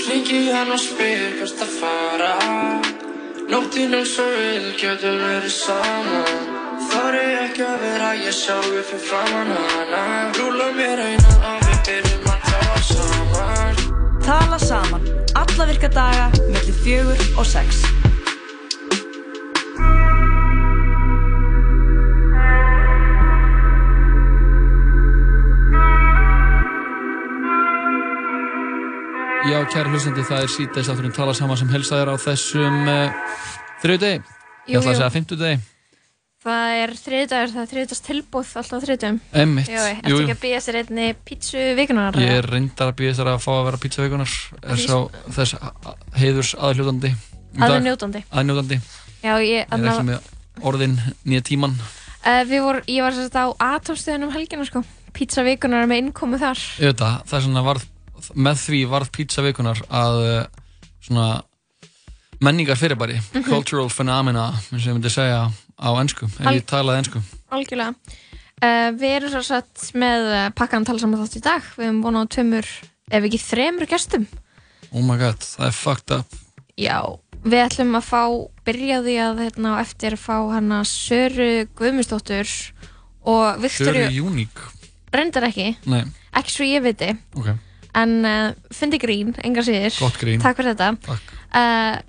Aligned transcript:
Hringi 0.00 0.48
hann 0.48 0.72
og 0.72 0.80
spyr 0.80 1.34
hvert 1.36 1.62
að 1.64 1.72
fara. 1.76 2.32
Nóttinn 3.52 3.92
eins 3.92 4.14
og 4.22 4.30
við 4.32 4.68
getum 4.80 5.18
verið 5.20 5.52
saman 5.52 6.60
Þar 6.88 7.16
er 7.18 7.34
ekki 7.42 7.64
að 7.66 7.82
vera 7.84 8.12
ég 8.16 8.34
sjálfur 8.36 8.86
fyrir 8.88 9.04
framann 9.04 9.52
hana. 9.52 10.02
Rúla 10.38 10.70
mér 10.76 11.02
einan 11.04 11.44
og 11.50 11.66
við 11.66 11.82
byrjum 11.88 12.30
að 12.32 12.46
tala 12.48 12.84
saman. 12.88 13.82
Tala 14.24 14.62
saman, 14.62 15.10
alla 15.42 15.68
virka 15.72 15.92
daga, 15.92 16.30
mellir 16.48 16.80
fjögur 16.84 17.28
og 17.36 17.52
sex. 17.52 17.84
Já, 29.52 29.58
kæri 29.68 29.90
hlustandi, 29.92 30.22
það 30.24 30.38
er 30.46 30.48
síðdeis 30.48 30.86
afturinn 30.88 31.12
tala 31.12 31.32
saman 31.36 31.58
sem 31.60 31.68
helsa 31.68 31.98
þér 31.98 32.10
á 32.10 32.16
þessum 32.22 32.86
uh, 32.88 33.32
þriðu 33.82 34.00
degi. 34.00 34.20
Ég 34.64 34.78
ætla 34.78 34.92
að 34.94 34.96
segja 34.96 35.08
fimmtu 35.12 35.36
degi. 35.36 35.58
Það 36.46 36.76
er 36.78 36.92
þriðdagur, 36.96 37.52
það 37.52 37.60
er 37.60 37.68
þriðdags 37.74 38.00
tilbúð 38.06 38.54
alltaf 38.62 38.80
á 38.80 38.84
þriðdagum. 38.86 39.18
Einmitt. 39.42 39.68
Jú, 39.68 39.82
ertu 39.90 40.14
jú. 40.14 40.22
ekki 40.22 40.34
að 40.38 40.40
býja 40.46 40.62
sér 40.64 40.78
einni 40.80 41.10
pítsu 41.28 41.66
vikunar? 41.76 42.16
Ég 42.24 42.38
er 42.38 42.48
reyndar 42.48 42.94
að 42.94 42.96
býja 43.02 43.12
þessar 43.12 43.32
að 43.34 43.44
fá 43.44 43.52
að 43.58 43.68
vera. 43.68 44.30
Er 44.72 44.82
sá 44.86 44.96
þess 45.36 45.60
heiðurs 46.22 46.56
aðhljóðandi. 46.56 47.12
Aðnjótandi. 47.68 48.24
Aðnjótandi. 48.32 48.80
Já, 49.20 49.34
ég, 49.36 49.68
Ég 49.68 49.76
er 49.76 49.88
ekki 49.92 50.08
með 50.08 50.34
orðin 50.64 50.98
nýja 51.28 51.44
tíman. 51.52 51.76
uh, 52.24 52.42
við 52.48 52.64
voru, 52.70 52.84
ég 52.88 53.04
var 53.04 53.20
sérst 53.20 53.36
á 53.36 53.52
atomstöðunum 53.52 54.32
helgina, 54.32 54.64
sko. 54.64 54.86
Pítsa 55.12 55.44
vikunar 55.44 55.84
með 55.84 56.06
innkomu 56.06 56.40
þar. 56.40 56.56
Ég 56.80 56.94
veit 56.94 57.04
það, 57.04 57.18
það 57.28 57.38
er 57.38 57.50
svona 57.50 57.68
varð, 57.68 57.90
með 58.34 58.60
því 58.66 58.80
varð 58.90 59.10
pizzaveikunar 59.16 59.80
að 59.90 60.18
uh, 60.26 60.44
svona 61.02 61.42
menningar 62.42 62.76
fyrirbæri, 62.78 63.20
Mhm. 63.34 63.44
cultural 63.46 63.88
phenomena, 63.90 64.48
og 64.72 64.78
ég 64.78 64.92
myndi 64.94 65.10
segja 65.10 65.50
á 65.78 65.88
ennsku, 66.00 66.26
ef 66.26 66.46
Al- 66.46 66.54
ég 66.58 66.64
talaði 66.66 66.98
ennsku. 67.04 67.22
Algjörlega. 67.50 67.94
Uh, 68.62 68.90
við 68.94 69.16
erum 69.16 69.30
svo 69.30 69.42
satt 69.42 69.88
með 69.98 70.26
uh, 70.30 70.50
pakkan 70.54 70.84
tala 70.86 70.98
saman 71.02 71.18
þátt 71.22 71.36
í 71.36 71.42
dag. 71.42 71.62
Við 71.76 72.00
búin 72.02 72.18
á 72.18 72.22
tveimur, 72.30 72.66
ef 73.10 73.24
ekki 73.26 73.38
þremur 73.42 73.86
gestum. 73.90 74.26
Oh 74.92 75.02
my 75.02 75.16
god, 75.18 75.38
það 75.42 75.66
er 75.66 75.72
fucked 75.72 76.10
up. 76.18 76.34
Já, 76.78 76.98
við 77.42 77.58
ætlum 77.66 77.96
að 77.98 78.06
fá, 78.06 78.22
byrja 78.66 79.00
á 79.00 79.04
því 79.06 79.16
að 79.22 79.40
hérna 79.42 79.74
á 79.74 79.80
eftir 79.82 80.14
fá 80.16 80.36
hana 80.52 80.82
Söru 80.86 81.66
Guðmundsdóttur 81.74 82.46
og 83.24 83.58
Söru 83.58 83.62
Viktoríu, 83.66 84.10
Júník. 84.18 84.62
reyndar 85.12 85.44
ekki, 85.50 85.76
Nei, 85.86 86.04
ekki 86.34 86.50
svo 86.54 86.64
ég 86.66 86.82
viti, 86.82 87.10
ok, 87.36 87.50
en 87.94 88.24
uh, 88.24 88.52
fyndi 88.72 88.98
grín, 88.98 89.34
enga 89.44 89.60
síður. 89.66 89.98
gott 90.00 90.16
grín. 90.20 90.40
Takk 90.40 90.56
fyrir 90.56 90.74
þetta. 90.74 90.96
Takk. 91.04 91.32
Uh, 91.52 92.00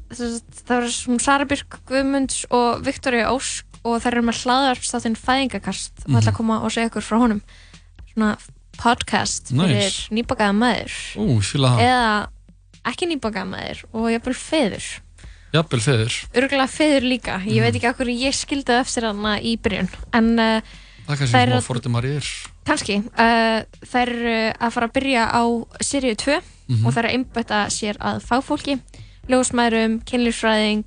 það 0.64 0.74
var 0.78 0.88
svona 0.96 1.20
Sara 1.22 1.46
Björk 1.46 1.80
Guðmunds 1.90 2.46
og 2.56 2.84
Viktoria 2.86 3.30
Ósk 3.34 3.66
og 3.84 4.00
þær 4.00 4.14
eru 4.14 4.22
með 4.30 4.38
hlaðarpstáttinn 4.46 5.18
Fæðingakast 5.20 6.06
og 6.06 6.14
ætla 6.16 6.22
Mhm. 6.22 6.30
að 6.32 6.38
koma 6.38 6.62
og 6.64 6.72
segja 6.72 6.88
ykkur 6.90 7.04
frá 7.04 7.18
honum 7.20 7.42
svona 8.14 8.38
podcast 8.80 9.52
fyrir 9.52 9.76
Nice. 9.76 10.08
nýbakaða 10.10 10.56
maður 10.56 10.94
Ú, 11.20 11.42
eða 11.84 12.28
ekki 12.86 13.08
nýbakaða 13.12 13.50
maður 13.52 13.84
og 13.94 14.08
jafnvel 14.12 14.34
feður 14.40 14.88
Jafnvel 15.54 15.82
feður. 15.82 16.14
örgulega 16.34 16.70
feður 16.72 17.04
líka, 17.12 17.36
ég 17.46 17.60
Mhm. 17.60 17.62
veit 17.62 17.76
ekki 17.76 17.92
okkur 17.92 18.08
ég 18.08 18.34
skildi 18.34 18.72
það 18.72 18.80
eftir 18.82 19.04
hana 19.04 19.36
í 19.40 19.58
byrjun 19.60 19.90
en 20.14 20.40
uh, 20.40 20.62
Það 21.06 21.14
er 21.14 21.18
kannski 21.18 21.58
að- 21.60 21.68
fordumar 21.68 22.04
ég 22.04 22.16
er. 22.24 22.28
Kannski. 22.68 23.00
Uh, 23.20 23.64
þær 23.84 24.12
eru 24.14 24.36
að 24.60 24.72
fara 24.76 24.88
að 24.90 24.94
byrja 24.98 25.24
á 25.32 25.44
seríu 25.84 26.16
2 26.16 26.42
Mhm. 26.64 26.86
og 26.88 26.94
þær 26.96 27.00
eru 27.04 27.08
að 27.10 27.16
einbætta 27.18 27.58
sér 27.70 27.98
að 28.00 28.22
fagfólki 28.24 28.78
ljósmæðurum, 29.28 29.98
kynlífsfræðing 30.08 30.86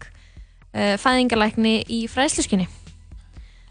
uh, 0.73 0.97
fæðingalækni 0.97 1.75
í 1.89 2.07
fræðsluskinni 2.09 2.67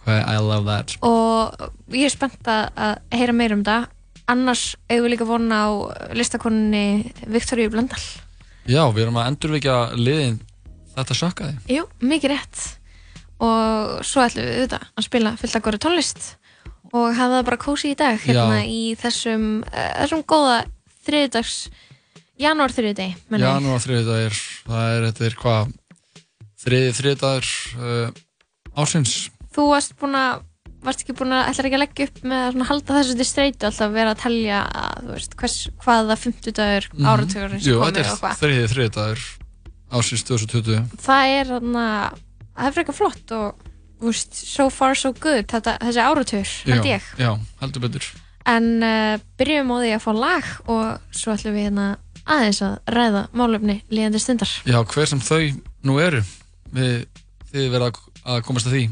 I 0.05 0.37
love 0.37 0.65
that. 0.69 0.97
og 1.01 1.57
ég 1.89 2.05
er 2.05 2.13
spennt 2.13 2.45
að 2.45 2.99
heyra 3.11 3.33
meira 3.33 3.55
um 3.57 3.63
það. 3.65 3.87
Annars 4.29 4.75
eigum 4.89 5.05
við 5.07 5.11
líka 5.15 5.25
vona 5.25 5.57
á 5.65 5.69
listakonunni 6.13 7.11
Viktoríu 7.25 7.69
Blöndal. 7.73 8.01
Já, 8.69 8.85
við 8.93 9.01
erum 9.05 9.17
að 9.17 9.27
endurvekja 9.31 9.75
liðin. 9.97 10.39
Þetta 10.95 11.17
sökkaði. 11.17 11.57
Jú, 11.73 11.83
mikið 12.01 12.31
rétt. 12.35 12.63
Og 13.41 14.05
svo 14.05 14.21
ætlum 14.25 14.45
við 14.45 14.55
auðvitað 14.61 14.85
að 14.97 15.05
spila 15.09 15.33
fullt 15.41 15.57
að 15.59 15.65
góri 15.67 15.81
tónlist 15.83 16.29
og 16.95 17.09
hafa 17.17 17.37
það 17.39 17.45
bara 17.49 17.59
kósi 17.65 17.91
í 17.93 17.97
dag 17.99 18.19
hérna 18.23 18.59
Já. 18.61 18.69
í 18.71 18.81
þessum, 19.01 19.45
uh, 19.67 19.91
þessum 20.01 20.23
góða 20.31 20.57
þriðdags 21.07 21.55
janúar 22.41 22.73
þriðdegi 22.75 23.39
Janúar 23.43 23.83
þriðdagur, 23.83 24.39
það 24.67 24.89
er, 24.95 25.07
þetta 25.09 25.27
er 25.29 25.37
hvað, 25.43 25.71
þriði 26.65 26.91
þriðdagur 26.99 27.53
uh, 27.79 28.81
ásins. 28.81 29.15
Þú 29.55 29.69
varst 29.71 29.95
búin 30.01 30.17
að 30.19 30.43
varst 30.85 31.01
ekki 31.01 31.15
búin 31.17 31.33
að, 31.33 31.47
ætlar 31.49 31.67
ekki 31.69 31.77
að 31.79 31.81
leggja 31.81 32.05
upp 32.09 32.17
með 32.29 32.43
að 32.45 32.65
halda 32.69 32.97
þessu 32.99 33.15
til 33.17 33.25
streytu 33.25 33.65
alltaf 33.69 33.87
að 33.87 33.95
vera 33.95 34.11
að 34.13 34.19
telja 34.21 34.57
að, 34.81 35.07
veist, 35.15 35.31
hvers, 35.39 35.55
hvaða 35.81 36.17
fimmtudagur 36.21 36.87
mm 36.91 36.99
Mhm. 36.99 37.07
áratugurinn 37.09 37.61
sem 37.63 37.71
Jú, 37.71 37.79
þetta 37.81 38.03
og 38.11 38.27
er 38.29 38.37
þriði 38.41 38.67
þriðdagur 38.73 39.23
ásins 39.95 40.25
2020. 40.27 40.83
það 41.07 41.31
er 41.39 41.49
þarna 41.53 41.85
það 42.55 42.67
er 42.69 42.75
frekar 42.77 42.97
flott 42.99 43.33
og 43.39 43.64
veist, 44.01 44.33
so 44.35 44.69
far 44.69 44.95
so 44.99 45.13
good 45.13 45.47
þetta, 45.51 45.77
þessi 45.81 46.01
áratugur, 46.03 46.51
held 46.67 46.85
ég 46.89 47.05
Já, 47.21 47.31
heldur 47.61 47.85
betur. 47.87 48.07
En 48.45 48.67
uh, 48.83 49.15
byrjum 49.39 49.71
á 49.73 49.77
því 49.81 49.93
að 49.95 50.03
fá 50.03 50.11
lag 50.13 50.49
og 50.69 51.15
svo 51.15 51.33
ætlum 51.33 51.55
við 51.57 51.67
hérna 51.69 51.87
aðeins 52.25 52.61
að 52.65 52.75
ræða 52.93 53.23
málefni 53.33 53.79
líðandi 53.89 54.21
stundar. 54.21 54.51
Já, 54.65 54.79
hver 54.83 55.09
sem 55.09 55.21
þau 55.21 55.41
nú 55.85 55.97
eru, 56.01 56.21
við, 56.73 57.05
þið 57.53 57.69
verða 57.73 57.91
að- 58.25 58.45
komast 58.45 58.69
að 58.69 58.77
því. 58.77 58.85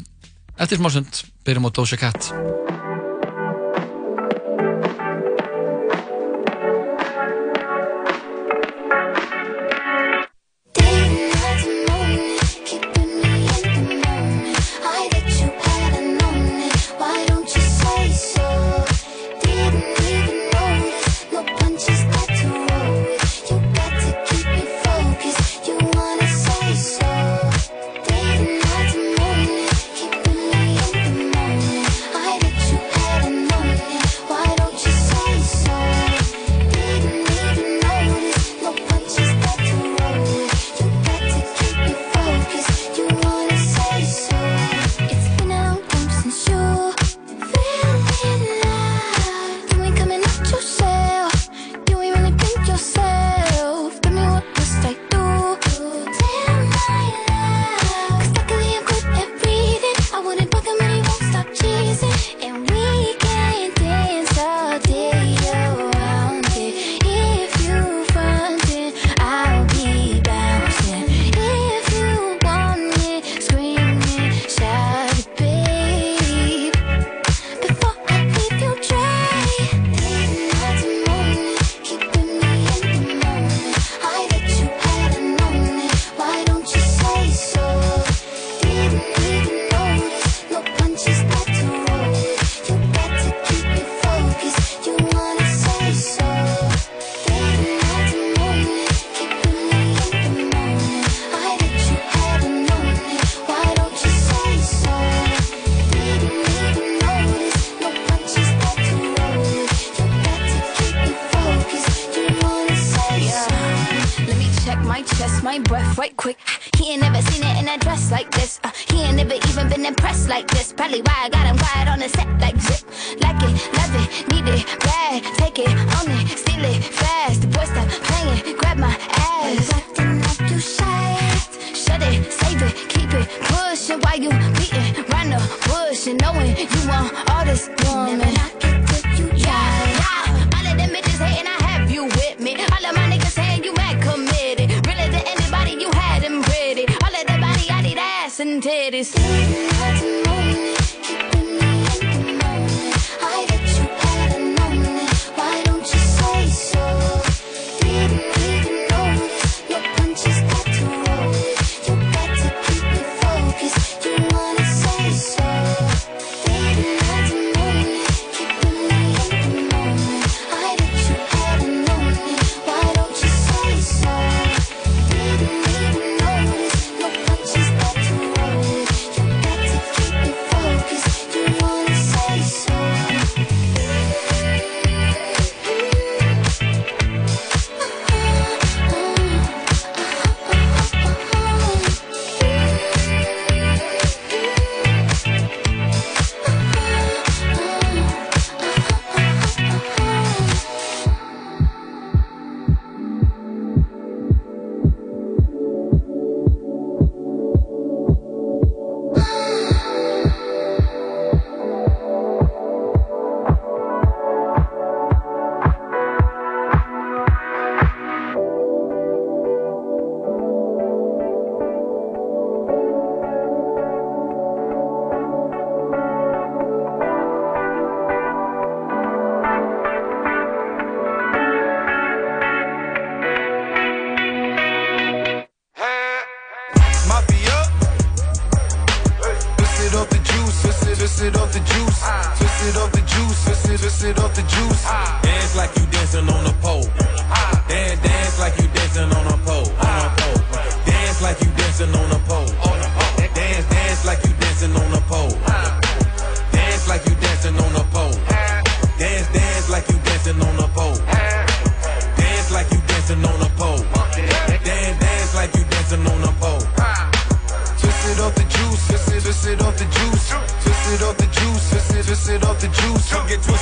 Eftir 0.57 0.77
smá 0.81 0.89
stund, 0.93 1.23
byrjum 1.45 1.69
á 1.69 1.71
Doja 1.73 1.97
Cat. 1.97 2.62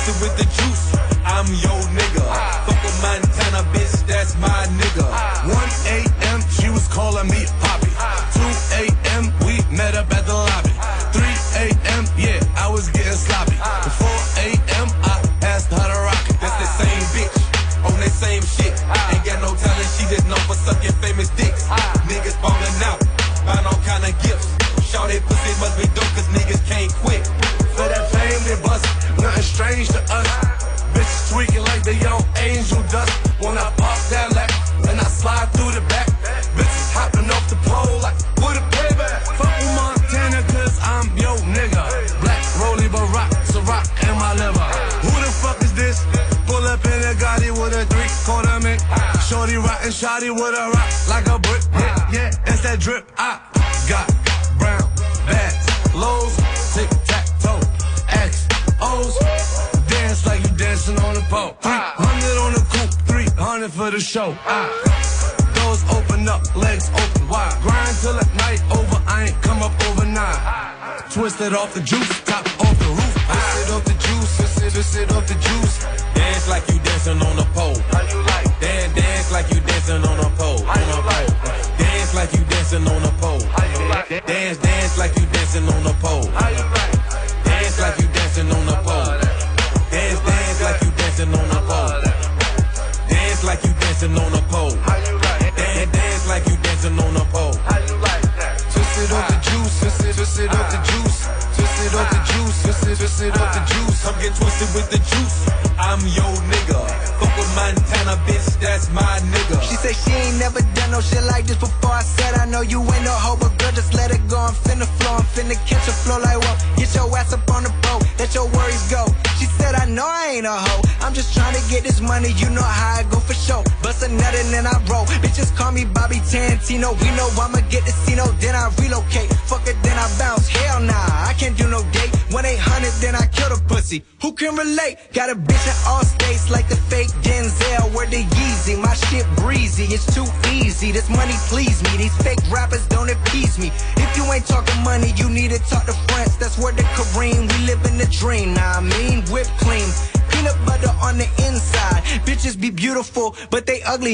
With 0.08 0.36
the 0.36 0.51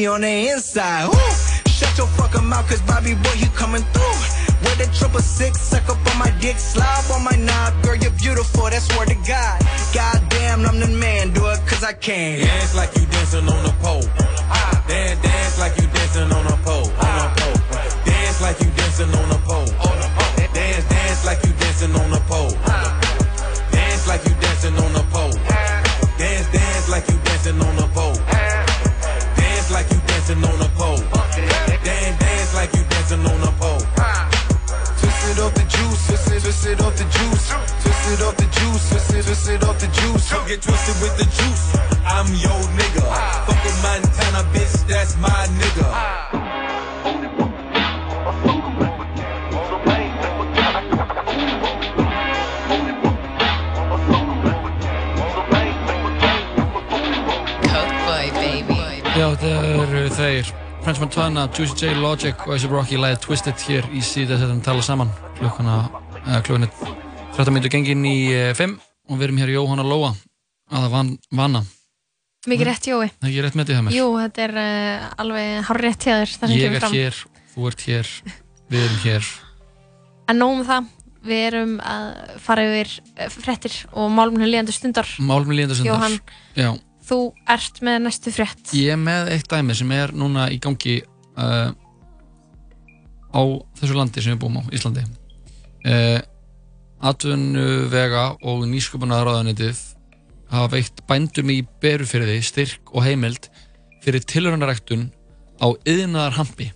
they 0.08 0.50
ugly 0.50 0.80
on 0.80 1.17
Já, 59.18 59.32
þetta 59.34 59.48
eru 59.82 60.00
þeir. 60.14 60.50
French 60.84 61.00
Montana, 61.02 61.48
Juicy 61.50 61.74
J, 61.74 61.94
Logic 61.98 62.44
og 62.46 62.52
A$AP 62.54 62.70
Rocky 62.70 62.98
læðið 63.00 63.24
Twisted 63.24 63.64
hér 63.66 63.88
í 63.90 64.02
síðan 64.04 64.38
þetta 64.44 64.58
tala 64.68 64.84
saman. 64.86 65.10
Klukkuna, 65.40 65.78
uh, 66.20 66.36
klukkuna 66.46 66.68
13 67.34 67.50
minnur 67.56 67.72
gengin 67.72 68.06
í 68.06 68.14
5 68.54 68.76
og 69.10 69.18
við 69.18 69.26
erum 69.26 69.40
hér 69.42 69.52
Jóhanna 69.56 69.86
Lóa 69.86 70.12
að 70.14 70.84
það 70.84 70.94
van, 70.94 71.10
vana 71.34 71.64
Mikið 72.46 72.70
rétt, 72.70 72.86
Jói. 72.86 73.08
Það 73.18 73.26
er 73.26 73.32
ekki 73.32 73.44
rétt 73.48 73.58
með 73.58 73.68
því 73.68 73.76
það 73.76 73.84
mér. 73.88 73.96
Jú, 73.98 74.06
þetta 74.22 74.44
er 74.46 74.56
uh, 74.62 75.06
alveg 75.24 75.52
hár 75.66 75.80
rétt 75.82 76.06
það 76.06 76.24
sem 76.30 76.54
Ég 76.54 76.78
er 76.78 76.84
fram. 76.84 76.94
hér, 76.94 77.22
þú 77.56 77.68
ert 77.72 77.86
hér, 77.88 78.12
við 78.70 78.84
erum 78.86 79.00
hér. 79.02 79.30
En 80.30 80.38
nóg 80.44 80.54
um 80.54 80.66
það, 80.68 80.90
við 81.26 81.46
erum 81.50 81.72
að 81.82 82.36
fara 82.46 82.68
yfir 82.70 82.94
uh, 83.02 83.26
fréttir 83.34 83.80
og 83.90 84.12
málumni 84.14 84.46
líðandi 84.46 84.76
stundar. 84.78 85.10
Málum 85.18 85.50
líðandi 85.50 85.80
stundar. 85.80 85.98
Jóhann, 85.98 86.20
Já, 86.54 86.70
þú 87.08 87.18
ert 87.48 87.82
með 87.84 88.00
næstu 88.06 88.32
frétt. 88.34 88.72
Ég 88.76 88.94
er 88.94 89.00
með 89.00 89.32
eitt 89.34 89.48
dæmi 89.50 89.76
sem 89.76 89.92
er 89.96 90.12
núna 90.16 90.48
í 90.52 90.58
gangi 90.62 90.98
uh, 91.38 91.70
á 93.32 93.42
þessu 93.80 93.96
landi 93.96 94.24
sem 94.24 94.34
við 94.34 94.42
búum 94.44 94.58
á, 94.60 94.62
Íslandi. 94.74 95.04
Uh, 95.86 96.18
Atvinnuvega 97.08 98.24
og 98.42 98.64
nýsköpunarráðanetið 98.66 99.78
hafa 100.50 100.72
veitt 100.72 101.04
bændum 101.06 101.52
í 101.54 101.60
berufyrði 101.82 102.40
styrk 102.42 102.90
og 102.90 103.04
heimild 103.06 103.46
fyrir 104.02 104.24
tilhörunaræktun 104.26 105.08
á 105.62 105.66
yðnaðar 105.86 106.38
hampi. 106.40 106.70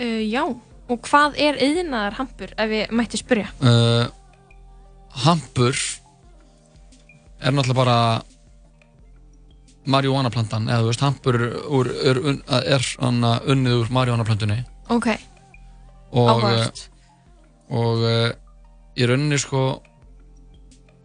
Uh, 0.00 0.22
já, 0.24 0.44
og 0.48 1.06
hvað 1.06 1.38
er 1.40 1.60
yðnaðar 1.62 2.18
hampur, 2.20 2.54
ef 2.56 2.76
ég 2.78 2.94
mætti 2.94 3.20
spyrja? 3.20 3.52
Uh, 3.60 4.08
hampur 5.26 5.76
er 7.42 7.52
náttúrulega 7.52 7.76
bara 7.76 7.98
marihuana-plantan, 9.90 10.68
eða 10.70 10.82
þú 10.84 10.90
veist, 10.92 11.02
hampur 11.02 11.38
úr, 11.78 11.88
er, 12.06 12.20
er, 12.76 12.84
anna, 13.02 13.32
unnið 13.50 13.80
úr 13.80 13.88
marihuana-plantunni 13.96 14.58
Ok, 14.94 15.08
og, 16.12 16.28
áhugavert. 16.28 16.82
og 17.72 18.04
uh, 18.06 18.28
í 18.98 19.08
rauninni 19.08 19.38
sko 19.42 19.62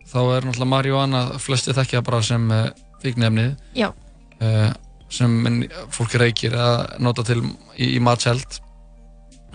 þá 0.07 0.17
er 0.37 0.45
náttúrulega 0.47 0.69
marihuana 0.71 1.21
flesti 1.41 1.73
þekkja 1.77 2.03
bara 2.05 2.21
sem 2.25 2.45
uh, 2.53 2.67
fíknefnið 3.03 3.55
Já, 3.79 3.89
uh, 4.41 4.69
sem 5.09 5.63
fólk 5.95 6.17
reykir 6.19 6.55
að 6.59 6.97
nota 7.01 7.23
til 7.27 7.41
í, 7.79 7.95
í 7.95 7.99
matseld 8.03 8.59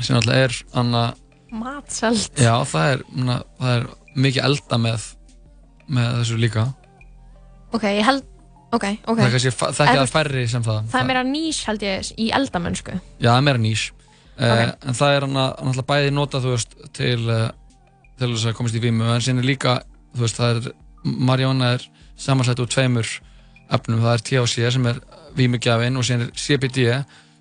sem 0.02 0.16
náttúrulega 0.16 0.48
er 0.48 0.56
anna, 0.80 1.02
matseld. 1.52 2.32
já 2.40 2.54
það 2.66 2.94
er, 2.96 3.02
na, 3.22 3.38
það 3.60 3.74
er 3.78 3.90
mikið 4.16 4.46
elda 4.50 4.78
með 4.82 5.10
með 5.92 6.14
þessu 6.22 6.36
líka. 6.40 6.62
Ok, 7.74 7.82
ég 7.90 8.04
held, 8.06 8.22
ok, 8.72 8.84
ok. 9.06 9.18
það 9.18 9.24
er 9.26 9.34
kannski 9.36 9.52
fa- 9.54 9.70
þekkja 9.76 9.92
En 9.92 9.98
það 9.98 10.06
þú- 10.08 10.14
færri 10.16 10.44
sem 10.48 10.62
það 10.66 10.86
Það 10.92 11.00
er 11.02 11.08
meira 11.10 11.24
nýs, 11.28 11.58
held 11.68 11.82
ég, 11.86 12.12
í 12.18 12.28
eldamennsku. 12.38 12.94
Já, 13.20 13.28
það 13.30 13.38
er 13.40 13.46
meira 13.48 13.62
nýs 13.66 13.82
uh, 13.92 14.52
Ok. 14.52 14.62
En 14.88 14.98
það 15.00 15.16
er 15.16 15.26
hann 15.26 15.40
að 15.42 15.50
náttúrulega 15.62 15.88
bæði 15.92 16.12
nota 16.16 16.40
þú 16.44 16.54
veist 16.56 16.76
til 16.96 17.18
uh, 17.28 17.50
til 18.18 18.30
þess 18.32 18.46
að 18.50 18.56
komast 18.58 18.76
í 18.78 18.82
vímu 18.84 19.08
en 19.12 19.20
síðan 19.24 19.42
er 19.42 19.48
líka, 19.48 19.76
þú 20.14 20.24
veist, 20.26 20.38
það 20.40 20.56
er 20.56 20.72
Mariana 21.02 21.72
er 21.76 21.86
samansett 22.16 22.60
úr 22.62 22.68
tveimur 22.70 23.08
efnum, 23.72 24.02
það 24.04 24.12
er 24.14 24.24
THC 24.28 24.70
sem 24.76 24.86
er 24.86 25.00
vímugjafinn 25.38 25.96
og 25.98 26.04
síðan 26.06 26.26
er 26.28 26.32
CBD 26.38 26.84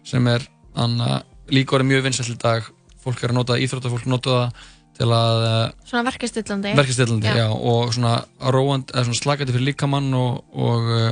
sem 0.07 0.27
er 0.31 0.45
hann 0.75 0.95
að 1.03 1.17
líka 1.51 1.75
orðið 1.77 1.89
mjög 1.91 2.05
vinsæll 2.07 2.31
í 2.33 2.37
dag 2.41 2.69
fólk 3.03 3.21
er 3.23 3.33
að 3.33 3.37
nota 3.37 3.53
það, 3.53 3.63
íþróttafólk 3.67 4.05
nota 4.09 4.29
það 4.37 4.69
til 5.01 5.09
að 5.17 5.43
uh, 5.47 5.73
Svona 5.89 6.05
verkastillandi. 6.11 6.71
verkastillandi, 6.77 7.33
já. 7.41 7.47
og 7.49 7.91
svona 7.95 8.13
róand, 8.53 8.93
eða 8.93 9.07
svona 9.09 9.21
slakandi 9.23 9.55
fyrir 9.55 9.67
líkamann 9.71 10.13
og, 10.13 10.43
og 10.53 10.89
uh, 10.93 11.11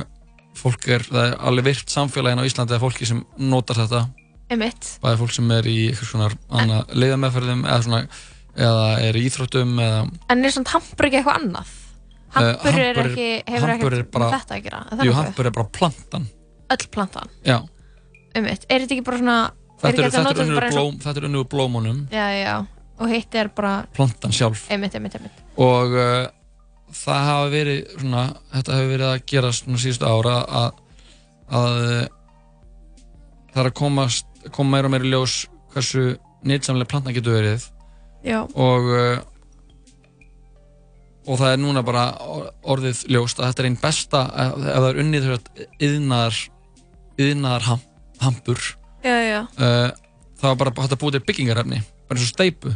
fólk 0.60 0.86
er, 0.94 1.02
það 1.10 1.26
er 1.26 1.36
alveg 1.50 1.66
virt 1.72 1.90
samfélagin 1.92 2.42
á 2.42 2.46
Íslandi 2.46 2.76
að 2.76 2.84
fólki 2.86 3.08
sem 3.08 3.20
notar 3.50 3.78
þetta 3.82 4.04
Emitt. 4.50 4.88
bæði 5.02 5.18
fólk 5.20 5.34
sem 5.36 5.50
er 5.54 5.68
í 5.70 5.76
eitthvað 5.90 6.08
svona 6.10 6.30
anna, 6.58 6.80
leiðameðferðum 6.94 7.60
eða 7.68 7.82
svona 7.86 8.00
eða 8.60 8.86
er 9.06 9.18
í 9.20 9.22
íþróttum 9.28 9.76
eða 9.78 10.00
En 10.34 10.42
er 10.44 10.54
svona 10.56 10.72
hampur 10.74 11.06
ekki 11.06 11.20
eitthvað 11.20 11.38
annað? 11.38 11.70
Hampur 12.34 12.74
er 12.74 12.80
hampur 12.80 12.82
er- 12.82 13.12
ekki, 13.12 13.28
hefur 13.54 13.68
er 13.68 13.74
ekkert 13.76 14.10
bara- 14.16 14.30
þetta 14.34 14.56
að 14.58 14.64
gera. 14.66 14.80
er 14.90 14.98
það 15.00 15.06
jú, 15.06 15.14
hampur 15.20 15.46
er 15.50 15.54
bara 15.60 15.70
plantan 15.78 16.26
Öll 16.70 16.86
plantan. 16.94 17.30
já, 17.46 17.56
Emitt. 18.34 18.66
Er 18.70 18.82
þetta 18.84 18.94
ekki 18.98 19.04
bara 19.06 19.18
svona, 19.22 19.38
er 19.50 19.80
þetta 19.80 19.88
ekki 19.90 20.02
er, 20.02 20.04
er 20.06 20.10
þetta 20.10 20.44
unnur 20.44 20.68
blóm, 20.70 21.00
er 21.14 21.40
úr 21.40 21.48
blómunum 21.54 22.04
Já, 22.10 22.26
já, 22.34 22.42
já. 22.46 22.58
Og 23.00 23.08
hitt 23.08 23.34
er 23.40 23.48
bara, 23.56 23.86
plantan 23.96 24.32
sjálf 24.36 24.66
emitt, 24.74 24.94
emitt, 24.98 25.14
emitt. 25.16 25.38
og 25.56 25.94
uh, 25.96 26.26
það 26.92 27.20
hafa 27.30 27.50
verið 27.54 27.94
svona, 27.96 28.24
þetta 28.52 28.76
hefur 28.76 28.90
verið 28.94 29.08
að 29.10 29.22
gera 29.32 29.52
svona 29.56 29.80
síðustu 29.80 30.08
ára 30.10 30.34
að, 30.60 30.82
að 31.60 31.78
uh, 31.80 32.06
það 33.54 33.62
er 33.64 33.70
að 33.70 33.76
komast, 33.80 34.26
koma 34.52 34.74
meira 34.76 34.90
og 34.90 34.94
meira 34.96 35.08
ljós 35.14 35.38
hversu 35.72 36.04
nýtsamlega 36.46 36.90
plantan 36.92 37.16
getur 37.16 37.38
verið 37.38 37.64
Já. 38.26 38.42
og 38.44 38.90
uh, 38.92 39.22
og 41.30 41.38
það 41.38 41.52
er 41.54 41.60
núna 41.62 41.82
bara 41.86 42.04
or- 42.26 42.50
orðið 42.74 43.02
ljóst 43.12 43.40
að 43.40 43.50
þetta 43.50 43.62
er 43.64 43.68
einn 43.70 43.80
besta 43.80 44.22
ef, 44.44 44.54
ef 44.60 44.76
það 44.80 44.88
er 44.90 45.00
unnið 45.04 45.26
þess 45.30 45.74
yðnaðar 45.88 46.38
yðnaðar 47.20 47.66
ham, 47.68 47.82
hampur 48.24 48.62
Já, 49.04 49.14
já. 49.24 49.40
uh, 49.56 49.88
það 50.40 50.46
var 50.52 50.60
bara 50.64 50.74
hægt 50.84 50.96
að 50.96 51.02
búið 51.04 51.18
til 51.18 51.24
byggingarefni 51.30 51.80
bara 52.08 52.18
eins 52.18 52.26
og 52.28 52.32
steipu 52.34 52.72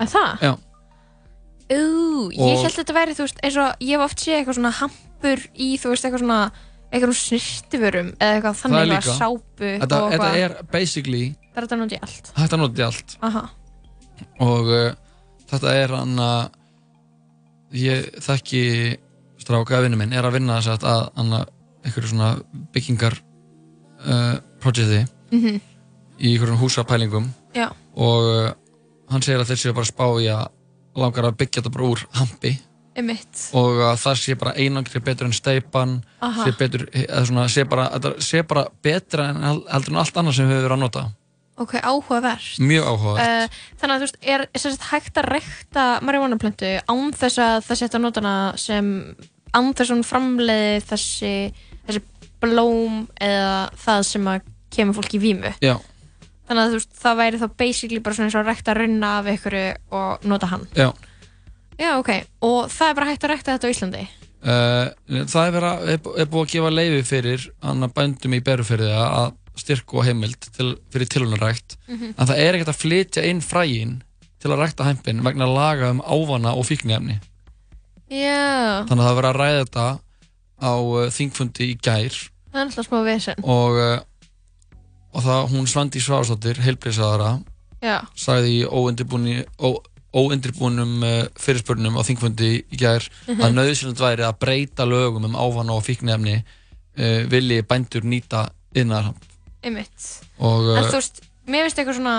En 0.00 0.06
það? 0.12 0.42
Já. 0.44 0.52
Ú, 1.66 1.78
ég 2.30 2.60
held 2.62 2.68
að 2.68 2.76
þetta 2.78 2.94
væri, 2.94 3.14
þú 3.18 3.24
veist, 3.26 3.38
eins 3.42 3.56
og 3.58 3.80
ég 3.82 3.96
hef 3.96 4.04
oft 4.06 4.20
séð 4.22 4.36
eitthvað 4.38 4.56
svona 4.60 4.70
hampur 4.78 5.40
í, 5.58 5.68
þú 5.82 5.90
veist, 5.92 6.04
eitthvað 6.06 6.22
svona 6.22 6.40
eitthvað 6.86 7.14
svona 7.16 7.40
snirtiförum 7.42 8.10
eða 8.22 8.34
eitthvað 8.36 8.58
þannig 8.60 8.78
eitthvað 8.78 8.92
líka. 8.92 9.14
sápu 9.18 9.70
þetta, 9.82 9.96
og 9.98 10.12
þetta 10.12 10.28
eitthvað. 10.28 10.36
er 10.44 10.68
basically 10.70 11.24
Það 11.34 11.58
er 11.58 11.66
þetta 11.66 11.78
núti 11.80 11.98
allt. 12.06 12.30
hægt 12.36 12.52
að 12.54 12.60
nota 12.62 12.78
í 12.78 12.84
allt 12.86 13.16
Aha. 13.26 13.42
og 14.46 14.70
uh, 14.70 14.92
þetta 15.50 15.72
er 15.82 15.94
hann 15.96 16.14
að 16.22 16.44
ég 17.82 18.06
þekki 18.22 18.62
stráka 19.42 19.80
vinnu 19.82 19.98
minn 19.98 20.14
er 20.14 20.28
að 20.30 20.36
vinna 20.38 20.60
þess 20.62 20.86
að 20.86 21.02
hann 21.18 21.34
að 21.40 21.50
einhverju 21.86 22.12
svona 22.12 22.30
byggingar 22.76 23.18
uh, 24.06 24.36
projekti 24.62 25.02
Mhm. 25.34 25.58
í 26.22 26.30
einhverjum 26.36 26.60
húsapælingum 26.62 27.26
Já. 27.58 27.72
og 27.98 28.30
uh, 28.30 28.52
hann 29.10 29.22
segir 29.22 29.40
að 29.42 29.50
þeir 29.52 29.60
séu 29.62 29.74
bara 29.76 29.86
að 29.86 29.92
spá 29.92 30.06
í 30.22 30.30
að 30.32 30.46
langar 30.96 31.28
að 31.28 31.36
byggja 31.42 31.60
þetta 31.62 31.74
bara 31.76 31.90
úr 31.92 32.06
hampi. 32.16 32.54
Emitt. 32.96 33.50
og 33.52 33.76
að 33.84 33.98
það 34.00 34.14
sé 34.22 34.34
bara 34.40 34.54
einangri 34.56 35.00
betur 35.04 35.26
en 35.28 35.34
steipan 35.36 35.90
sé, 36.38 36.52
betur, 36.56 36.86
svona, 37.28 37.42
sé, 37.52 37.66
bara, 37.68 37.90
sé 38.24 38.40
bara 38.48 38.62
betra 38.82 39.26
en 39.34 39.42
hel- 39.44 39.66
heldur 39.68 39.92
en 39.92 39.98
allt 40.00 40.16
annað 40.16 40.38
sem 40.38 40.48
við 40.48 40.54
höfum 40.56 40.64
verið 40.64 40.76
að 40.78 40.80
nota. 40.80 41.02
Ok, 41.60 41.74
áhugavert. 41.84 42.46
mjög 42.58 42.86
áhugavert. 42.88 43.50
Uh, 43.50 43.60
þannig 43.80 43.92
að 43.94 44.00
þú 44.00 44.06
veist, 44.06 44.16
er 44.32 44.46
sem 44.60 44.72
sagt, 44.72 44.88
hægt 44.94 45.20
að 45.20 45.28
rekta 45.28 45.84
marihuanaplöntu 46.08 46.70
án 46.88 47.12
þess 47.16 47.38
að 47.44 47.58
það 47.68 47.80
setja 47.82 48.00
nótana 48.00 48.32
sem 48.60 48.88
án 49.52 49.70
þess 49.76 49.90
að 49.90 49.94
hún 49.98 50.08
framleiði 50.08 50.80
þessi, 50.88 51.34
þessi 51.86 52.02
blóm 52.40 53.06
eða 53.20 53.52
það 53.84 54.02
sem 54.08 54.32
að 54.32 54.48
kemur 54.76 54.96
fólk 55.02 55.14
í 55.16 55.20
vímu? 55.20 55.52
Já, 55.64 55.76
þannig 56.46 56.62
að 56.62 56.70
þú 56.72 56.78
veist, 56.80 56.92
það 57.02 57.16
væri 57.20 57.40
þá 57.42 57.46
basically 57.58 58.00
bara 58.00 58.14
svona 58.14 58.28
eins 58.30 58.38
og 58.40 58.46
rækta 58.46 58.74
runna 58.78 59.10
af 59.20 59.30
ykkur 59.34 59.56
og 59.90 60.24
nota 60.30 60.46
hann. 60.52 60.66
Já. 60.76 60.90
Já 61.78 61.90
ok, 61.98 62.10
og 62.46 62.70
það 62.72 62.88
er 62.88 62.94
bara 63.00 63.10
hægt 63.10 63.24
að 63.26 63.32
rækta 63.34 63.56
þetta 63.56 63.68
á 63.68 63.74
Íslandi? 63.74 64.04
Uh, 64.46 65.24
það 65.26 65.42
er, 65.46 65.52
vera, 65.56 65.70
er, 65.90 66.26
búið 66.30 66.44
að 66.44 66.50
gefa 66.52 66.70
leifi 66.70 67.02
fyrir 67.08 67.46
annar 67.66 67.90
bændum 67.96 68.36
í 68.36 68.40
berufyrði 68.46 68.90
að 68.94 69.32
styrku 69.58 69.98
og 69.98 70.04
heimild 70.06 70.36
til, 70.54 70.74
fyrir 70.92 71.08
tilunarækt 71.10 71.76
Mhm. 71.88 72.12
en 72.18 72.26
það 72.28 72.38
er 72.44 72.54
ekkert 72.54 72.70
að 72.74 72.80
flytja 72.82 73.24
inn 73.24 73.40
frægin 73.40 73.94
til 74.38 74.50
að 74.52 74.60
rækta 74.60 74.84
hæmpin 74.84 75.22
vegna 75.24 75.46
laga 75.48 75.90
um 75.90 76.02
ávana 76.04 76.52
og 76.54 76.66
fíknefni 76.68 77.16
já, 78.12 78.84
þannig 78.86 79.00
að 79.00 79.06
það 79.06 79.12
er 79.12 79.18
verið 79.20 79.30
að 79.32 79.40
ræða 79.40 79.62
þetta 79.64 79.86
á 80.62 80.72
uh, 80.80 81.08
þingfundi 81.12 81.66
í 81.72 81.78
gær. 81.82 82.14
Það 82.52 82.60
er 82.60 82.66
alltaf 82.68 82.86
smá 82.86 82.98
vesen. 83.04 83.42
Og, 83.44 83.76
uh, 83.76 83.98
og 85.16 85.24
það 85.24 85.46
hún 85.54 85.68
Svandi 85.70 86.02
Svavarsdóttir, 86.04 86.58
heilbreysaðara 86.66 87.30
já, 87.82 87.98
sagði 88.18 88.50
í 88.58 88.64
óundirbúni, 88.68 89.38
ó, 89.60 89.72
óundirbúnum 90.16 90.92
uh, 91.04 91.14
fyrirspurnum 91.40 91.96
á 91.96 92.02
þingfundi 92.06 92.50
í 92.72 92.78
gær 92.80 93.04
Mhm. 93.28 93.40
að 93.42 93.56
nöðsynlegt 93.58 94.00
væri 94.04 94.24
að 94.28 94.38
breyta 94.44 94.86
lögum 94.88 95.24
um 95.28 95.36
ávana 95.36 95.74
og 95.76 95.84
fíknefni 95.84 96.38
uh, 96.42 97.22
vilji 97.32 97.62
bændur 97.68 98.04
nýta 98.04 98.46
innar 98.76 99.12
einmitt. 99.64 100.06
Og 100.38 100.70
en 100.76 100.84
uh, 100.84 100.90
þú 100.90 100.98
veist, 101.00 101.20
mér 101.48 101.66
finnst 101.66 101.80
eitthvað 101.82 101.98
svona 102.00 102.16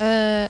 uh, 0.00 0.48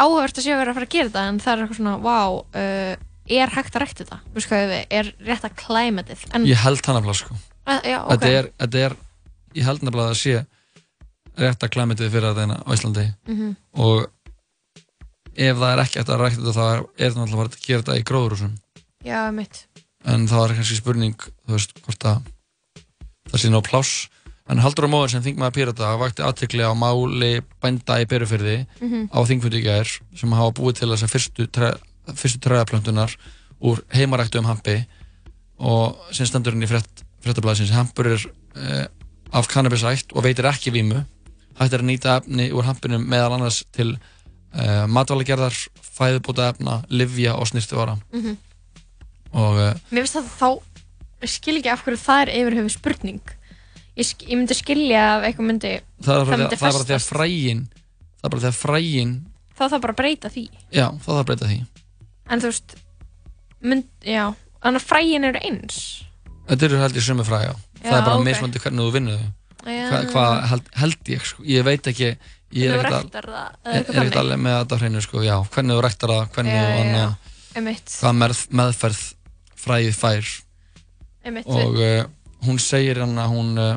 áhugavert 0.00 0.38
að 0.40 0.44
sé 0.44 0.52
að 0.54 0.60
vera 0.62 0.72
að 0.72 0.78
fara 0.80 0.88
að 0.88 0.94
gera 0.94 1.10
þetta 1.10 1.24
en 1.30 1.40
það 1.42 1.52
er 1.52 1.62
eitthvað 1.64 1.78
svona, 1.80 1.96
vá 2.04 2.18
uh, 2.34 2.94
er 3.30 3.52
hægt 3.54 3.76
að 3.76 3.82
rækta 3.84 4.02
þetta, 4.04 4.18
þú 4.26 4.38
veist 4.38 4.50
hvað 4.50 4.64
við 4.72 4.94
er 5.00 5.10
rétt 5.28 5.44
að 5.46 5.58
klæmatið 5.60 6.24
en, 6.34 6.46
ég 6.50 6.62
held 6.64 6.86
hann 6.88 6.98
aflag 6.98 7.18
sko. 7.20 7.36
Uh, 7.70 7.78
já, 7.86 7.98
ok. 8.02 8.10
Þetta, 8.16 8.32
er, 8.40 8.48
þetta 8.64 8.82
er, 8.88 8.96
ég 9.60 9.68
held 9.68 9.84
nefnilega 9.86 10.08
að 10.08 10.14
það 10.16 10.22
sé 10.24 10.40
rétt 11.40 11.64
að 11.66 11.72
klæmitið 11.74 12.10
fyrir 12.14 12.34
þetta 12.36 12.60
á 12.62 12.70
Íslandi. 12.76 13.06
Mhm. 13.28 13.56
og 13.80 14.06
ef 15.40 15.56
það 15.56 15.72
er 15.72 15.82
ekki 15.84 15.98
hægt 16.00 16.10
að 16.12 16.20
rækta 16.20 16.40
þetta 16.42 16.54
þá 16.58 16.64
er, 16.74 16.80
er 16.98 17.10
það 17.14 17.20
náttúrulega 17.22 17.50
að 17.50 17.66
gera 17.66 17.82
þetta 17.82 17.98
í 18.00 18.06
gróðurhúsum. 18.10 18.54
Já, 19.06 19.18
einmitt. 19.28 19.60
En 20.04 20.26
það 20.28 20.42
var 20.44 20.54
kannski 20.58 20.76
spurning 20.80 21.14
þú 21.46 21.54
veist, 21.56 21.74
hvort 21.84 22.06
að 22.10 22.22
það 23.30 23.40
sé 23.44 23.50
ná 23.52 23.60
pláss. 23.64 24.08
En 24.50 24.58
Haldur 24.58 24.88
og 24.88 24.90
Móður 24.90 25.12
sem 25.12 25.22
þingmaður 25.22 25.54
Pírata 25.54 25.90
vakti 26.00 26.24
aðtekli 26.26 26.64
á 26.66 26.72
máli 26.74 27.40
bænda 27.62 28.00
í 28.02 28.06
Berufyrði 28.10 28.66
Mhm. 28.80 29.08
á 29.14 29.18
þingfundi 29.22 29.60
í 29.60 29.64
gær 29.68 29.86
sem 30.16 30.32
hafa 30.32 30.50
búið 30.58 30.80
til 30.80 30.88
þess 30.90 31.04
að 31.06 31.12
fyrstu, 31.14 31.46
tre, 31.52 31.68
fyrstu 32.14 32.40
træðaplöntunar 32.42 33.14
úr 33.62 33.82
heimaræktu 33.94 34.38
um 34.40 34.48
hampi. 34.50 34.86
Og 35.60 35.96
sem 36.12 36.26
stendur 36.26 36.52
inn 36.56 36.62
í 36.64 36.66
frétt, 36.66 37.04
fréttablaðsins 37.22 37.70
hampur 37.70 38.06
er 38.06 38.26
eh, 38.56 38.86
af 39.32 39.46
kannabisætt 39.46 40.10
og 40.16 40.24
veitir 40.24 40.48
ekki 40.50 40.72
vímu 40.74 41.04
hægt 41.60 41.74
er 41.76 41.82
að 41.84 41.88
nýta 41.90 42.16
efni 42.20 42.48
úr 42.56 42.64
hampinum 42.68 43.04
meðal 43.10 43.34
annars 43.36 43.62
til 43.76 43.92
eh, 44.54 44.86
matvælagerðar 44.88 45.54
fæðubóta 45.84 46.48
efna, 46.54 46.80
livja 46.88 47.34
og 47.36 47.46
snirtivara 47.50 47.98
Mhm. 48.12 48.36
og 49.32 49.58
eh, 49.60 49.74
mér 49.92 50.06
finnst 50.06 50.16
það 50.16 50.30
þá 50.40 51.26
skil 51.28 51.58
ekki 51.60 51.70
af 51.74 51.82
hverju 51.84 52.00
það 52.00 52.22
er 52.24 52.32
yfir 52.40 52.56
höfu 52.60 52.72
spurning 52.74 53.20
ég, 54.00 54.14
ég 54.26 54.36
myndi 54.38 54.56
skilja 54.56 55.02
ef 55.20 55.26
eitthvað 55.28 55.46
myndi 55.50 55.72
það 56.02 56.24
bara, 56.24 56.36
myndi 56.40 56.56
það 56.56 56.68
er 56.68 56.76
bara 56.78 56.84
því 56.88 56.94
að 56.94 56.94
festast. 56.96 57.12
frægin 57.12 57.60
það 58.20 58.24
er 58.24 58.30
bara 58.34 58.42
því 58.44 58.50
að 58.50 58.60
frægin 58.64 59.12
þá 59.60 59.62
þarf 59.68 59.82
bara 59.84 59.92
að 59.94 60.00
breyta 60.00 60.30
því 60.32 60.44
já, 60.72 60.86
þá 60.96 61.08
þarf 61.10 61.20
að 61.20 61.26
breyta 61.30 61.50
því 61.50 61.58
en 62.30 62.40
þú 62.40 62.50
veist 62.52 62.76
mynd, 63.60 63.84
já, 64.06 64.24
þannig 64.64 64.80
að 64.80 64.88
frægin 64.88 65.28
eru 65.28 65.42
eins 65.50 65.78
þetta 66.48 66.66
eru 66.70 66.80
held 66.80 66.96
ég 66.96 67.06
sömu 67.06 67.26
fræg 67.28 67.44
já. 67.50 67.54
það 67.80 67.90
Já, 67.90 67.98
er 68.00 68.04
bara 68.08 68.16
ok. 68.18 68.24
mismandi 68.30 68.58
hvernig 68.64 68.86
þú 68.88 68.94
vinnur 68.96 69.20
þau 69.20 69.28
Já. 69.60 69.86
Hva, 69.90 70.02
hvað 70.12 70.34
held, 70.50 70.68
held 70.80 71.10
ég 71.12 71.24
sko. 71.28 71.44
ég 71.44 71.64
veit 71.66 71.88
ekki 71.90 72.10
ég 72.56 72.72
er 72.72 72.86
ekkert 72.88 73.18
er 73.20 74.06
er 74.06 74.18
alveg 74.22 74.40
með 74.40 74.56
þetta 74.62 74.78
hreinu 74.80 75.02
sko. 75.04 75.22
já, 75.22 75.36
hvernig 75.52 75.76
þú 75.76 75.84
ræktar 75.86 76.14
það 76.14 76.30
hvernig 76.36 76.56
Já, 76.56 76.68
anna, 76.80 77.04
hvað 78.00 78.18
með, 78.22 78.42
meðferð 78.60 79.02
fræðið 79.60 79.96
fær. 80.00 80.34
Einmitt, 81.20 81.50
og 81.52 81.76
uh, 81.76 82.04
hún 82.46 82.60
segir 82.62 83.02
hann 83.02 83.18
að 83.20 83.34
hún 83.34 83.50
uh, 83.60 83.72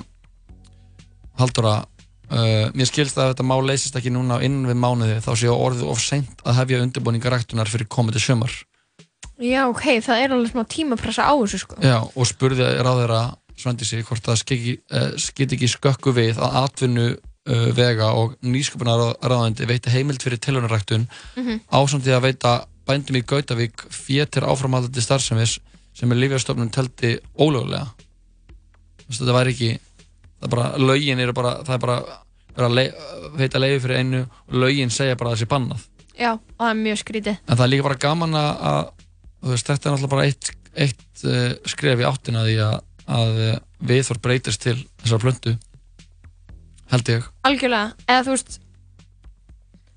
Halldóra 1.41 1.73
uh, 1.83 2.69
mér 2.71 2.87
skilst 2.87 3.17
að 3.19 3.33
þetta 3.33 3.47
má 3.49 3.57
leysist 3.59 3.97
ekki 3.99 4.13
núna 4.13 4.39
innan 4.45 4.69
við 4.69 4.79
mánuði. 4.79 5.17
Þá 5.25 5.33
séu 5.41 5.55
orðið 5.57 5.89
of 5.91 5.99
seint 5.99 6.45
að 6.47 6.61
hefja 6.61 6.85
undirbúninga 6.85 7.33
ræktunar 7.33 7.71
fyrir 7.71 7.89
komandi 7.91 8.23
sömar 8.23 8.53
já, 9.41 9.63
ok, 9.67 9.85
það 10.03 10.23
er 10.23 10.35
alveg 10.35 10.51
smá 10.53 10.63
tímapressa 10.69 11.25
á 11.27 11.33
þessu 11.33 11.59
sko. 11.63 11.79
Já, 11.83 11.97
og 12.03 12.27
spurði 12.29 12.67
ráðherra 13.53 13.61
Svandísi 13.63 14.01
hvort 14.03 14.25
það 14.25 15.17
skiti 15.21 15.55
ekki 15.55 15.67
skökku 15.69 16.13
við 16.13 16.37
að 16.41 16.55
atvinnu 16.63 17.05
uh, 17.13 17.69
vega 17.75 18.11
og 18.17 18.35
nýsköpunar 18.41 19.15
ráðandi 19.21 19.67
veiti 19.69 19.89
heimild 19.93 20.21
fyrir 20.23 20.39
tilunaræktun 20.41 21.07
Mhm. 21.37 21.59
ásamtið 21.71 22.15
að 22.17 22.21
veita 22.27 22.65
bændum 22.87 23.15
í 23.15 23.23
Gautavík 23.23 23.85
fétir 23.89 24.43
áframhaldandi 24.43 25.01
starfsemis 25.01 25.59
sem 25.93 26.11
er 26.11 26.15
lífjastofnun 26.17 26.71
teldi 26.71 27.19
ólögulega 27.37 27.87
þetta 29.09 29.35
væri 29.35 29.53
ekki 29.53 29.71
það 30.41 30.47
er 30.47 30.49
bara, 30.55 30.77
lögin 30.77 31.19
eru 31.19 31.33
bara 31.33 31.53
það 31.63 31.73
er 31.75 31.79
bara, 31.79 31.97
bara 32.55 32.69
le, 32.69 32.85
veita 33.37 33.59
leiði 33.61 33.79
fyrir 33.83 33.99
einu 34.01 34.23
og 34.25 34.53
lögin 34.63 34.89
segja 34.91 35.15
bara 35.15 35.31
að 35.31 35.37
það 35.37 35.43
sé 35.43 35.49
bannað. 35.53 35.85
Já, 36.19 36.31
og 36.33 36.59
það 36.59 36.69
er 36.69 36.79
mjög 36.81 36.97
skrítið. 37.01 37.37
En 37.47 37.57
það 37.57 37.63
er 37.65 37.71
líka 37.71 37.83
bara 37.87 37.95
gaman 38.03 38.35
að, 38.37 38.49
að 38.69 39.53
veist, 39.53 39.67
þetta 39.69 39.89
er 39.89 39.93
náttúrulega 39.95 40.13
bara 40.13 40.25
eitt, 40.27 40.51
eitt 40.75 41.23
uh, 41.25 41.53
skref 41.69 42.03
í 42.03 42.07
áttina 42.09 42.43
því 42.47 42.57
að, 42.67 42.75
að 43.13 43.39
uh, 43.45 43.53
viðþór 43.83 44.21
breytist 44.23 44.63
til 44.65 44.77
þessar 45.03 45.23
plöntu 45.23 45.55
held 46.93 47.09
ég. 47.09 47.31
Algjörlega, 47.47 47.93
eða 48.07 48.25
þú 48.27 48.35
veist 48.35 48.59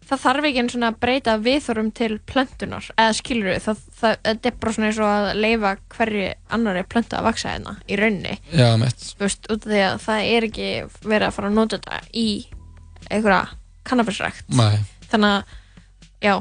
það 0.07 0.23
þarf 0.23 0.47
ekki 0.49 0.63
einu 0.63 0.73
svona 0.73 0.91
að 0.93 0.99
breyta 1.03 1.35
viðþorum 1.43 1.89
til 1.97 2.11
plöntunar, 2.31 2.89
eða 2.95 3.15
skilur 3.19 3.51
við 3.51 3.63
það, 3.65 3.81
það, 4.01 4.19
það 4.23 4.49
er 4.51 4.59
bara 4.63 4.75
svona 4.77 4.91
eins 4.91 5.01
og 5.01 5.11
að 5.11 5.41
leifa 5.43 5.73
hverju 5.97 6.29
annari 6.57 6.85
plöntu 6.93 7.19
að 7.19 7.27
vaksa 7.27 7.55
hérna 7.55 7.75
í 7.91 7.99
rauninni, 7.99 8.37
já, 8.53 8.69
þú 8.77 9.25
veist, 9.25 9.49
út 9.51 9.67
af 9.67 9.73
því 9.73 9.83
að 9.87 9.97
það 10.05 10.29
er 10.35 10.49
ekki 10.51 10.69
verið 11.03 11.27
að 11.29 11.37
fara 11.39 11.51
að 11.51 11.59
nota 11.59 11.81
þetta 11.81 12.01
í 12.23 12.29
einhverja 13.11 13.43
kannabisrækt. 13.87 14.47
Þannig 15.11 15.33
að, 15.33 15.59
já. 16.23 16.35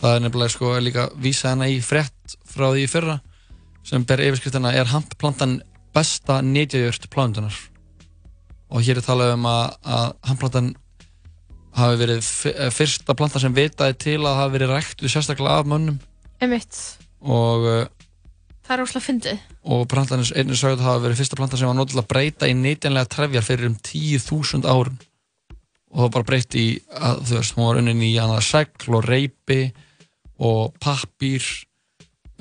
Það 0.00 0.16
er 0.16 0.24
nefnilega 0.24 0.52
sko 0.52 0.72
líka 0.84 1.06
vísa 1.20 1.52
hana 1.52 1.68
í 1.72 1.78
frétt 1.84 2.36
frá 2.48 2.66
því 2.72 2.88
fyrra 2.92 3.20
sem 3.84 4.04
ber 4.08 4.22
yfirskriftina 4.24 4.72
er 4.76 4.88
handplantan 4.88 5.58
besta 5.94 6.40
netjajört 6.44 7.08
plántunar 7.12 7.56
og 8.74 8.82
hér 8.82 8.98
er 8.98 9.06
talað 9.06 9.36
um 9.36 9.46
að, 9.46 9.76
að 9.86 10.06
handplantan 10.28 10.72
hafi 11.74 11.98
verið 12.00 12.28
eh, 12.50 12.70
fyrsta 12.74 13.16
planta 13.18 13.42
sem 13.42 13.54
vitaði 13.54 13.96
til 14.06 14.20
að 14.22 14.38
hafi 14.40 14.56
verið 14.56 14.72
ræktuð 14.74 15.12
sérstaklega 15.12 15.60
af 15.60 15.70
mönnum. 15.70 15.98
Einmitt, 16.42 16.78
og 17.22 17.66
uh, 17.66 17.80
það 18.66 18.76
er 18.76 18.84
óslega 18.84 19.06
fyndið. 19.06 19.42
og 19.64 19.84
plantanins 19.90 20.32
einnig 20.34 20.58
sögðu 20.60 20.82
að 20.82 20.88
hafa 20.88 21.04
verið 21.06 21.20
fyrsta 21.22 21.38
planta 21.40 21.60
sem 21.60 21.70
var 21.70 21.78
nót 21.78 21.92
til 21.92 22.00
að 22.02 22.10
breyta 22.10 22.50
í 22.50 22.56
nýtjanlega 22.58 23.10
trefjar 23.14 23.46
fyrir 23.46 23.70
um 23.70 23.76
10.000 23.78 24.68
árun 24.70 24.98
og 25.94 25.98
það 25.98 26.06
var 26.06 26.14
bara 26.16 26.28
breytt 26.30 26.56
í 26.58 26.66
að 26.90 27.20
þú 27.28 27.38
veist, 27.38 27.54
hún 27.54 27.68
var 27.68 27.80
unnin 27.80 28.02
í 28.02 28.12
segl 28.42 28.96
og 28.98 29.06
reypi 29.06 29.60
og 30.42 30.74
pappír 30.82 31.44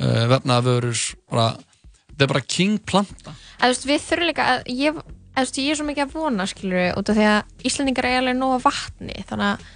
uh, 0.02 0.26
vefnaðavörur 0.32 1.04
bara, 1.30 1.54
þetta 2.13 2.26
er 2.26 2.34
bara 2.34 2.47
king 2.56 2.80
planta. 2.88 3.36
Að 3.60 3.73
veist, 3.73 3.88
við 3.89 4.02
þurfum 4.08 4.30
líka 4.30 4.49
að 4.54 4.73
ég, 4.73 4.97
að, 4.97 5.39
veist, 5.41 5.62
ég 5.62 5.73
er 5.73 5.80
svo 5.80 5.88
mikið 5.88 6.06
að 6.06 6.17
vona 6.17 6.49
skilur 6.49 6.99
út 6.99 7.13
af 7.13 7.19
því 7.19 7.30
að 7.30 7.69
Íslandingar 7.69 8.10
er 8.10 8.19
alveg 8.21 8.38
nóga 8.39 8.60
vatni, 8.63 9.17
þannig 9.30 9.49
að 9.49 9.67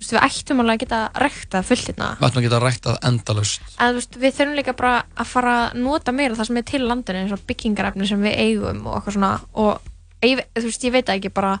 veist, 0.00 0.14
við 0.14 0.22
ættum 0.24 0.64
alveg 0.64 0.76
að 0.76 0.82
geta 0.84 1.02
rækta 1.24 1.62
fullt 1.66 1.90
hérna 1.90 2.10
við 2.16 2.28
ætlum 2.30 2.40
að 2.42 2.48
geta 2.48 2.62
ræktað 2.64 2.98
endalaust. 3.10 3.76
Að 3.76 4.00
við 4.16 4.38
þurfum 4.38 4.56
líka 4.58 4.76
bara 4.78 4.96
að 5.14 5.30
fara 5.34 5.54
að 5.66 5.78
nota 5.84 6.16
meira 6.16 6.38
það 6.38 6.50
sem 6.50 6.60
er 6.62 6.68
til 6.70 6.82
landinu 6.86 7.22
eins 7.24 7.36
og 7.36 7.44
byggingarefni 7.48 8.08
sem 8.08 8.24
við 8.24 8.42
eigum 8.46 8.82
og 8.86 8.98
eitthvað 8.98 9.18
svona 9.18 9.34
og 9.60 9.90
ég, 10.24 10.42
ég 10.56 10.94
veit 10.96 11.14
ekki 11.14 11.32
bara 11.34 11.58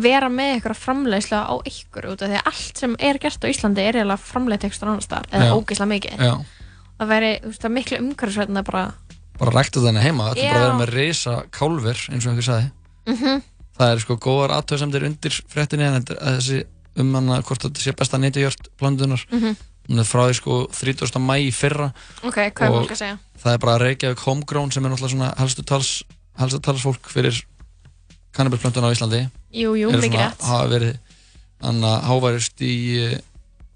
vera 0.00 0.28
með 0.32 0.56
eitthvað 0.56 0.80
framleiðsla 0.80 1.40
á 1.50 1.54
ykkur 1.68 2.10
út 2.12 2.22
af 2.24 2.30
því 2.30 2.38
að 2.38 2.50
allt 2.50 2.82
sem 2.82 2.94
er 3.08 3.18
gert 3.22 3.44
á 3.44 3.50
Íslandi 3.50 3.82
er 3.84 3.98
eiginlega 3.98 4.22
framleitt 4.22 4.66
ekstra 4.68 4.92
annars 4.92 5.08
þar 5.10 5.26
eða 5.34 5.56
ógeðslega 5.58 5.90
mikið. 5.90 6.22
Já. 6.24 6.34
það 7.00 7.10
væri, 7.10 7.32
það 7.58 7.74
miklu 7.74 8.00
umhverfisvætna 8.04 8.64
bara 8.66 8.84
bara 9.38 9.50
ræktað 9.50 9.88
þenni 9.88 10.02
heima, 10.04 10.28
þetta 10.30 10.44
er 10.44 10.52
bara 10.54 10.60
að 10.60 10.68
vera 10.68 10.78
með 10.78 10.92
risa 10.94 11.34
kálver 11.50 11.98
eins 12.12 12.24
og 12.26 12.30
einhver 12.32 12.46
sagði. 12.46 12.70
Mhm, 13.10 13.42
það 13.78 13.92
er 13.94 13.98
sko 14.04 14.16
góðar 14.16 14.54
aðtöðsamdir 14.58 15.06
undir 15.08 15.38
fréttinni 15.50 15.86
en 15.88 15.94
er 16.00 16.04
þessi 16.38 16.64
um 16.96 17.14
hana 17.14 17.40
hvort 17.42 17.64
þetta 17.66 17.82
sé 17.82 17.92
besta 17.98 18.18
nýtjajört 18.22 18.68
plantunar 18.78 19.24
Mhm. 19.32 19.56
hún 19.88 19.98
er 19.98 20.04
frá 20.06 20.28
því 20.30 20.34
sko 20.38 20.66
30. 20.70 21.18
mæ 21.18 21.34
í 21.42 21.50
fyrra. 21.52 21.92
Ok, 22.22 22.36
hvað 22.54 22.62
er 22.62 22.70
Og 22.70 22.90
að 22.90 23.18
það 23.42 23.52
er 23.52 23.58
bara 23.58 23.78
Reykjavík 23.84 24.18
Homegrown 24.24 24.70
sem 24.72 24.84
er 24.86 24.90
náttúrulega 24.90 25.10
svona 25.16 25.34
helstu 25.36 25.62
tals 25.64 26.02
helstu 26.38 26.58
talsfólk 26.60 27.02
fyrir 27.10 27.42
kannabilplöntun 28.32 28.82
á 28.86 28.90
Íslandi. 28.94 29.30
Jú, 29.52 29.74
jú, 29.78 29.90
mikið 29.90 30.10
svona- 30.10 30.30
rétt. 30.30 30.42
hafa 30.42 30.68
verið 30.68 30.98
anna, 31.62 32.00
háværist 32.02 32.58
í 32.60 33.12
uh, 33.14 33.18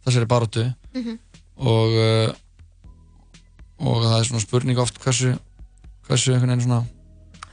þessari 0.06 0.26
baróttu 0.26 0.74
Mhm. 0.94 1.18
og 1.58 1.90
uh, 1.92 2.32
og 3.80 4.02
það 4.02 4.18
er 4.20 4.24
svona 4.24 4.40
spurning 4.40 4.78
oft 4.78 4.98
hversu 4.98 5.38
hversu 6.08 6.32
einhvern 6.34 6.54
veginn 6.54 6.64
svona 6.66 6.80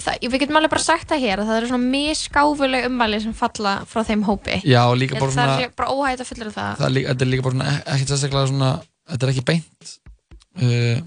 það, 0.05 0.25
við 0.31 0.41
getum 0.43 0.59
alveg 0.59 0.73
bara 0.75 0.85
sagt 0.85 1.09
það 1.11 1.23
hér 1.25 1.41
að 1.41 1.49
það 1.49 1.59
eru 1.59 1.69
svona 1.71 1.91
misgáfuleg 1.95 2.87
ummæli 2.89 3.21
sem 3.23 3.35
falla 3.35 3.75
frá 3.89 4.03
þeim 4.07 4.25
hópi. 4.27 4.59
Já, 4.67 4.81
og 4.85 4.97
líka 5.01 5.17
bara 5.19 5.29
held 5.29 5.37
það 5.39 5.51
svona- 5.51 5.67
er 5.67 5.71
bara 5.79 5.93
óhægt 5.95 6.21
að 6.23 6.29
fullera 6.31 6.55
það. 6.55 6.73
Það 6.79 6.87
er 6.89 6.95
líka, 6.97 7.13
þetta 7.13 7.25
er 7.25 7.31
líka 7.31 7.45
bara 7.47 7.55
svona, 7.55 7.69
e- 7.71 7.83
ekkert 7.95 8.11
sérstaklega 8.13 8.51
svona 8.51 8.71
þetta 9.09 9.25
er 9.27 9.33
ekki 9.33 9.45
beint 9.49 9.95
uh, 10.61 10.99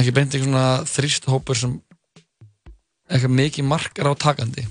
ekki 0.00 0.14
beint 0.16 0.34
eitthvað 0.34 0.50
svona 0.50 0.66
þrýst 0.90 1.30
hópur 1.30 1.58
sem 1.60 1.72
eitthvað 3.10 3.34
mikið 3.40 3.66
mark 3.66 3.98
er 3.98 4.10
á 4.10 4.14
takandi 4.14 4.66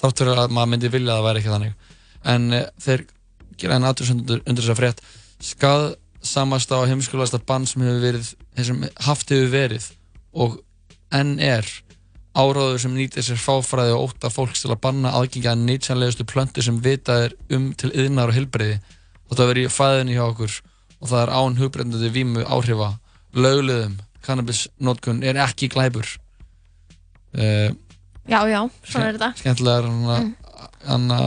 þáttur 0.00 0.32
að 0.34 0.54
maður 0.54 0.72
myndi 0.72 0.92
vilja 0.92 1.14
að 1.14 1.18
það 1.20 1.26
væri 1.28 1.42
ekki 1.42 1.52
þannig. 1.54 1.74
En 2.34 2.48
uh, 2.52 2.64
þeir 2.80 3.04
gera 3.60 3.76
enn 3.78 3.86
aðtöðsund 3.90 4.24
undir, 4.24 4.40
undir 4.48 4.64
þess 4.64 4.74
að 4.74 4.80
frétt. 4.80 5.04
Skað 5.44 5.84
samasta 6.24 6.78
og 6.80 6.88
heimskulegasta 6.88 7.42
bann 7.44 7.66
sem 7.68 7.82
hefur 7.84 8.00
verið 8.02 8.30
sem 8.64 8.80
haft 9.04 9.30
hefur 9.34 9.50
verið 9.52 9.90
og 10.34 10.58
enn 11.14 11.36
er 11.40 11.66
áráður 12.34 12.80
sem 12.82 12.94
nýtir 12.96 13.22
sér 13.22 13.38
fáfræði 13.38 13.94
og 13.94 14.08
óta 14.10 14.30
fólks 14.34 14.64
til 14.64 14.72
að 14.74 14.80
banna 14.82 15.12
aðgengja 15.14 15.52
að 15.54 15.62
nýtsanlegustu 15.68 16.24
plöntu 16.26 16.62
sem 16.66 16.80
vitað 16.82 17.28
er 17.28 17.36
um 17.54 17.68
til 17.78 17.92
yðnar 17.94 18.32
og 18.32 18.38
heilbreyði 18.38 18.80
þetta 19.30 19.46
verið 19.50 19.68
í 19.68 19.74
fæðinni 19.74 20.16
hjá 20.16 20.24
okkur 20.26 20.56
og 21.00 21.08
það 21.12 21.22
er 21.22 21.32
án 21.38 21.56
hugbreyndandi 21.60 22.10
vímu 22.14 22.42
áhrifa. 22.46 22.88
Lögleðum, 23.34 23.94
cannabis-notkun 24.26 25.22
er 25.26 25.38
ekki 25.42 25.68
glæpur. 25.72 26.06
Uh, 27.34 27.70
Já, 28.30 28.40
já, 28.48 28.60
svona 28.88 29.08
er 29.10 29.16
þetta. 29.18 29.32
skemmtilegar 29.36 29.84
hana, 29.84 30.18
Mm. 30.20 30.34
hana, 30.88 31.18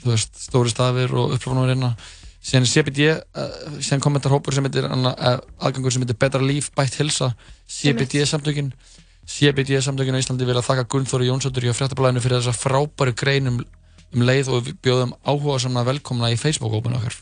þú 0.00 0.10
veist, 0.14 0.38
stóri 0.40 0.70
stafir 0.72 1.12
og 1.12 1.34
upprófunum 1.36 1.66
hérna. 1.68 1.90
síðan 1.98 2.21
er 2.42 2.66
CBD, 2.66 3.10
uh, 3.14 3.76
síðan 3.78 4.02
kommentar 4.02 4.32
hópur 4.34 4.54
sem 4.54 4.66
heitir 4.66 4.88
uh, 4.88 5.12
aðgangur 5.62 5.94
sem 5.94 6.02
heitir 6.02 6.18
Betra 6.18 6.42
Líf, 6.42 6.72
Bætt 6.76 6.98
Hilsa 6.98 7.32
CBD 7.70 8.24
samtökin. 8.26 8.72
CBD 9.26 9.78
samtökin 9.82 10.18
á 10.18 10.22
Íslandi 10.22 10.46
vilja 10.48 10.64
þakka 10.66 10.88
Gunnþóri 10.90 11.28
Jónsdóttur 11.30 11.68
hjá 11.68 11.76
fréttablaðinu 11.78 12.22
fyrir 12.24 12.40
þessa 12.40 12.56
frábæru 12.58 13.14
grein 13.14 13.52
um, 13.52 13.60
um 14.12 14.24
leið 14.26 14.50
og 14.50 14.66
við 14.66 14.80
bjóðum 14.82 15.14
áhuga 15.22 15.60
samna 15.62 15.86
velkomna 15.86 16.32
í 16.34 16.40
Facebook-hópinu 16.40 16.98
okkar. 16.98 17.14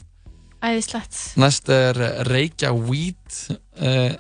Æðislegt. 0.65 1.19
Næst 1.41 1.69
er 1.73 2.01
Reykja 2.29 2.73
Weed 2.77 3.37
uh, 3.81 4.17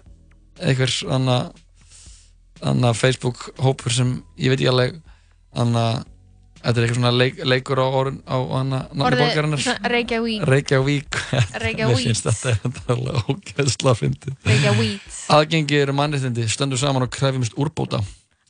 einhver 0.61 0.93
anna, 1.09 1.39
anna 2.61 2.93
Facebook 2.97 3.51
hópur 3.61 3.93
sem 3.93 4.19
ég 4.37 4.53
veit 4.53 4.61
ekki 4.61 4.71
alveg 4.73 5.01
anna, 5.57 5.85
þetta 6.61 6.75
er 6.77 6.87
eitthvað 6.87 6.99
svona 7.01 7.13
leik, 7.17 7.41
leikur 7.49 7.81
á, 7.81 7.87
orðin, 7.89 8.21
á 8.29 8.37
nafni 8.69 9.05
Orðið 9.09 9.25
borgarinnar. 9.25 9.67
Reykjavík. 9.95 10.47
Reykjavík. 10.51 11.19
Reykjavík. 11.65 11.97
Mér 11.97 12.05
finnst 12.05 12.29
þetta 12.29 12.95
alveg 12.95 13.33
ógeðsla 13.33 13.95
að 13.95 14.01
fyndi 14.05 14.37
Reykjavík. 14.49 15.11
Aðgengi 15.37 15.83
eru 15.85 15.97
mannréttindi, 15.97 16.49
stöndum 16.53 16.81
saman 16.81 17.07
og 17.07 17.13
krefjumst 17.15 17.57
úrbóta. 17.61 18.03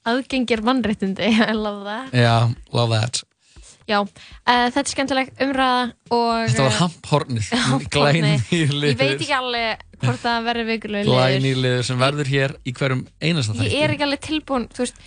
Aðgengir 0.08 0.62
mannréttindi, 0.64 1.28
I 1.50 1.56
love 1.56 1.84
that. 1.84 2.14
Já, 2.16 2.50
love 2.72 2.96
that. 2.96 3.22
Já, 3.90 3.98
uh, 4.04 4.66
þetta 4.70 4.82
er 4.82 4.90
skemmtileg 4.90 5.30
umræða 5.42 5.78
og 6.14 6.50
Þetta 6.50 6.66
var 6.66 6.74
eh, 6.74 6.76
hamphornið. 6.78 7.48
Glænýr 7.94 8.44
Ég 8.54 8.98
veit 9.00 9.16
ekki 9.16 9.32
alveg 9.34 9.82
hvort 10.00 10.20
það 10.22 10.44
verður 10.46 10.68
vikulega 10.68 11.08
Glænýr 11.08 11.58
liður 11.64 11.88
sem 11.88 11.98
verður 12.00 12.30
hér 12.30 12.54
í 12.62 12.74
hverjum 12.76 13.02
einasta 13.18 13.56
Ég 13.66 13.82
er 13.82 13.94
ekki 13.96 14.06
alveg 14.06 14.22
tilbúin, 14.28 14.68
þú 14.70 14.84
veist 14.84 15.02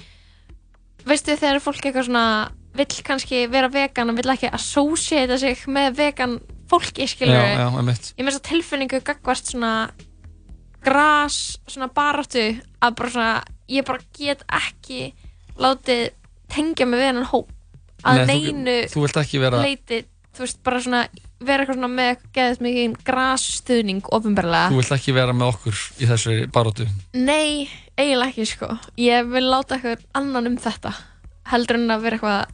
Veistu 1.07 1.35
þegar 1.35 1.63
fólk 1.63 1.83
eitthvað 1.83 2.07
svona 2.07 2.25
vill 2.73 3.03
kannski 3.05 3.43
vera 3.53 3.69
vegan 3.69 4.09
og 4.09 4.17
vill 4.17 4.31
ekki 4.33 4.49
associata 4.53 5.37
sig 5.37 5.65
með 5.69 5.95
vegan 5.99 6.39
fólki, 6.71 7.05
skilur 7.07 7.35
Já, 7.35 7.57
já, 7.59 7.67
Ég 7.69 8.23
með 8.25 8.31
þess 8.31 8.39
að 8.41 8.47
tilfinningu 8.49 9.01
gagvast 9.05 9.51
svona 9.53 9.73
gras, 10.83 11.37
svona 11.69 11.87
baráttu 11.93 12.45
að 12.83 12.95
bara 12.97 13.09
svona, 13.13 13.33
ég 13.71 13.85
bara 13.87 14.03
get 14.17 14.41
ekki 14.51 15.13
látið 15.59 16.09
tengja 16.51 16.85
mig 16.89 16.99
við 16.99 17.07
hennan 17.11 17.29
hóp. 17.29 17.51
Að 18.03 18.25
Nei, 18.25 18.25
þú- 18.25 18.53
neinu 18.57 18.73
þú 18.91 19.03
vilt 19.05 19.19
ekki 19.21 19.39
vera- 19.39 19.61
leiti, 19.63 20.01
þú 20.35 20.39
veist, 20.43 20.57
bara 20.63 20.81
svona 20.81 21.03
vera 21.43 21.63
eitthvað 21.63 21.77
svona 21.77 21.93
með 21.93 22.17
geðið 22.35 22.59
mikið 22.65 22.97
grasstuðning 23.05 24.01
ofinbarlega 24.11 24.69
Þú 24.71 24.75
vilt 24.81 24.91
ekki 24.97 25.13
vera 25.13 25.33
með 25.33 25.47
okkur 25.53 25.79
í 25.99 26.05
þessari 26.07 26.47
barótu 26.51 26.87
Nei, 27.13 27.69
eiginlega 27.97 28.29
ekki 28.31 28.45
sko. 28.47 28.69
Ég 28.97 29.27
vil 29.31 29.43
láta 29.43 29.75
eitthvað 29.77 30.03
annan 30.15 30.47
um 30.47 30.57
þetta 30.57 30.93
heldur 31.51 31.75
en 31.75 31.91
að 31.91 32.01
vera 32.01 32.17
eitthvað 32.17 32.45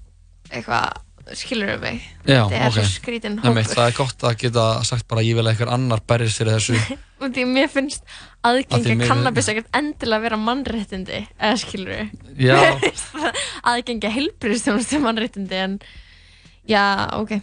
eitthvað, 0.49 0.97
skilur 1.37 1.69
við 1.75 1.83
mig? 1.83 1.99
Já, 2.23 2.41
Þetta 2.49 2.59
er 2.59 2.65
ok. 2.69 2.77
svo 2.77 2.85
skrítin 2.89 3.37
hópur. 3.43 3.67
Það 3.69 3.85
er 3.85 3.95
gott 3.99 4.25
að 4.25 4.35
geta 4.43 4.65
sagt 4.87 5.07
bara 5.11 5.23
ég 5.25 5.37
vil 5.37 5.45
að 5.45 5.51
einhver 5.53 5.71
annar 5.75 6.01
berjist 6.09 6.41
fyrir 6.41 6.57
þessu. 6.57 6.97
Og 7.21 7.33
því 7.35 7.45
mér 7.51 7.69
finnst 7.71 8.05
aðgengi 8.47 8.95
að 8.95 9.05
kannabis 9.09 9.49
ekkert 9.51 9.69
endilega 9.75 10.23
vera 10.23 10.39
mannréttindi 10.39 11.21
eða 11.35 11.57
skilur 11.59 11.91
við 11.91 12.45
Já. 12.47 12.55
aðgengi 13.73 14.07
að 14.07 14.15
heilbriðstjónustu 14.15 15.01
mannréttindi 15.03 15.59
en 15.59 15.75
já, 16.69 16.83
ok. 17.19 17.35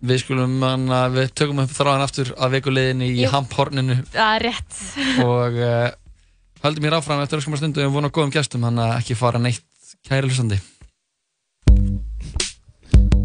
Við 0.00 0.22
skulum, 0.22 0.56
manna, 0.62 1.04
við 1.12 1.30
tökum 1.36 1.60
upp 1.62 1.72
þráðan 1.76 2.06
aftur 2.06 2.32
að 2.40 2.54
vikuleginni 2.56 3.10
í 3.20 3.26
hamphorninu. 3.28 3.98
Það 4.14 4.34
er 4.38 4.46
rétt. 4.48 4.78
Og 5.28 5.58
uh, 5.60 5.90
höldum 6.64 6.86
mér 6.88 6.96
áfram 6.98 7.22
eftir 7.22 7.42
öskumar 7.42 7.60
stundu 7.60 7.84
og 7.86 7.94
vona 7.94 8.10
góðum 8.12 8.32
gestum 8.34 8.64
hann 8.66 8.80
að 8.80 8.96
ekki 8.98 9.18
fara 9.20 9.40
neitt 9.42 9.64
kæri 10.08 10.26
hlustandi 10.26 10.58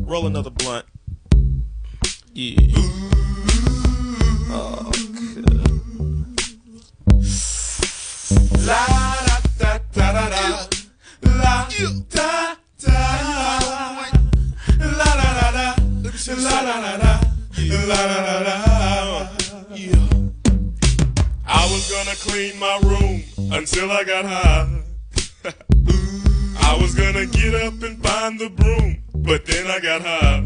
Roll 0.05 0.23
mm. 0.23 0.27
another 0.27 0.51
blunt. 0.51 0.85
Yeah. 2.33 2.57
Oh, 4.51 4.91
La 8.67 8.85
da 9.25 9.39
da 9.57 9.79
da 9.93 10.11
da 10.13 10.29
da. 10.29 10.67
La 11.23 11.67
da 11.69 11.89
da. 12.11 12.55
La 14.77 15.09
da 15.15 15.29
da 15.33 15.51
da. 15.51 15.75
La 16.37 16.57
da 16.61 16.75
da 16.81 16.97
da. 16.97 17.13
La 17.87 18.01
da 18.05 18.19
da 18.21 18.43
da. 18.43 18.55
I 21.47 21.63
was 21.71 21.89
gonna 21.89 22.15
clean 22.17 22.59
my 22.59 22.79
room 22.83 23.23
until 23.51 23.91
I 23.91 24.03
got 24.03 24.25
high. 24.25 24.83
I 26.67 26.78
was 26.82 26.95
gonna 26.95 27.28
get 27.28 27.54
up 27.56 27.82
and 27.84 28.04
find 28.04 28.39
the 28.39 28.49
broom, 28.49 29.04
but 29.13 29.45
then 29.45 29.67
I 29.67 29.80
got 29.80 30.01
high. 30.01 30.43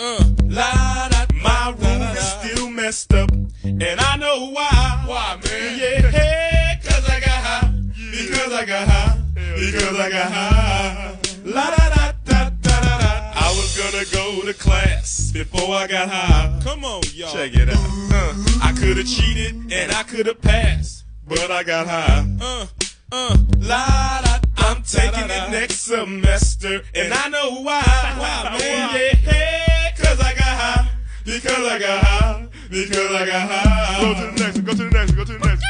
Uh, 0.00 0.24
la, 0.44 1.08
da, 1.08 1.26
my 1.34 1.74
room 1.78 2.02
is 2.16 2.24
still 2.24 2.70
messed 2.70 3.12
up, 3.12 3.30
and 3.62 4.00
I 4.00 4.16
know 4.16 4.50
why. 4.50 5.04
Why, 5.06 5.38
man? 5.44 5.78
Yeah, 5.78 6.10
hey, 6.10 6.80
cause 6.82 7.08
I 7.08 7.20
got 7.20 7.40
high. 7.48 7.72
Because 8.10 8.52
I 8.52 8.64
got 8.64 8.88
high. 8.88 9.18
Because 9.34 9.98
I 9.98 10.10
got 10.10 10.32
high. 10.32 11.18
La 11.44 11.70
da 11.70 11.88
da 11.90 12.12
da 12.24 12.50
da 12.62 12.80
da 12.80 12.98
da. 12.98 13.32
I 13.36 13.54
was 13.56 13.76
gonna 13.78 14.04
go 14.12 14.46
to 14.46 14.54
class 14.54 15.30
before 15.32 15.74
I 15.76 15.86
got 15.86 16.08
high. 16.08 16.60
Come 16.64 16.82
on, 16.84 17.02
y'all. 17.14 17.30
Check 17.32 17.52
it 17.54 17.68
out. 17.68 17.76
Uh, 18.10 18.34
I 18.62 18.72
could 18.72 18.96
have 18.96 19.06
cheated 19.06 19.70
and 19.70 19.92
I 19.92 20.02
could 20.02 20.26
have 20.26 20.40
passed, 20.40 21.04
but 21.28 21.50
I 21.50 21.62
got 21.62 21.86
high. 21.86 22.26
Uh, 22.40 22.66
uh, 23.12 23.36
la 23.58 24.22
da. 24.22 24.45
I'm 24.66 24.82
taking 24.82 25.30
it 25.30 25.50
next 25.50 25.82
semester, 25.82 26.82
and 26.92 27.14
I 27.14 27.28
know 27.28 27.62
why. 27.62 27.82
Why, 28.18 28.58
man? 28.58 29.12
Yeah, 29.24 29.92
cause 29.96 30.18
I 30.18 30.34
got 30.34 30.42
high. 30.42 30.90
Because 31.24 31.66
I 31.66 31.78
got 31.78 32.02
high. 32.02 32.48
Because 32.68 33.12
I 33.12 33.26
got 33.26 33.48
high. 33.48 34.00
Go 34.00 34.14
to 34.14 34.20
the 34.20 34.42
next 34.42 34.56
one. 34.56 34.64
Go 34.64 34.72
to 34.72 34.84
the 34.84 34.90
next 34.90 35.10
one. 35.10 35.18
Go 35.18 35.24
to 35.24 35.32
the 35.38 35.46
next 35.46 35.62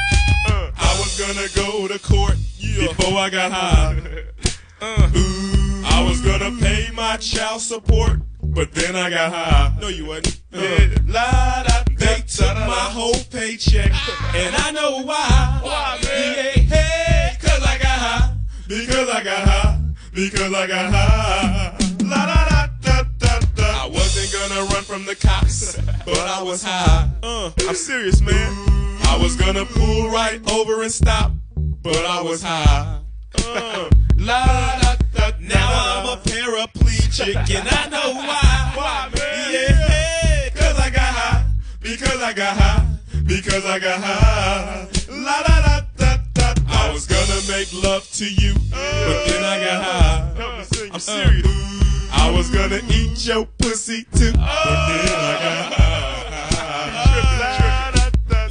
one. 0.47 0.55
Uh, 0.55 0.71
I 0.77 0.97
was 0.97 1.19
gonna 1.19 1.47
go 1.55 1.87
to 1.87 1.99
court 1.99 2.37
before 2.59 3.19
I 3.19 3.29
got 3.29 3.51
high. 3.51 4.23
Uh, 4.81 5.09
I 5.85 6.03
was 6.07 6.19
gonna 6.21 6.55
pay 6.59 6.89
my 6.93 7.17
child 7.17 7.61
support, 7.61 8.19
but 8.41 8.71
then 8.73 8.95
I 8.95 9.11
got 9.11 9.31
high. 9.31 9.77
No, 9.79 9.89
you 9.89 10.05
wasn't. 10.07 10.41
Uh, 10.51 10.87
la, 11.05 11.63
da, 11.63 11.83
they 11.95 12.21
took 12.27 12.55
my 12.55 12.89
whole 12.97 13.13
paycheck, 13.29 13.91
and 14.33 14.55
I 14.55 14.71
know 14.71 15.03
why. 15.03 15.59
Why, 15.61 15.99
man? 16.03 16.33
Yeah, 16.35 16.75
hey, 16.75 17.37
cause 17.39 17.61
I 17.63 17.77
got 17.77 17.99
high. 17.99 18.36
Because 18.67 19.09
I 19.09 19.23
got 19.23 19.47
high. 19.47 19.79
Because 20.13 20.53
I 20.53 20.67
got 20.67 20.93
high. 20.93 21.77
La 22.03 22.25
da 22.25 22.47
da 22.49 22.67
da 22.81 23.03
da 23.17 23.39
da. 23.55 23.85
I 23.85 23.89
wasn't 23.89 24.33
gonna 24.33 24.65
run 24.73 24.83
from 24.83 25.05
the 25.05 25.15
cops, 25.15 25.77
but 26.05 26.19
I 26.19 26.43
was 26.43 26.63
high. 26.63 27.09
Uh, 27.23 27.51
I'm 27.61 27.75
serious, 27.75 28.19
man. 28.19 28.51
I 29.03 29.17
was 29.21 29.37
gonna 29.37 29.63
pull 29.63 30.09
right 30.09 30.41
over 30.51 30.81
and 30.81 30.91
stop, 30.91 31.31
but 31.55 31.95
I 31.95 32.21
was 32.21 32.43
high. 32.43 32.99
Uh, 33.45 33.89
la 34.17 34.45
da 34.81 34.95
da. 35.13 35.31
Now 35.39 35.69
I'm 35.71 36.17
a 36.17 36.21
paraplegic, 36.21 37.35
and 37.55 37.69
I 37.69 37.87
know 37.87 38.15
why. 38.15 38.71
Why, 38.75 39.09
man? 39.15 39.53
Yeah, 39.53 40.49
cause 40.49 40.77
I 40.77 40.89
got 40.89 41.13
high. 41.13 41.45
Because 41.79 42.21
I 42.21 42.33
got 42.33 42.57
high. 42.57 42.85
Because 43.25 43.65
I 43.65 43.79
got 43.79 44.03
high. 44.03 44.96
Was 46.97 47.05
gonna 47.05 47.41
make 47.47 47.71
love 47.83 48.09
to 48.11 48.25
you, 48.25 48.55
but 48.71 49.25
then 49.27 49.43
I 49.43 49.59
got 49.63 49.83
high. 49.83 50.89
I'm 50.91 50.99
serious. 50.99 51.45
I 52.11 52.31
was 52.35 52.49
gonna 52.49 52.81
eat 52.89 53.23
your 53.23 53.45
pussy 53.59 54.03
too, 54.15 54.31
but 54.31 54.33
then 54.33 55.13
I 55.13 55.37
got 55.45 55.73
high. 55.73 56.87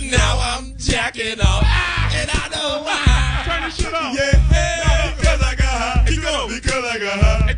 Now 0.00 0.38
I'm 0.38 0.76
jacking 0.78 1.40
off, 1.40 1.64
and 2.14 2.30
I 2.32 2.48
know 2.54 2.82
why. 2.84 3.42
Turn 3.46 3.62
this 3.64 3.74
shit 3.78 3.92
off. 3.92 4.14
Yeah, 4.14 5.10
because 5.16 5.42
I 5.42 5.54
got 5.56 5.66
high. 5.66 6.04
Because 6.06 6.84
I 6.84 6.98
got 7.00 7.18
high. 7.18 7.50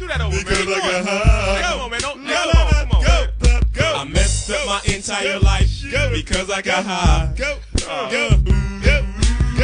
Come 1.60 1.80
on, 1.80 1.90
man. 1.90 2.00
Don't, 2.00 2.26
come 2.26 2.48
on, 2.48 2.72
come 2.72 2.92
on. 2.92 3.04
Go, 3.04 3.60
go. 3.74 3.94
I 3.94 4.04
messed 4.04 4.50
up 4.50 4.64
my 4.64 4.80
entire 4.86 5.38
life 5.40 5.68
because 6.12 6.48
I 6.50 6.62
got 6.62 6.86
high. 6.86 7.34
Go, 7.36 7.58
uh, 7.86 8.10
go, 8.10 8.28
uh, 8.28 8.36
go. 8.80 8.87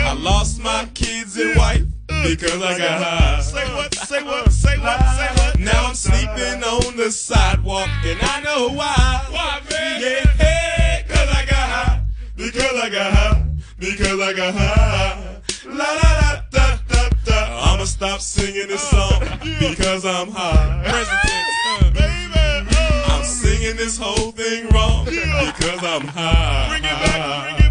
I 0.04 0.12
lost 0.12 0.60
my 0.60 0.86
kids 0.94 1.36
and 1.38 1.56
wife 1.56 1.82
because 2.06 2.60
I 2.62 2.78
got 2.78 3.02
high. 3.02 3.40
Say 3.40 3.64
what? 3.74 3.94
Say 3.94 4.22
what? 4.22 4.52
Say 4.52 4.78
what? 4.78 5.00
Say 5.00 5.28
what? 5.34 5.58
Now 5.58 5.86
I'm 5.86 5.94
sleeping 5.94 6.62
on 6.62 6.96
the 6.96 7.10
sidewalk 7.10 7.88
and 8.04 8.18
I 8.20 8.42
know 8.42 8.68
why. 8.68 9.24
Why, 9.30 9.60
man? 9.70 10.00
Yeah, 10.02 11.02
cause 11.08 11.28
I 11.28 11.44
got 11.48 11.68
high. 11.68 12.00
Because 12.36 12.74
I 12.82 12.90
got 12.90 13.12
high. 13.12 13.46
Because 13.78 14.20
I 14.20 14.32
got 14.34 14.54
high. 14.54 15.40
La 15.66 15.72
la 15.72 16.10
la 16.20 16.42
da 16.50 16.78
da 16.86 17.08
da. 17.24 17.72
I'ma 17.72 17.84
stop 17.84 18.20
singing 18.20 18.68
this 18.68 18.82
song 18.82 19.20
because 19.58 20.04
I'm 20.04 20.28
high. 20.30 20.82
Present 20.84 21.18
tense, 21.24 21.48
uh, 21.70 21.90
baby. 21.92 22.76
I'm 23.06 23.24
singing 23.24 23.76
this 23.76 23.96
whole 23.98 24.32
thing 24.32 24.68
wrong 24.68 25.06
because 25.06 25.82
I'm 25.82 26.06
high. 26.08 26.68
Bring 26.68 26.84
it 26.84 26.92
back, 26.92 27.42
bring 27.42 27.54
it 27.54 27.58
back. 27.58 27.63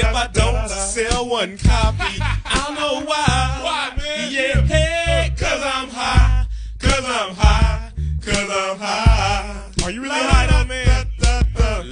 If 0.00 0.14
I 0.14 0.26
don't 0.32 0.68
sell 0.68 1.28
one 1.28 1.58
copy, 1.58 2.20
I'll 2.46 2.74
know 2.74 3.06
why. 3.06 3.60
Why, 3.62 3.92
man? 3.96 4.32
Yeah, 4.32 4.60
hey, 4.62 5.34
cause 5.36 5.62
I'm 5.62 5.88
high. 5.88 6.46
Cause 6.78 7.04
I'm 7.04 7.34
high. 7.34 7.92
Cause 8.24 8.50
I'm 8.50 8.78
high. 8.78 9.70
Are 9.84 9.90
you 9.90 10.02
really 10.02 10.14
high 10.14 10.46
though, 10.46 10.64
man? 10.64 11.06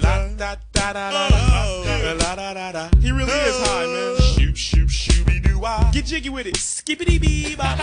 La 0.00 0.28
da 0.36 0.56
da 0.72 0.92
da 0.92 1.10
da 1.10 1.28
da 1.28 2.12
la 2.12 2.34
da 2.34 2.54
da 2.54 2.72
da. 2.72 2.88
He 3.00 3.10
really 3.10 3.30
is 3.30 3.66
high, 3.66 3.86
man. 3.86 4.20
Shoot, 4.20 4.56
shoot, 4.56 4.88
shooby 4.88 5.42
doo 5.42 5.58
wah. 5.58 5.90
Get 5.92 6.06
jiggy 6.06 6.30
with 6.30 6.46
it. 6.46 6.56
Skippity 6.56 7.18
bee 7.18 7.56
bop. 7.56 7.78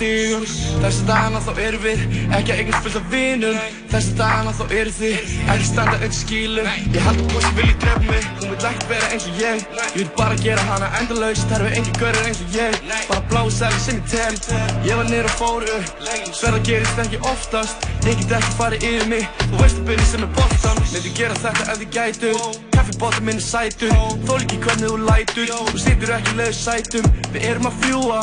Af 0.00 0.06
stigum. 0.06 0.44
Þessi 0.80 1.04
dagana 1.08 1.40
þá 1.44 1.50
erum 1.60 1.82
við 1.84 2.02
Ekki 2.36 2.52
að 2.52 2.60
eignast 2.60 2.84
fullt 2.84 2.96
af 3.00 3.06
vinum. 3.12 3.56
Þessi 3.90 4.14
dagana 4.16 4.52
þá 4.56 4.62
eru 4.78 4.92
þið 4.96 5.32
Ekki 5.52 5.66
standa 5.68 5.96
öll 6.06 6.14
skílum 6.16 6.70
Ég 6.94 7.04
held 7.04 7.20
að 7.20 7.44
sem 7.44 7.56
vilji 7.58 7.76
drefa 7.82 8.00
mig. 8.06 8.28
Hún 8.40 8.52
vil 8.52 8.58
ekkert 8.70 8.86
vera 8.88 9.10
eins 9.12 9.26
og 9.28 9.40
ég. 9.42 9.64
Ég 9.80 9.98
vil 9.98 10.10
bara 10.16 10.38
gera 10.40 10.64
hana 10.70 10.90
endalaus 11.00 11.44
Það 11.44 11.56
eru 11.58 11.70
engin 11.80 12.00
görur 12.00 12.28
eins 12.30 12.42
og 12.44 12.56
ég. 12.56 12.80
Bara 13.10 13.24
bláu 13.32 13.52
sæli 13.52 13.80
sem 13.84 14.00
ég 14.00 14.10
tel. 14.14 14.58
Ég 14.88 15.00
var 15.00 15.10
niður 15.10 15.30
og 15.30 15.36
fór 15.40 15.68
upp. 15.76 16.04
Sverða 16.32 16.62
gerist 16.68 17.04
ekki 17.04 17.22
oftast. 17.32 17.88
Ég 18.08 18.20
get 18.22 18.36
ekki 18.40 18.56
farið 18.56 18.88
yfir 18.90 19.08
mig. 19.12 19.28
Þú 19.46 19.62
veist 19.62 19.80
að 19.80 19.88
byrja 19.90 20.10
sem 20.14 20.26
er 20.26 20.34
boltan. 20.38 20.84
Myndi 20.90 21.14
gera 21.18 21.40
þetta 21.44 21.66
ef 21.74 21.82
þið 21.82 21.90
gætu 21.96 22.34
Kaffibóta 22.76 23.24
minn 23.26 23.40
er 23.40 23.44
sætur. 23.44 23.96
Þól 24.28 24.40
ekki 24.40 24.60
hvernig 24.64 24.88
þú 24.88 25.00
lætur. 25.04 25.56
Þú 25.70 25.82
situr 25.84 26.14
ekki 26.16 26.38
leið 26.40 26.54
sætum. 26.56 27.10
Við 27.34 27.50
erum 27.50 27.68
að 27.68 27.82
fljúa 27.84 28.22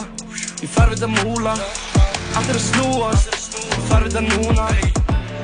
Ég 0.57 0.69
þarf 0.73 0.95
þetta 0.95 1.07
múla. 1.11 1.51
Allt 2.33 2.47
er 2.49 2.57
að 2.57 2.63
snúast. 2.63 3.35
Ég 3.61 3.83
þarf 3.91 4.07
þetta 4.07 4.21
núna. 4.25 4.63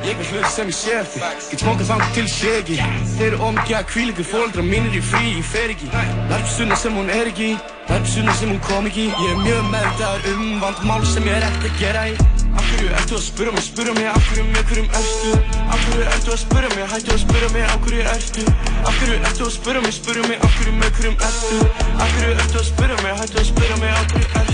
Ég 0.03 0.17
vil 0.19 0.25
hlut 0.33 0.47
sem 0.51 0.67
ég 0.67 0.75
sé 0.75 0.95
eftir 0.99 1.21
Get 1.47 1.61
smókað 1.61 1.91
þangt 1.91 2.15
til 2.17 2.23
sé 2.27 2.53
ekki. 2.59 2.77
Þeir 3.13 3.27
eru 3.27 3.37
ómikið 3.45 3.77
að 3.77 3.85
kvílingu 3.91 4.25
Fóldra 4.27 4.65
mínir 4.65 4.97
í 4.97 5.01
frí, 5.05 5.21
ég 5.37 5.45
fer 5.47 5.71
ekki 5.71 5.87
Verpsuna 6.31 6.75
sem 6.81 6.97
hún 6.97 7.11
er 7.13 7.29
ekki. 7.29 7.53
Verpsuna 7.87 8.33
sem 8.39 8.51
hún 8.51 8.59
kom 8.65 8.89
ekki. 8.89 9.05
Ég 9.13 9.35
er 9.35 9.39
mjög 9.45 9.69
meðvitaður 9.69 10.27
um 10.33 10.49
vandmál 10.65 11.05
sem 11.07 11.29
ég 11.29 11.37
er 11.37 11.45
ekkert 11.47 11.69
að 11.69 11.79
gera 11.83 12.07
í. 12.09 12.17
Af 12.53 12.65
hverju 12.71 12.89
ertu 12.97 13.17
að 13.19 13.23
spyrja 13.27 13.53
mig, 13.53 13.65
spyrja 13.69 13.93
mig 13.99 14.09
af 14.11 14.27
hverju 14.31 14.47
með 14.49 14.65
hverjum 14.71 14.89
ertu? 14.99 15.31
Af 15.63 15.85
hverju 15.85 16.09
ertu 16.15 16.33
að 16.33 16.41
spyrja 16.43 16.73
mig, 16.73 16.89
hættu 16.93 17.13
að 17.15 17.21
spyrja 17.23 17.53
mig 17.53 17.67
af 17.69 17.77
hverju 17.85 18.07
ertu? 18.13 18.47
Af 18.83 18.99
hverju 18.99 19.19
ertu 19.21 19.47
að 19.47 19.53
spyrja 19.57 19.85
mig, 19.85 19.95
spyrja 20.01 20.27
mig 20.29 20.41
af 20.41 20.57
hverju 20.59 20.75
með 20.81 20.97
hverjum 20.99 21.21
ertu? 21.29 21.61
Af 21.97 22.17
hverju 22.17 22.35
ertu 22.37 22.61
að 22.61 22.67
spyrja 22.73 22.99
mig, 23.01 23.15
hættu 23.23 23.41
að 23.41 23.49
spyrja 23.53 23.79
mig 23.81 23.95
af 23.95 24.11
hverju 24.11 24.27
ertu 24.43 24.52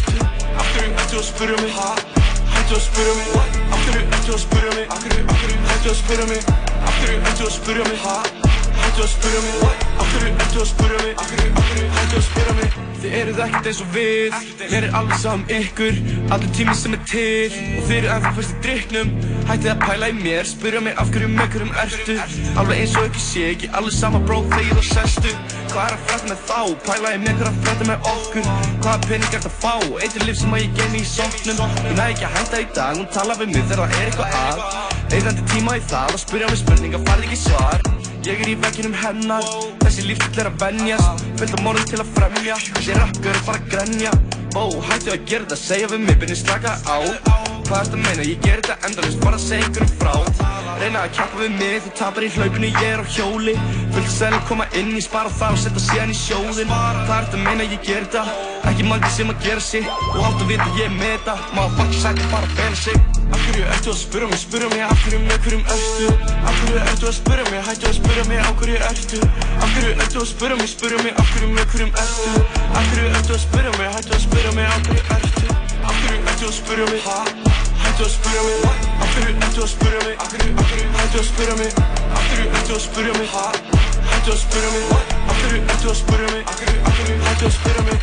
hverju 0.79 0.95
ertu 0.95 1.17
að 1.19 1.25
spyrja 1.27 1.57
mig, 1.61 1.71
ha? 1.75 1.89
Hættu 2.55 2.75
að 2.77 2.83
spyrja 2.87 3.15
mig, 3.19 3.31
af 3.69 3.79
hverju 3.85 4.03
ertu 4.17 4.35
að 4.35 4.43
spyrja 4.45 4.75
mig. 4.75 4.85
Af 4.89 5.01
hverju, 5.03 5.23
hættu 5.71 5.89
að 5.89 5.97
spyrja 6.03 6.29
mig. 6.33 6.43
Af 6.85 6.99
hverju 6.99 7.23
ertu 7.23 7.49
að 7.49 7.57
spyrja 7.57 7.89
mig? 7.89 8.38
Hættu 8.99 9.07
að 9.07 9.11
spyrja 9.15 9.41
mig, 9.45 9.53
hverju 9.95 10.29
ertu 10.43 10.59
að 10.59 10.65
spyrja 10.67 10.97
mig 11.05 11.13
hættu 11.95 12.17
að 12.17 12.23
spyrja 12.25 12.53
mig? 12.57 12.73
Þið 12.99 13.13
eruð 13.15 13.37
ekkert 13.45 13.67
eins 13.69 13.77
og 13.79 13.93
við 13.93 14.33
Mér 14.59 14.87
er 14.89 14.95
alveg 14.99 15.21
saman 15.21 15.53
ykkur 15.55 15.99
Allur 16.35 16.49
tími 16.57 16.73
sem 16.75 16.97
er 16.97 17.05
til. 17.07 17.55
Og 17.77 17.85
þið 17.87 17.93
eru 17.95 18.09
ennþá 18.17 18.31
fyrst 18.35 18.51
í 18.51 18.59
drikknum 18.65 19.13
Hættið 19.47 19.71
að 19.71 19.85
pæla 19.85 20.09
í 20.11 20.17
mér 20.17 20.49
Spyrja 20.51 20.81
mig 20.83 20.99
af 20.99 21.13
hverju 21.13 21.29
með 21.31 21.55
hverjum 21.55 21.71
ertu. 21.85 22.17
Alveg 22.59 22.81
eins 22.81 22.97
og 22.99 23.07
ekki 23.07 23.23
sé 23.23 23.45
ekki 23.53 23.71
Alveg 23.79 23.95
sama 23.95 24.19
brók 24.27 24.51
þegar 24.51 24.81
þú 24.81 24.85
sestu. 24.89 25.31
Hvað 25.71 25.85
er 25.85 25.95
að 25.95 26.03
frætta 26.09 26.33
með 26.33 26.43
þá? 26.51 26.59
Pæla 26.89 27.15
í 27.15 27.23
mér 27.23 27.39
hvað 27.39 27.53
að 27.53 27.63
frætta 27.69 27.89
með 27.93 28.11
okkur? 28.17 28.51
Hvaða 28.83 28.99
pening 29.07 29.39
er 29.39 29.47
að 29.47 29.57
fá? 29.63 29.73
Eitt 30.03 30.19
er 30.19 30.27
líf 30.27 30.41
sem 30.43 30.59
að 30.59 30.65
ég 30.65 30.75
geymi 30.81 31.05
í 31.05 31.09
sóknum. 31.13 31.63
Ég 31.87 31.95
næ 31.95 32.05
ekki 32.09 32.27
að 32.27 32.35
henda 32.35 32.63
í 32.65 32.69
dag 32.75 32.99
Hún 32.99 33.09
tala 33.15 33.39
við 33.39 33.55
mig 33.55 33.63
þegar 33.71 33.95
það 33.95 34.03
er 34.03 34.11
eitthvað 34.11 34.37
að. 34.43 34.63
Eðandi 35.19 35.49
tíma 35.55 35.79
í 35.79 35.87
það 35.87 36.19
Og 36.19 36.23
spyrja 36.27 36.51
mig 36.51 36.63
spurninga 36.65 37.03
farið 37.07 37.29
ekki 37.29 37.43
svar 37.47 38.08
Ég 38.27 38.41
er 38.43 38.49
í 38.51 38.55
vegginum 38.59 38.95
hennar. 38.99 39.45
Þessi 39.83 40.07
lífstil 40.09 40.43
er 40.43 40.51
að 40.51 40.59
venjast. 40.65 41.25
Fullt 41.39 41.55
af 41.55 41.63
mórnum 41.63 41.87
til 41.87 42.01
að 42.03 42.13
fremja. 42.17 42.59
Þessi 42.75 42.97
er 42.97 43.43
bara 43.47 43.55
að 43.55 43.69
grenja. 43.71 44.15
Bó, 44.51 44.65
hættu 44.89 45.13
að 45.13 45.27
gera 45.29 45.45
þetta 45.45 45.61
Segja 45.63 45.91
við 45.93 46.07
mig, 46.07 46.17
byrni 46.19 46.39
slaka 46.39 46.75
á 46.83 47.38
Hvað 47.69 47.83
ertu 47.83 47.97
að 47.99 48.05
meina? 48.07 48.23
Ég 48.25 48.39
ger 48.41 48.61
þetta 48.63 48.87
endalist 48.87 49.19
Bara 49.21 49.39
segja 49.41 49.67
einhverjum 49.67 49.91
frá. 49.99 50.13
Reyna 50.79 51.03
að 51.05 51.11
kjappa 51.19 51.41
við 51.43 51.51
mig 51.59 51.75
Þú 51.85 51.91
tapar 51.99 52.25
í 52.25 52.29
hlaupinu, 52.33 52.71
ég 52.73 52.87
er 52.95 53.03
á 53.03 53.05
hjóli. 53.13 53.53
Fullt 53.93 54.09
selum 54.15 54.41
koma 54.49 54.65
inn 54.79 54.89
Ég 54.95 55.05
spara 55.05 55.29
það 55.37 55.53
og 55.53 55.61
setja 55.63 55.83
síðan 55.85 56.13
í 56.13 56.17
sjóðin 56.17 56.73
Hvað 56.73 57.15
ertu 57.19 57.37
að 57.37 57.45
meina? 57.45 57.67
Ég 57.69 57.85
ger 57.85 58.07
þetta. 58.07 58.25
Ekki 58.71 58.89
margir 58.89 59.13
sem 59.13 59.29
að 59.29 59.45
gera 59.45 59.63
sig. 59.63 59.85
Og 60.09 60.19
átt 60.25 60.41
að 60.41 60.51
vita 60.55 60.67
ég 60.79 60.97
með 60.97 61.13
þetta. 61.13 61.37
Má 61.53 61.61
fucking 61.77 62.01
sætti 62.01 62.29
bara 62.33 62.49
að 62.49 62.57
fela 62.57 62.81
sig. 62.81 63.19
Af 63.29 63.43
hverju 63.45 63.65
ertu 63.75 63.91
að 63.93 63.99
spyrja 63.99 64.29
mig, 64.31 64.39
spyrja 64.41 64.69
mig 64.73 64.83
af 64.87 65.03
hverju 65.03 65.19
með 65.27 65.37
hverjum 65.45 65.63
ertu? 65.75 66.07
Af 66.39 66.57
hverju 66.63 66.81
ertu 66.81 67.09
að 67.09 67.15
spyrja 67.19 67.45
mig, 67.51 67.61
hættu 67.67 67.89
að 67.89 67.95
spyrja 67.99 68.25
mig 68.31 68.41
af 68.41 68.55
hverju 68.63 68.81
ertu? 68.89 69.21
Af 69.59 69.75
hverju 69.75 69.93
ertu 69.93 70.23
að 70.23 70.27
spyrja 70.31 70.57
mig, 70.57 70.73
spyrja 70.73 71.03
mig 71.05 71.13
af 71.13 71.31
hverju 71.35 71.53
með 71.53 71.71
hverjum 71.75 71.93
ertu? 72.03 72.43
Af 72.73 72.89
hverju 72.89 73.13
ertu 73.13 73.37
að 73.37 73.41
spyrja 73.45 73.77
mig, 73.77 73.93
hættu 73.95 74.17
að 74.17 74.25
spyrja 74.25 74.57
mig 74.57 74.69
af 74.73 74.83
hverju 74.89 75.07
ertu? 75.19 75.47
Af 75.79 76.03
hverju 76.03 76.21
ertu 76.33 76.49
að 76.49 76.59
spyrja 76.63 76.91
mig, 76.93 77.01
ha? 77.05 77.58
Hættu 77.99 78.07
að 78.07 78.15
spyrja 78.15 78.43
mig, 78.47 78.55
af 79.03 79.07
hverju 79.11 79.31
ertu 79.43 79.59
að 79.59 79.67
spyrja 79.67 80.01
mig. 80.07 80.15
Hættu 80.95 81.19
að 81.19 81.25
spyrja 81.27 81.55
mig. 81.59 81.71
Af 82.15 82.23
hverju 82.29 82.45
ertu 82.55 82.71
að 82.71 82.79
spyrja 82.79 83.13
mig? 83.17 83.27
Hættu 84.07 84.31
að 84.31 84.39
spyrja 84.39 84.69
mig, 84.71 84.83
af 85.27 85.35
hverju 85.41 85.59
ertu 85.73 85.87
að 85.89 85.97
spyrja 85.99 86.29
mig. 86.31 86.43
Hættu 87.25 87.45
að 87.45 87.53
spyrja 87.57 87.81
mig. 87.89 87.99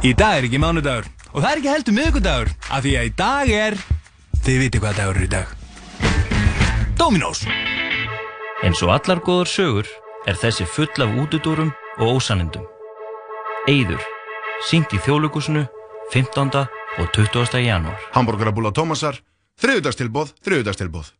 Í 0.00 0.10
dag 0.16 0.32
er 0.38 0.48
ekki 0.48 0.60
mánudagur 0.64 1.04
og 1.34 1.42
það 1.42 1.50
er 1.50 1.60
ekki 1.60 1.72
heldur 1.74 1.96
miðgudagur 1.98 2.48
af 2.72 2.80
því 2.86 2.92
að 2.96 3.04
í 3.04 3.12
dag 3.18 3.52
er 3.58 3.76
þið 4.46 4.56
viti 4.62 4.80
hvað 4.80 4.96
dagur 5.02 5.20
er 5.20 5.26
í 5.26 5.32
dag. 5.36 5.48
Dominós 6.96 7.44
Eins 8.64 8.80
og 8.80 8.96
allar 8.96 9.20
góðar 9.20 9.52
sögur 9.52 9.92
er 10.24 10.40
þessi 10.40 10.64
full 10.64 11.04
af 11.04 11.12
útudúrum 11.12 11.68
og 11.98 12.18
ósanindum. 12.18 12.64
Eyður, 13.68 14.02
sínt 14.70 14.94
í 14.94 15.00
þjóðlugusinu 15.04 15.66
15. 16.12 16.66
og 16.98 17.10
20. 17.12 17.60
janúar. 17.62 17.98
Hamburgerabúla 18.14 18.72
Tómasar, 18.72 19.20
þriðudagstilbóð, 19.60 20.32
þriðudagstilbóð. 20.46 21.12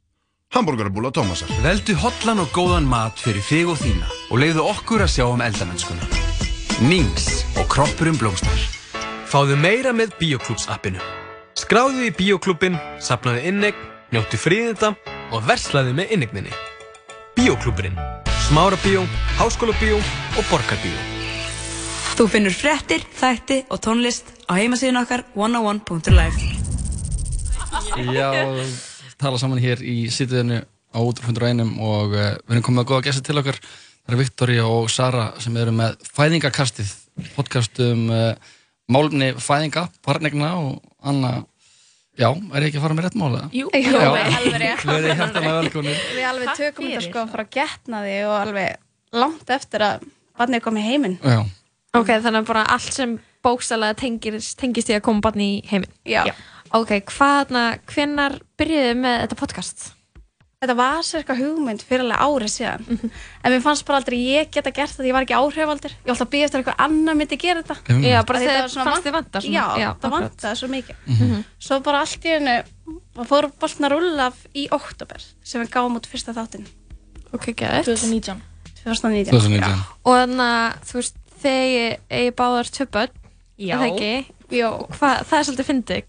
Hamburgerabúla 0.55 1.11
Tómasar. 1.12 1.51
Veldu 1.62 1.97
hotlan 2.01 2.41
og 2.41 2.49
góðan 2.57 2.88
mat 2.88 3.21
fyrir 3.21 3.45
þig 3.45 3.75
og 3.75 3.83
þína 3.83 4.09
og 4.31 4.41
leiðu 4.41 4.64
okkur 4.71 5.05
að 5.05 5.14
sjá 5.19 5.27
um 5.29 5.45
eldamennskuna. 5.45 6.09
Nings 6.88 7.43
og 7.59 7.69
kroppurinn 7.69 8.17
blómstar. 8.17 8.61
Fáðu 9.29 9.59
meira 9.61 9.93
með 9.93 10.14
Bíoklúps 10.21 10.71
appinu. 10.73 11.03
Skráðu 11.59 12.07
í 12.07 12.14
Bíoklúbin, 12.14 12.79
sapnaðu 13.03 13.43
innegn, 13.51 13.83
njóttu 14.14 14.41
fríðinda 14.41 14.95
og 15.35 15.45
verslaðu 15.45 15.93
með 15.99 16.17
innegninni. 16.17 16.55
Bíoklúburinn. 17.37 17.99
Smára 18.49 18.79
bíó, 18.81 19.05
háskóla 19.37 19.75
bíó 19.77 19.99
og 20.01 20.45
borgar 20.49 20.79
bíó. 20.81 20.97
Þú 22.17 22.25
finnur 22.33 22.55
fréttir, 22.57 23.03
þætti 23.21 23.59
og 23.69 23.77
tónlist 23.85 24.25
á 24.49 24.57
heimasíðun 24.57 25.03
okkar 25.03 25.27
101.life 25.37 26.41
Já, 28.09 28.33
tala 29.21 29.37
saman 29.37 29.61
hér 29.61 29.85
í 29.85 30.09
sýtiðinu 30.09 30.63
á 30.65 30.97
útrúfundur 30.97 31.45
einum 31.45 31.77
og 31.77 32.17
uh, 32.17 32.41
við 32.49 32.57
erum 32.57 32.65
komið 32.71 32.83
að 32.87 32.89
góða 32.89 33.05
gæsta 33.11 33.23
til 33.29 33.37
okkar. 33.43 33.61
Það 33.61 34.17
er 34.17 34.21
Viktoria 34.23 34.65
og 34.65 34.89
Sara 34.97 35.27
sem 35.45 35.61
eru 35.61 35.77
með 35.77 36.01
Fæðingakastið, 36.17 36.89
podcast 37.37 37.85
um 37.85 38.09
uh, 38.09 38.33
málumni 38.89 39.35
fæðinga 39.37 39.91
barnegna 40.01 40.57
og 40.57 40.81
Anna 41.05 41.45
já, 42.18 42.28
er 42.35 42.64
ég 42.66 42.68
ekki 42.68 42.81
að 42.81 42.85
fara 42.85 42.96
með 42.98 43.07
rétt 43.07 43.18
mála? 43.20 43.42
Jú, 43.54 43.70
Já. 43.72 43.81
jú, 43.87 44.02
alveg 44.02 44.59
rétt. 44.64 45.38
Velkomin 45.46 45.96
Við 46.16 46.26
alveg 46.33 46.52
tökum 46.59 46.88
þetta 46.90 47.04
sko 47.07 47.24
frá 47.33 47.44
getnaði 47.59 48.18
og 48.26 48.37
alveg 48.42 49.18
langt 49.18 49.54
eftir 49.54 49.87
að 49.87 50.07
barnið 50.38 50.64
kom 50.66 50.78
í 50.78 50.85
heiminn. 50.85 51.18
Já. 51.22 51.40
Ok, 51.96 52.12
þannig 52.12 52.42
að 52.42 52.50
bara 52.50 52.64
allt 52.74 52.92
sem 52.94 53.16
bókstælega 53.44 53.96
tengist, 54.02 54.59
tengist 54.61 54.90
í 54.92 54.96
að 54.98 55.04
koma 55.09 55.24
barni 55.24 55.48
í 55.57 55.61
heiminn. 55.70 55.94
Já. 56.07 56.26
Ok, 56.76 56.98
hvaðna, 57.14 57.78
hvenær 57.88 58.37
byrjuðu 58.61 58.98
með 59.00 59.22
þetta 59.24 59.38
podcast? 59.40 59.87
Þetta 60.59 60.75
var 60.75 61.05
cirka 61.07 61.35
hugmynd 61.38 61.83
fyrir 61.87 62.03
alveg 62.03 62.18
árið 62.42 62.51
síðan. 62.51 62.87
En 63.47 63.53
mér 63.55 63.61
fannst 63.62 63.85
bara 63.87 64.01
aldrei 64.01 64.16
ég 64.25 64.49
geta 64.51 64.73
gert 64.75 64.90
þetta, 64.90 65.05
ég 65.07 65.14
var 65.14 65.23
ekki 65.23 65.37
áhrifaldur. 65.38 65.92
Ég 66.03 66.09
alltaf 66.11 66.25
að 66.27 66.31
býja 66.33 66.47
eftir 66.49 66.59
að 66.59 66.62
eitthvað 66.64 66.81
annar 66.83 67.14
myndi 67.21 67.37
gera 67.38 67.61
þetta. 67.62 67.77
Mm. 67.94 68.01
Já, 68.09 68.16
bara 68.27 68.40
þetta 68.42 68.64
fannst 68.64 68.79
vant- 68.88 69.05
þið 69.05 69.14
vanta 69.14 69.42
svona. 69.44 69.55
Já, 69.55 69.66
Já, 69.85 69.88
það 70.03 70.14
vantaði 70.16 70.59
svo 70.59 70.68
mikið. 70.73 70.97
Mhm. 71.14 71.44
Svo 71.68 71.79
bara 71.87 72.01
allt 72.03 72.27
í 72.27 72.33
hennu, 72.35 72.57
fór 73.31 73.47
boltna 73.62 73.90
rúlla 73.92 74.27
í 74.59 74.64
oktober 74.75 75.23
sem 75.47 75.62
við 75.62 75.71
gáum 75.77 75.94
út 76.01 76.09
fyrsta 76.11 76.35
þáttinn. 76.35 76.66
Ok, 77.33 77.47
gæðið. 77.55 77.85
2019. 77.92 78.42
2019. 78.83 79.31
2019. 79.31 79.62
Já. 79.62 79.79
Og 80.03 80.18
þannig 80.25 80.42
að, 80.42 80.83
þú 80.90 80.99
veist, 80.99 81.23
þegar 81.38 81.99
ég 82.18 82.35
báðar 82.35 82.73
tvö 82.75 82.88
börn, 82.99 83.14
Já. 83.62 83.77
er 83.77 83.79
það 83.79 83.94
ekki? 83.94 84.35
Já. 84.59 84.68
Hvað, 84.99 85.23
það 85.23 85.38
er 85.38 85.47
svolítið 85.53 85.71
fyndið. 85.71 86.03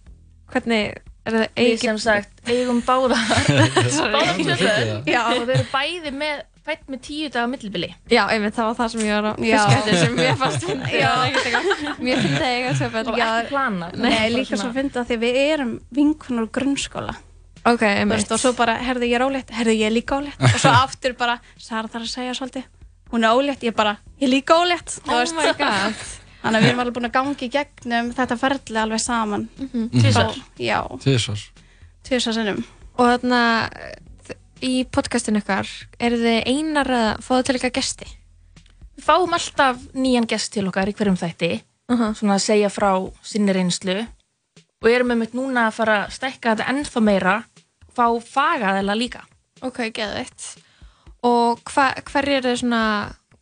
Hvernig, 0.49 0.97
er 1.29 1.43
það 1.43 1.65
Við 1.69 1.79
sem 1.83 1.97
sagt 2.03 2.49
eigum 2.49 2.79
báða 2.87 3.17
Sorry. 3.97 4.13
Báða 4.13 4.25
Ég 4.25 4.39
tvö 4.39 4.55
fyndi 4.55 4.55
börn. 4.59 4.89
það. 4.89 5.11
Já, 5.13 5.21
og 5.25 5.43
þau 5.43 5.53
eru 5.55 5.67
bæði 5.73 6.13
með 6.19 6.41
fætt 6.69 6.83
með 6.93 6.99
tíu 7.07 7.29
daga 7.33 7.47
millibili 7.49 7.89
Já, 8.13 8.23
einmitt, 8.29 8.53
það 8.57 8.67
var 8.69 8.75
það 8.79 8.91
sem 8.93 9.05
ég 9.07 9.15
var 9.15 9.29
að 9.29 9.39
eftir 9.79 9.97
sem 10.03 10.19
ég 10.21 10.35
fannst. 10.43 10.65
Það 10.67 10.91
er 10.99 11.39
eitthvað. 11.39 11.95
Mér 12.05 12.21
fyndið 12.25 12.43
að 12.43 12.51
eiga 12.57 12.73
tvö 12.79 12.89
börn. 12.95 13.09
Og 13.13 13.23
ekki 13.25 13.49
planað. 13.53 13.97
Nei, 14.03 14.29
líka 14.35 14.51
svona- 14.51 14.61
svo 14.63 14.71
fyndið 14.75 15.01
að 15.01 15.07
því 15.09 15.17
við 15.23 15.39
erum 15.47 15.71
vinkunur 15.99 16.45
úr 16.45 16.51
grunnskóla. 16.59 17.15
Ok, 17.69 17.81
einmitt. 17.83 18.31
og 18.31 18.39
svo 18.39 18.53
bara, 18.55 18.77
herðu 18.79 19.07
ég 19.09 19.17
er 19.19 19.25
ólétt, 19.25 19.49
herðu 19.51 19.73
ég 19.75 19.89
er 19.89 19.91
líka 19.91 20.15
ólétt 20.21 20.39
og 20.39 20.59
svo 20.61 20.71
aftur 20.71 21.13
bara, 21.19 21.39
Sara 21.59 21.89
þarf 21.91 22.05
að 22.07 22.13
segja 22.13 22.33
svolítið 22.37 22.63
hún 23.11 23.25
er 23.27 23.35
ólétt, 23.35 23.65
ég 23.67 23.75
bara, 23.75 23.97
ég 24.21 24.29
er 24.29 24.31
líka 24.31 24.55
ólétt 24.55 24.99
Oh 25.11 25.19
my 25.35 25.51
god. 25.59 26.05
Þannig 26.43 26.57
að 26.59 26.63
við 26.63 26.69
erum 26.69 26.79
alveg 26.83 26.95
búin 26.97 27.09
að 27.09 27.15
gangi 27.17 27.47
í 27.47 27.51
gegnum 27.53 28.11
þetta 28.17 28.37
ferli 28.39 28.79
alveg 28.83 29.01
saman 29.03 29.47
Mhm. 29.59 29.89
Tvisvar? 29.95 30.35
Já, 30.59 30.79
Tvisvar. 31.03 31.39
tvisvar 32.03 32.33
sinnum 32.33 32.63
Og 32.99 33.05
þarna, 33.07 33.69
í 34.61 34.83
podcastinu 34.91 35.39
ykkar, 35.39 35.67
eru 36.03 36.17
þið 36.19 36.47
einar 36.51 36.89
að 36.91 37.21
fá 37.23 37.29
það 37.37 37.43
til 37.47 37.55
ykkar 37.59 37.71
gesti? 37.77 38.07
Við 38.99 39.05
fáum 39.07 39.33
alltaf 39.37 39.77
nýjan 39.95 40.27
gest 40.27 40.51
til 40.53 40.67
okkar 40.67 40.89
í 40.91 40.93
hverjum 40.93 41.15
þætti 41.19 41.61
svona 41.89 42.35
að 42.35 42.43
segja 42.43 42.69
frá 42.69 42.89
sinni 43.23 43.53
reynslu 43.55 43.95
og 44.83 44.89
erum 44.91 45.07
með 45.09 45.17
mitt 45.23 45.33
núna 45.33 45.67
að 45.69 45.73
fara 45.79 45.95
að 46.05 46.11
stækka 46.17 46.55
þetta 46.55 46.67
ennþá 46.73 47.01
meira 47.01 47.37
fá 47.95 48.05
fagaðela 48.21 48.95
líka 48.95 49.23
Ok, 49.61 49.79
geðveitt. 49.91 50.57
Og 51.23 51.59
hva, 51.67 51.89
hver 52.07 52.27
er 52.31 52.41
það 52.45 52.59
svona, 52.61 52.83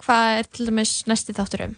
hvað 0.02 0.38
er 0.40 0.48
til 0.50 0.66
dæmis 0.66 1.04
næsti 1.06 1.34
þáttur 1.38 1.66
um? 1.68 1.76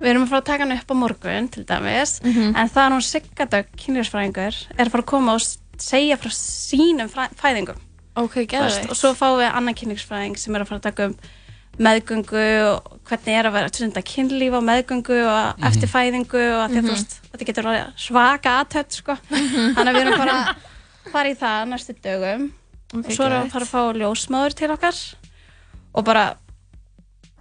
Við 0.00 0.10
erum 0.12 0.24
að 0.26 0.28
fara 0.28 0.40
að 0.42 0.48
taka 0.50 0.64
hann 0.66 0.72
upp 0.76 0.90
á 0.92 0.94
morgun 0.94 1.48
til 1.50 1.64
dæmis, 1.64 2.20
Mhm. 2.22 2.56
en 2.56 2.68
það 2.68 2.86
er 2.86 2.92
hún 2.92 3.06
Siggadögg, 3.06 3.66
kynlífsfræðingur, 3.76 4.54
er 4.78 4.84
að 4.84 4.90
fara 4.90 5.02
að 5.02 5.06
koma 5.06 5.34
og 5.34 5.40
segja 5.78 6.16
frá 6.16 6.30
sínum 6.30 7.08
fæðingum. 7.36 7.76
Ok, 8.16 8.34
Þú 8.34 8.46
geðveikt. 8.46 8.90
Og 8.90 8.96
svo 8.96 9.14
fáum 9.14 9.38
við 9.40 9.52
annan 9.54 9.74
kynlífsfræðing 9.74 10.36
sem 10.38 10.54
er 10.54 10.60
að 10.60 10.68
fara 10.68 10.78
að 10.80 10.82
taka 10.82 11.04
um 11.06 11.16
meðgöngu 11.78 12.44
og 12.72 13.00
hvernig 13.04 13.34
er 13.36 13.44
að 13.44 13.52
vera 13.52 13.68
stunda 13.68 14.00
kynlíf 14.02 14.52
á 14.56 14.60
meðgöngu 14.64 15.18
og 15.28 15.56
Mhm. 15.58 15.64
eftir 15.68 15.88
fæðingu 15.88 16.42
og 16.56 16.70
því 16.70 16.76
að 16.78 16.82
Mhm. 16.82 16.86
þú 16.86 16.90
veist, 16.90 17.20
þetta 17.32 17.46
getur 17.46 17.92
svaka 17.96 18.64
aðtöld 18.64 18.92
sko. 18.92 19.18
Þannig 19.30 19.88
að 19.88 19.94
við 19.94 20.00
erum 20.06 20.18
bara 20.18 20.32
að 20.32 20.54
fara 21.12 21.28
í 21.28 21.34
það 21.36 21.68
næstu 21.68 21.94
dögum 22.02 22.50
Ok, 22.94 23.04
og 23.06 23.12
svo 23.12 23.24
erum 23.26 23.42
við 23.42 23.46
að 23.46 23.52
fara 23.52 23.64
að 23.64 23.72
fá 23.74 23.82
ljósmáður 24.00 24.54
til 24.54 24.68
okkar 24.70 25.14
og 25.94 26.04
bara 26.04 26.36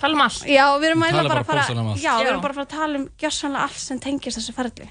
tala 0.05 0.15
um 0.17 0.21
allt 0.25 0.45
Já, 0.47 0.65
við 0.79 0.87
erum 0.91 1.03
bara 1.05 1.27
bara 1.27 1.41
að 1.41 1.49
fara 1.49 1.61
bókstaflega 1.65 1.83
um. 1.83 1.99
Já, 1.99 2.11
við 2.15 2.25
Já. 2.25 2.29
erum 2.31 2.41
bara 2.45 2.53
að 2.53 2.59
fara 2.59 2.65
að 2.69 2.73
tala 2.77 2.99
um 3.01 3.05
gjörsanlega 3.23 3.63
allt 3.67 3.81
sem 3.83 3.99
tengist 4.05 4.39
þessu 4.39 4.55
ferli 4.55 4.87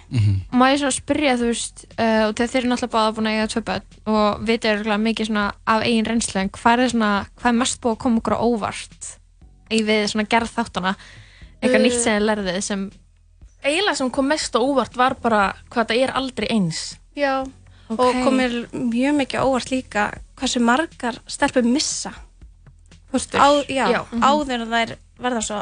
Má 0.53 0.65
ég 0.71 0.79
svona 0.83 0.95
spyrja, 0.99 1.35
þú 1.41 1.49
veist, 1.51 1.85
uh, 1.99 2.23
og 2.29 2.35
þeir 2.39 2.59
eru 2.61 2.71
náttúrulega 2.75 2.95
báða 2.95 3.15
búin 3.17 3.29
að 3.31 3.37
eiga 3.39 3.49
tvö 3.55 3.63
börn 3.71 4.13
og 4.15 4.45
vitið 4.51 4.71
eru 4.75 4.99
mikið 5.05 5.31
svona 5.31 5.45
af 5.67 5.83
eigin 5.87 6.09
reynslu, 6.11 6.41
en 6.45 6.51
hvað 6.59 6.83
er 6.85 6.93
svona, 6.95 7.13
hvað 7.41 7.51
er 7.53 7.59
mest 7.63 7.81
búið 7.81 7.95
að 7.97 8.03
koma 8.05 8.21
okkur 8.23 8.37
á 8.37 8.41
óvart 8.45 9.09
í 9.75 9.81
við 9.89 10.05
svona 10.13 10.27
gerð 10.31 10.53
þáttana, 10.59 10.95
eitthvað 11.63 11.81
Uh, 11.81 11.85
nýtt 11.87 11.99
sem 12.03 12.19
þið 12.19 12.27
lærðið 12.29 12.61
sem, 12.67 12.85
eiginlega 13.65 13.97
sem 13.97 14.11
kom 14.13 14.27
mest 14.29 14.55
á 14.55 14.61
óvart 14.61 14.97
var 15.01 15.15
bara 15.23 15.43
hvað 15.73 15.87
þetta 15.89 16.01
er 16.05 16.13
aldrei 16.21 16.49
eins 16.53 16.83
Já, 17.17 17.45
Ok. 17.89 18.01
og 18.01 18.15
komir 18.25 18.55
mjög 18.73 19.17
mikið 19.23 19.41
óvart 19.45 19.71
líka 19.71 20.05
hversu 20.41 20.61
margar 20.61 21.19
stelpur 21.29 21.63
missa. 21.65 22.13
Á, 23.15 23.49
já, 23.71 23.87
Já. 23.93 24.01
Mhm. 24.11 24.23
áður 24.27 24.55
en 24.65 24.71
þær 24.73 24.95
verða 25.21 25.43
svo 25.45 25.61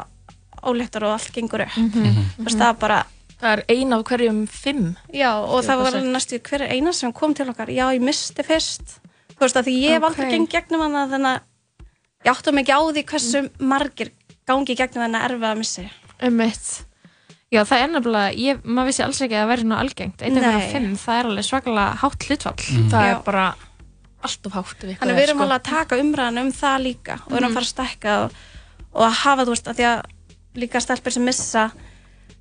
óléttar 0.63 1.03
og 1.09 1.17
allt 1.17 1.33
gengur 1.35 1.65
upp. 1.67 1.75
Þú 1.75 2.45
veist, 2.47 2.59
það 2.59 2.69
er 2.69 2.79
bara 2.81 2.99
það 3.43 3.53
er 3.57 3.63
ein 3.75 3.93
af 3.97 4.05
hverjum 4.07 4.43
fimm. 4.49 4.85
Já, 5.13 5.31
og 5.43 5.65
það 5.67 5.81
var 5.83 5.97
næstu 6.07 6.39
hver 6.39 6.63
er 6.63 6.75
eina 6.77 6.93
sem 6.95 7.13
kom 7.13 7.35
til 7.35 7.49
okkar? 7.51 7.69
Já, 7.75 7.89
ég 7.97 8.01
misti 8.05 8.45
fyrst. 8.47 8.99
Þú 9.35 9.41
veist 9.49 9.57
að 9.59 9.67
því 9.67 9.75
ég 9.83 9.97
hef 9.97 10.05
aldrei 10.07 10.27
Ok. 10.29 10.33
gengið 10.37 10.53
gegnum 10.55 10.85
hana 10.87 11.07
þannig 11.11 11.33
að 11.33 11.41
ég 12.23 12.31
áttum 12.37 12.59
ekki 12.63 12.73
á 12.79 12.81
því 12.87 13.03
hversu 13.11 13.41
margir 13.59 14.13
gangi 14.47 14.77
gegnum 14.79 15.03
þennan 15.03 15.27
erfið 15.27 15.49
að 15.51 15.59
missi 15.59 15.85
ummitt, 16.23 16.69
já 17.51 17.65
það 17.67 17.81
er 17.83 17.89
nefnilega, 17.97 18.35
ég, 18.39 18.61
maður 18.63 18.87
vissi 18.93 19.03
alls 19.03 19.19
ekki 19.25 19.35
að 19.35 19.41
það 19.43 19.49
væri 19.51 19.63
svona 19.65 19.79
algengt, 19.83 20.23
einn 20.23 20.39
af 20.39 20.45
hverjum 20.47 20.71
fimm, 20.71 20.93
það 21.03 21.19
er 21.19 21.29
alveg 21.33 21.47
svakalega 21.49 21.97
hátt 22.03 22.27
hlutfall. 22.29 22.67
það 22.93 23.03
Já. 23.03 23.11
er 23.17 23.23
bara 23.27 23.47
allt 24.23 24.47
of 24.47 24.53
hátt 24.55 24.77
eitthvað 24.87 25.01
Þannig 25.03 25.19
við 25.19 25.25
erum 25.27 25.41
sko. 25.41 25.43
alveg 25.49 25.59
að 25.59 25.67
taka 25.73 25.99
umræðan 25.99 26.39
um 26.45 26.53
það 26.55 26.77
líka 26.87 27.17
og 27.19 27.33
við 27.33 27.41
erum 27.41 27.51
að 27.51 27.57
fara 27.59 27.67
að 27.67 27.73
stækka 27.73 28.15
og, 28.23 28.37
og 28.95 29.03
að 29.09 29.19
hafa, 29.25 29.45
þú 29.47 29.55
veist, 29.55 29.69
að 29.69 29.77
því 29.81 29.87
að 29.89 30.01
líka 30.63 30.81
stelpur 30.81 31.13
sem 31.13 31.25
missa 31.25 31.71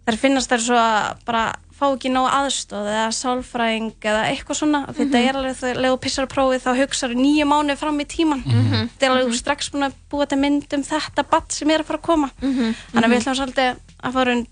þær 0.08 0.18
finnast 0.18 0.50
þær 0.52 0.64
svo 0.66 0.76
að 0.76 1.20
bara 1.26 1.44
fá 1.82 1.86
ekki 1.96 2.10
nóg 2.14 2.28
aðstóð 2.30 2.88
eða 2.92 3.06
sálfræðing 3.16 3.94
eða 4.06 4.26
eitthvað 4.30 4.58
svona, 4.60 4.80
mm 4.86 4.94
þetta 4.98 5.18
Mhm. 5.18 5.28
er 5.30 5.36
alveg 5.40 5.56
þegar 5.58 5.90
þú 5.92 6.00
pissar 6.04 6.28
prófið 6.28 6.62
þá 6.66 6.72
hugsaðu 6.82 7.16
nýju 7.18 7.46
mánuði 7.50 7.78
fram 7.78 8.00
í 8.02 8.06
tíman 8.06 8.44
Mhm. 8.46 8.90
þetta 8.98 9.06
er 9.06 9.12
alveg 9.12 9.32
þú 9.32 9.38
strax 9.40 9.70
búin 9.72 9.86
að 9.88 9.94
búa 10.12 10.28
til 10.28 10.38
mynd 10.38 10.74
um 10.74 10.84
þetta 10.84 11.24
batt 11.30 11.52
sem 11.52 11.70
er 11.72 11.80
að 11.80 11.86
fara 11.86 11.98
að 12.00 12.02
koma 12.06 12.30
Mhm. 12.42 12.76
þannig 12.94 13.06
að 13.06 13.12
við 13.12 13.20
ætlum 13.22 13.36
svolítið 13.40 13.78
að 14.04 14.14
fara 14.14 14.32
um 14.36 14.48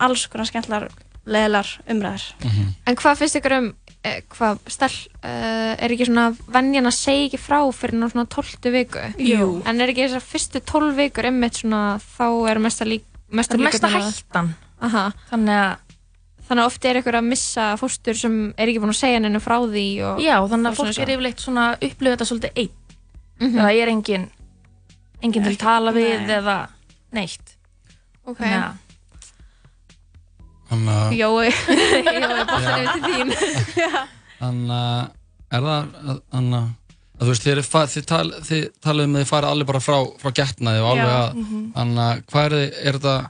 alls 0.00 0.26
konar 0.26 0.46
skemmtlar 0.46 0.88
leðilar 1.26 1.68
umræður 1.88 2.32
En 2.86 2.96
hvað 2.96 3.16
finnst 3.18 3.36
ykkur 3.36 3.58
um, 3.58 3.74
hvað, 4.02 4.58
stell, 4.66 4.96
uh, 5.22 5.74
er 5.78 5.92
ekki 5.94 6.06
svona 6.08 6.30
venjan 6.50 6.88
að 6.90 6.96
segja 6.96 7.28
ekki 7.28 7.38
frá 7.38 7.60
fyrir 7.72 7.94
ná 8.00 8.08
svona 8.10 8.26
tóltu 8.26 8.72
viku? 8.74 8.98
Jú. 9.22 9.62
En 9.66 9.80
er 9.80 9.92
ekki 9.92 10.08
þessar 10.08 10.24
fyrstu 10.26 10.60
tólf 10.66 10.96
vikur 10.98 11.28
einmitt 11.30 11.60
svona, 11.62 11.98
þá 12.18 12.26
er 12.50 12.58
mesta 12.58 12.84
lík, 12.84 13.04
mesta 13.30 13.54
er 13.54 13.62
mesta 13.62 13.86
að- 13.88 14.02
hættan 14.10 14.54
Aha. 14.80 15.12
þannig 15.30 15.58
að 15.62 15.76
Þannig 16.42 16.64
að 16.64 16.66
oft 16.66 16.84
er 16.84 16.96
ykkur 16.98 17.14
að 17.16 17.24
missa 17.24 17.64
fóstur 17.78 18.16
sem 18.18 18.32
er 18.58 18.66
ekki 18.68 18.80
búin 18.82 18.90
að 18.92 18.98
segja 18.98 19.20
henni 19.22 19.38
frá 19.40 19.54
því 19.62 19.84
og, 20.04 20.18
Já, 20.20 20.36
þannig 20.50 20.68
að 20.68 20.74
fólk 20.76 20.90
svona 20.92 21.04
er 21.06 21.12
yfirleitt 21.14 21.40
svona 21.40 21.66
upplifa 21.78 22.16
þetta 22.16 22.26
svolítið 22.28 22.52
einn 22.56 22.72
Mhm. 23.40 23.58
það 23.62 23.78
er 23.82 23.88
engin 23.88 24.24
engin 25.22 25.42
til 25.46 25.52
að 25.54 25.58
tala 25.62 25.92
við 25.92 26.26
nei. 26.26 26.34
eða 26.36 26.56
neitt 27.12 27.54
Ok. 28.26 28.38
Að- 28.38 28.42
Þannig 28.42 28.64
að 28.66 28.74
Jói 30.72 31.48
Jói, 32.12 32.44
boltan 32.48 32.84
yfir 32.84 32.92
til 32.94 33.16
þín 33.16 33.34
Þannig 34.42 34.72
að 34.76 35.02
er 35.52 35.66
það 35.68 35.90
þannig 36.32 36.56
að 36.60 36.70
að 37.22 37.26
þú 37.26 37.28
veist, 37.28 37.44
þið, 37.46 37.60
fa- 37.68 37.86
þið, 37.92 38.04
tal, 38.08 38.28
þið 38.48 38.62
talið 38.82 39.04
um 39.06 39.12
að 39.14 39.20
þið 39.22 39.28
farið 39.30 39.50
alveg 39.52 39.68
bara 39.68 39.80
frá, 39.84 39.98
frá 40.18 40.30
getnaði 40.40 40.80
og 40.82 40.88
alveg 40.90 41.12
að 41.12 41.36
mhm. 41.42 41.60
þannig 41.76 42.02
að 42.06 42.22
hvað 42.32 42.46
er, 42.46 42.54
þið- 42.56 42.80
er 42.90 42.98
það 43.04 43.20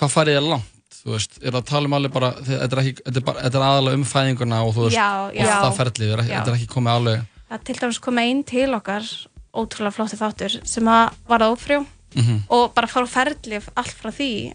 hvað 0.00 0.12
farið 0.14 0.38
þið 0.38 0.48
langt, 0.54 0.98
þú 1.00 1.12
veist, 1.12 1.36
er 1.42 1.50
það 1.50 1.58
að 1.60 1.66
tala 1.72 1.90
um 1.90 1.96
alveg 1.98 2.14
bara, 2.14 2.30
þetta, 2.46 2.70
er 2.70 2.82
ekki, 2.84 2.94
þetta, 3.04 3.20
er 3.20 3.26
bara, 3.28 3.42
þetta 3.44 3.60
er 3.60 3.66
aðalega 3.68 3.98
um 4.00 4.06
fæðinguna 4.14 4.60
og 4.64 4.72
þú 4.78 4.86
veist, 4.86 4.96
Já, 4.96 5.08
og 5.26 5.34
já. 5.36 5.50
það 5.50 5.82
er 5.84 6.24
Já. 6.24 6.30
þetta 6.30 6.46
er 6.46 6.56
ekki 6.56 6.70
komið 6.72 6.94
alveg 6.94 7.20
það 7.20 7.58
að 7.58 7.66
til 7.68 7.76
dæmis 7.82 8.00
koma 8.06 8.24
einn 8.24 8.40
til 8.48 8.68
okkar 8.78 9.10
ótrúlega 9.54 9.94
flótti 9.98 10.18
þáttur 10.22 10.56
sem 10.64 10.88
að 10.94 11.20
var 11.28 11.44
ófrjó 11.50 11.82
Mhm. 12.14 12.44
og 12.48 12.74
bara 12.74 12.86
fara 12.86 13.04
á 13.04 13.10
ferli 13.10 13.58
allt 13.74 13.96
frá 13.98 14.10
því 14.14 14.54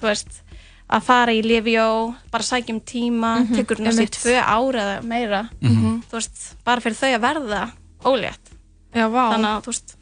þú 0.00 0.08
veist 0.08 0.40
að 0.90 1.02
fara 1.02 1.32
í 1.32 1.40
Livjó, 1.42 2.14
bara 2.30 2.42
sækja 2.44 2.74
um 2.74 2.80
tíma 2.80 3.40
Mhm, 3.40 3.54
tekur 3.56 3.78
næst 3.80 3.98
í 3.98 4.04
einmitt. 4.04 4.18
tvö 4.20 4.36
ára 4.42 4.80
eða 4.84 5.02
meira 5.04 5.48
Mhm. 5.60 6.02
þú 6.10 6.12
veist, 6.12 6.54
bara 6.64 6.80
fyrir 6.80 6.96
þau 6.96 7.14
að 7.14 7.20
verða 7.20 7.70
ólétt 8.04 8.52
Já, 8.94 9.08
vá. 9.08 9.32
þannig 9.32 9.50
að 9.56 9.62
þú 9.62 9.66
veist 9.72 9.96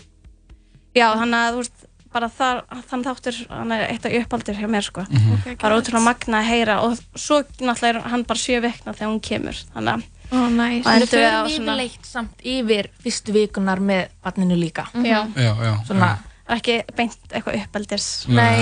já, 0.94 1.14
þannig 1.14 1.38
að 1.38 1.52
þú 1.52 1.56
veist 1.56 1.86
bara 2.12 2.28
þar, 2.28 2.62
þannig 2.90 3.06
þáttur, 3.08 3.36
hann 3.48 3.72
er 3.72 3.86
eitt 3.88 4.04
af 4.04 4.12
uppaldir 4.12 4.54
hjá 4.60 4.68
mér 4.68 4.82
sko, 4.84 5.00
Mhm. 5.08 5.32
Ok, 5.32 5.44
bara 5.44 5.74
geðveikt. 5.76 5.88
ótrúlega 5.88 6.04
magna 6.04 6.40
að 6.42 6.48
heyra 6.50 6.80
og 6.82 6.98
svo 7.16 7.42
náttúrulega 7.60 7.94
er 7.96 8.00
hann 8.10 8.22
bara 8.24 8.38
sjö 8.38 8.60
vikna 8.60 8.92
þegar 8.92 9.08
hún 9.08 9.20
kemur 9.20 9.64
þannig 9.74 9.94
að 9.94 10.02
Ó, 10.32 10.48
næs. 10.50 10.84
að 10.84 10.92
Við 10.92 11.00
endum 11.00 11.08
við 11.08 11.30
á 11.30 11.44
förum 11.44 11.48
svona 11.48 11.72
yfirleitt 11.72 12.04
samt 12.06 12.36
yfir 12.44 12.86
fyrstu 13.02 13.32
vikunar 13.32 13.78
með 13.80 14.08
barninu 14.24 14.56
líka. 14.60 14.86
Já. 14.94 15.26
Já, 15.36 15.54
já. 15.62 15.84
Svona, 15.86 16.18
er 16.52 16.60
ekki 16.60 16.76
beint 16.98 17.32
eitthvað 17.32 17.56
uppeldis 17.62 18.06
Nei, 18.28 18.60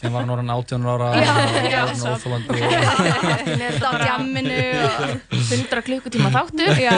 Sem 0.00 0.12
var 0.14 0.30
orðin 0.36 0.52
18 0.54 0.86
ára 0.92 1.08
Já, 1.16 1.32
já, 1.72 1.80
orðin 1.82 2.00
svo- 2.00 2.14
óþolandi 2.14 2.60
Þetta 3.62 3.90
á 3.90 3.92
djamminu 4.04 4.60
og 4.86 5.36
100 5.36 5.82
klukkutíma 5.86 6.30
þáttur. 6.34 6.80
Já. 6.80 6.92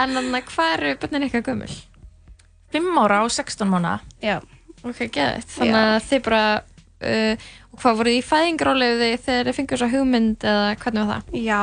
En 0.00 0.14
þannig, 0.16 0.48
hvað 0.54 0.74
eru 0.78 0.92
börnin 1.02 1.26
ykkar 1.28 1.44
gömul? 1.50 1.70
5 2.74 2.90
ára 3.02 3.22
og 3.26 3.32
16 3.34 3.68
mánu. 3.70 3.94
Já. 4.22 4.38
Ok, 4.86 5.00
geðið. 5.12 5.48
Þannig 5.56 5.78
að 5.80 5.96
þið 6.08 6.22
bara, 6.28 6.44
uh, 7.04 7.48
og 7.74 7.82
hvað 7.82 7.98
voruð 8.00 8.16
í 8.16 8.22
fæðingarólefi 8.24 9.10
þegar 9.26 9.50
þið 9.50 9.58
fengur 9.58 9.80
þessa 9.82 9.90
hugmynd 9.96 10.46
eða 10.52 10.70
hvernig 10.84 11.10
var 11.10 11.20
það? 11.26 11.42
Já, 11.44 11.60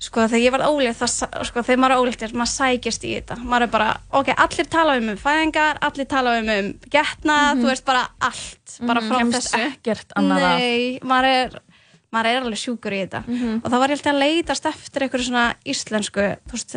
sko 0.00 0.26
þegar 0.28 0.42
ég 0.44 0.52
var 0.52 0.64
ólétt, 0.68 1.00
sko 1.46 1.62
þegar 1.64 1.78
maður 1.82 1.94
er 1.96 2.02
óléttir, 2.02 2.32
maður 2.36 2.52
sækist 2.52 3.04
í 3.04 3.14
þetta. 3.16 3.36
Maður 3.42 3.62
er 3.62 3.72
bara, 3.72 3.88
ok, 4.12 4.28
allir 4.36 4.68
tala 4.70 4.96
um 5.00 5.08
um 5.08 5.16
fæðingar, 5.16 5.78
allir 5.80 6.06
tala 6.06 6.38
um 6.40 6.48
um 6.48 6.72
getnað, 6.90 7.54
Mhm. 7.54 7.62
þú 7.62 7.70
veist 7.70 7.84
bara 7.84 8.08
allt, 8.20 8.78
bara 8.86 9.00
Mhm. 9.00 9.08
frá 9.08 9.18
Kemst 9.18 9.54
þessu. 9.54 9.72
ekkert 9.72 10.12
annað 10.16 10.42
að. 10.42 10.58
Nei, 10.58 11.00
maður 11.02 11.24
er, 11.24 11.60
maður 12.12 12.26
er 12.26 12.42
alveg 12.42 12.58
sjúkur 12.64 12.92
í 12.92 13.00
þetta. 13.08 13.24
Mhm. 13.26 13.60
Og 13.64 13.70
þá 13.72 13.78
var 13.78 13.88
ég 13.88 13.96
alltaf 13.96 14.12
að 14.14 14.20
leitast 14.20 14.66
eftir 14.66 15.02
einhverju 15.02 15.26
svona 15.30 15.54
íslensku, 15.64 16.36
þú 16.48 16.52
veist, 16.52 16.76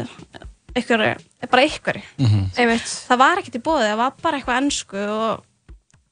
einhverju, 0.76 1.18
bara 1.50 1.64
einhverju. 1.64 2.04
Mhm. 2.20 2.52
Einmitt. 2.58 3.08
Það 3.10 3.18
var 3.18 3.38
ekkert 3.38 3.56
í 3.56 3.62
bóði, 3.62 3.90
það 3.92 3.98
var 3.98 4.14
bara 4.22 4.38
eitthvað 4.40 4.62
ennsku 4.64 4.98
og 5.10 5.44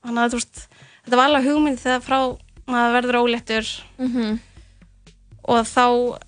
þannig 0.05 0.23
að 0.25 0.29
þú 0.31 0.37
veist, 0.41 0.67
þetta 1.07 1.15
var 1.17 1.29
alveg 1.29 1.45
hugmynd 1.47 1.79
þegar 1.79 2.01
frá 2.03 2.37
maður 2.67 2.95
verður 3.01 3.21
óléttur 3.23 3.81
Mhm. 3.99 4.39
og 5.47 5.63
þá 5.65 6.19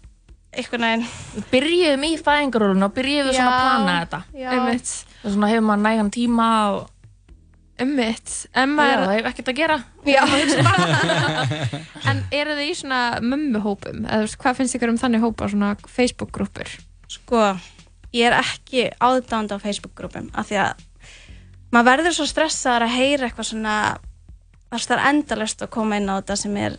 einhvern 0.53 0.85
veginn 0.87 1.05
Við 1.35 1.49
byrjuðum 1.53 2.05
í 2.07 2.11
fæðingarólun 2.25 2.87
og 2.87 2.93
byrjuðum 2.95 3.35
svona 3.35 3.49
að 3.49 3.59
Já, 3.59 3.65
plana 3.65 3.97
þetta. 3.99 4.21
já. 4.33 4.47
Einmitt. 4.55 4.93
Og 5.23 5.35
svona 5.35 5.51
hefur 5.51 5.67
maður 5.69 5.83
nægan 5.85 6.11
tíma 6.15 6.47
og... 6.73 6.87
Einmitt. 7.79 8.33
En 8.51 8.73
Já, 8.73 8.75
maður... 8.75 9.05
það 9.05 9.13
hefur 9.15 9.29
ekkert 9.31 9.51
að 9.53 9.59
gera. 9.61 9.77
Já, 10.09 10.21
En 12.11 12.21
eru 12.35 12.57
þið 12.57 12.65
í 12.65 12.75
svona 12.81 13.01
mömmuhópum? 13.23 14.03
Eða 14.09 14.33
hvað 14.41 14.59
finnst 14.59 14.75
ykkur 14.75 14.91
um 14.91 14.99
þannig 14.99 15.23
hópa, 15.23 15.47
svona 15.51 15.71
Facebook-grúpur? 15.87 16.73
Sko, 17.09 17.45
ég 18.15 18.27
er 18.29 18.35
ekki 18.41 18.89
áðdánd 18.99 19.53
á 19.55 19.57
Facebook-grúpum 19.61 20.27
af 20.35 20.49
því 20.49 20.59
að 20.65 20.85
maður 21.73 21.89
verður 21.93 22.15
svo 22.17 22.27
stressaður 22.29 22.87
að 22.87 22.95
heyra 22.97 23.29
eitthvað 23.29 23.49
svona 23.51 23.75
það 24.73 24.93
er 24.95 25.03
endalist 25.09 25.63
að 25.65 25.71
koma 25.73 25.97
inn 25.97 26.09
á 26.09 26.17
þetta 26.19 26.37
sem 26.43 26.57
er 26.61 26.77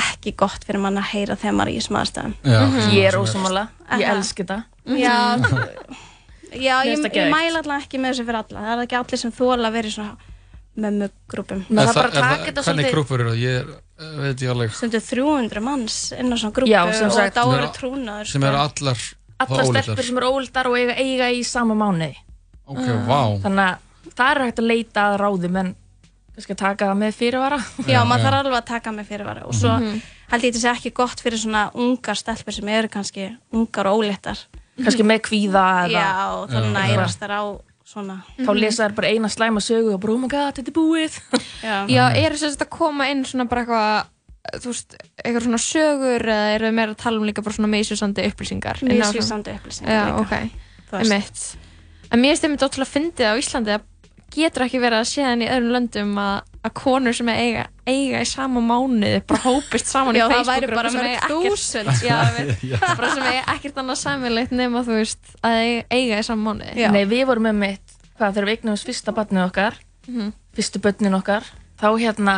ekki 0.00 0.32
gott 0.36 0.64
fyrir 0.66 0.80
mann 0.82 0.98
að 1.00 1.08
heyra 1.12 1.36
þegar 1.40 1.54
maður 1.58 1.70
er 1.70 1.74
í 1.74 1.80
þessum 1.80 1.98
aðstæðum 2.00 2.34
Já, 2.44 2.60
Ég 2.94 3.08
er 3.08 3.16
ósamála. 3.20 3.64
Ég 4.00 4.08
elski 4.14 4.42
þetta. 4.44 4.58
Já, 4.84 5.16
já 6.66 6.76
Mér 6.82 6.90
ég, 6.90 6.98
það 6.98 7.08
ég 7.08 7.14
geðveikt. 7.14 7.32
mæla 7.34 7.60
alltaf 7.62 7.82
ekki 7.84 7.98
með 8.02 8.12
þessu 8.14 8.26
fyrir 8.28 8.40
alla 8.42 8.64
það 8.68 8.72
er 8.78 8.84
ekki 8.86 8.98
allir 9.00 9.22
sem 9.24 9.32
þóla 9.38 9.68
að 9.70 9.76
vera 9.78 9.90
í 9.90 9.94
svona 9.94 10.32
mömmugrúpum 10.84 11.60
Er 11.70 11.86
það- 11.86 12.04
er 12.04 12.14
það- 12.18 12.64
Hvernig 12.66 12.90
grúpur 12.92 13.20
eru 13.22 13.30
það? 13.30 13.42
Ég 13.44 13.68
eh, 14.00 14.16
veit 14.24 14.40
ég 14.42 14.50
alveg 14.50 14.72
Stundu 14.74 15.00
300 15.00 15.60
manns 15.62 15.98
inn 16.18 16.32
á 16.32 16.36
svona 16.36 16.54
grúpu 16.56 16.70
Já, 16.70 16.82
sem 16.92 17.10
sagt. 17.10 17.36
og 17.38 17.44
þá 17.44 17.58
eru 17.58 17.68
trúnaður 17.78 18.26
sem 18.32 18.42
eru 18.42 18.56
allar 18.58 18.98
Allar 19.38 19.64
óléttar. 19.66 19.82
stelpur 19.82 20.04
sem 20.04 20.18
eru 20.18 20.26
óldar 20.30 20.66
og 20.70 20.76
eiga, 20.78 20.94
eiga 20.96 21.26
í 21.34 21.40
sama 21.44 21.74
mánuði. 21.74 22.14
Ok, 22.70 22.78
vá. 23.06 23.34
Þannig 23.42 23.64
að 23.66 24.14
það 24.14 24.30
er 24.30 24.40
hægt 24.44 24.58
að 24.62 24.68
leita 24.70 25.00
að 25.10 25.16
ráðum 25.20 25.56
en 25.60 25.72
kannski 26.34 26.54
að 26.54 26.60
taka 26.64 26.88
það 26.90 26.98
með 27.04 27.12
fyrirvara. 27.20 27.58
Já, 27.86 28.00
maður 28.04 28.24
þarf 28.26 28.38
alveg 28.40 28.58
að 28.58 28.66
taka 28.72 28.92
með 28.96 29.08
fyrirvara 29.12 29.44
og 29.46 29.54
svo 29.54 29.74
Mhm. 29.78 30.00
held 30.32 30.42
ég 30.42 30.54
þetta 30.54 30.62
sé 30.64 30.70
ekki 30.74 30.92
gott 30.94 31.20
fyrir 31.22 31.38
svona 31.38 31.70
ungar 31.74 32.16
stelpur 32.18 32.52
sem 32.56 32.68
eru 32.68 32.88
kannski 32.88 33.28
ungar 33.52 33.86
og 33.86 34.00
óléttar 34.02 34.38
Kannski 34.74 35.04
með 35.06 35.20
kvíða 35.28 35.64
eða... 35.86 35.90
Já, 35.94 36.46
það 36.50 36.64
nærast 36.74 37.20
þær 37.22 37.34
á 37.38 37.42
svona 37.86 38.16
Þá 38.40 38.50
lesa 38.58 38.88
þær 38.88 38.94
bara 38.96 39.08
eina 39.12 39.28
slæma 39.30 39.60
sögu 39.62 39.92
og 39.94 40.00
bara, 40.02 40.12
oh 40.16 40.18
my 40.18 40.28
god, 40.32 40.56
þetta 40.56 40.72
er 40.72 40.74
búið. 40.74 41.18
Já, 41.62 41.76
Já, 41.86 42.04
eru 42.24 42.34
þess 42.40 42.58
að 42.58 42.68
koma 42.74 43.06
inn 43.12 43.22
svona 43.28 43.46
bara 43.46 43.62
eitthvað, 43.62 44.10
þú 44.64 44.72
veist, 44.72 44.96
eitthvað 45.22 45.44
svona 45.46 45.60
sögur 45.62 46.26
eða 46.34 46.48
eru 46.56 46.66
þið 46.66 46.74
meira 46.80 46.90
að 46.96 47.02
tala 47.04 47.20
um 47.22 47.28
líka 47.28 47.44
bara 47.46 47.54
svona 47.54 47.70
misjúsandi 47.70 48.26
upplýsingar? 48.32 48.82
Misvísandi 48.82 49.54
upplýsingar 49.54 49.94
Já, 49.94 50.04
líka, 50.10 50.24
ok. 50.24 50.34
þú 50.90 50.98
veist. 50.98 51.12
Einmitt. 51.12 51.44
En 52.10 52.20
mér 52.24 52.34
finnst 52.34 52.44
einmitt 52.48 52.66
ótrúlega 52.66 52.94
fyndið 52.96 53.30
á 53.30 53.34
Íslandi 53.38 53.76
að 53.78 53.86
getur 54.34 54.64
ekki 54.66 54.80
verið 54.82 54.98
að 55.00 55.08
sé 55.10 55.22
þannig 55.24 55.48
í 55.48 55.52
öðrum 55.54 55.72
löndum 55.74 56.12
að, 56.20 56.34
að 56.66 56.72
konur 56.80 57.16
sem 57.16 57.28
eiga, 57.32 57.64
eiga 57.86 58.20
í 58.24 58.28
sama 58.28 58.60
mánuði 58.64 59.20
bara 59.28 59.42
hópist 59.44 59.90
saman 59.92 60.16
Já, 60.18 60.24
í 60.24 60.30
það 60.30 60.34
Facebook 60.34 60.54
væri 60.54 60.78
bara 60.78 60.92
mörg 60.94 61.26
þúsund. 61.30 61.90
Já, 62.04 62.78
bara 62.96 63.10
sem 63.14 63.26
eiga 63.30 63.44
ekkert 63.54 63.80
annað 63.82 64.00
samilegt 64.02 64.54
nema 64.56 64.82
þú 64.86 64.98
veist 65.00 65.34
að 65.44 65.58
eiga, 65.64 65.84
eiga 65.98 66.18
í 66.22 66.26
sama 66.30 66.50
mánuði 66.54 66.88
Nei, 66.96 67.04
við 67.10 67.24
vorum 67.30 67.48
með 67.50 67.60
mitt, 67.64 67.94
hvað, 68.18 68.34
þegar 68.38 68.48
við 68.50 68.56
eignumst 68.58 68.88
fyrsta 68.90 69.14
barnið 69.16 69.46
okkar, 69.48 69.78
Mhm. 70.08 70.32
fyrstu 70.54 70.80
börnin 70.84 71.14
okkar, 71.16 71.46
þá 71.80 71.86
hérna 71.98 72.34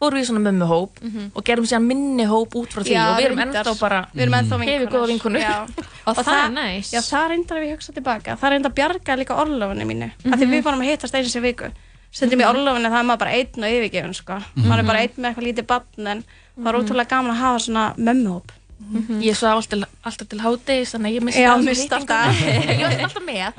vorum 0.00 0.16
við 0.18 0.22
í 0.24 0.28
svona 0.30 0.42
mömmuhóp 0.46 1.00
Mhm. 1.02 1.30
og 1.34 1.44
gerum 1.44 1.66
síðan 1.68 1.86
minni 1.86 2.24
hóp 2.24 2.54
út 2.56 2.72
frá 2.72 2.82
því 2.82 2.94
Já, 2.94 3.04
og 3.10 3.18
við 3.20 3.26
erum 3.26 3.38
ennþá 3.44 3.74
bara 3.80 3.98
Við 4.14 4.22
erum 4.22 4.34
ennþá 4.40 4.58
hefur 4.64 4.88
góða 4.94 5.06
vinkunur 5.12 5.40
Já. 5.40 5.66
Og 6.08 6.16
það 6.16 6.38
er 6.44 6.50
næs. 6.56 6.90
Já, 6.94 7.00
það 7.04 7.28
reyndar 7.30 7.62
ég 7.62 7.74
hugsa 7.76 7.92
tilbaka 7.92 8.36
Það 8.40 8.50
reyndar 8.54 8.70
að 8.72 8.78
bjarga 8.80 9.16
líka 9.20 9.36
orlofunni 9.36 9.84
mínu 9.86 10.10
mm 10.24 10.32
Því 10.40 10.46
við 10.54 10.62
fórum 10.64 10.80
að 10.84 10.90
hittast 10.90 11.14
einu 11.14 11.28
sem 11.28 11.42
viku 11.42 11.68
Stundum 12.10 12.40
í 12.40 12.44
Mhm. 12.44 12.50
orlofunni 12.54 12.88
það 12.90 13.00
er 13.00 13.08
maður 13.10 13.18
bara 13.18 13.34
einn 13.36 13.64
og 13.64 13.70
yfirgefin 13.70 14.14
sko. 14.16 14.38
maður 14.56 14.78
er 14.78 14.88
bara 14.88 14.98
einn 15.04 15.16
með 15.16 15.28
eitthvað 15.30 15.46
lítið 15.48 15.66
barn 15.66 16.06
en 16.06 16.24
það 16.58 16.66
er 16.68 16.72
Mhm. 16.74 16.80
ótrúlega 16.80 17.08
gaman 17.08 17.30
að 17.36 17.38
hafa 17.44 17.58
svona 17.58 17.84
mömmuhóp 17.96 18.48
Ég 19.20 19.36
svo 19.36 19.46
alltaf, 19.52 19.84
alltaf 20.02 20.26
til 20.28 20.38
hádegis 20.40 20.90
þannig 20.96 21.12
að 21.12 21.16
ég 21.16 21.22
misti 21.22 21.92
alltaf. 21.92 22.32
Ég 22.40 22.80
var 22.80 23.00
alltaf 23.04 23.22
með. 23.28 23.52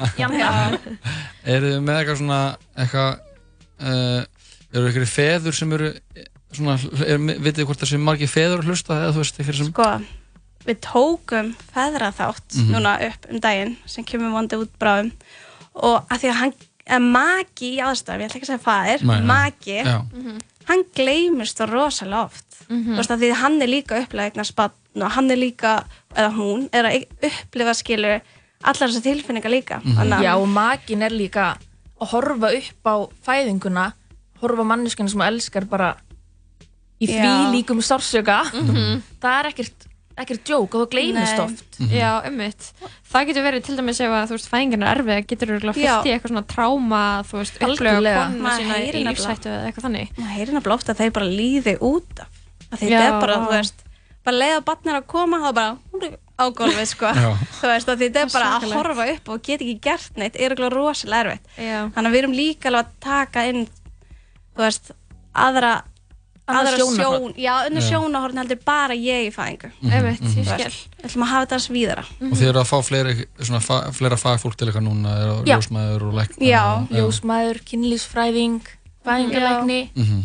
Eru 1.46 1.70
þið 1.72 1.84
með 1.86 2.00
eitthvað 2.02 2.18
svona 2.22 2.40
eitthvað 2.76 3.20
uh, 3.82 4.24
eru 4.74 4.90
ykkur 4.92 5.06
feður 5.12 5.56
sem 5.58 5.74
eru 5.78 5.92
eh, 6.16 6.26
svona, 6.54 6.76
er, 7.06 7.18
vitið 7.18 7.62
þið 7.62 7.66
hvort 7.70 7.80
það 7.84 7.92
sem 7.94 8.02
margir 8.08 8.28
feður 8.32 8.60
að 8.64 8.68
hlusta 8.72 8.98
eða 8.98 9.14
þú 9.16 9.22
veist 9.24 9.40
ykkur 9.44 9.58
sem 9.60 9.70
Sko, 9.72 9.88
við 10.66 10.80
tókum 10.86 11.54
feðraþátt 11.74 12.58
Mhm. 12.58 12.72
núna 12.76 12.96
upp 13.08 13.26
um 13.32 13.40
daginn 13.40 13.78
sem 13.86 14.04
kemur 14.06 14.32
vondi 14.36 14.56
út 14.62 14.70
bráðum 14.80 15.12
og 15.76 16.08
að 16.10 16.20
því 16.20 16.30
að 16.30 16.40
hann 16.42 16.54
að 16.92 17.02
maki 17.12 17.68
í 17.78 17.82
aðstæðum, 17.86 18.22
ég 18.22 18.30
ætla 18.30 18.40
ekki 18.42 18.48
að 18.50 18.60
segja 18.60 19.06
Nei, 19.06 19.20
nei. 19.20 19.28
maki, 19.28 19.78
Já. 19.86 20.06
hann 20.68 20.84
gleymist 20.96 21.58
það 21.58 21.70
rosalega 21.72 22.24
oft 22.26 22.46
Mhm. 22.70 22.94
þú 22.94 22.98
veist 22.98 23.12
að 23.12 23.20
því 23.22 23.30
að 23.32 23.42
hann 23.42 23.62
er 23.62 23.68
líka 23.68 24.02
upplega 24.04 24.30
eignar 24.32 24.46
spann 24.46 24.72
og 25.02 25.12
hann 25.12 25.32
er 25.32 25.38
líka, 25.38 25.86
eða 26.16 26.32
hún 26.36 26.70
er 26.74 26.84
að 26.84 27.06
upplifa 27.24 27.74
skilu 27.74 28.22
allar 28.64 28.90
þessar 28.90 29.02
tilfinningar 29.04 29.50
líka 29.52 29.82
að- 29.82 30.22
Já, 30.24 30.36
og 30.38 30.48
makin 30.48 31.02
er 31.02 31.10
líka 31.10 31.58
að 32.02 32.08
horfa 32.10 32.52
upp 32.58 32.86
á 32.86 32.96
fæðinguna, 33.26 33.94
horfa 34.42 34.64
manneskinu 34.64 35.10
sem 35.10 35.22
elskar 35.22 35.66
bara 35.70 35.96
í 37.02 37.08
því 37.10 37.22
Já. 37.22 37.52
líkum 37.56 37.82
sársöka. 37.82 38.40
Mhm. 38.54 39.02
Það 39.22 39.38
er 39.40 39.50
ekkert, 39.52 39.88
ekkert 40.22 40.44
djók 40.46 40.76
og 40.76 40.82
það 40.84 40.90
gleymist 40.94 41.38
Nei. 41.38 41.44
oft. 41.46 41.80
Já, 41.92 42.12
ummitt. 42.30 42.72
Það 43.12 43.28
getur 43.32 43.46
verið 43.48 43.64
til 43.66 43.78
dæmis 43.80 44.02
ef 44.06 44.12
að 44.14 44.28
þú 44.30 44.38
veist 44.38 44.50
fæðingin 44.52 44.86
er 44.86 45.02
erfið, 45.02 45.22
getur 45.32 45.54
þú 45.58 45.74
fyllt 45.74 46.06
í 46.06 46.12
eitthvað 46.14 46.32
svona 46.34 46.46
tráma, 46.52 47.04
þú 47.26 47.40
veist, 47.42 47.60
konuna 47.60 48.16
Maður 48.38 48.62
sína 48.62 48.82
í 48.86 49.06
lífsættu 49.08 49.50
eða 49.50 49.66
eitthvað 49.72 49.88
þannig. 49.88 50.12
maður 50.18 50.36
heyrir 50.38 50.54
nefnilega 50.54 50.78
ofta 50.78 50.94
að 50.94 51.02
þeir 51.02 51.16
bara 51.18 51.26
líði 51.32 51.74
út 51.82 52.22
af 52.22 52.80
þetta 52.80 53.02
er 53.08 53.18
bara, 53.20 53.36
þú 53.42 53.50
veist 53.56 53.84
bara 54.24 54.38
leiða 54.38 54.62
barnir 54.70 54.96
að 55.02 55.08
koma, 55.10 55.40
þá 55.42 55.52
bara 55.58 55.78
á 56.38 56.46
gólfið, 56.54 56.88
sko 56.94 57.10
þú 57.62 57.68
veist, 57.72 57.88
þetta 57.90 58.22
er 58.22 58.30
bara 58.32 58.52
að 58.60 58.74
horfa 58.78 59.08
upp 59.16 59.30
og 59.34 59.42
geta 59.44 59.66
ekki 59.66 59.80
gert 59.82 60.18
neitt 60.22 60.36
er 60.38 60.54
eitthvað 60.54 60.74
rosalega 60.78 61.22
erfitt 61.26 61.46
þannig 61.58 62.08
að 62.08 62.14
við 62.16 62.22
erum 62.22 62.38
líka 62.38 62.70
alveg 62.70 62.86
að 62.86 62.94
taka 63.02 63.44
inn 63.50 63.66
þú 64.56 64.62
veist, 64.64 64.92
aðra 65.34 65.74
aðra 66.60 66.88
sjón, 66.98 67.34
já, 67.38 67.54
önnur 67.68 67.86
sjónahorn 67.88 68.38
heldur 68.42 68.60
bara 68.66 68.94
ég 68.98 69.28
í 69.28 69.32
fæðingu 69.36 69.72
Mhm, 69.82 69.94
Einmitt, 69.94 70.22
ég 70.22 70.46
Þú 70.46 70.56
skil. 70.56 70.76
við 71.02 71.06
ætlum 71.10 71.24
að 71.26 71.32
hafa 71.32 71.46
þetta 71.46 71.60
svíðara 71.68 72.04
og 72.32 72.36
þið 72.38 72.48
eru 72.50 72.60
að 72.62 72.70
fá 72.72 72.78
fleiri, 72.90 73.16
svona, 73.40 73.62
fa, 73.62 73.80
fleira 73.92 74.18
fagfólk 74.18 74.56
til 74.58 74.68
eitthvað 74.68 74.88
núna 74.88 75.16
er 75.18 75.32
Já. 75.46 75.58
ljósmaður 75.58 76.02
og 76.10 76.14
lækna 76.20 76.46
Já, 76.52 76.64
og- 76.76 76.90
ljósmaður, 76.98 77.62
kynlífsfræðing, 77.72 78.62
fæðingalækni. 79.06 79.82
Mhm. 79.96 80.22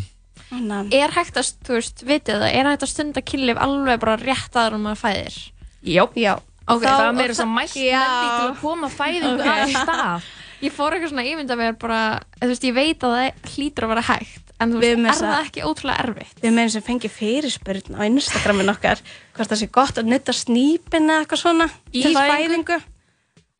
Er 0.95 1.11
hægt 1.11 1.35
að, 1.35 1.49
þú 1.67 1.73
veist, 1.75 2.03
vitið 2.07 2.37
það, 2.39 2.53
er 2.55 2.65
hægt 2.71 2.83
að 2.85 2.87
stunda 2.93 3.21
kynlíf 3.21 3.57
alveg 3.59 3.99
bara 3.99 4.15
rétt 4.17 4.53
aður 4.55 4.75
um 4.77 4.85
að 4.87 5.01
fæðir? 5.01 5.37
Já. 5.83 6.05
Já. 6.15 6.39
Ok, 6.69 6.81
það 6.83 6.97
var 6.99 7.13
meira 7.13 7.33
svo 7.35 7.45
mælt 7.47 7.75
með 7.75 7.75
því 7.75 8.27
til 8.39 8.47
að 8.47 8.61
koma 8.61 8.87
fæðingu 8.89 9.39
Ok. 9.39 9.47
af 9.47 9.69
stað 9.69 10.21
Ég 10.65 10.71
fór 10.73 10.91
eitthvað 10.95 11.11
svona 11.11 11.27
ímynda 11.29 11.55
mér 11.59 11.75
bara, 11.77 12.19
þú 12.41 12.47
veist, 12.49 12.63
ég 12.65 12.73
veit 12.73 12.99
að 13.05 13.13
það 13.13 13.51
hlýtur 13.53 13.85
að 13.85 13.91
vera 13.93 14.01
hægt, 14.07 14.46
en 14.57 14.73
þú 14.73 14.81
veist, 14.81 15.07
er 15.07 15.17
það 15.21 15.39
ekki 15.45 15.63
ótrúlega 15.67 16.03
erfitt? 16.03 16.43
Við 16.43 16.53
meðum 16.57 16.73
sem 16.73 16.85
fengi 16.85 17.11
fyrirspurn 17.13 17.97
á 17.97 18.01
Instagramin 18.07 18.73
okkar 18.73 19.01
hvort 19.37 19.51
það 19.51 19.61
sé 19.61 19.69
gott 19.77 20.01
að 20.01 20.11
nutta 20.11 20.35
snípin 20.35 21.09
eða 21.09 21.23
eitthvað 21.23 21.43
svona 21.43 21.67
Í 21.93 22.05
fæðingu? 22.15 22.79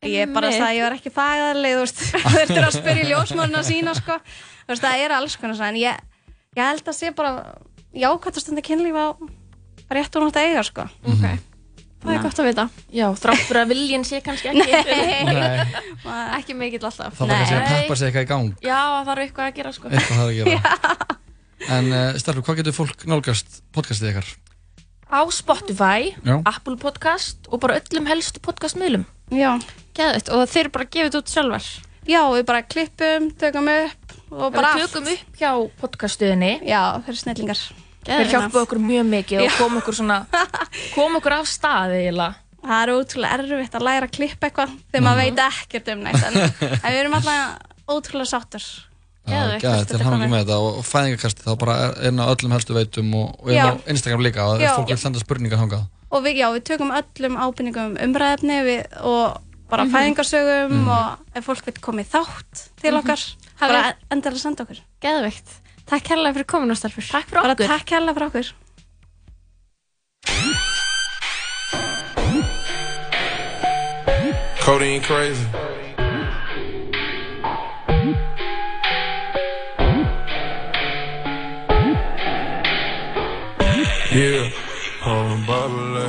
Ég 0.06 0.30
bara 0.30 0.46
Einmitt. 0.46 0.60
sagði 0.60 0.68
að 0.68 0.76
ég 0.76 0.84
var 0.86 0.94
ekki 0.94 1.10
fæðarleg, 1.10 1.72
þú 1.74 1.82
veist, 1.82 2.02
þú 2.12 2.34
þurftir 2.36 2.66
að 2.68 2.76
spyrja 2.76 3.06
ljósmörna 3.08 3.62
sína, 3.66 3.94
sko. 3.98 4.18
Þú 4.62 4.70
veist, 4.70 4.84
það 4.84 5.02
er 5.02 5.14
alls 5.16 5.34
konar 5.42 5.62
en 5.66 5.78
ég, 5.80 6.04
ég 6.54 6.62
held 6.62 6.90
að 6.92 6.98
sé 7.00 7.10
bara 7.18 7.32
jákvæmt 7.98 8.38
að 8.38 8.44
stunda 8.44 8.62
kynlíf 8.62 8.94
á 8.94 9.06
rétt 9.98 10.18
og 10.20 10.26
nátt 10.28 10.38
að 10.38 10.50
eiga, 10.52 10.62
sko. 10.68 10.86
Ok. 11.02 11.26
Það 11.98 12.14
er 12.14 12.20
gott 12.22 12.40
að 12.40 12.46
vita. 12.46 12.64
Já, 12.94 13.06
þrátt 13.18 13.44
fyrir 13.48 13.60
að 13.64 13.72
viljinn 13.72 14.04
sé 14.06 14.20
kannski 14.22 14.50
ekki. 14.52 14.82
Nei, 15.28 15.78
ekki 16.38 16.54
mikill 16.58 16.84
alltaf. 16.86 17.16
Það 17.18 17.32
var 17.32 17.40
kannski 17.42 17.56
að 17.58 17.72
peppa 17.72 17.96
sig 17.98 18.10
eitthvað 18.10 18.26
í 18.26 18.28
gang. 18.30 18.52
Já, 18.62 18.78
það 18.78 19.08
þarf 19.10 19.24
eitthvað 19.24 19.48
að 19.48 19.56
gera 19.58 19.72
sko. 19.74 19.90
Eitthvað 19.90 20.20
þarf 20.20 20.28
að 20.28 20.36
gera. 20.38 20.94
En 21.74 21.88
uh, 21.90 22.14
Starfi, 22.14 22.42
hvað 22.46 22.60
getur 22.60 22.74
fólk 22.76 23.02
nálgast 23.10 23.56
podcastið 23.74 24.12
ykkar? 24.12 24.28
Á 25.10 25.20
Spotify, 25.34 26.12
Já. 26.22 26.36
Apple 26.46 26.78
Podcast 26.78 27.48
og 27.50 27.58
bara 27.64 27.80
öllum 27.80 28.06
helstu 28.08 28.40
podcastmiðlum. 28.44 29.02
Já. 29.34 29.56
Geðvitt, 29.98 30.30
og 30.32 30.46
þeir 30.48 30.70
bara 30.72 30.86
gefið 30.86 31.10
þetta 31.10 31.20
út 31.24 31.34
sjálfar? 31.34 31.66
Já, 32.08 32.20
við 32.32 32.46
bara 32.48 32.62
klippum, 32.64 33.26
tökum 33.42 33.68
upp 33.74 34.14
og 34.32 34.54
bara 34.54 34.70
Við 34.78 34.86
tökum 34.86 35.10
upp 35.12 35.42
hjá 35.42 35.50
podcastuðinni 35.82 36.52
Já, 36.68 36.80
þeir 37.02 37.12
eru 37.12 37.20
snillingar 37.20 37.62
Þeir 38.08 38.30
hjálpa 38.32 38.62
okkur 38.64 38.80
mjög 38.82 39.06
mikið 39.12 39.40
og 39.42 39.48
Já. 39.48 39.54
kom 39.58 39.78
okkur 39.82 39.94
svona 39.98 40.18
kom 40.96 41.16
okkur 41.20 41.36
af 41.38 41.48
staði 41.50 42.02
eiginlega 42.02 42.34
Það 42.58 42.80
er 42.82 42.90
ótrúlega 42.96 43.34
erfitt 43.38 43.74
að 43.78 43.84
læra 43.86 44.06
að 44.08 44.14
klippa 44.16 44.48
eitthvað 44.48 44.72
þegar 44.90 45.04
maður 45.06 45.20
veit 45.22 45.42
ekkert 45.44 45.90
um 45.94 46.00
neitt 46.04 46.24
en, 46.26 46.38
en 46.82 46.88
við 46.92 46.98
erum 47.04 47.16
alltaf 47.20 47.92
ótrúlega 47.94 48.30
sáttur 48.32 48.64
Já, 49.28 49.42
gæði, 49.60 49.84
til 49.90 49.98
hann 50.00 50.14
ekki 50.22 50.30
með 50.32 50.40
þetta 50.46 50.56
og 50.64 50.76
fæðingarkasti 50.88 51.44
þá 51.44 51.52
bara 51.60 51.74
er 51.84 52.08
inn 52.08 52.20
á 52.20 52.26
öllum 52.32 52.54
helstu 52.56 52.72
veitum 52.72 53.10
og, 53.18 53.34
og 53.44 53.50
inn 53.52 53.60
á. 53.60 53.76
Instagram 53.92 54.22
líka 54.24 54.46
og 54.48 54.62
Já. 54.62 54.70
ef 54.72 54.78
fólk 54.80 54.88
vil 54.94 54.98
senda 55.02 55.20
spurningar 55.20 55.60
hangað 55.60 55.84
og 56.08 56.22
við, 56.24 56.38
já, 56.40 56.46
við 56.54 56.62
tökum 56.64 56.94
öllum 56.96 57.36
ábyrningum 57.36 57.90
um 57.92 57.98
umræðefni 58.08 58.56
við, 58.64 58.86
og 59.04 59.36
bara 59.68 59.84
Mhm. 59.84 59.92
fæðingarsögum 59.92 60.72
Mhm. 60.72 60.88
og 60.88 61.36
ef 61.36 61.44
fólk 61.44 61.66
vil 61.68 61.74
koma 61.84 62.00
í 62.00 62.08
þátt 62.08 62.62
til 62.80 62.94
Mhm. 62.94 63.00
okkar 63.02 63.20
Hafið- 63.60 63.68
bara 63.68 63.94
endilega 64.10 64.40
senda 64.40 64.64
okkur 64.64 64.80
Geðvikt. 65.04 65.48
Takk 65.88 66.04
kærlega 66.04 66.34
fyrir 66.36 66.48
komin 66.48 66.70
og 66.70 66.76
starfur. 66.76 67.04
Takk 67.08 67.30
fyrir 67.30 67.42
bara 67.42 67.54
takk 67.56 67.86
kærlega 67.88 68.14
fyrir 68.18 68.28
okkur 68.28 68.56
Codeine 74.68 75.00
crazy. 75.00 75.46
Yeah, 84.12 84.50
pouring 85.02 85.46
bubbly, 85.46 86.06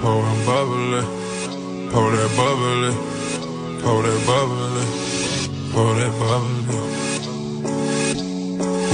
pouring 0.00 0.44
bubbly, 0.46 1.02
pour 1.92 2.10
that 2.10 2.30
bubbly, 2.36 2.92
pour 3.82 4.02
that 4.02 4.26
bubbly, 4.26 4.84
pour 5.72 5.94
that 5.94 6.12
bubbly. 6.18 7.07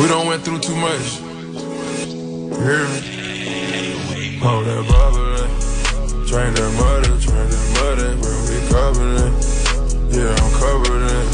We 0.05 0.11
don't 0.11 0.26
went 0.26 0.44
through 0.44 0.59
too 0.59 0.76
much. 0.76 1.18
You 1.18 2.61
hear? 2.61 2.84
Pour 4.36 4.61
that 4.61 4.84
bubbly, 4.84 5.48
drain 6.28 6.52
that 6.52 6.72
muddy, 6.76 7.09
drain 7.24 7.48
that 7.48 7.66
muddy, 7.80 8.12
when 8.20 8.36
we 8.44 8.61
covered 8.68 9.16
it. 9.24 9.32
Yeah, 10.12 10.28
I'm 10.28 10.52
covered 10.61 11.09
in. 11.09 11.24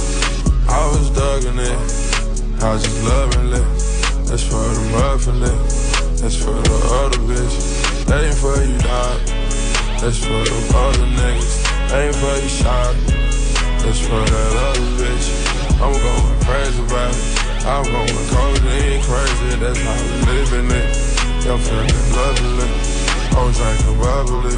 I 0.71 0.87
was 0.87 1.11
dugging 1.11 1.59
it, 1.59 2.63
I 2.63 2.75
was 2.75 2.85
just 2.85 3.03
loving 3.03 3.51
it. 3.59 3.67
That's 4.31 4.47
for 4.47 4.63
the 4.63 4.83
muffin 4.95 5.43
it. 5.43 6.21
That's 6.23 6.37
for 6.37 6.55
the 6.55 6.79
other 7.03 7.19
bitch. 7.27 8.07
That 8.07 8.23
ain't 8.23 8.39
for 8.39 8.55
you, 8.55 8.79
dog. 8.87 9.19
That's 9.99 10.19
for 10.23 10.45
the 10.47 10.59
other 10.79 11.07
niggas. 11.19 11.91
That 11.91 12.07
ain't 12.07 12.15
for 12.15 12.37
you, 12.39 12.49
shot. 12.49 12.95
That's 13.83 13.99
for 13.99 14.23
that 14.23 14.53
other 14.63 14.87
bitch. 14.95 15.27
I'm 15.83 15.93
going 15.93 16.45
crazy 16.45 16.81
about 16.85 17.17
it. 17.17 17.40
I'm 17.63 17.85
going 17.85 18.09
codeine 18.09 19.03
crazy. 19.03 19.57
That's 19.61 19.81
how 19.81 19.97
we 20.01 20.33
living 20.33 20.71
it. 20.71 20.97
Y'all 21.45 21.59
feeling 21.59 21.93
lovely. 22.17 22.71
I'm 23.37 23.53
drinking 23.53 23.99
bubbly. 24.01 24.57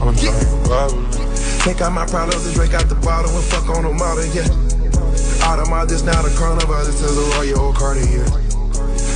I'm 0.00 0.14
drinking 0.14 0.62
bubbly. 0.64 1.10
Take 1.64 1.80
out 1.80 1.92
my 1.92 2.06
problems 2.06 2.46
and 2.46 2.54
drink 2.54 2.74
out 2.74 2.88
the 2.88 2.94
bottle 2.96 3.30
and 3.34 3.44
fuck 3.44 3.68
on 3.68 3.84
the 3.84 3.92
model, 3.92 4.24
yeah. 4.26 4.48
Out 5.46 5.58
of 5.58 5.68
my 5.68 5.84
this 5.84 6.02
now 6.02 6.20
the 6.22 6.28
coronavirus 6.30 6.96
to 7.00 7.06
the 7.14 7.54
Royal 7.54 7.72
Cartier. 7.72 8.49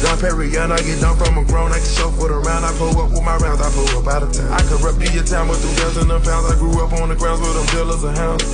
Don 0.05 0.21
Perignon, 0.21 0.69
I 0.69 0.77
get 0.85 1.01
done 1.01 1.17
from 1.17 1.41
a 1.41 1.45
grown, 1.49 1.73
I 1.73 1.81
can 1.81 1.89
show 1.89 2.13
for 2.13 2.29
the 2.29 2.37
round. 2.37 2.61
I 2.61 2.77
pull 2.77 2.93
up 3.01 3.09
with 3.09 3.25
my 3.25 3.41
rounds, 3.41 3.65
I 3.65 3.73
pull 3.73 3.89
up 3.97 4.05
out 4.05 4.21
of 4.21 4.37
town. 4.37 4.53
I 4.53 4.61
rep 4.85 5.01
your 5.01 5.25
town 5.25 5.49
with 5.49 5.65
them 5.65 5.73
dozen 5.81 6.13
of 6.13 6.21
pounds. 6.21 6.45
I 6.53 6.61
grew 6.61 6.77
up 6.85 6.93
on 7.01 7.09
the 7.09 7.17
grounds 7.17 7.41
with 7.41 7.57
them 7.57 7.65
dealers 7.73 8.05
and 8.05 8.13
hounds. 8.13 8.45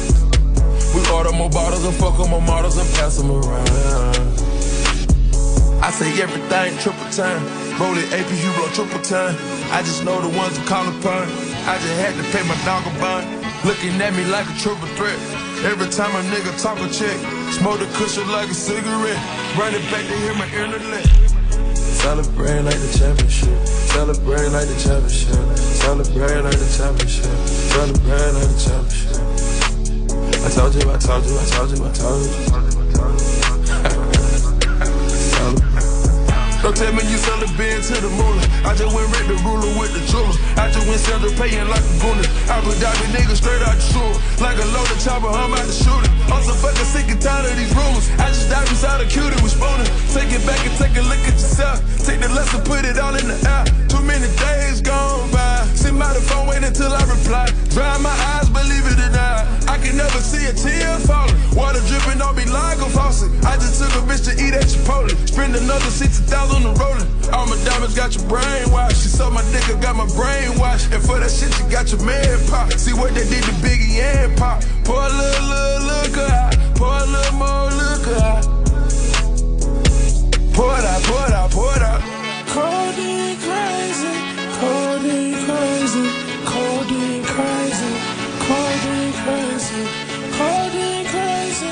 We 0.95 1.03
order 1.11 1.35
more 1.35 1.51
bottles 1.51 1.83
and 1.83 1.95
fuck 1.99 2.23
on 2.23 2.31
more 2.31 2.41
models 2.41 2.79
and 2.79 2.87
pass 2.95 3.19
them 3.19 3.35
around. 3.35 3.67
I 5.83 5.91
say 5.91 6.15
everything 6.23 6.79
triple 6.79 7.11
time. 7.11 7.43
Roll 7.83 7.99
it 7.99 8.07
AP, 8.15 8.31
you 8.31 8.51
roll 8.55 8.71
triple 8.71 9.03
time. 9.03 9.35
I 9.75 9.83
just 9.83 10.07
know 10.07 10.23
the 10.23 10.31
ones 10.31 10.55
to 10.55 10.63
call 10.71 10.87
upon. 10.87 11.27
I 11.67 11.75
just 11.83 11.99
had 11.99 12.15
to 12.15 12.23
pay 12.31 12.47
my 12.47 12.55
dog 12.63 12.87
a 12.87 12.95
bond. 13.03 13.27
Looking 13.67 13.99
at 13.99 14.15
me 14.15 14.23
like 14.31 14.47
a 14.47 14.55
triple 14.55 14.87
threat. 14.95 15.19
Every 15.67 15.91
time 15.91 16.15
a 16.15 16.23
nigga 16.31 16.55
talk 16.63 16.79
a 16.79 16.87
check, 16.95 17.19
smoke 17.59 17.83
the 17.83 17.91
cushion 17.99 18.31
like 18.31 18.49
a 18.51 18.55
cigarette. 18.55 19.19
Run 19.59 19.75
it 19.75 19.83
back 19.91 20.07
to 20.07 20.15
hear 20.15 20.35
my 20.39 20.47
internet. 20.55 21.30
Celebrate 22.01 22.63
like 22.63 22.81
the 22.81 22.99
championship. 22.99 23.67
Celebrate 23.67 24.49
like 24.49 24.67
the 24.67 24.75
championship. 24.81 25.57
Celebrate 25.57 26.41
like 26.41 26.57
the 26.57 26.69
championship. 26.75 27.27
Celebrate 27.77 28.33
like 28.33 28.49
the 28.49 28.59
championship. 28.59 29.21
I 30.43 30.49
told 30.49 30.75
you, 30.75 30.91
I 30.91 30.97
told 30.97 31.27
you, 31.27 31.39
I 31.39 31.45
told 31.45 31.71
you, 31.71 31.85
I 31.85 31.93
told 31.93 32.75
you. 32.75 32.80
Don't 36.71 36.87
tell 36.87 36.95
me 36.95 37.03
you 37.11 37.19
sell 37.19 37.35
the 37.43 37.51
bed 37.59 37.83
to 37.83 37.99
the 37.99 38.07
moolah. 38.15 38.47
I 38.63 38.79
just 38.79 38.95
went 38.95 39.11
red 39.11 39.27
the 39.27 39.35
ruler 39.43 39.67
with 39.75 39.91
the 39.91 40.07
jeweler. 40.07 40.39
I 40.55 40.71
just 40.71 40.87
went 40.87 41.03
sell 41.03 41.19
the 41.19 41.35
paying 41.35 41.67
like 41.67 41.83
a 41.83 41.95
gooner. 41.99 42.23
I 42.47 42.63
put 42.63 42.79
Dobby 42.79 43.11
niggas 43.11 43.43
straight 43.43 43.59
out 43.67 43.75
the 43.75 43.83
sewer. 43.83 44.15
Like 44.39 44.55
a 44.55 44.63
loaded 44.71 45.03
chopper, 45.03 45.35
I'm 45.35 45.51
out 45.51 45.67
the 45.67 45.75
shooter. 45.75 46.07
I'm 46.31 46.47
so 46.47 46.55
fucking 46.55 46.87
sick 46.87 47.11
and 47.11 47.19
tired 47.19 47.51
of 47.51 47.59
these 47.59 47.75
rumors. 47.75 48.07
I 48.23 48.31
just 48.31 48.47
dive 48.55 48.71
inside 48.71 49.03
a 49.03 49.07
cutie 49.11 49.35
with 49.43 49.51
spooner. 49.51 49.83
Take 50.15 50.31
it 50.31 50.47
back 50.47 50.63
and 50.63 50.71
take 50.79 50.95
a 50.95 51.03
look 51.11 51.19
at 51.27 51.35
yourself. 51.35 51.83
Take 52.07 52.23
the 52.23 52.31
lesson, 52.31 52.63
put 52.63 52.87
it 52.87 53.03
all 53.03 53.19
in 53.19 53.27
the 53.27 53.39
air. 53.51 53.67
Too 53.91 54.07
many 54.07 54.31
days 54.39 54.79
gone 54.79 55.27
by. 55.35 55.67
Sit 55.75 55.91
by 55.99 56.15
the 56.15 56.23
phone, 56.23 56.47
wait 56.47 56.63
until 56.63 56.95
I 56.95 57.03
reply. 57.03 57.51
Dry 57.75 57.99
my 57.99 58.15
eyes, 58.39 58.47
believe 58.47 58.87
it 58.87 58.95
or 58.95 59.11
not. 59.11 59.43
I 59.67 59.75
can 59.83 59.99
never 59.99 60.23
see 60.23 60.47
a 60.47 60.55
tear 60.55 61.03
falling. 61.03 61.35
Water 61.51 61.83
dripping 61.91 62.23
on 62.23 62.39
me 62.39 62.47
like 62.47 62.79
a 62.79 62.89
faucet. 62.95 63.31
I 63.43 63.59
just 63.59 63.83
took 63.83 63.91
a 63.99 64.07
bitch 64.07 64.23
to 64.31 64.33
eat 64.39 64.55
at 64.55 64.71
Chipotle. 64.71 65.11
Spend 65.27 65.55
another 65.57 65.91
60,000 65.91 66.60
on 66.67 66.75
rolling. 66.75 67.09
All 67.33 67.47
my 67.47 67.57
diamonds 67.65 67.95
got 67.95 68.15
your 68.15 68.27
brain 68.29 68.71
washed. 68.71 69.03
She 69.03 69.09
saw 69.09 69.31
my 69.31 69.43
dick, 69.53 69.69
I 69.69 69.81
got 69.81 69.97
my 69.97 70.07
brain 70.17 70.59
washed. 70.59 70.93
And 70.93 71.03
for 71.03 71.19
that 71.19 71.31
shit, 71.31 71.53
you 71.59 71.69
got 71.71 71.91
your 71.93 72.03
man 72.05 72.39
pop. 72.49 72.73
See 72.73 72.93
what 72.93 73.15
they 73.15 73.25
did 73.29 73.45
to 73.45 73.53
Biggie 73.63 74.01
and 74.01 74.37
Pop. 74.37 74.63
Pour 74.85 75.01
a 75.01 75.09
little, 75.09 75.47
little, 75.47 75.87
look 75.87 76.17
hot. 76.17 76.57
Pour 76.77 76.93
a 76.93 77.07
little 77.07 77.37
more, 77.39 77.71
look 77.71 78.05
hot. 78.19 78.43
Pour 80.55 80.77
it 80.77 80.85
out, 80.85 81.03
pour 81.05 81.25
it 81.27 81.33
out, 81.33 81.51
pour 81.51 81.73
it 81.77 81.83
out. 81.83 82.01
Codeine 82.51 83.37
crazy, 83.39 84.13
codeine 84.59 85.39
crazy, 85.47 86.05
codeine 86.45 87.25
crazy, 87.25 87.91
codeine 88.45 89.15
crazy, 89.23 89.83
codeine 90.37 91.07
crazy, 91.07 91.71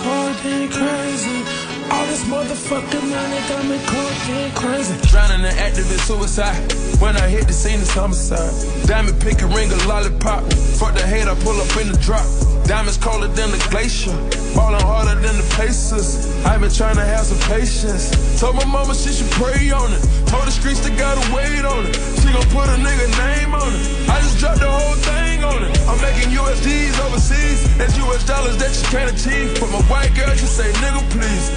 codeine 0.00 0.70
crazy. 0.70 1.59
All 1.90 2.06
this 2.06 2.24
motherfucking 2.24 3.06
money 3.10 3.40
got 3.48 3.64
me 3.66 3.78
codeine 3.86 4.52
crazy. 4.54 4.94
Drowning 5.08 5.44
in 5.44 5.54
activist 5.58 6.06
suicide. 6.06 6.60
When 7.00 7.16
I 7.16 7.28
hit 7.28 7.46
the 7.46 7.52
scene, 7.52 7.80
it's 7.80 7.92
homicide. 7.92 8.54
Diamond 8.86 9.20
pick 9.20 9.42
a 9.42 9.46
ring, 9.46 9.70
a 9.72 9.76
lollipop. 9.88 10.44
Fuck 10.78 10.94
the 10.94 11.06
hate, 11.06 11.26
I 11.26 11.34
pull 11.42 11.58
up 11.60 11.76
in 11.76 11.90
the 11.90 11.98
drop. 11.98 12.26
Diamonds 12.64 12.98
colder 12.98 13.26
than 13.26 13.50
the 13.50 13.58
glacier. 13.70 14.14
Ballin' 14.54 14.82
harder 14.82 15.18
than 15.20 15.36
Pacers. 15.60 16.16
i 16.46 16.56
been 16.56 16.72
trying 16.72 16.96
to 16.96 17.04
have 17.04 17.26
some 17.26 17.36
patience. 17.44 18.08
Told 18.40 18.56
my 18.56 18.64
mama 18.64 18.94
she 18.94 19.12
should 19.12 19.30
pray 19.32 19.70
on 19.70 19.92
it. 19.92 20.00
Told 20.24 20.48
the 20.48 20.50
streets 20.50 20.80
they 20.80 20.96
gotta 20.96 21.20
wait 21.36 21.66
on 21.68 21.84
it. 21.84 21.92
She 22.16 22.32
gon' 22.32 22.48
put 22.48 22.64
a 22.72 22.80
nigga 22.80 23.06
name 23.20 23.52
on 23.52 23.68
it. 23.68 24.08
I 24.08 24.24
just 24.24 24.38
dropped 24.38 24.60
the 24.60 24.70
whole 24.70 24.96
thing 25.04 25.44
on 25.44 25.62
it. 25.62 25.76
I'm 25.84 26.00
making 26.00 26.32
USDs 26.32 26.96
overseas. 27.04 27.60
That's 27.76 27.94
US 27.98 28.24
dollars 28.24 28.56
that 28.56 28.72
you 28.72 28.88
can't 28.88 29.12
achieve. 29.12 29.60
But 29.60 29.68
my 29.68 29.82
white 29.92 30.14
girl 30.16 30.32
just 30.32 30.56
say 30.56 30.72
nigga 30.80 31.04
please. 31.12 31.52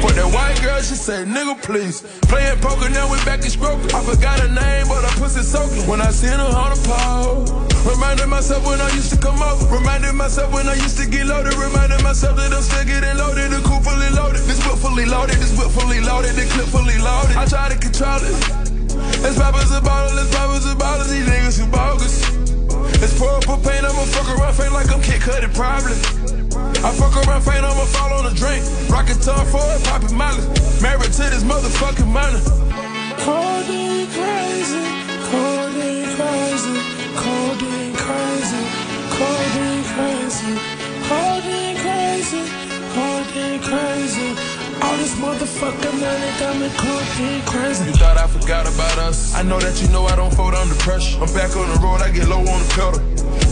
For 0.00 0.10
that 0.12 0.32
white 0.32 0.60
girl, 0.62 0.80
she 0.82 0.94
say, 0.94 1.24
nigga, 1.24 1.62
please. 1.62 2.02
Playing 2.22 2.58
poker, 2.58 2.88
now 2.90 3.12
we 3.12 3.18
back 3.24 3.44
in 3.44 3.50
stroke. 3.50 3.78
I 3.94 4.02
forgot 4.02 4.40
her 4.40 4.48
name, 4.48 4.88
but 4.88 5.04
her 5.04 5.20
pussy 5.20 5.42
soaking. 5.42 5.86
When 5.86 6.00
I 6.00 6.10
seen 6.10 6.30
her 6.30 6.42
on 6.42 6.74
the 6.74 6.82
pole. 6.88 7.71
Reminded 7.84 8.28
myself 8.28 8.64
when 8.64 8.80
I 8.80 8.90
used 8.94 9.10
to 9.10 9.18
come 9.18 9.42
over. 9.42 9.66
Reminded 9.74 10.14
myself 10.14 10.52
when 10.52 10.68
I 10.68 10.74
used 10.74 10.98
to 10.98 11.06
get 11.08 11.26
loaded. 11.26 11.54
Reminded 11.54 12.02
myself 12.02 12.36
that 12.36 12.52
I'm 12.52 12.62
still 12.62 12.84
getting 12.84 13.16
loaded. 13.18 13.50
The 13.50 13.60
coupe 13.66 13.82
fully 13.82 14.10
loaded. 14.10 14.42
This 14.46 14.60
whip 14.66 14.78
fully 14.78 15.06
loaded. 15.06 15.36
This 15.36 15.52
whip 15.58 15.70
fully 15.70 16.00
loaded. 16.00 16.34
The 16.34 16.46
clip 16.52 16.68
fully 16.68 16.98
loaded. 16.98 17.36
I 17.36 17.46
try 17.46 17.68
to 17.68 17.78
control 17.78 18.22
it. 18.22 18.36
It's 19.24 19.38
poppers 19.38 19.70
and 19.70 19.84
bottles. 19.84 20.14
It's 20.18 20.34
poppers 20.34 20.66
and 20.66 20.78
bottles. 20.78 21.10
These 21.10 21.26
niggas 21.26 21.58
some 21.58 21.70
bogus. 21.70 22.22
It's 23.02 23.18
pour 23.18 23.34
up 23.34 23.48
a 23.50 23.56
paint. 23.58 23.82
I'ma 23.82 24.04
fuck 24.14 24.30
around, 24.38 24.54
faint 24.54 24.72
like 24.72 24.90
I'm 24.92 25.02
Kid 25.02 25.20
Cudi, 25.20 25.50
probably. 25.50 25.98
I 26.86 26.90
fuck 26.94 27.14
around, 27.26 27.42
faint. 27.42 27.64
I'ma 27.66 27.84
fall 27.90 28.12
on 28.14 28.30
a 28.30 28.34
drink. 28.34 28.62
Rockin' 28.90 29.18
tongue 29.18 29.46
for 29.50 29.62
it, 29.74 29.82
poppin' 29.84 30.14
molly. 30.14 30.42
Married 30.80 31.12
to 31.18 31.24
this 31.30 31.42
motherfucking 31.42 32.06
money. 32.06 32.38
Codeine 33.22 34.06
crazy, 34.14 34.82
codeine 35.30 36.14
crazy, 36.14 36.78
codeine 37.16 37.94
crazy, 37.94 38.62
codeine 39.10 39.84
crazy, 39.94 40.54
codeine 41.08 41.76
crazy, 41.76 42.42
codeine 42.94 43.60
crazy. 43.60 44.28
All 44.82 44.96
this 44.96 45.14
motherfucking 45.16 45.96
money 46.00 46.30
got 46.40 46.56
me 46.58 46.68
codeine 46.76 47.42
crazy. 47.42 47.84
You 47.84 47.92
thought 47.92 48.18
I 48.18 48.26
forgot 48.26 48.66
about 48.66 48.98
us? 48.98 49.34
I 49.34 49.42
know 49.42 49.60
that 49.60 49.80
you 49.80 49.88
know 49.88 50.06
I 50.06 50.16
don't 50.16 50.34
fold 50.34 50.54
under 50.54 50.74
pressure. 50.76 51.18
I'm 51.20 51.32
back 51.34 51.56
on 51.56 51.68
the 51.68 51.78
road, 51.80 52.02
I 52.02 52.10
get 52.10 52.28
low 52.28 52.40
on 52.40 52.60
the 52.60 52.70
pedal. 52.74 53.00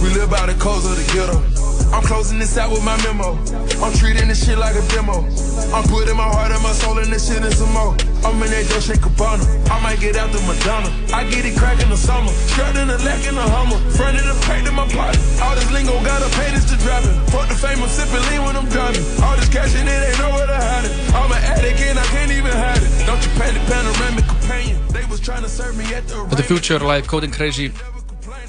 We 0.02 0.08
live 0.14 0.30
by 0.30 0.46
the 0.46 0.54
codes 0.58 0.86
of 0.86 0.96
the 0.96 1.04
ghetto. 1.12 1.69
I'm 1.92 2.02
closing 2.02 2.38
this 2.38 2.56
out 2.56 2.70
with 2.70 2.84
my 2.84 2.96
memo. 3.02 3.34
I'm 3.82 3.92
treating 3.98 4.28
this 4.28 4.46
shit 4.46 4.58
like 4.58 4.76
a 4.76 4.84
demo. 4.94 5.26
I'm 5.74 5.84
putting 5.90 6.16
my 6.16 6.28
heart 6.28 6.52
and 6.52 6.62
my 6.62 6.72
soul 6.72 6.98
in 6.98 7.10
this 7.10 7.26
shit 7.26 7.42
and 7.42 7.52
some 7.52 7.72
more. 7.72 7.94
I'm 8.22 8.38
in 8.42 8.50
that 8.54 8.66
Dolce 8.70 8.94
Gabbana. 8.94 9.44
I 9.70 9.82
might 9.82 9.98
get 9.98 10.16
out 10.16 10.30
the 10.30 10.40
Madonna. 10.46 10.90
I 11.12 11.26
get 11.26 11.44
it 11.44 11.58
crack 11.58 11.82
in 11.82 11.90
the 11.90 11.96
summer. 11.96 12.30
Skirt 12.54 12.76
in 12.76 12.88
the 12.88 12.98
lack 13.02 13.26
in 13.26 13.34
the 13.34 13.42
Hummer. 13.42 13.78
Front 13.98 14.18
of 14.18 14.24
the 14.24 14.36
paint 14.46 14.68
in 14.68 14.74
my 14.74 14.86
pocket. 14.88 15.18
All 15.42 15.54
this 15.54 15.66
lingo 15.72 15.98
gotta 16.06 16.30
pay 16.38 16.54
this 16.54 16.64
to 16.70 16.76
driving. 16.78 17.10
Fuck 17.34 17.48
the 17.48 17.58
fame, 17.58 17.82
I'm 17.82 17.90
sipping 17.90 18.22
lean 18.30 18.46
when 18.46 18.54
I'm 18.54 18.68
driving. 18.70 19.02
All 19.22 19.34
this 19.34 19.48
cash 19.50 19.74
in 19.74 19.88
it 19.88 19.90
ain't 19.90 20.18
nowhere 20.22 20.46
to 20.46 20.58
hide 20.58 20.86
it. 20.86 20.92
I'm 21.10 21.32
an 21.32 21.42
addict 21.42 21.80
and 21.80 21.98
I 21.98 22.06
can't 22.14 22.30
even 22.30 22.54
hide 22.54 22.82
it. 22.82 22.90
Don't 23.02 23.18
you 23.18 23.32
pay 23.34 23.50
the 23.50 23.62
panoramic 23.66 24.26
companion? 24.30 24.78
They 24.94 25.04
was 25.10 25.18
trying 25.18 25.42
to 25.42 25.50
serve 25.50 25.76
me 25.76 25.84
at 25.94 26.06
the 26.06 26.14
Þetta 26.14 26.38
er 26.38 26.46
Future 26.46 26.78
Live 26.78 27.06
Coding 27.10 27.34
Crazy 27.34 27.72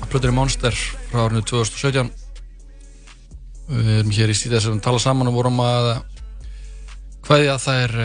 Plutur 0.10 0.32
Monster 0.32 0.76
frá 1.10 1.26
árinu 1.26 1.42
2017 1.42 2.21
Við 3.70 3.92
erum 4.00 4.14
hér 4.16 4.32
í 4.32 4.36
stíð 4.36 4.56
þess 4.58 4.70
að 4.70 4.76
við 4.76 4.84
tala 4.88 5.02
saman 5.04 5.30
og 5.30 5.38
vorum 5.38 5.60
að 5.64 5.90
hvaðja 7.28 7.58
það 7.62 7.84
er 7.86 7.98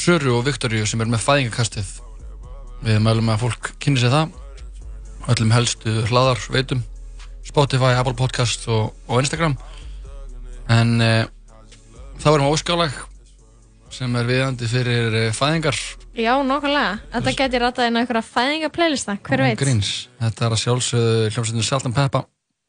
Söru 0.00 0.36
og 0.38 0.46
Viktoríu 0.46 0.86
sem 0.88 1.02
er 1.02 1.10
með 1.10 1.24
fæðingakastið 1.26 1.90
Við 2.86 3.02
mælum 3.04 3.28
að 3.32 3.42
fólk 3.44 3.72
kynni 3.82 4.00
sér 4.00 4.14
það 4.14 4.38
öllum 5.30 5.52
helstu 5.52 5.92
hlaðar 6.08 6.40
veitum 6.50 6.80
Spotify, 7.46 7.92
Apple 7.98 8.16
Podcast 8.16 8.66
og, 8.70 8.94
og 9.10 9.22
Instagram 9.22 9.56
en 10.70 10.96
e, 11.02 11.12
þá 12.22 12.28
erum 12.32 12.46
við 12.46 12.56
óskálag 12.56 12.98
sem 13.90 14.14
er 14.16 14.28
viðandi 14.28 14.70
fyrir 14.70 15.16
e, 15.18 15.24
fæðingar 15.34 15.78
Já, 16.18 16.34
nokkulega. 16.42 16.98
Þetta 17.12 17.34
geti 17.38 17.60
ratað 17.62 17.86
inn 17.86 17.96
á 17.96 18.00
einhverja 18.02 18.26
fæðinga 18.26 18.70
playlista, 18.74 19.14
hver 19.28 19.44
veit? 19.46 19.60
Gríns. 19.60 19.92
Þetta 20.18 20.46
er 20.46 20.56
að 20.56 20.62
sjálfsögðu 20.64 21.30
hljómsveitinu 21.30 21.66
Salt 21.66 21.86
and 21.86 21.96
Peppa 21.96 22.24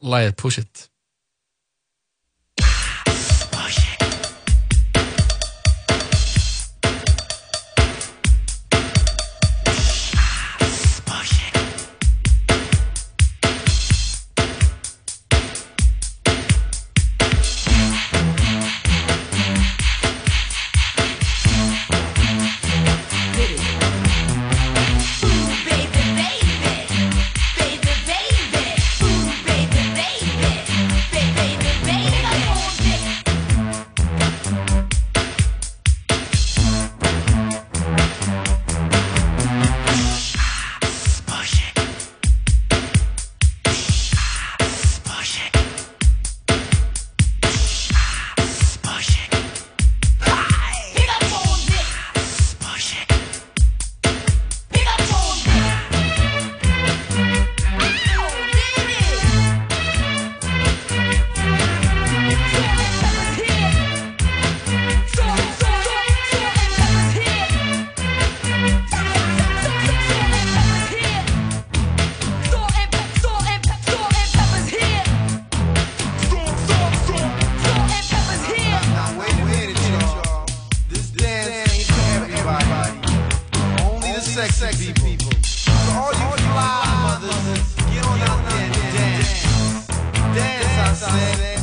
Læðið 0.05 0.37
Push 0.41 0.61
sabe 90.95 91.60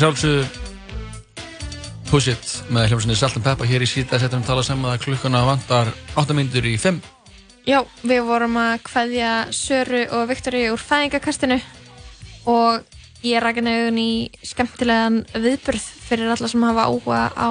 að 0.00 0.06
sjálfsögðu 0.06 0.44
Push 2.08 2.30
It 2.32 2.52
með 2.72 2.86
hljómsinni 2.88 3.16
Salt 3.18 3.34
and 3.36 3.44
Pepper 3.44 3.68
hér 3.68 3.82
í 3.84 3.88
síta 3.88 4.16
setjum 4.20 4.44
tala 4.46 4.62
saman 4.64 4.94
að 4.94 5.02
klukkuna 5.04 5.42
vantar 5.44 5.90
8 6.16 6.36
myndur 6.38 6.64
í 6.64 6.72
5 6.80 7.02
Já, 7.68 7.82
við 8.00 8.22
vorum 8.24 8.56
að 8.56 8.78
kveðja 8.86 9.32
Söru 9.52 10.00
og 10.16 10.22
Viktori 10.30 10.62
úr 10.72 10.80
fæðingakastinu 10.80 11.58
og 12.48 12.86
ég 13.26 13.36
er 13.36 13.44
rækina 13.44 13.74
augun 13.76 13.98
í 14.00 14.12
skemmtilegan 14.40 15.18
viðburð 15.34 15.84
fyrir 16.06 16.32
alla 16.32 16.48
sem 16.48 16.64
hafa 16.64 16.88
áhuga 16.88 17.20
á 17.36 17.50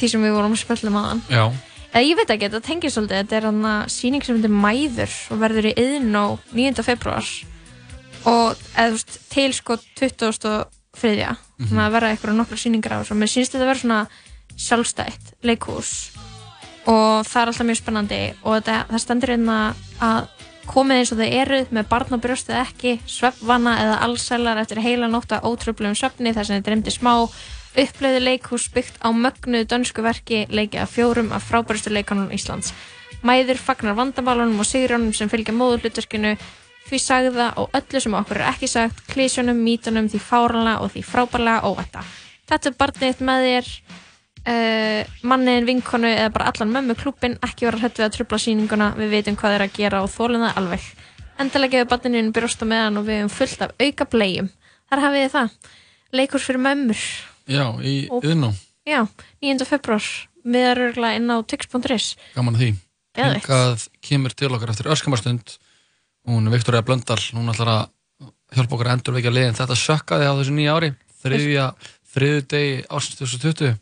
því 0.00 0.10
sem 0.10 0.26
við 0.26 0.34
vorum 0.34 0.56
að 0.56 0.62
spöllum 0.64 0.98
á 0.98 1.02
hann. 1.12 1.22
Já, 1.30 1.44
Eða 1.90 2.04
ég 2.06 2.18
veit 2.18 2.34
ekki, 2.34 2.48
þetta 2.48 2.66
tengir 2.66 2.94
svolítið, 2.94 3.22
þetta 3.22 3.38
er 3.38 3.48
hann 3.50 3.64
að 3.70 3.80
síning 3.94 4.26
sem 4.26 4.36
heitir 4.38 4.58
Mæður 4.66 5.14
og 5.30 5.40
verður 5.44 5.70
í 5.70 5.76
yðn 5.78 6.18
á 6.18 6.26
9. 6.58 6.84
februar 6.86 7.32
og 8.26 8.68
eða 8.74 8.90
þú 8.90 8.98
veist, 8.98 9.16
til 9.30 9.50
sko 9.54 9.78
23. 11.00 11.36
Mhm. 11.58 11.68
þannig 11.68 11.84
að 11.86 11.94
verða 11.96 12.10
eitthvað 12.14 12.38
nokkra 12.38 12.60
síningar 12.60 12.94
á 12.96 13.00
þessu 13.00 13.16
mér 13.16 13.32
sýnst 13.32 13.54
þetta 13.54 13.64
að 13.64 13.70
vera 13.70 13.82
svona 13.84 14.00
sjálfstætt 14.60 15.32
leikhús 15.42 15.92
og 16.88 17.26
það 17.28 17.40
er 17.42 17.50
alltaf 17.50 17.66
mjög 17.66 17.80
spennandi 17.80 18.20
og 18.42 18.54
þetta, 18.58 18.76
það 18.90 19.02
stendur 19.04 19.34
einna 19.36 19.58
að 20.00 20.28
komið 20.70 21.00
eins 21.00 21.12
og 21.12 21.18
þau 21.20 21.30
eruð 21.40 21.72
með 21.74 21.88
barn 21.90 22.14
á 22.14 22.18
brjóstið 22.22 22.58
ekki, 22.60 22.92
svefnvana 23.08 23.72
eða 23.82 23.96
allsælar 24.06 24.60
eftir 24.62 24.82
heila 24.84 25.08
nótt 25.10 25.32
að 25.34 25.48
ótröflum 25.50 25.96
svefni 25.98 26.34
þar 26.36 26.46
sem 26.46 26.60
þið 26.60 26.68
dreymdi 26.68 26.94
smá 26.94 27.14
uppleiði 27.80 28.22
leikhús 28.22 28.68
byggt 28.74 28.98
á 29.02 29.08
mögnuðu 29.14 29.68
dönsku 29.70 30.02
verki 30.02 30.44
leikið 30.50 30.84
af 30.84 30.94
fjórum 30.94 31.30
af 31.34 31.46
frábærustu 31.46 31.92
leikanum 31.94 32.32
Íslands. 32.34 32.72
Mæður 33.26 33.60
fagnar 33.60 33.98
vandamálunum 33.98 34.62
og 34.62 34.66
sigrjónum 34.66 35.14
sem 35.14 35.30
fylgja 35.30 35.54
móðurhlutverkinu 35.54 36.36
því 36.90 36.98
sagða 37.02 37.46
og 37.62 37.70
öllu 37.78 38.00
sem 38.02 38.14
okkur 38.18 38.40
er 38.40 38.48
ekki 38.52 38.68
sagt, 38.70 39.00
klísjónum, 39.12 39.58
mítunum, 39.64 40.08
því 40.10 40.20
fáranlega 40.26 40.80
og 40.84 40.92
því 40.94 41.02
frábærlega 41.06 41.62
óvætta. 41.70 42.02
Þetta 42.50 42.70
er 42.72 42.78
barnið 42.80 43.20
með 43.28 43.44
þér, 43.46 43.68
uh, 44.50 45.12
manniðin, 45.30 45.68
vinkonu 45.68 46.10
eða 46.10 46.32
bara 46.34 46.50
allan 46.50 46.72
mömmu 46.74 46.96
klúbin, 46.98 47.36
ekki 47.46 47.68
vera 47.68 47.78
hrætt 47.84 48.00
við 48.00 48.08
að 48.08 48.16
trubla 48.16 48.40
sýninguna, 48.42 48.88
við 48.98 49.12
veitum 49.14 49.36
hvað 49.40 49.56
er 49.58 49.66
að 49.66 49.76
gera 49.78 50.02
og 50.04 50.10
þólum 50.14 50.46
það 50.48 50.58
alveg. 50.62 50.88
Endilega 51.40 51.78
gefur 51.78 51.90
barninu 51.94 52.32
brjóst 52.36 52.60
á 52.60 52.66
meðan 52.68 52.98
og 53.00 53.06
við 53.06 53.20
hefum 53.22 53.32
fullt 53.38 53.62
af 53.64 53.70
auka 53.80 54.06
blegjum. 54.12 54.50
Þar 54.90 55.04
hafið 55.06 55.22
þið 55.24 55.32
það. 55.36 55.54
Leikurs 56.12 56.44
fyrir 56.48 56.60
mömmur. 56.66 57.04
já, 57.48 57.64
í 57.80 58.08
Og- 58.10 58.24
yðnú 58.24 58.52
Já, 58.86 59.06
9. 59.40 59.64
februar. 59.68 60.02
Örgulega 60.44 61.16
inn 61.16 61.28
á 61.30 61.36
tix.is. 61.46 62.16
Gaman 62.34 62.56
því. 62.56 62.74
Hingað 63.14 63.88
kemur 64.00 64.32
til 64.34 64.48
okkar 64.48 64.70
eftir 64.72 64.88
öskamarstund 64.90 65.58
Hún 66.30 66.46
Viktoria 66.52 66.84
Blöndal. 66.86 67.18
Hún 67.34 67.50
ætlar 67.50 67.72
að 67.74 68.30
hjálpa 68.54 68.76
okkur 68.76 68.90
að 68.90 68.96
endurvekja 68.98 69.34
liðin. 69.34 69.58
Þetta 69.58 69.78
sökkaði 69.78 70.30
á 70.30 70.34
þessu 70.38 70.54
nýja 70.54 70.76
ári 70.78 70.90
þriðu 72.10 72.42
degi 72.50 72.82
ársins 72.88 73.18
2020 73.20 73.78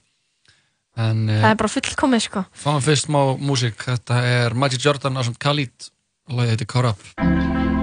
En 0.98 1.28
Það 1.30 1.50
er 1.52 1.58
bara 1.60 1.70
fullkomið 1.70 2.24
sko. 2.26 2.44
fáum 2.58 2.82
fyrst 2.82 3.06
smá 3.06 3.20
músík. 3.38 3.78
Þetta 3.86 4.18
er 4.26 4.58
Magic 4.58 4.82
Jordan 4.82 5.14
á 5.14 5.22
samt 5.22 5.38
Khalid. 5.38 5.90
Og 6.28 6.40
lagið 6.40 6.56
heitir 6.56 6.72
Caught 6.74 7.77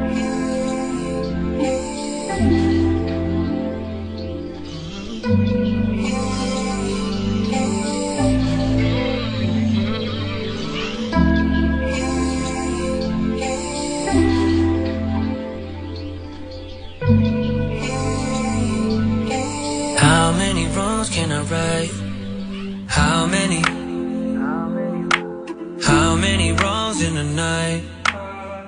right? 21.50 21.92
How 22.88 23.26
many? 23.26 23.62
How 25.82 26.16
many 26.16 26.52
wrongs 26.54 27.02
in 27.02 27.18
a 27.18 27.24
night? 27.24 27.84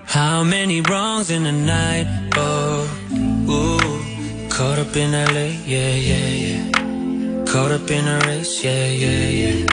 How 0.05 0.43
many 0.43 0.82
wrongs 0.82 1.30
in 1.32 1.45
a 1.45 1.51
night? 1.51 2.07
Oh, 2.36 2.88
ooh, 3.49 4.49
caught 4.49 4.80
up 4.80 4.95
in 4.95 5.11
LA, 5.11 5.47
yeah, 5.65 5.95
yeah, 5.95 6.30
yeah. 6.45 7.45
Caught 7.45 7.71
up 7.71 7.89
in 7.91 8.07
a 8.07 8.19
race, 8.28 8.63
yeah, 8.63 8.88
yeah, 8.88 9.30
yeah. 9.41 9.65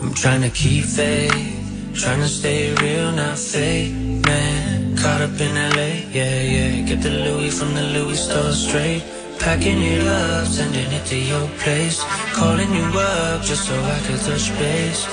I'm 0.00 0.14
trying 0.14 0.42
to 0.42 0.50
keep 0.50 0.84
faith, 0.84 1.92
trying 1.94 2.20
to 2.20 2.28
stay 2.28 2.74
real, 2.74 3.12
not 3.12 3.38
fake, 3.38 3.92
man. 3.92 4.96
Caught 4.96 5.22
up 5.22 5.40
in 5.40 5.54
LA, 5.54 5.90
yeah, 6.10 6.40
yeah. 6.42 6.86
Get 6.88 7.02
the 7.02 7.10
Louis 7.10 7.50
from 7.58 7.74
the 7.74 7.82
Louis 7.82 8.18
store 8.18 8.52
straight. 8.52 9.02
Packing 9.44 9.82
it 9.82 10.06
up, 10.06 10.46
sending 10.46 10.90
it 10.90 11.04
to 11.04 11.18
your 11.18 11.46
place. 11.58 12.02
Calling 12.32 12.72
you 12.74 12.86
up 12.98 13.42
just 13.42 13.68
so 13.68 13.74
I 13.78 14.00
could 14.06 14.20
touch 14.20 14.48
base. 14.58 15.06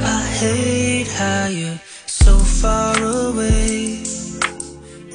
I 0.00 0.22
hate 0.38 1.08
how 1.08 1.46
you're 1.48 1.80
so 2.06 2.38
far 2.38 2.94
away. 3.02 4.04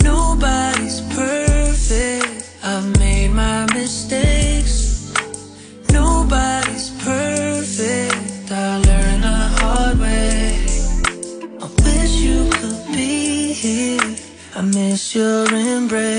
Nobody's 0.03 0.99
perfect. 1.15 2.51
I've 2.63 2.99
made 2.99 3.31
my 3.31 3.65
mistakes. 3.73 5.13
Nobody's 5.93 6.89
perfect. 7.05 8.51
I 8.51 8.77
learned 8.87 9.23
the 9.23 9.39
hard 9.57 9.99
way. 10.01 10.65
I 11.63 11.67
wish 11.85 12.13
you 12.27 12.49
could 12.51 12.87
be 12.91 13.53
here. 13.53 14.17
I 14.53 14.61
miss 14.63 15.15
your 15.15 15.45
embrace. 15.53 16.16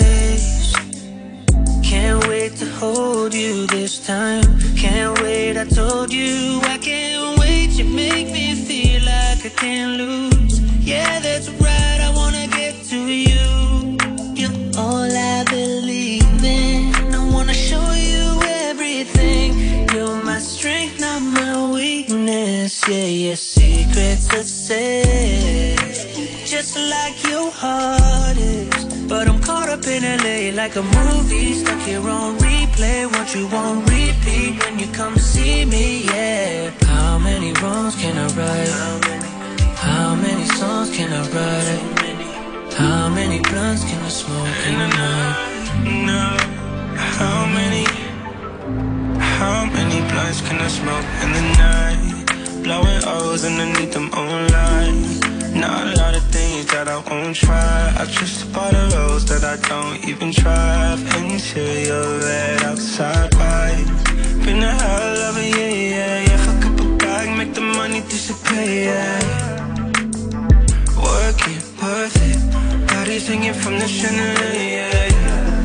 Time. 4.09 4.43
Can't 4.75 5.21
wait, 5.21 5.59
I 5.59 5.67
told 5.67 6.11
you 6.11 6.61
I 6.63 6.79
can't 6.79 7.39
wait. 7.39 7.73
You 7.79 7.85
make 7.85 8.29
me 8.33 8.55
feel 8.55 9.03
like 9.05 9.45
I 9.45 9.51
can't 9.51 9.99
lose. 10.01 10.61
Yeah, 10.81 11.21
that's 11.21 11.51
right, 11.61 12.01
I 12.09 12.11
wanna 12.17 12.47
get 12.47 12.75
to 12.93 13.01
you. 13.27 13.99
You're 14.41 14.57
all 14.79 15.11
I 15.35 15.45
believe 15.51 16.43
in. 16.43 17.15
I 17.15 17.23
wanna 17.35 17.53
show 17.53 17.87
you 17.93 18.27
everything. 18.71 19.49
You're 19.93 20.23
my 20.25 20.39
strength, 20.39 20.99
not 21.01 21.21
my 21.21 21.71
weakness. 21.71 22.89
Yeah, 22.89 23.13
your 23.27 23.37
secrets 23.37 24.33
are 24.33 24.49
safe. 24.71 25.99
Just 26.47 26.79
like 26.95 27.17
your 27.29 27.51
heart 27.51 28.39
is. 28.39 28.78
But 29.09 29.27
I'm 29.27 29.41
caught 29.41 29.71
up 29.71 29.87
in 29.87 30.03
LA 30.03 30.55
like 30.55 30.77
a 30.77 30.83
movie, 30.83 31.55
stuck 31.55 31.81
here 31.81 32.07
on 32.07 32.37
replay. 32.39 33.11
Want 33.11 33.35
you 33.35 33.47
on 33.57 33.81
repeat 33.87 34.63
when 34.63 34.79
you 34.79 34.87
come 34.93 35.17
see 35.17 35.65
me, 35.65 36.05
yeah. 36.05 36.71
How 36.83 37.19
many 37.19 37.53
wrongs 37.55 37.97
can 37.97 38.19
I 38.19 38.27
write? 38.37 39.29
How 39.77 40.15
many 40.15 40.45
songs 40.45 40.95
can 40.95 41.11
I 41.11 41.23
write? 41.33 42.75
How 42.75 43.09
many 43.09 43.41
blunts 43.41 43.83
can 43.85 44.01
I 44.05 44.09
smoke 44.11 44.57
in 44.69 44.75
the 44.83 44.89
night? 44.89 45.37
No, 46.07 46.25
how 47.19 47.47
many, 47.47 47.85
how 49.39 49.65
many 49.65 50.01
blunts 50.11 50.43
can 50.43 50.61
I 50.61 50.69
smoke 50.69 51.09
in 51.25 51.31
the 51.33 51.45
night? 51.65 52.63
Blowing 52.63 53.03
O's 53.07 53.45
underneath 53.47 53.95
them 53.95 54.11
online. 54.13 55.38
Not 55.55 55.87
a 55.87 55.97
lot 55.97 56.15
of 56.15 56.23
things 56.25 56.67
that 56.73 56.89
I 56.89 56.99
won't 57.09 57.35
try. 57.35 57.95
I 57.99 58.05
just 58.07 58.53
bought 58.53 58.75
a 58.75 58.97
rose 58.97 59.25
that 59.27 59.45
I 59.45 59.57
don't 59.69 60.09
even 60.09 60.33
try. 60.33 60.95
Interior 61.17 62.19
red 62.19 62.63
outside 62.65 63.35
white. 63.35 63.87
Been 64.45 64.63
a 64.63 64.73
hell 64.73 65.17
of 65.29 65.37
a 65.37 65.45
year, 65.45 65.91
yeah, 65.97 66.21
yeah. 66.29 66.37
Fuck 66.47 66.65
up 66.67 66.81
a 66.81 66.97
bag, 66.97 67.37
make 67.39 67.55
the 67.55 67.61
money 67.61 68.01
disappear, 68.01 68.85
yeah. 68.93 69.21
Work 70.97 71.41
it, 71.55 71.65
worth 71.83 72.19
it. 72.31 72.89
Bodies 72.89 73.29
hanging 73.29 73.55
from 73.55 73.79
the 73.79 73.89
chandelier, 73.89 74.91
yeah. 75.11 75.58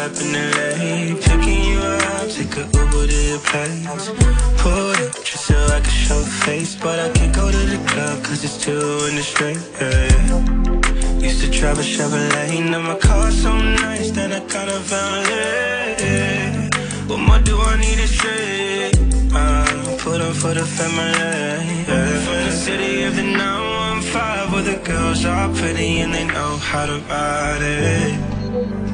Up 0.00 0.12
in 0.12 0.32
the 0.32 0.44
lane, 0.56 1.16
picking 1.18 1.62
you 1.62 1.78
up, 1.78 2.26
take 2.30 2.56
a 2.56 2.64
Uber 2.72 3.06
to 3.06 3.20
your 3.30 3.38
place. 3.40 4.08
Pull 4.56 4.92
up 4.92 5.12
just 5.22 5.44
so 5.44 5.54
I 5.66 5.80
can 5.80 5.90
show 5.90 6.22
face, 6.46 6.74
but 6.74 6.98
I 6.98 7.10
can't 7.12 7.34
go 7.34 7.50
to 7.50 7.58
the 7.58 7.76
club 7.86 8.24
cause 8.24 8.42
it's 8.42 8.56
two 8.64 8.80
in 9.08 9.16
the 9.16 9.22
straight. 9.22 9.60
Yeah. 9.78 11.18
Used 11.18 11.44
to 11.44 11.50
drive 11.50 11.78
a 11.78 11.82
Chevrolet, 11.82 12.70
now 12.70 12.80
my 12.80 12.98
car's 12.98 13.42
so 13.42 13.52
nice 13.54 14.10
that 14.12 14.32
I 14.32 14.40
kind 14.40 14.70
of 14.70 14.80
valet. 14.88 16.70
What 17.06 17.20
more 17.20 17.40
do 17.40 17.60
I 17.60 17.76
need 17.76 17.98
to 17.98 18.08
say? 18.08 18.92
Uh, 19.34 19.98
put 19.98 20.22
on 20.22 20.32
for 20.32 20.54
the 20.54 20.64
family. 20.64 21.84
Yeah. 21.84 22.20
From 22.24 22.40
the 22.48 22.52
city 22.52 23.02
of 23.02 23.16
the 23.16 23.22
915 23.22 24.52
where 24.52 24.62
the 24.62 24.78
girls 24.82 25.26
are 25.26 25.52
pretty 25.52 26.00
and 26.00 26.14
they 26.14 26.24
know 26.24 26.56
how 26.56 26.86
to 26.86 26.98
ride 27.00 27.60
it 27.60 28.89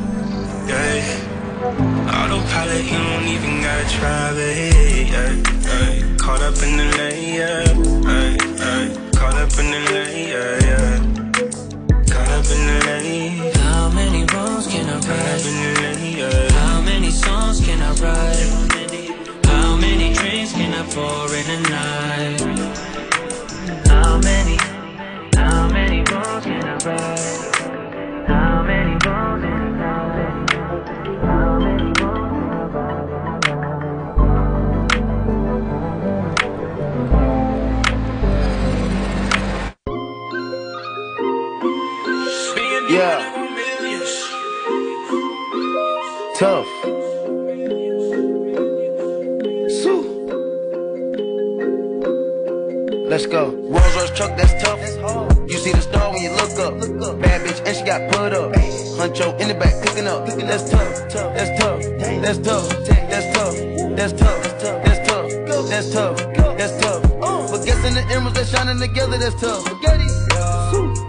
yeah. 0.69 1.37
Autopilot, 2.09 2.85
you 2.85 2.99
don't 2.99 3.27
even 3.27 3.63
gotta 3.63 3.89
try, 3.89 4.33
babe, 4.35 5.09
yeah, 5.09 5.33
yeah. 5.63 6.17
Caught 6.19 6.43
up 6.43 6.63
in 6.63 6.77
the 6.77 6.85
yeah, 7.37 7.65
yeah. 8.61 8.87
Caught 9.19 9.35
up 9.35 9.59
in 9.59 9.71
the 9.71 9.81
yeah. 10.31 10.99
Caught 12.13 12.31
up 12.31 12.47
in 12.51 12.61
the. 12.67 13.59
How 13.61 13.89
many 13.91 14.25
wrongs 14.33 14.67
can 14.67 14.89
I 14.89 14.99
write? 15.07 16.53
How 16.53 16.81
many 16.83 17.11
songs 17.11 17.61
can 17.65 17.81
I 17.83 17.93
write? 18.03 19.47
How 19.47 19.77
many 19.77 20.15
drinks 20.15 20.53
can 20.53 20.75
I 20.75 20.83
pour 20.93 21.35
in 21.35 21.47
a 21.51 21.61
night? 21.71 22.41
How 23.89 24.19
many, 24.19 24.57
how 25.37 25.69
many 25.69 26.03
wrongs 26.11 26.45
can 26.45 26.65
I 26.65 26.77
write? 26.85 28.27
How 28.27 28.63
many 28.63 28.93
wrongs 29.05 29.43
can 29.43 29.81
I 29.81 30.15
write? 30.17 30.36
Tough. 46.39 46.67
Sue. 49.73 50.03
Let's 53.09 53.25
go. 53.25 53.53
Rolls 53.71 53.97
Royce 53.97 54.11
truck, 54.11 54.37
that's 54.37 54.53
tough. 54.63 54.79
You 55.49 55.57
see 55.57 55.73
the 55.73 55.81
star 55.81 56.13
when 56.13 56.23
you 56.23 56.31
look 56.33 56.51
up. 56.59 56.79
Bad 57.23 57.41
bitch, 57.41 57.67
and 57.67 57.75
she 57.75 57.83
got 57.85 58.13
put 58.13 58.35
up. 58.35 58.53
Huncho 58.53 59.41
in 59.41 59.49
the 59.49 59.55
back, 59.55 59.83
cooking 59.83 60.07
up. 60.07 60.27
That's 60.27 60.69
tough. 60.71 61.09
That's 61.09 61.59
tough. 61.59 61.83
That's 62.21 62.39
tough. 62.39 62.69
That's 63.09 63.33
tough. 63.33 63.55
That's 63.97 64.13
tough. 64.13 64.45
That's 64.85 65.09
tough. 65.09 65.25
That's 65.71 65.91
tough. 65.91 66.17
That's 66.59 66.81
tough. 66.83 67.03
But 67.51 67.65
guessing 67.65 67.95
the 67.95 68.05
emeralds, 68.11 68.37
they 68.39 68.45
shining 68.45 68.79
together, 68.79 69.17
that's 69.17 69.41
tough. 69.41 69.65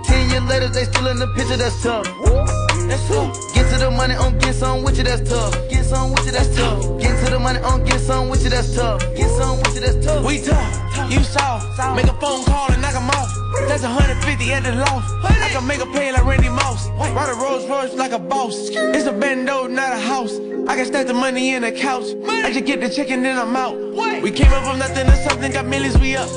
Ten 0.06 0.30
years 0.30 0.44
later, 0.44 0.70
they 0.70 0.86
still 0.86 1.08
in 1.08 1.20
the 1.20 1.28
picture, 1.36 1.58
that's 1.58 1.84
tough. 1.84 2.67
That's 2.88 3.08
tough. 3.08 3.54
Get 3.54 3.70
to 3.74 3.80
the 3.80 3.92
money 3.92 4.16
on 4.16 4.38
get 4.40 4.56
some 4.56 4.84
with 4.84 4.98
you, 4.98 5.04
that's 5.04 5.30
tough. 5.30 5.54
Get 5.70 5.86
some 5.86 6.12
with 6.12 6.26
you, 6.26 6.32
that's 6.32 6.56
tough. 6.56 7.00
Get 7.00 7.26
to 7.26 7.32
the 7.32 7.40
money 7.40 7.60
on 7.60 7.84
get 7.84 8.00
some 8.00 8.30
with 8.30 8.44
you, 8.44 8.50
that's 8.50 8.74
tough. 8.76 9.02
Get 9.16 9.30
some 9.32 9.58
with 9.60 9.76
you, 9.76 9.82
that's 9.82 10.06
tough. 10.06 10.26
We 10.26 10.42
tough, 10.42 11.12
you 11.12 11.22
saw. 11.24 11.60
Make 11.96 12.06
a 12.06 12.14
phone 12.22 12.44
call 12.46 12.72
and 12.72 12.82
knock 12.82 12.96
'em 12.96 13.10
off. 13.10 13.30
That's 13.68 13.84
150 13.84 14.54
at 14.54 14.64
the 14.64 14.74
loft. 14.74 15.10
I 15.24 15.50
can 15.50 15.68
make 15.68 15.82
a 15.82 15.86
pay 15.88 16.12
like 16.12 16.26
Randy 16.26 16.50
Moss. 16.50 16.88
Ride 16.98 17.30
a 17.30 17.36
Rolls 17.36 17.66
Royce 17.68 17.94
like 17.94 18.12
a 18.12 18.20
boss. 18.20 18.70
It's 18.70 19.08
a 19.08 19.12
bando, 19.12 19.68
not 19.68 19.92
a 19.92 20.00
house. 20.00 20.34
I 20.68 20.76
can 20.76 20.86
stack 20.86 21.08
the 21.08 21.14
money 21.14 21.54
in 21.56 21.64
the 21.64 21.72
couch. 21.72 22.08
I 22.28 22.52
just 22.52 22.66
get 22.66 22.80
the 22.82 22.90
check 22.90 23.10
and 23.10 23.24
then 23.26 23.38
I'm 23.38 23.56
out. 23.56 23.76
We 24.22 24.32
came 24.32 24.52
up 24.54 24.64
from 24.64 24.80
nothing 24.80 25.08
to 25.08 25.16
something, 25.30 25.52
got 25.52 25.66
millions, 25.66 25.98
we 25.98 26.16
up. 26.16 26.30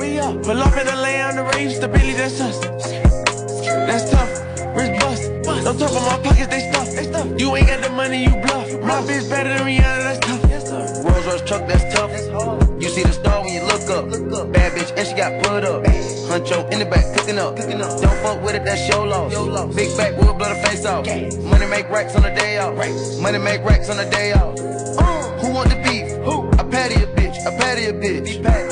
We 0.00 0.18
up. 0.18 0.42
Pull 0.42 0.60
off 0.60 0.76
in 0.76 0.86
the 0.86 0.96
lay 0.96 1.20
on 1.22 1.36
the 1.36 1.44
range, 1.54 1.78
the 1.78 1.88
Billy, 1.88 2.14
that's 2.14 2.40
us. 2.40 2.81
That's 5.78 5.78
tough. 5.78 5.78
Wrist 5.78 5.78
bust. 5.78 5.78
Don't 5.78 5.78
talk 5.78 5.90
about 5.90 6.22
my 6.22 6.30
pockets, 6.30 6.48
they 6.48 7.04
stuff. 7.04 7.40
You 7.40 7.56
ain't 7.56 7.66
got 7.66 7.82
the 7.82 7.90
money, 7.90 8.24
you 8.24 8.30
bluff. 8.30 8.72
My 8.82 9.00
bitch 9.02 9.28
better 9.28 9.48
than 9.48 9.66
Rihanna, 9.66 10.02
that's 10.02 10.18
tough. 10.20 11.04
Rolls 11.04 11.26
Royce 11.26 11.42
truck, 11.42 11.66
that's 11.68 11.94
tough. 11.94 12.10
You 12.80 12.88
see 12.88 13.02
the 13.02 13.12
star 13.12 13.42
when 13.42 13.54
you 13.54 13.62
look 13.62 13.88
up. 13.90 14.52
Bad 14.52 14.72
bitch, 14.72 14.92
and 14.96 15.06
she 15.06 15.14
got 15.14 15.42
put 15.44 15.64
up. 15.64 15.84
Huncho 15.84 16.70
in 16.72 16.78
the 16.78 16.84
back, 16.84 17.04
cooking 17.16 17.38
up. 17.38 17.56
Don't 17.56 18.22
fuck 18.22 18.42
with 18.42 18.54
it, 18.54 18.64
that's 18.64 18.88
your 18.88 19.06
loss. 19.06 19.74
Big 19.74 19.96
back, 19.96 20.16
will 20.16 20.34
blow 20.34 20.48
the 20.48 20.54
face 20.66 20.84
off. 20.84 21.06
Money 21.06 21.66
make 21.66 21.88
racks 21.88 22.16
on 22.16 22.22
the 22.22 22.30
day 22.30 22.58
off. 22.58 22.76
Money 23.20 23.38
make 23.38 23.64
racks 23.64 23.88
on 23.90 23.96
the 23.96 24.04
day 24.04 24.32
off. 24.32 24.58
Uh. 24.58 25.38
Who 25.40 25.52
want 25.52 25.70
the 25.70 25.76
beef? 25.76 26.10
Who? 26.24 26.48
I 26.58 26.64
patty 26.64 27.02
a 27.02 27.06
bitch, 27.06 27.36
I 27.46 27.56
patty 27.56 27.86
a 27.86 27.92
bitch. 27.92 28.28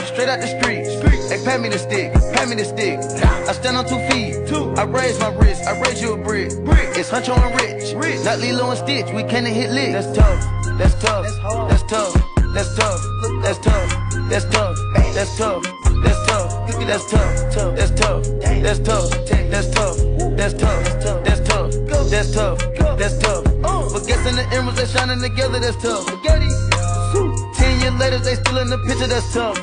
Straight 0.06 0.28
out 0.28 0.40
the 0.40 0.46
street. 0.46 1.09
They 1.30 1.38
pat 1.44 1.60
me 1.60 1.68
the 1.68 1.78
stick, 1.78 2.12
pat 2.34 2.48
me 2.48 2.56
the 2.56 2.64
stick. 2.64 2.98
I 2.98 3.52
stand 3.52 3.76
on 3.76 3.86
two 3.86 4.02
feet, 4.10 4.48
two. 4.48 4.74
I 4.74 4.82
raise 4.82 5.16
my 5.20 5.32
wrist, 5.32 5.62
I 5.62 5.80
raise 5.80 6.02
you 6.02 6.14
a 6.14 6.16
brick. 6.16 6.50
brick. 6.64 6.98
It's 6.98 7.08
Huncho 7.08 7.38
and 7.38 7.54
Rich, 7.54 7.94
Rich. 7.94 8.24
not 8.24 8.40
Lilo 8.40 8.68
and 8.70 8.78
Stitch. 8.78 9.14
We 9.14 9.22
can't 9.22 9.46
hit 9.46 9.70
lick. 9.70 9.92
That's 9.92 10.10
tough, 10.10 10.42
that's 10.76 10.94
tough, 11.00 11.24
that's 11.70 11.84
tough, 11.84 12.14
that's 12.52 12.74
tough, 12.74 13.00
that's 13.40 13.58
tough, 13.60 13.88
that's 14.28 14.44
tough, 14.50 14.76
that's 15.14 15.36
tough, 15.38 15.62
that's 15.94 16.10
tough. 16.18 16.50
That's 16.90 17.06
tough, 17.06 17.30
that's 17.30 17.54
tough, 17.54 17.76
that's 17.76 17.90
tough, 18.00 19.36
that's 19.36 19.70
tough, 19.70 20.36
that's 20.36 20.50
tough, 20.58 21.20
that's 21.20 21.40
tough, 21.46 22.10
that's 22.10 22.32
tough, 22.34 22.98
that's 22.98 23.18
tough. 23.18 23.44
But 23.92 24.06
guessing 24.08 24.34
the 24.34 24.48
emeralds 24.50 24.80
that 24.80 24.88
shining 24.88 25.20
together, 25.20 25.60
that's 25.60 25.80
tough. 25.80 26.08
Spaghetti. 26.08 26.48
Ten 27.54 27.80
years 27.80 27.94
later, 28.00 28.18
they 28.18 28.34
still 28.34 28.58
in 28.58 28.68
the 28.68 28.78
picture, 28.78 29.06
that's 29.06 29.32
tough. 29.32 29.56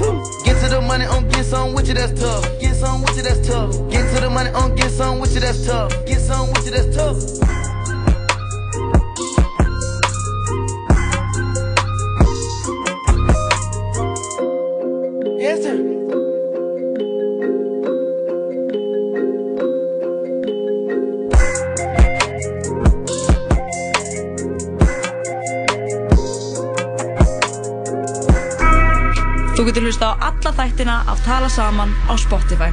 Woo 0.00 0.39
to 0.60 0.68
the 0.68 0.80
money 0.80 1.06
on 1.06 1.26
get 1.28 1.44
some 1.44 1.72
with 1.72 1.88
you, 1.88 1.94
that's 1.94 2.20
tough. 2.20 2.44
Get 2.60 2.74
some 2.76 3.02
with 3.02 3.16
you, 3.16 3.22
that's 3.22 3.48
tough. 3.48 3.72
Get 3.90 4.14
to 4.14 4.20
the 4.20 4.30
money 4.30 4.50
on 4.50 4.74
get 4.76 4.90
some 4.90 5.18
with 5.18 5.34
you, 5.34 5.40
that's 5.40 5.64
tough. 5.64 5.90
Get 6.06 6.20
some 6.20 6.48
with 6.48 6.66
you, 6.66 6.72
that's 6.72 6.94
tough. 6.94 7.49
Alla 30.20 30.52
þættina 30.58 30.96
af 31.10 31.24
Tala 31.24 31.48
Saman 31.48 31.94
á 32.08 32.14
Spotify. 32.16 32.70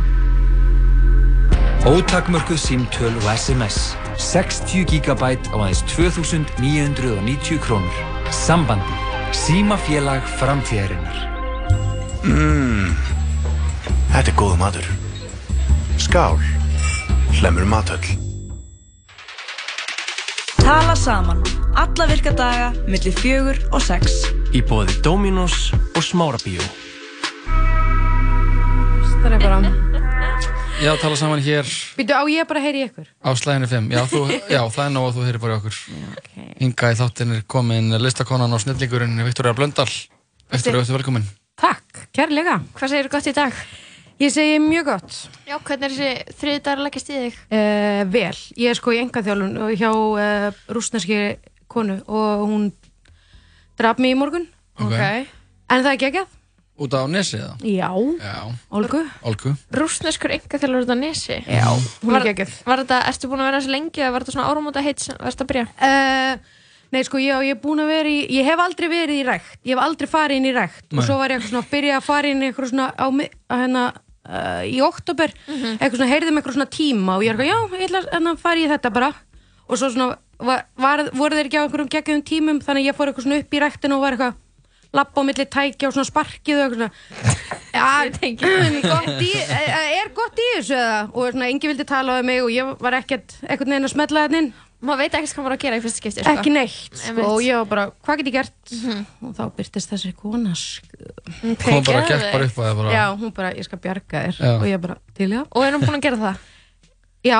Ótakmörkuð 1.88 2.60
símtöl 2.60 3.16
og 3.16 3.30
SMS 3.38 3.96
60 4.18 4.84
GB 4.90 5.24
á 5.24 5.56
aðeins 5.56 5.84
2990 5.88 7.62
krónur 7.64 7.98
Sambandi 8.34 8.98
Símafélag 9.32 10.26
framtíðarinnar 10.40 11.28
Mmm, 12.28 12.92
þetta 14.12 14.32
er 14.34 14.36
góð 14.36 14.56
matur. 14.60 14.88
Skál, 16.02 16.42
hlemur 17.38 17.68
matöll. 17.70 18.18
Tala 20.60 20.96
Saman. 21.00 21.46
Alla 21.78 22.08
virka 22.10 22.34
daga, 22.36 22.74
millir 22.90 23.16
fjögur 23.16 23.62
og 23.72 23.80
sex. 23.86 24.26
Í 24.52 24.60
bóði 24.66 24.98
Dominos 25.06 25.70
og 25.94 26.04
Smárabíó. 26.04 26.87
Er 29.28 29.42
bara 29.44 29.60
Já, 30.80 30.94
tala 31.02 31.16
saman 31.20 31.42
hér 31.44 31.68
Býtu 31.98 32.14
á 32.16 32.24
ég 32.32 32.48
bara 32.48 32.62
að 32.62 32.68
heyri 32.70 32.84
ykkur 32.86 33.08
á 33.20 33.30
slæðinu 33.36 33.68
5. 33.68 33.90
Já, 33.92 34.04
þú, 34.08 34.22
já, 34.56 34.62
það 34.72 34.84
er 34.86 34.94
nóg 34.94 35.08
að 35.10 35.18
þú 35.18 35.26
heyrir 35.26 35.42
bara 35.44 35.58
okkur. 35.58 35.80
Hinga 36.62 36.92
í 36.94 36.98
þáttin 37.02 37.34
er 37.36 37.42
komin 37.50 37.92
listakonan 38.00 38.56
og 38.56 38.62
snillingurinn 38.64 39.20
Viktoria 39.28 39.52
Blöndal. 39.58 39.90
Viktoria, 40.54 40.86
þú 40.88 40.96
velkomin. 40.96 41.28
Takk, 41.60 42.06
kærlega 42.16 42.56
Hvað 42.78 42.94
segir 42.94 43.12
gott 43.18 43.28
í 43.28 43.36
dag? 43.36 43.60
Ég 44.24 44.32
segi 44.32 44.62
mjög 44.64 44.88
gott 44.94 45.20
Já, 45.50 45.58
hvernig 45.58 45.90
er 45.90 45.98
þessi 45.98 46.38
þriði 46.40 46.64
dagar 46.64 46.80
að 46.80 46.88
leggja 46.88 47.04
í 47.04 47.20
þig? 47.26 47.42
uh, 47.52 48.02
Vel, 48.16 48.40
ég 48.64 48.72
er 48.72 48.80
sko 48.80 48.96
í 48.96 49.02
engaþjálun 49.04 49.60
hjá 49.76 49.92
uh, 49.92 50.64
rúsneski 50.72 51.20
konu 51.68 52.00
og 52.08 52.48
hún 52.48 52.70
draf 53.76 54.00
mig 54.00 54.16
í 54.16 54.20
morgun 54.24 54.48
Ok. 54.80 54.96
En 55.68 55.84
það 55.84 55.92
er 55.98 56.04
geggjað 56.06 56.37
Út 56.78 56.94
á 56.94 57.02
nesi 57.10 57.40
eða? 57.40 57.56
Já, 57.66 57.90
Já. 58.22 58.36
Olgu 58.78 59.02
Olgu. 59.26 59.54
Rúsneskur 59.74 60.32
enga 60.36 60.60
þjálfur 60.62 60.86
út 60.86 60.94
á 60.94 60.98
nesi 60.98 61.38
Já, 61.42 61.66
hún 62.04 62.12
er 62.14 62.20
var, 62.20 62.26
geggjuð. 62.30 62.54
Var 62.68 62.78
þetta, 62.84 62.98
ertu 63.12 63.30
búin 63.32 63.42
að 63.42 63.50
vera 63.50 63.60
þessu 63.62 63.74
lengi 63.74 64.00
eða 64.04 64.14
var 64.14 64.22
þetta 64.26 64.36
svona 64.38 64.50
áramóta 64.52 64.84
heitt 64.86 65.02
sem 65.04 65.18
varst 65.22 65.42
að 65.42 65.50
byrja? 65.52 65.66
Uh, 65.82 66.34
nei, 66.94 67.02
sko, 67.08 67.18
ég, 67.24 67.34
ég 67.50 67.56
er 67.58 67.62
búin 67.64 67.82
að 67.82 67.90
vera 67.94 68.10
í 68.12 68.20
Ég 68.38 68.46
hef 68.48 68.60
aldrei 68.62 68.88
verið 68.94 69.22
í 69.22 69.28
rækt 69.28 69.58
Ég 69.66 69.74
hef 69.74 69.84
aldrei 69.88 70.08
farið 70.12 70.38
inn 70.42 70.50
í 70.50 70.56
rækt 70.56 70.86
Nei. 70.92 71.00
Og 71.02 71.08
svo 71.08 71.18
var 71.18 71.34
ég 71.34 71.40
eitthvað 71.40 71.54
svona 71.56 71.66
að 71.66 71.72
byrja 71.74 71.94
að 71.98 72.08
fara 72.12 72.28
inn 72.32 72.42
í 72.44 72.46
eitthvað 72.52 72.72
svona 72.72 72.88
á, 72.94 73.08
að 73.10 73.62
hérna 73.64 73.84
uh, 74.30 74.64
í 74.68 74.78
oktober 74.86 75.30
eitthvað 75.48 75.98
svona, 75.98 76.12
heyrði 76.14 76.32
með 76.32 76.40
eitthvað 76.44 76.58
svona 76.60 76.74
tíma 76.78 77.18
og 77.18 77.26
ég 77.26 77.34
er 77.34 77.42
eitthvað, 77.42 77.50
já, 77.50 77.58
ég 77.82 77.88
ætla 77.90 78.00
að 78.06 78.12
hérna, 78.14 78.32
fara 78.38 78.60
í 78.62 78.70
þetta 78.70 78.94
á 84.94 84.96
lappa 84.98 85.22
á 85.22 85.28
milli 85.28 85.46
tækja 85.46 85.90
og 85.90 85.96
svona 85.96 86.08
sparkið 86.08 86.62
og 86.64 86.78
svona. 86.78 86.90
Ja, 87.78 88.06
gott 88.08 89.20
í, 89.22 89.32
eh, 89.36 90.00
er 90.02 90.14
gott 90.16 90.40
í 90.40 90.48
þessu 90.56 90.78
eða? 90.78 91.02
Og 91.14 91.32
svona, 91.34 91.50
engi 91.52 91.70
vildi 91.70 91.86
tala 91.86 92.20
um 92.20 92.26
mig 92.26 92.42
og 92.42 92.50
ég 92.50 92.80
var 92.82 92.98
ekkert 92.98 93.36
eitthvað 93.44 93.68
neina 93.74 93.88
að 93.88 93.94
smetla 93.94 94.26
þetta 94.28 94.42
inn. 94.42 94.54
Maður 94.78 95.00
veit 95.02 95.16
ekkert 95.18 95.34
hvað 95.34 95.46
maður 95.46 95.54
á 95.54 95.58
að 95.58 95.64
gera 95.64 95.78
í 95.78 95.82
fyrsta 95.82 95.98
skipti 96.02 96.22
sko. 96.22 96.34
ekki 96.38 96.52
neitt 96.54 97.00
sko, 97.02 97.24
og 97.26 97.40
ég 97.42 97.58
var 97.58 97.70
bara, 97.72 97.86
hvað 98.06 98.20
get 98.20 98.28
ég 98.30 98.36
gert? 98.36 98.74
Og 99.26 99.32
þá 99.34 99.44
byrtist 99.58 99.94
þessi 99.94 100.12
kona 100.18 100.52
sko. 100.54 101.08
Kom 101.64 101.80
bara 101.88 102.04
gekk 102.06 102.28
bara 102.30 102.46
upp 102.46 102.60
að 102.62 102.68
það 102.68 102.82
bara. 102.82 102.92
já, 102.94 103.06
hún 103.18 103.34
bara, 103.34 103.54
ég 103.58 103.66
skal 103.66 103.82
bjarga 103.82 104.22
þér. 104.28 104.38
Já. 104.38 104.52
og 104.54 104.68
ég 104.70 104.84
bara, 104.84 105.00
til 105.18 105.30
já 105.34 105.42
og 105.42 105.66
er 105.66 105.74
hún 105.74 105.82
búin 105.82 105.98
að 105.98 106.06
gera 106.06 106.22
það? 106.22 106.46
já, 107.26 107.40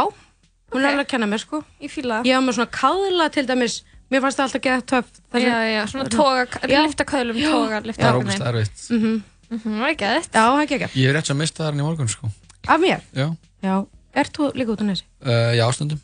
hún 0.74 0.82
er 0.82 0.90
alveg 0.90 1.06
að 1.06 1.12
kenna 1.14 1.30
mér 1.30 1.44
sko. 1.46 1.62
Ég 1.78 1.94
fíla 1.94 2.24
ég 2.26 2.34
var 2.34 2.48
með 2.48 2.58
svona 2.58 2.74
kaðla 2.74 3.30
til 3.38 3.46
dæmis 3.46 3.78
mér 4.12 4.24
fannst 4.24 4.40
það 4.40 4.46
alltaf 4.48 4.64
geða 4.68 4.86
töff 4.92 5.12
Já, 5.38 5.58
já, 5.68 5.82
svona 5.92 6.08
toga- 6.14 6.62
lyfta 6.72 7.06
köðlum, 7.08 7.42
toga, 7.44 7.82
lyfta 7.86 8.04
Það 8.04 8.10
er 8.10 8.20
ógust 8.22 8.48
erfitt. 8.52 8.88
Mhm. 8.96 9.22
Það 9.52 9.84
er 9.84 9.94
ekki 9.94 10.08
aðeitt 10.10 10.34
Já, 10.34 10.42
það 10.42 10.58
er 10.58 10.66
ekki 10.66 10.80
ekki 10.82 11.02
Ég 11.04 11.10
er 11.12 11.16
rétt 11.18 11.32
sem 11.32 11.38
mista 11.38 11.64
það 11.64 11.70
hérna 11.72 11.84
í 11.84 11.88
morgun, 11.88 12.12
sko. 12.12 12.32
Af 12.68 12.82
mér? 12.84 13.06
Já. 13.16 13.28
Já, 13.64 13.76
ert 14.16 14.34
þú 14.38 14.52
líka 14.56 14.74
út 14.76 14.84
á 14.84 14.86
nesi? 14.88 15.04
Uh, 15.24 15.54
já, 15.56 15.66
stundum. 15.74 16.02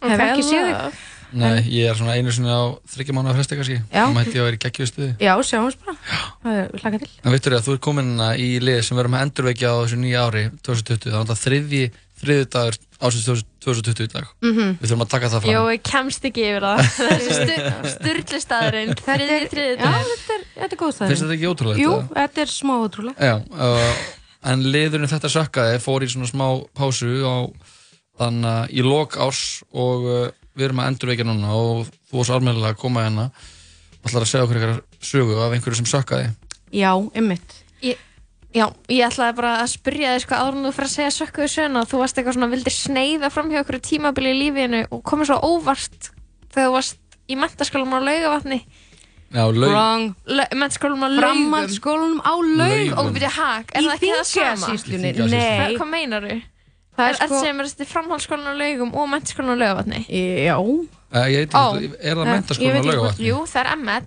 Hef 0.00 0.20
ekki 0.30 0.46
séð 0.46 0.70
þig 0.70 1.04
Nei, 1.36 1.58
ég 1.74 1.90
er 1.90 1.96
svona 1.98 2.14
einu 2.14 2.30
sinni 2.32 2.48
á 2.48 2.62
þryggja 2.86 3.14
mánu 3.16 3.32
að 3.32 3.38
fresti 3.40 3.56
kannski 3.58 3.76
Já. 3.90 4.06
þá 4.06 4.12
mætti 4.14 4.36
ég 4.36 4.40
að 4.40 4.46
vera 4.46 4.56
í 4.56 4.60
geggjuðu 4.62 4.90
stuði 4.92 5.08
Já, 5.20 5.32
sjáum 5.42 5.66
við 5.66 5.78
bara. 5.82 5.96
Það 6.44 6.58
er 6.60 6.68
hlaka 6.80 7.00
til. 7.02 7.08
En 7.18 7.34
þú 7.66 7.74
er 7.74 7.80
hérna 7.98 8.28
í 8.38 8.48
lið 8.62 8.78
sem 8.86 8.96
við 8.96 9.02
erum 9.02 9.16
að 9.18 9.24
endurvekja 9.26 9.72
á 9.74 9.76
þessu 9.82 9.98
nýja 10.00 10.22
ári 10.22 10.44
2020, 10.62 11.10
það 12.54 12.70
er 12.70 12.78
ásins 13.02 13.26
2020 13.64 14.06
í 14.06 14.12
dag 14.12 14.26
Mhm. 14.42 14.76
Við 14.80 14.88
þurfum 14.90 15.04
að 15.04 15.10
taka 15.12 15.28
það 15.32 15.42
fram 15.44 15.52
Jó, 15.54 15.62
ég 15.74 15.82
kemst 15.84 16.24
ekki 16.28 16.44
yfir 16.48 16.66
það 16.66 16.82
Þessi 16.96 17.94
sturgli 17.96 18.40
staðurinn 18.40 18.94
Þriði, 19.00 19.38
þriði 19.52 19.74
Já, 19.76 19.90
þetta 20.10 20.36
er, 20.36 20.44
þetta 20.56 20.70
er 20.76 20.80
góð 20.82 20.94
staður. 20.96 21.10
Finnst 21.12 21.24
þetta 21.26 21.36
ekki 21.36 21.50
ótrúlegt? 21.52 21.82
Jú, 21.82 21.92
eða? 21.96 22.08
þetta 22.20 22.44
er 22.46 22.52
smá 22.54 22.74
ótrúlegt. 22.86 23.20
Já, 23.20 23.34
uh, 23.52 24.00
en 24.52 24.64
liðurinn 24.72 25.10
þetta 25.12 25.32
sökkaði 25.36 25.80
fór 25.84 26.06
í 26.06 26.10
svona 26.12 26.30
smá 26.30 26.46
pásu 26.78 27.10
á 27.26 27.36
þannig 28.16 28.48
að 28.52 28.74
í 28.80 28.84
lok 28.86 29.16
árs 29.20 29.42
og 29.76 30.06
uh, 30.08 30.26
við 30.56 30.68
erum 30.70 30.80
að 30.80 30.90
endurvekja 30.94 31.26
núna 31.28 31.52
og 31.52 31.88
þú 32.08 32.20
varst 32.22 32.32
almennilega 32.32 32.72
að 32.72 32.80
koma 32.80 33.02
hérna 33.04 33.26
og 33.28 34.06
ætlar 34.08 34.24
að 34.24 34.30
segja 34.30 34.46
okkur 34.46 34.60
eitthvað 34.62 35.08
sögu 35.10 35.36
af 35.44 35.52
einhverju 35.56 35.80
sem 35.82 35.90
sökkaði 35.90 36.30
Já, 36.72 36.90
ymmit. 37.18 37.58
Ég, 37.84 38.00
já, 38.54 38.66
ég 38.88 39.02
ætlaði 39.08 39.36
bara 39.36 39.52
að 39.62 39.70
spyrja 39.74 40.14
þig 40.16 40.22
sko 40.26 40.34
áður 40.34 40.56
en 40.56 40.64
þú 40.68 40.72
fyrir 40.76 40.88
að 40.88 40.94
segja 40.96 41.14
sökkuðu 41.16 41.48
söguna 41.56 41.84
þú 41.90 41.98
varst 42.02 42.18
eitthvað 42.18 42.36
svona, 42.38 42.50
vildir 42.54 42.72
sneiða 42.76 43.30
fram 43.30 43.50
hjá 43.50 43.60
okkur 43.64 43.80
tímabili 43.80 44.32
í 44.32 44.38
lífinu 44.44 44.86
og 44.90 45.02
komið 45.02 45.26
svo 45.32 45.38
óvart 45.42 46.10
þegar 46.54 46.68
þú 46.68 46.72
varst 46.76 46.98
í 47.28 47.36
mentaskólanum 47.36 47.96
á 47.96 48.00
laugavatni 48.06 48.60
Já, 49.34 49.42
laug 49.50 49.72
Wrong. 49.72 50.14
mentaskólanum 50.54 51.02
á 51.02 51.08
laugum 51.10 51.50
Framhaldsskólanum 51.50 52.20
á 52.22 52.32
laugum. 52.38 52.98
og 53.02 53.08
byrja 53.12 53.30
hak, 53.34 53.72
er 53.74 53.82
Í 53.82 53.86
það 53.88 53.96
ekki 53.96 54.10
það 54.14 54.28
sama? 54.30 54.54
Í 54.54 54.78
Þingeyjarsýslunni. 54.86 55.30
nei. 55.34 55.76
Hvað 55.76 55.90
meinar 55.90 56.22
þú? 56.30 56.36
Það 56.96 57.04
Er 57.04 57.10
er 57.10 57.16
þetta 57.18 57.26
sko- 57.26 57.40
sem 57.42 57.60
er 57.60 57.66
þetta 57.66 57.86
framhaldsskólan 57.90 58.46
á 58.46 58.54
laugum 58.56 58.94
og 58.94 59.08
mentaskólan 59.10 59.52
á 59.52 59.56
laugavatni? 59.60 60.00
Já. 60.46 60.56
Uh, 60.56 61.26
ég 61.26 61.42
veit 61.42 61.54
Ó. 61.58 61.64
ekki, 61.74 61.90
er 62.00 62.14
það 62.16 62.30
veit 62.32 62.86
á 62.86 62.86
laugavatni? 62.86 63.26
Jú, 63.26 63.36
það 63.50 63.60
er 63.60 63.68
ML 63.76 64.06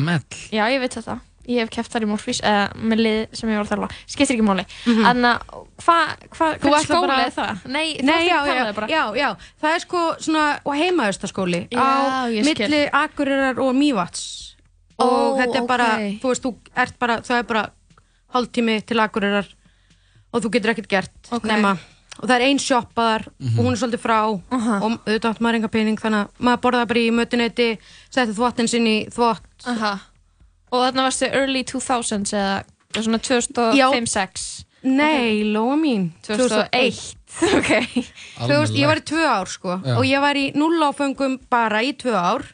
ML 0.00 0.24
Já, 0.50 0.64
ég 0.72 0.80
veit 0.80 0.96
þetta. 0.96 1.20
Ég 1.46 1.60
hef 1.60 1.70
keft 1.70 1.92
þar 1.92 2.02
í 2.06 2.08
Morfís 2.08 2.40
uh, 2.42 2.68
með 2.74 2.98
lið 3.04 3.18
sem 3.36 3.50
ég 3.52 3.58
var 3.60 3.66
að 3.66 3.72
þarfa. 3.74 3.88
Skiptir 4.06 4.36
ekki 4.38 4.46
máli. 4.46 4.64
Þannig 4.84 5.28
að 5.28 5.66
hvað, 5.84 6.12
hva, 6.38 6.80
skóla 6.84 7.06
bara- 7.10 7.26
er 7.26 7.34
það? 7.36 7.64
Nei, 7.68 7.86
Nei, 8.02 8.26
já, 8.28 8.38
já, 8.38 8.44
tala 8.48 8.64
það 8.70 8.74
bara. 8.78 8.88
já, 8.88 9.02
já, 9.20 9.28
það 9.60 9.74
er 9.74 9.84
sko 9.84 10.02
svona 10.24 10.44
og 10.64 10.74
heimaðustaskóli 10.80 11.60
Já, 11.70 11.80
á 11.84 12.26
milli 12.32 12.82
Akureyrar 12.92 13.58
og 13.60 13.74
Mývats 13.76 14.54
og 14.98 15.10
Ó, 15.10 15.36
þetta 15.42 15.58
er 15.60 15.66
bara, 15.66 15.88
ókei. 15.98 16.20
þú 16.22 16.28
veist, 16.32 16.42
þú 16.46 16.54
ert 16.84 16.98
bara, 16.98 17.16
það 17.20 17.38
er 17.42 17.48
bara 17.52 17.64
hálftími 18.34 18.78
til 18.86 19.00
Akureyrar 19.04 19.48
og 20.34 20.42
þú 20.44 20.50
getur 20.56 20.72
ekkert 20.74 20.88
gert 20.90 21.30
Ókei. 21.30 21.50
nema 21.50 21.74
og 22.14 22.28
það 22.30 22.34
er 22.36 22.44
ein 22.46 22.58
sjoppaðar 22.62 23.24
Mhm. 23.42 23.58
og 23.58 23.64
hún 23.66 23.72
er 23.74 23.78
svolítið 23.80 24.02
frá 24.04 24.18
Aha. 24.54 24.78
og 24.80 24.90
auðvitað 25.04 25.30
átt 25.34 25.40
maður 25.42 25.54
enga 25.58 25.68
pening 25.68 25.98
þannig 25.98 26.20
að 26.24 26.28
maður 26.46 26.60
borðaði 26.62 26.88
bara 26.88 27.00
í 27.00 27.10
mötuneyti 27.10 27.68
setti 28.10 28.32
þvottin 28.38 28.68
sinn 28.70 28.86
í 28.86 28.96
þvott 29.10 29.66
Aha. 29.66 29.98
Og 30.74 30.80
þarna 30.82 31.04
varstu 31.06 31.28
early 31.30 31.62
2000s 31.70 32.34
eða 32.34 33.04
svona 33.04 33.20
Já. 33.78 33.86
2005-06? 33.94 34.64
Nei, 34.84 35.44
lóa 35.54 35.76
mín 35.80 36.10
2001. 36.26 37.14
ok. 37.58 37.70
Þú 38.42 38.50
veist, 38.60 38.74
ég 38.78 38.86
var 38.90 39.00
í 39.00 39.04
tvö 39.06 39.22
ár 39.26 39.48
sko 39.50 39.78
Já. 39.80 39.94
og 39.96 40.04
ég 40.06 40.20
var 40.22 40.36
í 40.38 40.44
núláföngum 40.54 41.38
bara 41.50 41.80
í 41.86 41.94
tvö 41.96 42.14
ár 42.14 42.44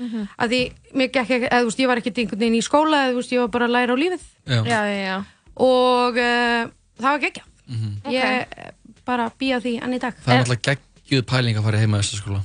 Mhm. 0.00 0.28
að 0.40 0.48
því 0.48 0.60
mér 0.96 1.08
gekk 1.12 1.28
ekki, 1.28 1.48
eða 1.50 1.60
þú 1.60 1.66
veist, 1.68 1.80
ég 1.82 1.88
var 1.90 1.98
ekkert 2.00 2.18
einhvern 2.22 2.40
veginn 2.40 2.56
í 2.56 2.62
skóla 2.64 3.00
eða 3.04 3.10
þú 3.12 3.16
veist, 3.20 3.32
ég 3.34 3.40
var 3.42 3.48
bara 3.52 3.66
að 3.68 3.74
læra 3.74 3.92
á 3.92 3.96
lífið 4.00 4.22
Já. 4.48 4.60
Já, 4.64 4.80
já, 4.96 5.16
og 5.60 6.16
uh, 6.16 6.62
það 6.96 7.10
var 7.10 7.18
gekkja 7.26 7.44
Mhm. 7.68 7.90
ég 8.08 8.24
okay. 8.24 8.70
bara 9.04 9.26
býja 9.38 9.58
því 9.60 9.74
enn 9.84 9.92
í 9.94 10.00
dag 10.00 10.14
Það 10.24 10.32
er 10.32 10.40
náttúrulega 10.40 10.78
geggjuð 11.04 11.26
pæling 11.28 11.56
að 11.60 11.62
fara 11.68 11.78
heima 11.84 11.98
í 11.98 12.00
þessu 12.00 12.16
skóla 12.22 12.40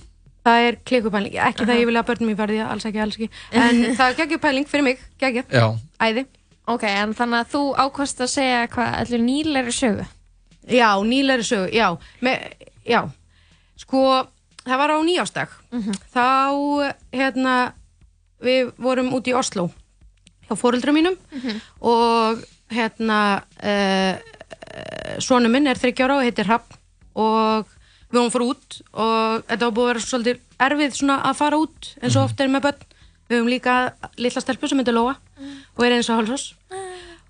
það 0.46 0.66
er 0.70 0.78
klikkupæling, 0.86 1.36
ekki 1.50 1.66
það 1.68 1.80
ég 1.82 1.90
vilja 1.90 2.04
að 2.04 2.10
börnum 2.12 2.30
mér 2.32 2.40
verði 2.44 2.60
alls 2.66 2.86
ekki, 2.90 3.02
alls 3.04 3.18
ekki, 3.20 3.30
en 3.66 3.82
það 3.98 4.06
er 4.12 4.18
geggjupæling 4.22 4.70
fyrir 4.70 4.86
mig, 4.92 5.02
geggja, 5.22 5.46
Já, 5.52 5.66
æði. 6.06 6.26
Ok, 6.70 6.84
en 6.90 7.12
þannig 7.18 7.44
að 7.44 7.50
þú 7.54 7.64
ákvast 7.84 8.22
að 8.26 8.32
segja 8.34 8.62
hvað, 8.74 8.94
allir 9.04 9.22
nýleiri 9.26 9.74
sögu? 9.76 10.06
já, 10.66 10.88
nýleiri 11.06 11.44
sögu, 11.46 11.68
já. 11.76 11.92
Me, 12.26 12.32
já, 12.90 13.04
sko 13.78 14.02
það 14.66 14.80
var 14.82 14.94
á 14.94 15.00
nýjástag 15.06 15.52
þá, 16.14 16.26
hérna 17.14 17.56
við 18.42 18.72
vorum 18.82 19.12
út 19.14 19.28
í 19.30 19.36
Oslo 19.38 19.68
hjá 20.48 20.56
fóreldrum 20.58 20.98
mínum 20.98 21.16
og 21.86 22.42
hérna 22.74 23.20
uh, 23.62 24.18
sonu 25.22 25.50
minn 25.54 25.70
er 25.70 25.78
30 25.78 26.02
ára 26.06 26.18
og 26.18 26.26
heitir 26.26 26.50
Rapp 26.50 26.74
og 27.16 27.70
við 28.16 28.22
vorum 28.24 28.34
fór 28.36 28.46
út 28.48 28.78
og 28.94 29.46
þetta 29.50 29.66
var 29.68 29.76
búið 29.78 29.86
að 29.86 29.92
vera 29.94 30.04
svolítið 30.06 30.40
erfið 30.68 30.98
svona 31.00 31.18
að 31.30 31.36
fara 31.42 31.58
út 31.62 31.90
eins 32.02 32.16
og 32.16 32.24
oft 32.30 32.40
er 32.42 32.48
með 32.54 32.66
börn. 32.68 32.84
Við 33.26 33.38
höfum 33.40 33.50
líka 33.50 33.76
litla 34.22 34.42
stelpu 34.44 34.68
sem 34.70 34.78
heitir 34.82 34.94
Lóa 34.96 35.16
og 35.76 35.86
er 35.86 35.96
eins 35.98 36.10
og 36.14 36.20
hálsás 36.20 36.44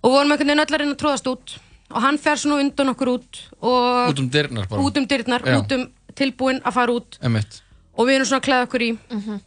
og 0.04 0.12
vorum 0.12 0.32
einhvern 0.32 0.50
veginn 0.52 0.60
öll 0.66 0.74
að 0.76 0.82
reyna 0.82 0.94
að 0.96 1.00
tróðast 1.02 1.30
út 1.32 1.54
og 1.96 2.02
hann 2.04 2.18
fer 2.20 2.36
svona 2.42 2.60
undan 2.62 2.92
okkur 2.92 3.14
út 3.16 3.40
út 3.62 4.20
um 4.20 4.28
dyrnar 4.30 4.68
bara. 4.68 4.82
Út 4.82 4.98
um 5.00 5.06
dyrnar, 5.08 5.42
Já. 5.46 5.60
út 5.62 5.72
um 5.72 5.86
tilbúin 6.16 6.60
að 6.66 6.74
fara 6.74 6.92
út. 7.00 7.18
Emitt 7.24 7.62
og 7.96 8.08
við 8.10 8.16
erum 8.20 8.28
svona 8.28 8.42
að 8.42 8.48
klæða 8.50 8.66
okkur 8.68 8.84
í. 8.84 8.90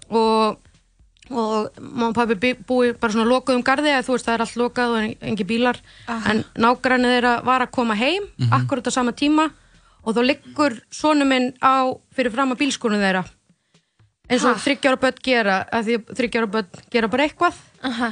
Og, 0.09 0.57
og 1.31 1.69
mamma 1.81 2.09
og 2.09 2.15
pabbi 2.17 2.35
bí- 2.41 2.57
búi 2.65 2.93
bara 2.99 3.13
svona 3.13 3.29
lokuð 3.29 3.59
um 3.59 3.63
garði 3.67 3.91
eða 3.93 4.07
þú 4.07 4.15
veist 4.17 4.25
það 4.29 4.35
er 4.39 4.45
allt 4.47 4.57
lokað 4.57 4.95
og 4.95 4.99
en- 5.03 5.17
engi 5.33 5.45
bílar. 5.45 5.77
Aha. 6.09 6.31
en 6.33 6.45
nágrannir 6.57 7.13
þeirra 7.21 7.45
var 7.45 7.61
að 7.67 7.71
koma 7.71 7.95
heim 7.95 8.23
Mhm. 8.39 8.53
akkurat 8.53 8.87
á 8.89 8.91
sama 8.93 9.13
tíma 9.13 9.51
og 10.09 10.17
þá 10.17 10.23
liggur 10.25 10.79
sonu 10.95 11.27
minn 11.29 11.51
á 11.61 11.93
fyrir 12.17 12.33
fram 12.33 12.55
að 12.55 12.63
bílskúrunum 12.63 13.03
þeirra 13.05 13.25
eins 14.29 14.45
og 14.49 14.61
þryggjára 14.61 15.01
börn 15.03 15.21
gera 15.25 15.59
að 15.73 15.89
því 15.89 15.99
þryggjára 16.21 16.51
börn 16.55 16.85
gera 16.93 17.11
bara 17.13 17.27
eitthvað 17.29 17.59
Aha. 17.89 18.11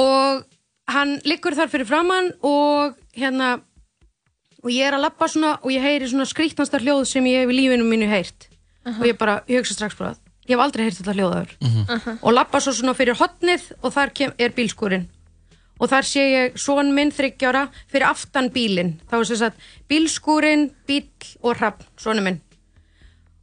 og 0.00 0.44
hann 0.92 1.16
liggur 1.24 1.56
þar 1.56 1.72
fyrir 1.72 1.88
framann 1.88 2.32
og 2.44 2.96
hérna 3.16 3.54
og 4.64 4.72
ég 4.72 4.88
er 4.88 4.96
að 4.96 5.04
lappa 5.06 5.28
svona 5.28 5.54
og 5.60 5.72
ég 5.72 5.84
heyri 5.84 6.08
svona 6.08 6.28
skrýtnasta 6.28 6.80
hljóð 6.80 7.04
sem 7.08 7.26
ég 7.28 7.44
hef 7.44 7.52
í 7.52 7.58
lífinu 7.58 7.88
mínu 7.88 8.08
heyrt 8.12 8.48
Aha. 8.84 8.98
og 9.00 9.08
ég 9.08 9.18
bara, 9.20 9.40
ég 9.48 9.60
hugsa 9.60 9.76
strax 9.76 9.96
bara 10.00 10.14
ég 10.48 10.56
hef 10.56 10.64
aldrei 10.64 10.86
heyrt 10.86 11.00
þetta 11.00 11.16
hljóðaður 11.16 11.52
Aha. 11.96 12.16
og 12.20 12.36
lappa 12.36 12.60
svo 12.64 12.72
svona 12.76 12.96
fyrir 12.96 13.16
hotnið 13.20 13.70
og 13.82 13.92
þar 13.92 14.12
kem, 14.16 14.32
er 14.38 14.56
bílskúrin 14.56 15.08
og 15.84 15.90
þar 15.92 16.06
sé 16.08 16.22
ég 16.30 16.54
son 16.60 16.94
minn 16.96 17.12
þryggjára 17.12 17.66
fyrir 17.92 18.06
aftan 18.08 18.48
bílinn. 18.54 18.94
Þá 19.10 19.18
er 19.20 19.28
sem 19.28 19.40
sagt 19.42 19.60
bílskúrin, 19.90 20.70
bíl 20.88 21.04
og 21.44 21.58
hrapp, 21.60 21.84
sonu 22.00 22.24
minn. 22.24 22.40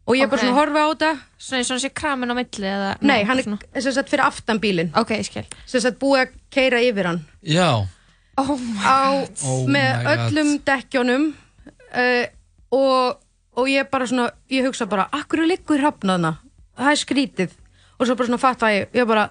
Og 0.09 0.17
ég 0.17 0.25
er 0.25 0.31
bara 0.31 0.41
Ok. 0.41 0.47
svona 0.47 0.55
að 0.55 0.59
horfa 0.59 0.81
á 0.81 0.87
þetta. 0.91 1.11
Svona 1.37 1.59
eins 1.61 1.69
og 1.69 1.75
hann 1.75 1.83
sé 1.85 1.91
kramin 1.93 2.31
á 2.33 2.35
milli 2.35 2.67
eða 2.67 2.89
nei, 3.05 3.23
hann 3.23 3.39
er 3.39 3.81
sem 3.85 3.93
sagt 3.93 4.09
fyrir 4.09 4.25
aftan 4.25 4.59
bílinn. 4.59 4.89
Ok, 4.97 5.11
ég 5.13 5.25
skil. 5.29 5.45
Sem 5.69 5.81
sagt 5.85 5.99
búið 6.01 6.23
að 6.25 6.33
keira 6.51 6.81
yfir 6.81 7.05
hann. 7.05 7.21
Já, 7.45 7.85
oh 8.37 8.57
my 8.57 8.81
á, 8.81 9.27
Oh 9.45 9.67
með 9.69 10.03
God. 10.03 10.17
öllum 10.17 10.51
dekkjónum 10.65 11.27
uh, 11.93 12.25
og, 12.71 13.19
og 13.55 13.67
ég 13.69 13.89
bara 13.91 14.07
svona 14.09 14.31
ég 14.49 14.65
hugsa 14.65 14.87
bara, 14.89 15.07
akkur 15.13 15.45
liggur 15.45 15.79
hafnaðna 15.85 16.39
það 16.77 16.91
er 16.91 17.01
skrítið. 17.05 17.51
Og 17.99 18.07
svo 18.09 18.15
bara 18.17 18.27
svona 18.31 18.41
fatta 18.41 18.71
ég, 18.73 18.87
ég 18.97 19.05
bara 19.07 19.29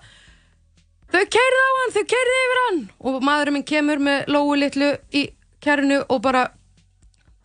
þau 1.13 1.25
keirði 1.37 1.65
á 1.67 1.71
hann, 1.81 1.93
þau 1.97 2.05
keirði 2.15 2.39
yfir 2.45 2.61
hann. 2.67 2.81
Og 3.01 3.21
maðurinn 3.27 3.57
minn 3.59 3.67
kemur 3.69 3.99
með 4.07 4.31
lóu 4.35 4.55
litlu 4.59 4.93
í 5.17 5.27
kærinu 5.65 6.03
og 6.09 6.23
bara 6.23 6.47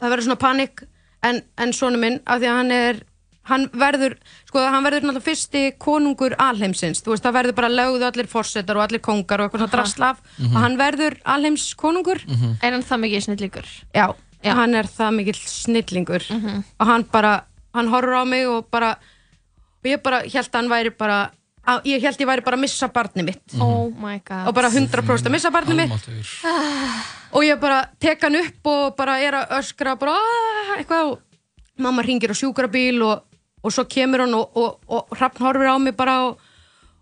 það 0.02 0.10
verður 0.14 0.28
svona 0.30 0.42
panik. 0.46 0.86
En, 1.26 1.42
en 1.58 1.72
svona 1.74 1.98
minn, 1.98 2.20
af 2.30 2.40
því 2.42 2.50
að 2.52 2.58
hann 2.60 2.72
er 2.76 3.04
hann 3.46 3.64
verður, 3.78 4.16
sko 4.50 4.62
hann 4.74 4.82
verður 4.86 5.04
náttúrulega 5.06 5.22
fyrsti 5.28 5.60
konungur 5.82 6.34
alheimsins, 6.42 7.04
þú 7.06 7.12
veist 7.14 7.26
það 7.28 7.36
verður 7.38 7.56
bara 7.60 7.70
lögðu 7.70 8.06
allir 8.08 8.28
forsetar 8.30 8.78
og 8.80 8.84
allir 8.88 9.02
kongar 9.06 9.42
og 9.44 9.46
eitthvað 9.52 9.62
svona 9.62 9.74
drastlaf 9.76 10.22
Mhm. 10.40 10.56
og 10.56 10.62
hann 10.64 10.78
verður 10.80 11.18
alheims 11.26 11.66
konungur 11.78 12.18
Er 12.64 12.72
hann 12.74 12.82
það 12.82 13.02
mikið 13.04 13.22
snillíkur? 13.28 13.68
já, 13.94 14.16
hann 14.44 14.74
er 14.76 14.84
það 14.90 15.14
mikill 15.20 15.38
snillingur. 15.46 16.24
Og 16.80 16.86
hann 16.88 17.04
bara, 17.12 17.46
hann 17.74 17.88
horfur 17.94 18.18
á 18.18 18.26
mig 18.26 18.48
og 18.48 18.66
bara 18.72 18.92
og 18.98 19.86
ég 19.94 20.02
bara 20.02 20.22
held 20.26 20.50
að 20.50 20.56
hann 20.56 20.70
væri 20.70 20.90
bara 20.98 21.30
að, 21.68 21.86
ég 21.90 22.02
held 22.06 22.22
ég 22.22 22.28
væri 22.30 22.44
bara 22.46 22.58
að 22.58 22.64
missa 22.66 22.88
barni 22.94 23.24
mitt. 23.28 23.56
Oh 23.62 23.90
my 24.02 24.20
god. 24.26 24.48
Og 24.50 24.56
bara 24.58 24.70
100% 24.70 25.30
að 25.30 25.34
missa 25.36 25.52
barni 25.54 25.76
mitt. 25.80 26.10
Og 27.36 27.44
ég 27.46 27.60
bara 27.60 27.82
tek 28.00 28.22
hann 28.24 28.38
upp 28.40 28.70
og 28.72 28.96
bara 28.98 29.18
er 29.22 29.34
að 29.42 29.56
öskra 29.60 29.96
bara 30.00 30.16
"Ah", 30.16 30.76
eitthvað 30.78 31.12
og 31.12 31.20
mamma 31.78 32.02
ringir 32.06 32.32
á 32.32 32.36
sjúkrabíl 32.38 33.02
og, 33.04 33.24
og 33.64 33.72
svo 33.74 33.84
kemur 33.86 34.24
hann 34.24 34.34
og, 34.34 34.52
og, 34.56 34.80
og 34.88 35.08
Hrafn 35.18 35.44
horfir 35.44 35.68
á 35.68 35.78
mig 35.80 35.96
bara 35.96 36.16
og, 36.30 36.40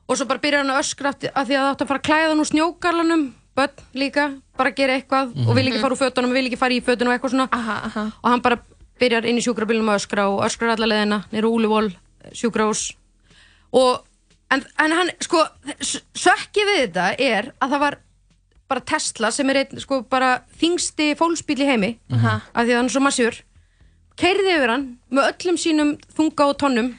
og 0.07 0.17
svo 0.17 0.25
bara 0.25 0.39
byrjar 0.39 0.63
hann 0.65 0.73
að 0.73 0.81
öskra 0.81 1.09
af 1.13 1.19
því 1.19 1.29
að 1.33 1.45
því 1.47 1.55
að 1.55 1.63
það 1.63 1.71
átt 1.73 1.81
að 1.81 1.87
fara 1.87 1.99
að 1.99 2.07
klæða 2.09 2.29
hann 2.31 2.39
úr 2.39 2.51
snjókarlanum. 2.51 3.25
Börn 3.53 3.69
líka, 3.93 4.31
bara 4.57 4.71
gera 4.73 4.95
eitthvað. 4.97 5.35
Og 5.47 5.53
vil 5.55 5.67
ekki 5.69 5.81
fara 5.83 5.93
úr 5.93 5.99
fötunum, 6.01 6.31
vil 6.33 6.47
ekki 6.49 6.57
fara 6.57 6.73
í 6.73 6.81
fötunum 6.81 7.11
og 7.11 7.19
eitthvað 7.19 7.33
svona. 7.35 7.49
Aha, 7.53 7.75
aha. 7.85 8.05
og 8.23 8.29
hann 8.31 8.41
bara 8.41 8.57
byrjar 8.99 9.25
inn 9.29 9.37
í 9.37 9.43
sjúkrabílum 9.45 9.91
að 9.93 9.99
öskra 10.01 10.25
og 10.31 10.41
öskrar 10.47 10.73
alla 10.73 10.87
leðina 10.89 11.19
nýra 11.29 11.51
úluvól, 11.53 11.91
sjúkrahús. 12.33 12.95
Og 13.73 14.01
en, 14.51 14.65
en 14.83 14.97
hann, 14.97 15.13
sko, 15.23 15.45
sökkið 15.79 16.69
við 16.71 16.81
þetta 16.81 17.07
er 17.21 17.53
að 17.59 17.77
það 17.77 17.85
var 17.85 17.99
bara 18.73 18.85
Tesla 18.89 19.31
sem 19.31 19.49
er 19.51 19.63
einn, 19.63 19.79
sko, 19.79 20.01
bara 20.09 20.35
þingsti 20.59 21.13
fólksbíl 21.19 21.59
í 21.61 21.67
heimi. 21.67 21.95
Aha. 22.15 22.39
af 22.53 22.65
því 22.65 22.71
að 22.71 22.79
hann 22.79 22.89
er 22.89 22.95
svo 22.95 23.03
massjur 23.03 23.41
keirði 24.19 24.57
yfir 24.57 24.73
hann 24.73 24.85
með 25.13 25.31
öllum 25.31 25.57
sínum 25.59 25.95
þunga 26.13 26.49
og 26.51 26.59
tónnum 26.61 26.91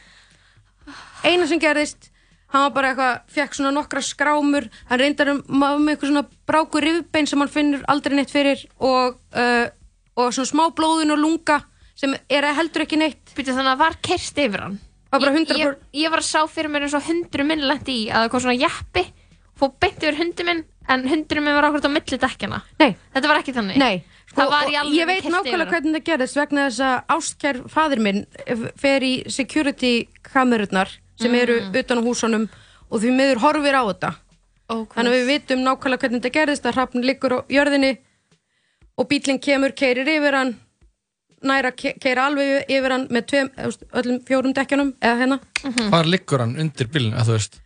eina 1.25 1.47
sem 1.49 1.61
gerðist 1.63 2.11
hann 2.55 2.67
var 2.69 2.75
bara 2.77 2.91
eitthvað, 2.93 3.23
fekk 3.35 3.57
svona 3.57 3.73
nokkra 3.75 4.01
skrámur. 4.05 4.69
Hann 4.87 5.01
reyndar 5.01 5.33
um 5.33 5.41
með 5.51 5.95
eitthvað 5.95 6.11
svona 6.13 6.25
bráku 6.47 6.83
rifbein 6.85 7.27
sem 7.27 7.41
hann 7.43 7.51
finnur 7.51 7.83
aldrei 7.91 8.15
neitt 8.15 8.31
fyrir 8.31 8.61
og, 8.79 9.17
uh, 9.35 9.67
og 10.15 10.29
svona 10.37 10.51
smá 10.53 10.65
blóðin 10.77 11.11
og 11.17 11.19
lunga 11.19 11.65
sem 11.99 12.15
er 12.31 12.47
heldur 12.55 12.85
ekki 12.85 13.01
neitt. 13.01 13.35
Býtu, 13.35 13.51
þannig 13.57 13.73
að 13.75 13.83
var 13.83 13.99
kerst 14.07 14.39
yfir 14.39 14.63
hann 14.69 14.79
var 15.15 15.23
bara 15.25 15.35
ég, 15.35 15.49
100% 15.49 15.61
ég, 15.63 15.77
ég 16.05 16.13
var 16.15 16.23
að 16.23 16.29
sá 16.29 16.41
fyrir 16.51 16.73
mér 16.75 16.87
eins 16.89 16.97
og 16.99 17.07
hundru 17.09 17.47
minn 17.49 17.65
lendi 17.71 17.95
í 18.03 18.09
að 18.11 18.25
það 18.27 18.31
kom 18.35 18.43
svona 18.45 18.59
jeppi 18.61 19.05
fór 19.61 19.71
beint 19.81 20.03
yfir 20.03 20.19
hundu 20.19 20.47
minn 20.49 20.65
en 20.91 21.07
hundru 21.09 21.41
minn 21.45 21.55
var 21.57 21.69
okkur 21.71 21.87
á 21.87 21.97
milli 21.97 22.19
dekkjana 22.21 22.59
Nei. 22.83 22.91
Þetta 23.15 23.29
var 23.31 23.39
ekki 23.41 23.55
þannig. 23.57 23.79
Nei, 23.81 24.03
sko, 24.33 24.45
alveg 24.51 24.91
ég 24.99 25.07
veit 25.09 25.29
nákvæmlega 25.31 25.71
hvernig 25.71 25.95
það 26.01 26.05
gerðist 26.11 26.37
vegna 26.41 26.65
þess 26.69 26.83
að 26.85 27.15
ástkær 27.17 27.61
fadir 27.73 28.03
minn 28.05 28.25
eh, 28.47 28.67
fer 28.83 29.07
í 29.07 29.13
security 29.33 29.95
kamerurnar 30.33 30.91
sem 31.21 31.35
eru 31.39 31.61
Mm. 31.63 31.77
utan 31.79 32.01
á 32.03 32.07
húsunum 32.09 32.49
og 32.91 33.01
því 33.01 33.11
miður 33.15 33.41
horfir 33.45 33.77
á 33.79 33.83
þetta. 33.87 34.11
Oh, 34.69 34.83
þannig 34.91 35.13
að 35.13 35.17
við 35.21 35.27
vitum 35.31 35.63
nákvæmlega 35.63 36.01
hvernig 36.03 36.21
þetta 36.25 36.35
gerðist 36.35 36.67
að 36.67 36.75
hrafn 36.75 37.05
liggur 37.07 37.33
á 37.37 37.39
jörðinni 37.49 37.93
og 38.99 39.09
bílinn 39.11 39.39
kemur, 39.43 39.73
keirir 39.79 40.09
yfir 40.09 40.35
hann 40.37 40.53
næra 41.45 41.75
keira 41.77 42.29
alveg 42.29 42.71
yfir 42.73 42.97
hann 42.97 43.09
með 43.13 43.29
tveim, 43.33 43.51
öllum 44.01 44.23
fjórum 44.29 44.55
dekkjunum 44.57 44.95
eða 45.01 45.21
hérna. 45.23 45.41
Hvar 45.93 46.09
liggur 46.11 46.45
hann 46.45 46.57
undir 46.61 46.91
bílinu, 46.91 47.17
að 47.21 47.31
þú 47.31 47.39
veist? 47.39 47.61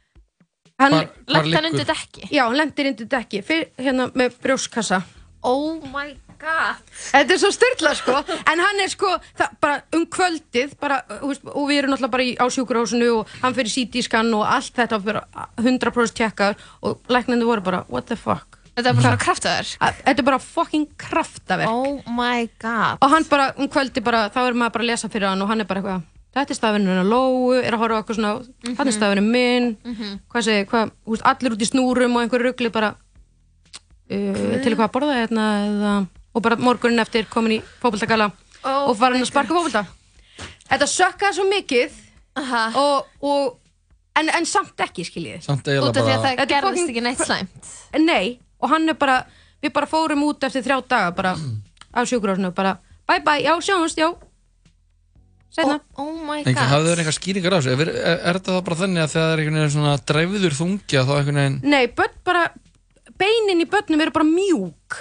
hann, 0.79 0.97
Lenti 1.27 1.57
hann 1.57 1.71
undir 1.73 1.87
dekki? 1.89 2.29
Já, 2.31 2.45
hann 2.47 2.59
lendir 2.59 2.91
undir 2.93 3.11
dekki 3.11 3.43
fyr, 3.47 3.69
hérna 3.79 4.11
með 4.15 4.39
brjóskassa 4.43 5.03
Oh 5.47 5.79
my 5.93 6.17
god. 6.41 6.81
Þetta 6.91 7.35
er 7.35 7.41
svo 7.41 7.51
styrla 7.55 7.93
sko. 7.95 8.17
En 8.51 8.63
hann 8.63 8.83
er 8.83 8.91
sko, 8.91 9.13
það, 9.39 9.55
bara 9.63 9.77
um 9.95 10.05
kvöldið 10.11 10.75
bara, 10.81 10.99
veist, 11.23 11.47
og 11.47 11.69
við 11.71 11.83
erum 11.83 11.95
náttúrulega 11.95 12.15
bara 12.17 12.27
í, 12.27 12.33
á 12.35 12.47
sjúkurhásinu 12.51 13.11
og 13.21 13.35
hann 13.45 13.55
fyrir 13.55 13.71
CT-skann 13.75 14.35
og 14.35 14.43
allt 14.47 14.75
þetta 14.79 14.99
fyrir 15.05 15.23
100% 15.63 16.19
tjekkar 16.19 16.59
og 16.83 16.99
læknandi 17.11 17.47
voru 17.47 17.65
bara, 17.71 17.85
what 17.87 18.11
the 18.11 18.19
fuck 18.19 18.58
Þetta 18.79 18.91
er 18.93 18.95
bara 18.95 19.03
svona 19.09 19.19
kraftaverk. 19.25 19.73
Þetta 20.07 20.23
er 20.23 20.27
bara 20.29 20.39
fucking 20.39 20.87
kraftaverk. 20.97 21.69
Oh 21.69 21.99
my 22.15 22.47
god. 22.63 22.99
Og 23.03 23.11
hann 23.11 23.25
bara, 23.29 23.49
um 23.59 23.67
kvöldi 23.69 24.03
bara, 24.07 24.29
þá 24.31 24.39
er 24.47 24.55
maður 24.55 24.77
bara 24.79 24.85
að 24.87 24.91
lesa 24.93 25.09
fyrir 25.11 25.29
hann 25.33 25.43
og 25.43 25.49
hann 25.51 25.61
er 25.61 25.69
bara 25.69 25.83
eitthvað 25.83 26.07
Þetta 26.39 26.53
er 26.53 26.59
stafinu 26.59 26.91
hennar 26.93 27.07
Lóu, 27.09 27.55
er 27.57 27.73
að 27.75 27.81
horfa 27.81 27.97
á 27.97 28.01
eitthvað 28.03 28.19
svona 28.19 28.33
Mhm. 28.39 28.77
Hann 28.79 28.89
er 28.89 28.93
stafinu 28.95 29.23
minn 29.25 29.69
Mhm. 29.83 30.19
Hvað 30.31 30.45
segir, 30.47 30.67
hvað, 30.71 30.91
þú 31.07 31.11
veist, 31.17 31.25
allir 31.25 31.55
út 31.57 31.63
í 31.65 31.69
snúrum 31.71 32.17
og 32.17 32.23
einhver 32.23 32.43
ruggli 32.47 32.71
bara 32.71 32.91
uh, 34.11 34.59
Til 34.63 34.75
hvað 34.77 34.87
að 34.89 34.93
borða 34.95 35.17
hérna 35.23 35.47
eða, 35.67 35.95
Og 36.35 36.43
bara 36.45 36.57
morgunin 36.61 37.01
eftir 37.03 37.27
komin 37.33 37.57
í 37.59 37.63
fótboltagala 37.83 38.31
Oh 38.65 38.91
Og 38.91 38.97
farin 38.99 39.23
að 39.23 39.31
sparka 39.31 39.55
fótbolta. 39.57 39.87
Þetta 40.69 40.87
sökkaði 40.93 41.35
svo 41.39 41.47
mikið 41.49 41.97
og, 42.77 43.07
og, 43.23 43.57
en, 44.19 44.29
en 44.31 44.45
samt 44.47 44.77
ekki, 44.85 45.03
skiljið 45.09 45.43
Samt 45.43 45.67
eiginlega 45.67 45.95
bara- 46.05 46.19
Þetta 46.23 46.43
er 46.43 46.47
gerðist 46.53 46.85
fucking- 46.85 46.91
ekki 46.93 47.03
neitt 47.03 47.19
slæmt. 47.25 47.71
Nei, 48.05 48.39
og 48.61 48.71
hann 48.75 48.89
er 48.89 48.99
bara 48.99 49.21
Við 49.59 49.73
bara 49.75 49.89
fórum 49.91 50.21
út 50.23 50.45
eftir 50.47 50.63
þrjá 50.63 50.77
daga 50.87 51.11
bara 51.19 51.33
á 51.35 51.99
sjúkurásinu 52.07 52.53
bara 52.55 52.77
Bye 53.09 53.23
bye, 53.27 53.41
já, 53.43 53.55
sjáumst, 53.65 53.99
já. 53.99 54.13
Seinna. 55.51 55.79
Oh 55.97 56.13
my 56.29 56.43
Engi, 56.45 56.61
hafðu 56.61 56.91
þeir 56.93 57.01
eitthvað 57.03 57.17
skýringar 57.17 57.55
á 57.57 57.59
þessu? 57.59 57.73
Er, 57.75 57.91
er, 57.91 58.19
er 58.29 58.39
þetta 58.39 58.55
þá 58.59 58.65
bara 58.69 58.79
þannig 58.83 59.03
að 59.07 59.13
það 59.15 59.29
er 59.33 59.41
einhvern 59.43 59.59
veginn 59.59 59.73
svona 59.75 59.95
dræfður 60.11 60.57
þungi 60.59 60.99
að 61.01 61.07
þá 61.09 61.15
einhvern 61.17 61.41
veginn 61.41 61.57
Nei, 61.73 61.85
börn 61.99 62.19
bara 62.29 62.43
Beinin 63.19 63.63
í 63.65 63.67
börnum 63.67 64.03
eru 64.05 64.13
bara 64.15 64.29
mjúk. 64.29 64.99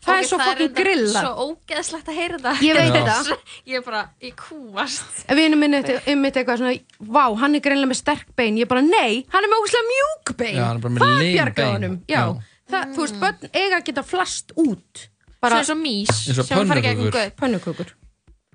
Það 0.00 0.16
Ok, 0.16 0.22
er 0.24 0.26
svo 0.30 0.38
fucking 0.40 0.62
reyndar 0.64 0.80
grilla 0.80 1.20
Svo 1.22 1.44
ógeðslegt 1.52 2.08
að 2.10 2.16
heyra 2.18 2.38
þetta. 2.40 2.54
Ég 2.64 2.78
veit 2.80 2.94
þetta. 2.96 3.36
Ég 3.68 3.76
er 3.78 3.84
bara, 3.86 4.00
ég 4.24 4.34
kúast. 4.40 5.20
Vinur 5.38 5.60
minn 5.60 5.76
er 5.78 5.90
einmitt 6.08 6.40
eitthvað 6.40 6.62
svona 6.62 6.72
Vá, 7.14 7.22
hann 7.44 7.54
er 7.58 7.62
greinlega 7.62 7.92
með 7.92 8.00
sterk 8.00 8.32
bein. 8.40 8.56
Ég 8.58 8.66
bara, 8.72 8.82
nei, 8.82 9.20
hann 9.30 9.46
er 9.46 9.52
með 9.52 9.66
óslega 9.68 9.86
mjúk 9.92 10.32
bein. 10.40 10.56
Já, 10.56 10.64
hann 10.70 10.80
er 10.80 10.86
bara 10.88 10.94
með 10.96 11.04
Það 11.04 11.22
bjargaði 11.36 11.92
bein. 11.92 12.40
Það, 12.74 12.92
þú 12.96 13.04
veist, 13.04 13.18
börn 13.22 13.50
eiga 13.52 13.78
að 13.80 13.86
geta 13.90 14.04
flast 14.06 14.52
út 14.56 15.06
Svo 15.40 15.56
eins 15.56 15.70
og 15.72 15.78
mís 15.80 16.10
Eins 16.28 16.38
og 16.42 16.46
sem 16.50 16.68
fara 16.68 16.82
gegnum 16.84 17.06
pönnukökur. 17.08 17.16
gaup. 17.16 17.36
Pönnukökur 17.40 17.92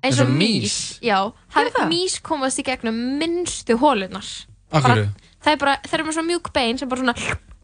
Eins 0.06 0.20
og 0.22 0.28
mís. 0.30 0.74
Já, 1.02 1.18
mís 1.90 2.18
komast 2.22 2.60
í 2.60 2.64
gegnum 2.66 2.98
minnstu 3.18 3.74
hólunar 3.80 4.26
hverju? 4.70 5.08
Það 5.42 5.52
er 5.52 5.58
bara, 5.62 5.76
þeir 5.86 5.98
eru 6.00 6.06
með 6.08 6.16
svona 6.18 6.30
mjúk 6.30 6.52
bein 6.54 6.78
sem 6.78 6.88
bara 6.90 7.00
svona, 7.02 7.14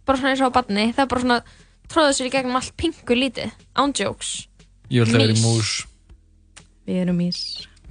bara 0.07 0.18
svona 0.18 0.32
eins 0.32 0.42
og 0.42 0.50
á 0.50 0.57
badni 0.59 0.88
Það 0.94 1.05
er 1.05 1.11
bara 1.12 1.24
svona, 1.26 1.38
tróðu 1.92 2.16
sér 2.18 2.30
í 2.30 2.32
gegnum 2.34 2.57
allt 2.59 2.74
pingu 2.78 3.18
lítið 3.18 3.53
Án 3.78 3.94
jokes 3.94 4.32
Ég 4.92 5.05
vil 5.05 5.12
það 5.12 5.22
vera 5.22 5.32
í 5.32 5.38
Mís. 5.38 5.44
mús 5.46 5.72
Við 6.88 7.00
erum 7.05 7.20
mís 7.22 7.40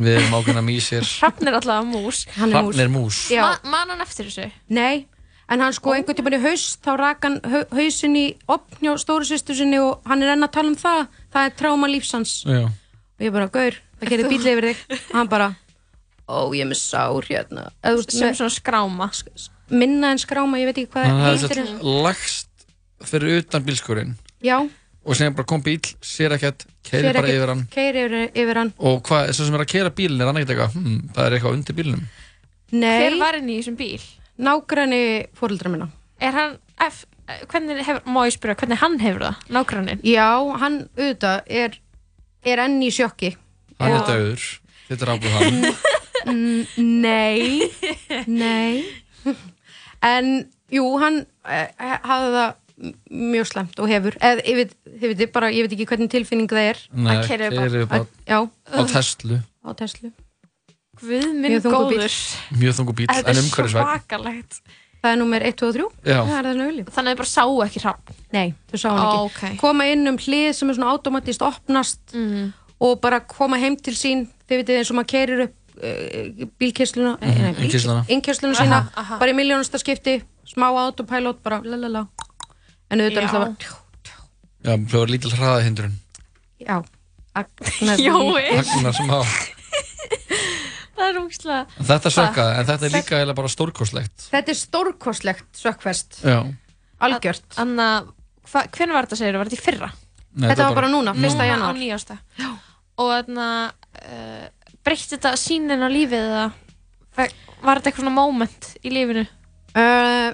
Við 0.02 0.16
erum 0.18 0.36
ákveðna 0.40 0.64
mísir 0.66 1.08
Hrafn 1.22 1.48
er 1.52 1.58
allavega 1.62 1.88
mús 1.92 2.24
Hann 2.36 2.52
er 2.52 2.64
mús. 2.66 2.76
Hrafn 2.76 2.84
er 2.86 2.92
mús 2.96 3.20
Já. 3.32 3.42
Ma, 3.46 3.72
Man 3.78 3.94
hann 3.96 4.04
eftir 4.04 4.28
þessu? 4.32 4.50
Nei, 4.74 5.06
en 5.52 5.60
hann 5.64 5.74
sko 5.76 5.92
einhvern 5.96 6.16
tímann 6.18 6.38
í 6.38 6.42
haust 6.46 6.80
þá 6.86 6.92
rak 7.02 7.26
hann 7.28 7.40
hau- 7.44 7.68
hausinn 7.76 8.16
í 8.16 8.26
opn 8.48 8.80
hjá 8.86 8.94
stóru 9.02 9.28
sýstu 9.28 9.56
sinni 9.58 9.80
og 9.84 10.00
hann 10.08 10.24
er 10.24 10.32
enn 10.36 10.46
að 10.48 10.54
tala 10.56 10.72
um 10.72 10.78
það. 10.80 11.08
Það 11.34 11.48
er 11.50 11.56
tráma 11.60 11.90
lífsans 11.92 12.36
Já. 12.48 12.62
og 12.68 13.26
ég 13.26 13.34
bara, 13.36 13.48
gaur, 13.52 13.76
það 14.00 14.10
gerir 14.14 14.30
bíl 14.32 14.40
yfir 14.54 14.68
þig. 14.72 14.84
Og 15.12 15.16
hann 15.20 15.28
bara, 15.32 15.50
ó 16.32 16.38
ég 16.56 16.62
er 16.64 16.70
með 16.72 16.80
sár 16.82 17.28
hérna. 17.28 17.66
Veist, 17.84 18.12
Sem 18.16 18.30
með- 18.32 18.38
svona 18.40 18.56
skráma. 18.56 19.10
Minna 19.72 20.12
en 20.12 20.18
skráma, 20.20 20.60
ég 20.60 20.68
veit 20.72 20.78
ekki 20.82 20.92
hvað 20.96 21.06
Hann 21.08 21.20
það 21.22 21.32
hefði 21.32 21.48
heitir 21.48 22.04
lagst 22.04 22.48
fyrir 23.08 23.38
utan 23.42 23.64
bílskurinn 23.64 24.16
já, 24.44 24.58
og 25.06 25.16
sem 25.16 25.34
bara 25.34 25.48
kom 25.48 25.62
bíl, 25.64 25.80
sér 26.04 26.36
ekkert 26.36 26.66
keiri 26.84 27.08
sér 27.08 27.14
bara 27.16 27.28
ekki- 27.28 27.38
yfir 27.40 27.48
hann. 27.54 27.62
keyrir 27.72 28.10
yfir, 28.12 28.32
yfir 28.36 28.56
hann. 28.60 28.74
Og 28.80 29.02
hvað, 29.08 29.32
svo 29.34 29.46
sem 29.48 29.56
er 29.56 29.64
að 29.64 29.72
keira 29.72 29.90
bílinn 29.96 30.22
er 30.22 30.28
hann 30.28 30.38
ekkert 30.42 30.52
eitthvað 30.58 30.76
hm, 30.76 31.14
það 31.16 31.26
er 31.26 31.38
eitthvað 31.38 31.56
undir 31.56 32.02
Nei, 32.72 33.00
Hver 33.10 33.18
var 33.20 33.36
inn 33.36 33.50
í 33.50 33.58
þessum 33.60 33.76
bíl? 33.80 34.00
Nágræni 34.42 35.02
fóreldra 35.38 35.70
minna. 35.74 35.88
Er 36.22 36.34
hann, 36.38 36.58
ef, 36.82 37.04
hvernig 37.52 37.82
hefur, 37.86 38.02
má 38.10 38.24
ég 38.28 38.36
spyrja, 38.36 38.58
hvernig 38.62 38.82
hann 38.82 39.00
hefur 39.02 39.24
það? 39.28 39.46
Nágrannin? 39.58 40.02
já, 40.06 40.28
hann 40.62 40.82
auðvitað 40.98 41.42
er, 41.62 41.78
er 42.46 42.64
enn 42.66 42.80
í 42.86 42.90
sjokki. 42.94 43.36
Hann 43.82 43.96
er 43.98 44.06
döður, 44.10 44.48
þetta 44.90 45.08
er 45.08 45.14
ábúð 45.16 45.38
hann. 45.38 45.62
Nei 46.78 47.70
Nei. 48.28 48.84
En 50.06 50.28
jú, 50.74 50.84
hann 51.02 51.22
eh, 51.50 51.70
hafði 52.06 52.32
það 52.36 52.52
mjög 53.32 53.48
slemt 53.52 53.80
og 53.82 53.90
hefur. 53.92 54.16
Eða 54.26 54.42
ég 54.48 54.56
veit, 54.58 54.72
ég 55.02 55.12
veit, 55.14 55.24
bara, 55.34 55.50
ég 55.54 55.66
veit 55.68 55.76
ekki 55.76 55.86
hvernig 55.92 56.10
tilfinning 56.14 56.50
það 56.50 56.70
er. 56.72 56.80
Nei, 56.98 57.12
Að 57.18 57.28
keyra 57.30 57.50
upp 57.84 57.94
á- 57.94 58.06
á- 58.34 58.82
á 58.82 59.72
Tesla 59.78 60.10
Guð 61.02 61.28
minn 61.34 61.58
góður. 61.66 62.16
Mjög 62.62 62.76
þungu 62.78 62.94
bíl, 62.96 63.08
Þetta 63.10 63.30
en 63.30 63.36
er 63.36 63.42
svo 63.42 63.48
umhverfisvæg 63.50 64.46
Það 65.02 65.12
er 65.12 65.18
nummer 65.18 65.42
1, 65.42 65.56
2 65.58 65.68
og 65.68 65.74
3 65.74 65.86
Já. 66.06 66.20
Það 66.30 66.38
er 66.38 66.60
Þannig 66.62 66.86
að 66.86 67.08
þið 67.08 67.18
bara 67.22 67.30
sáu 67.32 67.56
ekki 67.66 67.80
hrapp 67.82 68.12
Nei, 68.36 68.54
þau 68.70 68.78
sá 68.78 68.90
hann 68.90 69.00
ekki. 69.02 69.22
ok. 69.26 69.58
Koma 69.64 69.88
inn 69.90 70.08
um 70.12 70.18
hlið 70.22 70.52
sem 70.54 70.70
er 70.70 70.78
svona 70.78 70.92
automatist 70.94 71.42
opnast 71.42 72.14
Mhm. 72.14 72.52
og 72.82 73.02
bara 73.02 73.20
koma 73.20 73.58
heim 73.58 73.76
til 73.78 73.94
sín 73.98 74.28
þið 74.50 74.62
veitir 74.62 74.78
eins 74.78 74.92
og 74.92 74.98
maður 75.00 75.12
keirir 75.16 75.42
upp 75.48 75.56
uh, 75.82 76.46
bílkessluna 76.62 77.18
Mhm, 77.22 77.56
innkeysluna. 77.66 78.06
innkessluna 78.10 78.54
sína 78.56 78.78
Aha, 78.78 78.92
aha. 78.96 79.18
bara 79.18 79.32
í 79.32 79.36
miljónasta 79.36 79.80
skipti 79.82 80.22
smá 80.46 80.70
autopilot 80.70 81.42
bara 81.42 81.62
lalala 81.64 82.08
en 82.92 83.00
auðvitað 83.00 83.18
er 83.18 83.28
alltaf 83.28 83.78
já, 84.64 84.78
það 84.78 84.98
var 85.00 85.08
lítil 85.08 85.32
hraða 85.34 85.64
hindrun 85.66 85.94
Já. 86.62 86.84
Agnar 87.34 87.98
Jói. 88.06 88.44
Agnar 88.60 88.94
sem 88.94 89.08
á 89.10 89.22
Það 91.02 91.10
er 91.10 91.20
úkslega 91.24 91.86
þetta 91.92 92.12
sökkaði, 92.14 92.56
en 92.62 92.68
þetta 92.70 92.88
er 92.88 92.94
líka 92.96 93.16
eiginlega 93.18 93.38
bara 93.42 93.52
stórkoslegt 93.56 94.26
Þetta 94.32 94.54
er 94.54 94.60
stórkostlegt 94.62 95.62
sökkfest. 95.62 96.20
Já, 96.24 96.38
Algjört. 97.02 97.46
Anna, 97.62 97.88
hvernig 98.46 98.94
var 98.96 99.08
þetta 99.10 99.20
segir 99.24 99.40
Var 99.42 99.50
þetta 99.50 99.58
í 99.58 99.66
fyrra? 99.66 99.92
Nei, 100.32 100.48
Þetta 100.52 100.68
var 100.70 100.78
bara 100.78 100.90
núna, 100.94 101.12
1. 101.18 101.24
Núna. 101.26 101.48
janúar. 101.50 101.74
Á 101.74 101.80
nýjásta 101.82 102.18
Og 103.02 103.10
þarna 103.16 103.48
uh, 103.72 104.46
breytti 104.86 105.16
þetta 105.18 105.32
sínin 105.42 105.82
á 105.84 105.90
lífið 105.92 106.22
eða 106.28 106.46
var 107.62 107.78
þetta 107.78 107.90
eitthvað 107.92 108.06
svona 108.06 108.14
moment 108.16 108.70
í 108.86 108.92
lífinu? 108.94 109.26
uh, 109.78 110.30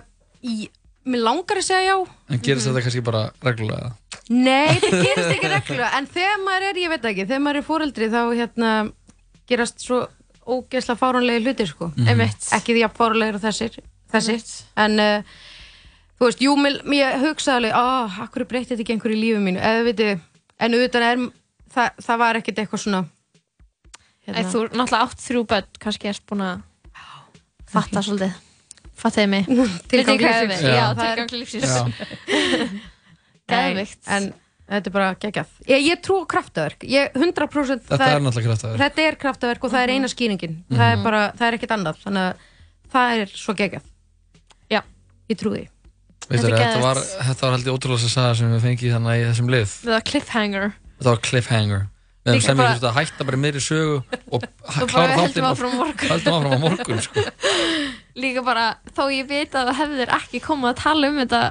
í, 0.45 0.67
Mér 1.07 1.21
langar 1.23 1.59
að 1.61 1.65
segja 1.69 1.87
já. 1.87 1.95
En 2.27 2.41
gerist 2.43 2.67
þetta 2.67 2.81
kannski 2.83 3.01
bara 3.07 3.21
reglulega? 3.45 3.93
Nei, 4.27 4.75
þetta 4.75 5.01
gerist 5.05 5.33
ekki 5.37 5.49
reglulega 5.55 5.89
en 6.01 6.07
þegar 6.11 6.41
maður 6.43 6.65
er, 6.69 6.79
ég 6.83 6.91
veit 6.91 7.05
ekki, 7.11 7.25
þegar 7.29 7.43
maður 7.45 7.59
er 7.61 7.67
fóreldri 7.69 8.09
þá 8.11 8.19
hérna 8.35 8.71
gerast 9.47 9.83
svo 9.85 10.01
ógeðslega 10.47 10.99
fáránlega 11.01 11.43
hlutir 11.43 11.67
sko 11.67 11.91
Mhm. 11.95 12.07
Einmitt. 12.07 12.47
ekki 12.57 12.73
því 12.77 12.83
að 12.87 12.95
fáránlega 12.97 13.27
eru 13.33 13.39
þessir, 13.43 13.77
þessir. 14.11 14.43
en 14.77 14.99
uh, 14.99 15.21
þú 16.19 16.25
veist, 16.25 16.39
jú, 16.41 16.55
mér, 16.57 16.79
mér 16.85 17.19
hugsaði 17.21 17.57
alveg, 17.57 17.73
ah, 17.75 18.17
akkur 18.25 18.45
breytti 18.47 18.73
þetta 18.75 18.83
ekki 18.85 18.93
einhverju 18.95 19.17
í 19.17 19.21
lífi 19.21 19.43
mínu, 19.43 19.59
eða 19.61 19.83
veitu 19.85 20.09
en 20.59 20.73
auðvitað 20.73 21.05
er, 21.11 21.17
það, 21.75 21.89
það 22.07 22.17
var 22.23 22.35
ekkert 22.41 22.57
eitthvað 22.63 22.83
svona 22.85 23.05
Hérna. 24.27 24.43
Þú 24.51 24.59
er 24.65 24.69
náttúrulega 24.75 25.05
átt 25.07 25.21
þrjú 25.23 25.41
börn, 25.47 25.67
kannski 25.79 26.07
erst 26.09 26.23
búin 26.27 26.41
að 26.43 26.61
fatta 27.71 28.01
svolítið. 28.03 28.33
Fattiði 28.97 29.27
mig. 29.31 29.45
Tilgang 29.87 30.17
Vitið 30.17 30.25
hvað 30.25 30.41
lífsins. 30.41 30.59
við- 30.59 30.67
Já, 30.67 30.75
Já, 30.75 30.87
það 30.97 31.05
er- 31.05 31.15
tilgang 31.15 31.31
lífsins. 31.39 32.77
Geðvikt. 33.51 34.01
en 34.07 34.33
þetta 34.67 34.89
er 34.91 34.95
bara 34.97 35.09
geggjað. 35.21 35.53
Ég, 35.71 35.85
ég 35.87 36.01
trú 36.03 36.19
kraftaverk, 36.29 36.85
ég 36.87 37.15
100% 37.15 37.87
Þetta 37.87 37.99
það 38.01 38.13
er 38.15 38.25
náttúrulega 38.25 38.49
kraftaverk. 38.51 38.81
þetta 38.83 39.07
er 39.07 39.19
kraftaverk 39.23 39.67
og 39.67 39.73
það 39.73 39.85
er 39.85 39.93
eina 39.95 40.11
skýringin. 40.11 40.59
Það 40.73 40.93
er 40.93 41.03
bara, 41.05 41.23
það 41.39 41.47
er 41.47 41.57
ekkert 41.59 41.75
annað. 41.77 42.01
Þannig 42.03 42.27
að 42.27 42.45
það 42.93 43.23
er 43.23 43.33
svo 43.33 43.57
geggjað. 43.57 43.89
Já 44.73 44.81
Ég 45.27 45.39
trúi 45.39 45.57
því. 45.57 45.65
Þetta 46.27 46.49
þetta, 46.51 46.79
var, 46.83 46.99
þetta 46.99 47.45
var 47.45 47.53
held 47.55 47.67
ég 47.69 47.77
ótrúlega 47.77 48.09
saga 48.11 48.33
sem 48.35 48.49
við 48.51 48.65
fengið 48.65 48.95
þannig 48.97 49.21
í 49.21 49.27
þessum 49.29 49.51
lið. 49.53 49.75
Við 49.87 49.93
það 49.93 50.03
cliffhanger. 50.11 50.73
Þetta 50.97 51.13
var 51.13 51.21
cliffhanger. 51.23 51.85
Við 52.27 52.33
hefum 52.33 52.43
sem 52.43 52.59
ég 52.59 52.81
að 52.83 52.97
hætta 52.97 53.25
bara 53.29 53.37
meiri 53.39 53.61
sögu 53.63 53.99
og 54.35 54.43
klára 54.91 55.13
þáttinn 55.15 55.45
og-. 55.47 55.61
Höldum 56.03 56.33
áfram 56.35 56.51
á 56.51 56.59
morgun 56.59 56.99
sko. 57.05 57.23
Líka 58.21 58.43
bara, 58.43 58.65
þó 58.97 59.05
ég 59.13 59.29
veit 59.29 59.55
að 59.55 59.69
það 59.69 59.79
hefðir 59.79 60.11
ekki 60.17 60.41
komið 60.43 60.73
að 60.73 60.81
tala 60.81 61.11
um 61.11 61.21
þetta 61.21 61.41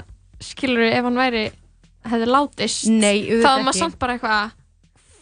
skilur 0.45 0.85
ef 0.91 1.09
hann 1.09 1.17
væri 1.17 1.45
hefði 2.13 2.27
látist 2.33 2.87
Nei, 2.91 3.17
þá 3.43 3.49
er 3.57 3.65
maður 3.67 3.81
samt 3.85 3.99
bara 4.03 4.17
eitthvað 4.19 4.53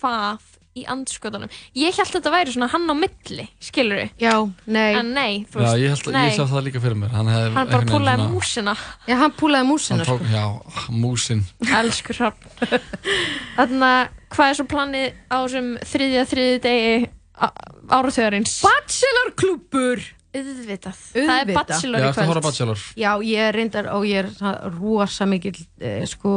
hvað 0.01 0.51
í 0.74 0.82
andskotanum 0.90 1.51
ég 1.78 1.94
held 1.94 2.09
að 2.09 2.16
þetta 2.16 2.31
væri 2.35 2.52
svona 2.56 2.66
hann 2.73 2.90
á 2.90 2.94
milli 2.98 3.44
skilur 3.62 4.09
Já, 4.19 4.32
nei. 4.66 4.94
En 4.98 5.12
nei, 5.15 5.44
þú 5.47 5.61
Já, 5.62 5.69
veist 5.69 5.78
ég, 5.85 5.93
held, 5.94 6.09
að- 6.09 6.16
nei. 6.16 6.24
ég 6.27 6.35
sá 6.35 6.44
það 6.51 6.65
líka 6.66 6.81
fyrir 6.82 6.98
mér. 6.98 7.12
Hann, 7.15 7.28
hef, 7.31 7.52
Hann 7.55 7.70
bara 7.70 7.86
púlaði 7.93 8.27
músina. 8.32 8.74
Já, 9.06 9.15
hann 9.23 9.36
púlaði 9.39 9.69
músina 9.70 10.02
hann 10.02 10.11
tók, 10.11 10.27
Já, 10.35 10.90
músin. 10.90 11.44
Elsku 11.78 12.16
hrapp 12.19 12.43
Þannig 13.55 13.86
að 13.86 14.02
hvað 14.35 14.51
er 14.51 14.59
svo 14.59 14.66
planið 14.74 15.06
á 15.31 15.36
þessum 15.47 15.70
þriðja 15.94 16.27
þriðja 16.35 16.59
degi 16.66 16.97
áratöðarins? 17.94 18.56
Bachelor 18.66 20.02
klúpur 20.35 20.55
Auðvitað. 20.55 21.02
Það 21.15 21.36
er 21.40 21.52
bachelor 21.55 22.01
Já, 22.01 22.05
í 22.05 22.09
eftir 22.09 22.24
að 22.24 22.31
horfa 22.32 22.40
á 22.43 22.44
kvöld 22.44 22.47
Bachelor? 22.48 22.82
Já, 22.98 23.11
ég 23.23 23.44
er 23.44 23.55
reyndar 23.55 23.90
og 23.94 24.06
ég 24.09 24.24
er 24.24 24.31
það 24.35 24.65
rosa 24.81 25.27
mikill 25.31 25.61
eh, 25.81 26.02
sko 26.11 26.32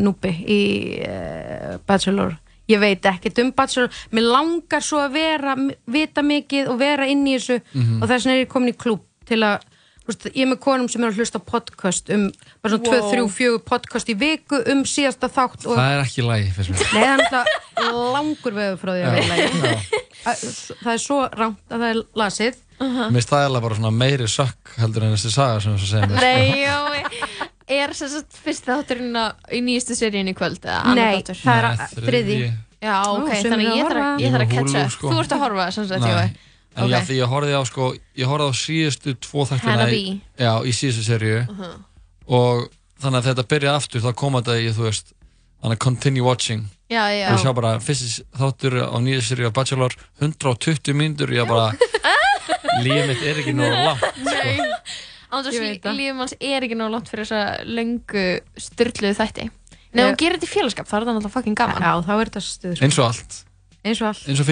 núpi 0.00 0.32
í 0.48 0.60
eh, 1.04 1.76
Bachelor. 1.86 2.38
Ég 2.72 2.80
veit 2.80 3.04
ekkert 3.10 3.42
um 3.42 3.52
Bachelor. 3.52 3.92
Mér 4.16 4.30
langar 4.32 4.84
svo 4.84 5.02
að 5.04 5.18
vera 5.18 5.56
vita 5.92 6.24
mikið 6.24 6.72
og 6.72 6.80
vera 6.80 7.08
inn 7.10 7.26
í 7.28 7.36
þessu. 7.36 7.60
Mhm. 7.74 8.00
og 8.00 8.08
þess 8.08 8.24
vegna 8.24 8.38
er 8.38 8.44
ég 8.46 8.52
komin 8.54 8.72
í 8.72 8.78
klúb 8.80 9.04
til 9.28 9.42
að 9.44 9.68
veist, 10.08 10.24
ég 10.34 10.42
er 10.44 10.48
með 10.50 10.58
konum 10.64 10.88
sem 10.92 11.04
er 11.04 11.10
að 11.12 11.18
hlusta 11.22 11.40
á 11.40 11.42
podcast 11.48 12.10
um 12.14 12.26
bara 12.62 12.72
svona 12.74 12.84
2, 12.84 12.98
Wow. 13.00 13.12
3, 13.14 13.28
4 13.38 13.60
podcast 13.70 14.10
í 14.12 14.16
viku 14.20 14.60
um 14.72 14.82
síðasta 14.88 15.30
þátt 15.32 15.64
og 15.68 15.78
Það 15.78 15.92
er 15.94 16.02
ekki 16.04 16.24
lægi 16.26 16.50
fyrst 16.58 16.74
mér 16.74 16.82
Nei, 16.94 17.04
það 17.04 17.14
er 17.14 17.22
náttúrulega 17.24 18.12
langur 18.18 18.58
veður 18.58 18.78
frá 18.82 18.92
því 18.94 19.04
að 19.04 19.14
vera 19.14 19.28
lægi. 19.32 20.02
Það 20.24 20.92
er 20.94 21.00
svo 21.04 21.18
rangt 21.36 21.72
að 21.74 21.82
það 21.84 21.88
er 21.94 21.98
lasið. 22.20 22.60
Mér 22.84 23.10
finnst 23.14 23.30
það 23.32 23.42
eiginlega 23.44 23.64
bara 23.68 23.78
svona 23.78 23.94
meiri 23.94 24.28
sökk 24.34 24.74
heldur 24.80 25.04
en 25.06 25.12
þessi 25.14 25.32
saga 25.34 25.58
sem 25.64 25.74
þú 25.78 25.88
segir 25.88 26.08
mér 26.10 26.16
sko. 26.16 26.24
Nei, 26.24 26.62
já, 26.64 26.78
er 27.80 27.92
sem 27.96 28.08
sagt 28.12 28.38
fyrst 28.44 28.66
þátturinn 28.68 29.18
í 29.56 29.60
nýjastu 29.64 29.96
seríun 29.98 30.28
í 30.32 30.34
kvöld 30.36 30.64
Nei, 30.64 31.20
þáttur? 31.22 31.38
það 31.44 31.60
er 31.60 31.68
að- 31.70 31.84
þriðji. 31.94 32.08
þriðji. 32.08 32.48
Já, 32.84 32.96
ok, 33.08 33.30
sumir 33.40 33.52
þannig 33.54 33.68
að 33.70 33.76
ég 33.78 33.86
þarf 33.88 34.02
að, 34.04 34.18
ég 34.20 34.32
að 34.44 34.52
Ég 34.54 34.58
Hulu, 34.64 34.80
upp. 34.84 34.90
sko. 34.92 35.08
Þú 35.14 35.20
ert 35.22 35.32
að 35.32 35.44
horfa 35.44 35.68
sem 35.72 35.86
sagt, 35.88 36.00
Nei. 36.04 36.10
Jói 36.12 36.26
En 36.76 36.88
já, 36.90 36.98
því 37.06 37.16
ég 37.20 37.28
horfði 37.30 37.54
á 37.54 37.62
sko 37.68 37.88
Ég 38.18 38.26
horfði 38.30 38.46
á 38.50 38.52
síðustu 38.58 39.14
tvo 39.22 39.44
þættina 39.46 39.84
í-. 39.94 40.16
Já, 40.40 40.52
í 40.66 40.72
síðustu 40.74 41.04
seríu 41.06 41.42
Uh-huh. 41.44 41.74
Og 42.26 42.64
þannig 43.02 43.20
að 43.20 43.28
þetta 43.30 43.44
byrjaði 43.52 43.76
aftur 43.78 44.02
þá 44.04 44.10
kom 44.18 44.38
þetta 44.40 44.56
í, 44.58 44.70
þú 44.74 44.86
veist 44.88 45.12
Þannig 45.62 45.76
að 45.78 45.82
continue 45.86 46.24
watching 46.26 46.64
Já, 46.92 47.04
já. 47.14 47.28
Ég 47.32 47.40
sjá 47.40 47.52
bara 47.56 47.74
fyrst 47.80 48.22
þáttur 48.36 48.78
á 48.84 48.96
nýja 49.00 49.22
seríu 49.24 49.48
af 49.48 49.54
Bachelor 49.56 49.94
120 50.20 50.94
mínútur 50.98 51.32
Ég 51.34 51.46
bara 51.48 51.70
Lífið 52.84 53.06
mitt 53.10 53.22
er 53.24 53.40
ekki 53.42 53.54
nóg 53.56 53.72
langt 53.72 54.22
Nei 54.24 54.58
Ándur 55.34 55.54
það. 55.82 55.96
lífum 55.98 56.20
hans 56.22 56.34
er 56.38 56.62
ekki 56.66 56.76
nóg 56.78 56.92
langt 56.94 57.08
fyrir 57.10 57.26
þessa 57.26 57.64
löngu 57.66 58.24
styrluðu 58.60 59.16
þætti 59.18 59.46
Nei, 59.94 60.02
hún 60.08 60.18
gerir 60.18 60.38
þetta 60.38 60.46
í 60.46 60.52
félagskap, 60.52 60.86
þá 60.90 60.94
er 60.94 61.04
þetta 61.04 61.14
náttúrulega 61.14 61.34
fucking 61.36 61.58
gaman 61.58 61.82
Já, 61.82 61.92
þá 62.02 62.12
er 62.14 62.30
þetta 62.30 62.42
stuð. 62.42 62.80
Eins 62.82 62.98
og 62.98 63.08
allt 63.08 63.36
Eins 63.84 64.00
og 64.02 64.08
allt. 64.10 64.24
Eins 64.30 64.40
og 64.42 64.48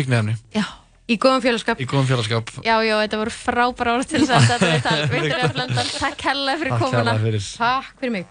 Í 1.11 1.17
góðum 1.19 1.43
félagskap. 1.43 1.81
Í 1.83 1.87
góðum 1.91 2.07
félagskap 2.07 2.53
Já, 2.63 2.77
já, 2.87 2.95
þetta 3.03 3.19
voru 3.25 3.35
frábæra 3.35 3.97
orð 3.99 4.13
til 4.13 4.23
þess 4.23 4.37
að 4.37 4.47
þetta 4.53 4.69
er 4.69 4.85
það 4.87 5.03
Viktor 5.17 5.43
Eflendal, 5.49 5.89
takk 5.99 6.25
hella 6.31 6.55
fyrir 6.61 6.77
Takk 6.77 6.87
komuna 6.87 7.17
hérlega 7.17 7.27
fyrir 7.27 7.51
Takk 7.59 7.99
fyrir 7.99 8.17
mig. 8.21 8.31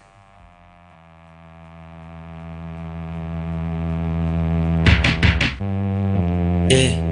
Yeah. 6.72 7.11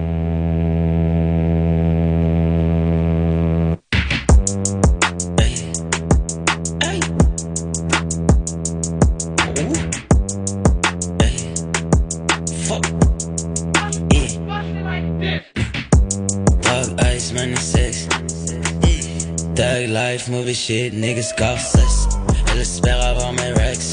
Life, 19.86 20.28
movie 20.28 20.55
shit, 20.55 20.93
niggas 20.93 21.31
Scorsese. 21.31 22.09
Elle 22.52 22.61
espère 22.61 23.01
avoir 23.01 23.32
mes 23.32 23.52
rex. 23.52 23.93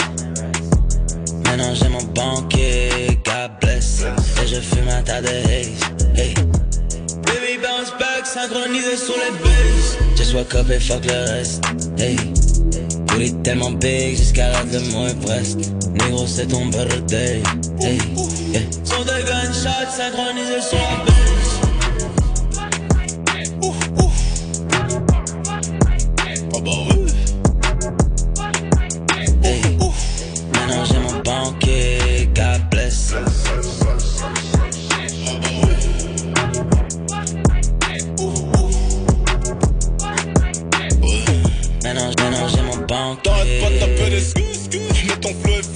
Maintenant 1.45 1.73
j'ai 1.73 1.87
mon 1.87 2.03
banquier, 2.13 3.17
God 3.23 3.51
bless. 3.61 4.03
Et 4.43 4.47
je 4.47 4.59
fume 4.59 4.89
un 4.89 5.01
tas 5.01 5.21
de 5.21 5.27
haze. 5.27 5.79
Hey. 6.15 6.33
Baby 7.23 7.57
bounce 7.61 7.91
back, 7.99 8.25
synchronisé 8.25 8.97
sur 8.97 9.15
les 9.15 9.31
bases. 9.39 9.97
Just 10.17 10.33
woke 10.33 10.55
up 10.55 10.69
et 10.69 10.79
fuck 10.79 11.05
le 11.05 11.31
reste. 11.31 11.63
Hey. 11.97 12.17
Booty 13.07 13.33
tellement 13.43 13.71
big 13.71 14.17
jusqu'à 14.17 14.51
la 14.51 14.63
de 14.63 14.79
moi 14.91 15.07
presque. 15.25 15.59
Négro, 15.91 16.27
c'est 16.27 16.47
ton 16.47 16.65
birthday. 16.65 17.41
Hey. 17.79 17.97
Yeah. 18.51 18.61
Son 18.83 19.03
de 19.03 19.21
gunshots 19.25 19.91
synchronisés 19.95 20.61
sur 20.61 20.77
la 20.77 21.05
base. 21.05 21.16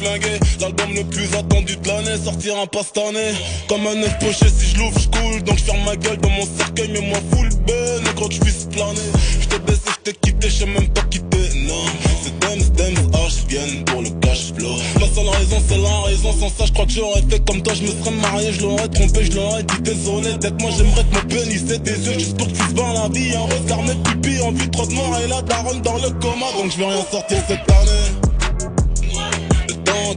L'album 0.02 0.96
le 0.96 1.04
plus 1.04 1.28
attendu 1.36 1.76
de 1.76 1.88
l'année 1.88 2.18
sortira 2.24 2.66
pas 2.66 2.82
cette 2.82 2.98
année. 2.98 3.34
Comme 3.68 3.86
un 3.86 4.02
œuf 4.02 4.18
poché, 4.20 4.48
si 4.50 4.74
je 4.74 4.80
l'ouvre, 4.80 5.00
je. 5.00 5.40
Donc 5.42 5.60
je 5.60 5.64
ferme 5.64 5.84
ma 5.86 5.96
gueule 5.96 6.18
dans 6.18 6.30
mon 6.30 6.48
cercueil, 6.58 6.90
mais 6.92 7.02
moi 7.02 7.20
full 7.32 7.50
ben. 7.68 8.02
Et 8.04 8.20
quand 8.20 8.32
je 8.32 8.40
puisse 8.40 8.68
planer, 8.72 9.00
je 9.40 9.48
t'ai 9.48 9.60
baissé, 9.60 9.82
je 9.86 10.12
t'ai 10.12 10.14
quitté, 10.14 10.50
je 10.50 10.66
même 10.66 10.88
pas 10.90 11.04
quitter. 11.04 11.50
Non, 11.68 11.86
c'est 12.24 12.38
Dems, 12.40 12.70
Dems, 12.76 13.12
H 13.12 13.48
viennent 13.48 13.86
pour 13.86 14.02
le 14.02 14.10
cash 14.22 14.52
flow. 14.58 14.76
La 15.00 15.08
seule 15.08 15.30
raison, 15.30 15.62
c'est 15.70 15.78
la 15.78 16.00
raison. 16.00 16.34
Sans 16.40 16.50
ça, 16.50 16.66
je 16.66 16.72
crois 16.72 16.86
que 16.86 16.92
j'aurais 16.92 17.22
fait 17.30 17.46
comme 17.46 17.62
toi. 17.62 17.74
Je 17.76 17.84
me 17.84 17.88
serais 17.90 18.16
marié, 18.22 18.54
je 18.54 18.62
l'aurais 18.62 18.88
trompé, 18.88 19.26
je 19.26 19.34
l'aurais 19.34 19.64
dit 19.64 19.82
désolé. 19.82 20.30
Peut-être 20.40 20.60
moi, 20.62 20.72
j'aimerais 20.76 21.04
que 21.04 21.14
mon 21.14 21.24
pénis 21.28 21.64
des 21.64 21.78
yeux 21.78 22.18
juste 22.18 22.38
pour 22.38 22.48
que 22.48 22.54
tu 22.54 22.58
se 22.58 22.76
la 22.76 23.08
vie. 23.10 23.36
Un 23.36 23.42
regard, 23.42 23.84
mes 23.84 23.96
pupilles 23.96 24.42
en 24.42 24.52
vue 24.52 24.70
trop 24.72 24.88
de 24.88 24.94
mort 24.94 25.16
et 25.24 25.28
la 25.28 25.44
daronne 25.44 25.82
dans 25.84 25.98
le 25.98 26.10
coma. 26.10 26.48
Donc 26.58 26.72
je 26.72 26.78
vais 26.78 26.86
rien 26.86 27.06
sortir 27.12 27.38
cette 27.48 27.70
année. 27.70 28.21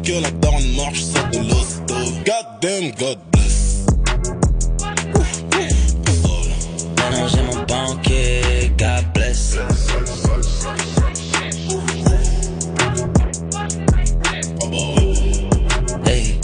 Que 0.04 0.20
la 0.20 0.30
daronne 0.32 0.76
marche, 0.76 1.02
sort 1.02 1.30
de 1.30 1.38
l'hosto. 1.38 1.94
God 2.26 2.60
damn, 2.60 2.90
God 2.98 3.18
bless. 3.32 3.86
J'ai 7.26 7.42
mon 7.42 7.64
banquier, 7.64 8.70
God 8.76 9.04
bless. 9.14 9.56
Hey. 16.04 16.38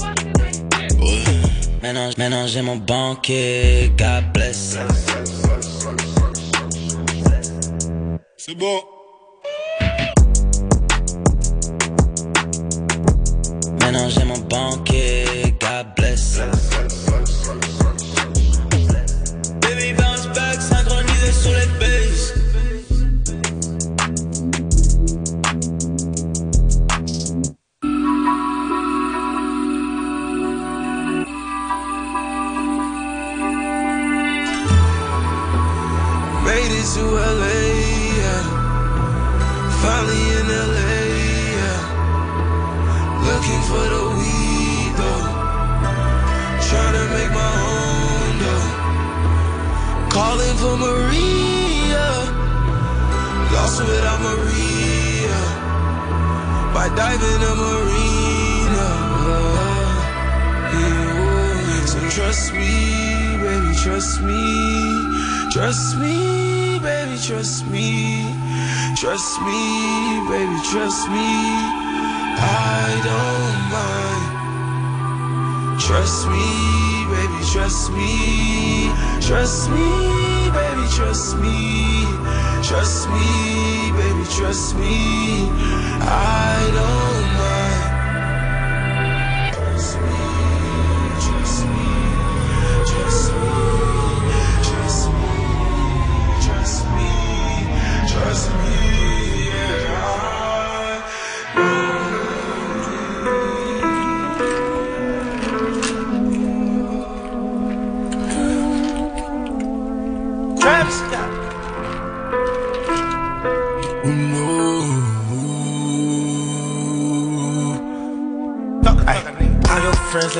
Maintenant, 1.82 2.10
maintenant 2.16 2.46
j'ai 2.46 2.62
mon 2.62 2.76
banquier, 2.76 3.92
God 3.98 4.32
bless. 4.32 4.78
C'est 8.38 8.54
bon. 8.54 8.99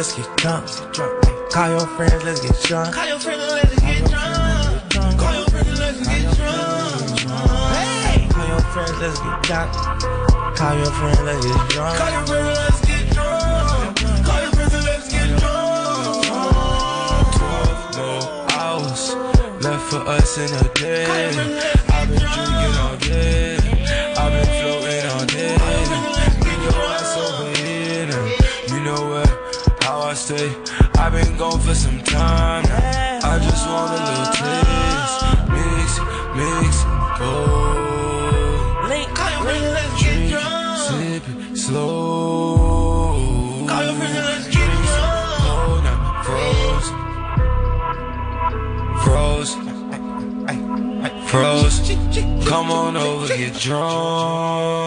Let's 0.01 0.15
get 0.15 0.37
drunk. 0.39 0.67
Call 1.53 1.69
your 1.69 1.87
friends, 1.89 2.25
let's 2.25 2.41
get 2.41 2.59
drunk. 2.63 2.95
Call 2.95 3.07
your 3.07 3.19
friend 3.19 3.39
and 3.39 3.51
let's 3.51 3.81
get 3.81 4.09
drunk. 4.09 5.21
Call 5.21 5.35
your 5.35 5.45
friend 5.51 5.69
and 5.69 5.79
let's 5.79 6.09
get 6.09 6.37
drunk. 6.37 7.21
Hey! 7.77 8.27
Call 8.31 8.49
your 8.49 8.61
friends, 8.73 8.99
let's 8.99 9.19
get 9.21 9.43
drunk. 9.43 9.73
Call 10.57 10.75
your 10.79 10.91
friends, 10.93 11.21
let's 11.21 11.45
get 11.45 11.69
drunk. 11.69 11.99
Call 11.99 12.13
your 12.13 12.25
friend 12.25 12.47
and 12.49 12.57
let's 12.57 12.81
get 12.81 13.13
drunk. 13.13 14.25
Call 14.25 14.41
your 14.41 14.53
friends 14.53 14.73
let's 14.87 15.13
get 15.13 15.39
drunk. 15.39 16.25
Twelve 17.37 17.97
more 17.99 18.25
hours 18.57 19.03
left 19.63 19.85
for 19.91 20.01
us 20.09 20.39
in 20.39 20.51
a 20.65 20.75
day. 20.81 21.05
I've 21.91 22.09
been 22.09 22.19
drinking 22.19 22.75
all 22.81 22.97
day. 22.97 23.40
Gone 31.41 31.59
for 31.59 31.75
some 31.75 31.99
time. 32.03 32.63
now. 32.65 33.21
I 33.23 33.39
just 33.39 33.67
want 33.67 33.97
a 33.97 34.01
little 34.09 34.31
taste. 34.41 35.25
Mix, 35.57 35.91
mix, 36.37 36.73
go. 37.19 37.33
Link, 38.91 39.09
call 39.17 39.31
your 39.31 39.41
friend 39.45 39.65
and 39.65 39.73
let's 39.73 39.95
get 40.03 40.19
drunk. 40.29 40.79
Sip 40.85 41.25
it 41.33 41.57
slow. 41.57 42.45
Call 43.67 43.83
your 43.87 43.95
friend 43.95 44.17
and 44.19 44.27
let's 44.27 44.49
get 44.49 44.69
drunk. 44.69 45.41
Oh, 45.49 45.81
now 45.87 45.99
froze. 46.29 46.89
Froze. 49.03 49.53
Froze. 51.31 51.77
Come 52.51 52.71
on 52.71 52.99
over, 52.99 53.29
get 53.29 53.55
drunk. 53.55 54.80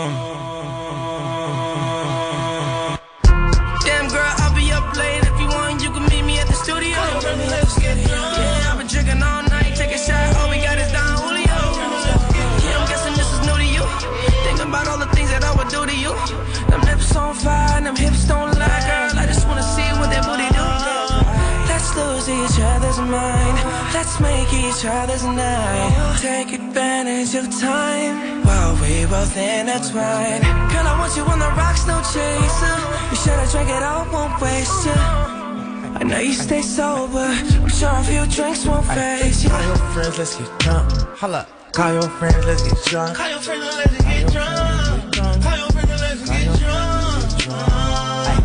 Let's 24.03 24.19
make 24.19 24.51
each 24.51 24.83
other's 24.83 25.23
night. 25.23 26.17
Take 26.19 26.51
advantage 26.51 27.35
of 27.35 27.49
time 27.57 28.43
while 28.43 28.75
we 28.81 29.05
both 29.05 29.37
intertwine. 29.37 30.41
Girl, 30.43 30.87
I 30.91 30.95
want 30.99 31.15
you 31.15 31.23
on 31.23 31.39
the 31.39 31.47
rocks, 31.55 31.87
no 31.87 32.01
chaser. 32.11 32.75
You 33.09 33.15
should've 33.15 33.49
drank 33.49 33.69
it 33.69 33.81
all, 33.81 34.03
won't 34.11 34.41
waste 34.41 34.85
you. 34.85 34.91
I 34.91 36.03
know 36.03 36.19
you 36.19 36.33
stay 36.33 36.61
sober. 36.61 37.31
I'm 37.63 37.69
sure 37.69 37.95
a 37.95 38.03
few 38.03 38.25
drinks 38.27 38.65
won't 38.65 38.85
phase 38.87 39.45
you. 39.45 39.49
Call 39.49 39.63
your 39.63 39.77
friends, 39.95 40.17
let's 40.17 40.35
get 40.35 40.59
drunk. 40.59 40.91
Holla. 41.17 41.47
Call 41.71 41.93
your 41.93 42.09
friends, 42.19 42.45
let's 42.45 42.61
get 42.61 42.83
drunk. 42.83 43.15
Call 43.15 43.29
your 43.29 43.39
friend 43.39 43.63
and 43.63 43.77
let's 43.77 44.03
get 44.03 44.31
drunk. 44.33 45.43
Call 45.43 45.57
your 45.57 45.71
friend 45.71 45.89
let's 46.03 46.29
get 46.29 46.59
drunk. 46.59 46.91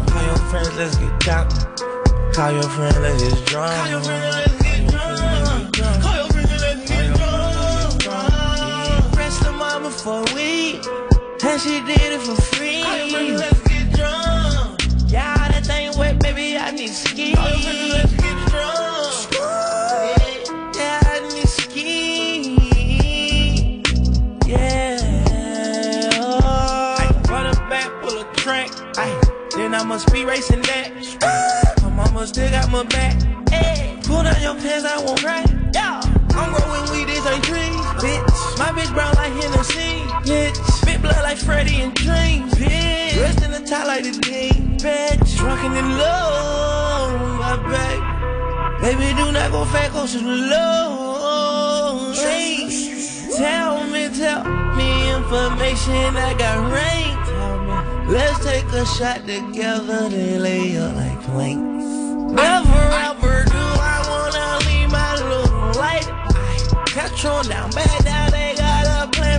Call 0.07 0.23
your 0.23 0.39
friends, 0.47 0.77
let's 0.79 0.97
get 0.99 1.19
drunk. 1.19 1.51
Call 1.51 1.83
your 1.83 1.83
friends, 1.83 1.83
let's 1.83 1.83
get 1.83 1.83
drunk. 1.99 2.33
Call 2.33 2.53
your 2.53 2.71
friend 2.71 3.03
let's 3.03 3.23
get 3.35 3.47
drunk. 3.47 4.58
For 10.09 10.21
a 10.21 10.35
week, 10.35 10.81
and 11.45 11.61
she 11.61 11.81
did 11.83 12.13
it 12.17 12.21
for 12.23 12.35
free. 12.53 12.83
Call 12.83 12.97
your 12.97 13.09
friend 13.11 13.37
let's 13.37 13.61
get 13.69 13.93
drunk. 13.93 14.81
Yeah, 15.07 15.49
that 15.49 15.67
thing 15.67 15.93
wet, 15.99 16.19
baby, 16.21 16.57
I 16.57 16.71
need 16.71 16.89
ski. 16.89 17.35
Call 17.35 17.51
your 17.51 17.59
friend 17.59 17.93
let's 17.93 18.15
get 18.15 18.37
drunk. 18.49 19.29
Yeah, 20.77 21.13
I 21.13 21.15
need 21.35 21.49
ski. 21.49 21.85
Yeah. 24.47 24.99
Oh. 26.23 27.23
Run 27.29 27.47
a 27.47 27.53
back, 27.69 27.91
pull 28.01 28.19
a 28.19 28.25
track. 28.37 28.71
Ay, 28.97 29.13
then 29.57 29.75
I 29.75 29.85
must 29.85 30.11
be 30.11 30.25
racing 30.25 30.63
that. 30.63 30.89
My 31.83 31.91
mama 31.91 32.27
still 32.27 32.51
got 32.51 32.71
my 32.71 32.85
back. 32.85 33.15
Ay, 33.53 34.01
pull 34.05 34.23
down 34.23 34.41
your 34.41 34.55
pants, 34.55 34.87
I 34.87 35.05
won't 35.05 35.21
cry. 35.21 35.45
Yeah, 35.75 36.01
I'm 36.31 36.55
growing 36.55 36.87
weed, 36.93 37.09
this 37.09 37.27
ain't 37.27 37.45
trees, 37.45 37.77
bitch. 38.03 38.28
My 38.59 38.73
bitch 38.73 38.93
brown 38.93 39.15
like 39.15 39.33
Hennessy, 39.35 40.03
bitch. 40.29 40.85
Big 40.85 41.01
blood 41.01 41.23
like 41.23 41.39
Freddy 41.39 41.77
and 41.77 41.95
Dream, 41.95 42.49
bitch. 42.51 43.15
Dressed 43.15 43.45
in 43.45 43.53
the 43.53 43.61
top 43.61 43.87
like 43.87 44.03
the 44.03 44.11
Dean, 44.11 44.77
bitch. 44.79 45.37
Drunken 45.39 45.77
in 45.77 45.97
love, 45.97 47.39
my 47.39 47.57
back. 47.71 48.81
Baby, 48.81 49.15
do 49.17 49.31
not 49.31 49.53
go 49.53 49.65
fat, 49.65 49.93
go 49.93 50.09
to 50.09 50.19
the 50.19 50.25
low. 50.25 52.13
Tell 53.37 53.87
me, 53.87 54.09
tell 54.09 54.45
me 54.75 55.15
information 55.15 56.17
I 56.17 56.35
got 56.37 56.59
rain. 56.73 57.15
Tell 57.27 57.59
me, 57.63 58.13
let's 58.13 58.45
take 58.45 58.67
a 58.73 58.85
shot 58.85 59.25
together, 59.25 60.09
then 60.09 60.43
lay 60.43 60.77
up 60.79 60.97
like 60.97 61.23
planks. 61.23 61.85
Never 62.35 62.83
ever 63.07 63.45
do 63.45 63.65
I 63.95 64.03
wanna 64.11 64.59
leave 64.67 64.91
my 64.91 65.15
little 65.15 65.81
light. 65.81 66.09
I 66.11 66.85
catch 66.89 67.25
on 67.25 67.47
down, 67.47 67.71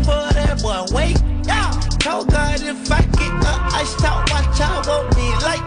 down, 0.03 0.33
they 0.33 0.45
got 0.45 0.59
a 0.59 0.61
plan 0.61 0.61
for 0.61 0.61
that 0.61 0.61
boy. 0.61 0.95
Wait, 0.95 1.17
yeah. 1.45 1.71
Told 1.99 2.29
God 2.31 2.61
if 2.61 2.91
I 2.91 3.01
get 3.01 3.33
up, 3.45 3.73
I 3.73 3.83
stop, 3.83 4.29
watch 4.31 4.61
out, 4.61 4.87
won't 4.87 5.15
be 5.15 5.27
like. 5.43 5.61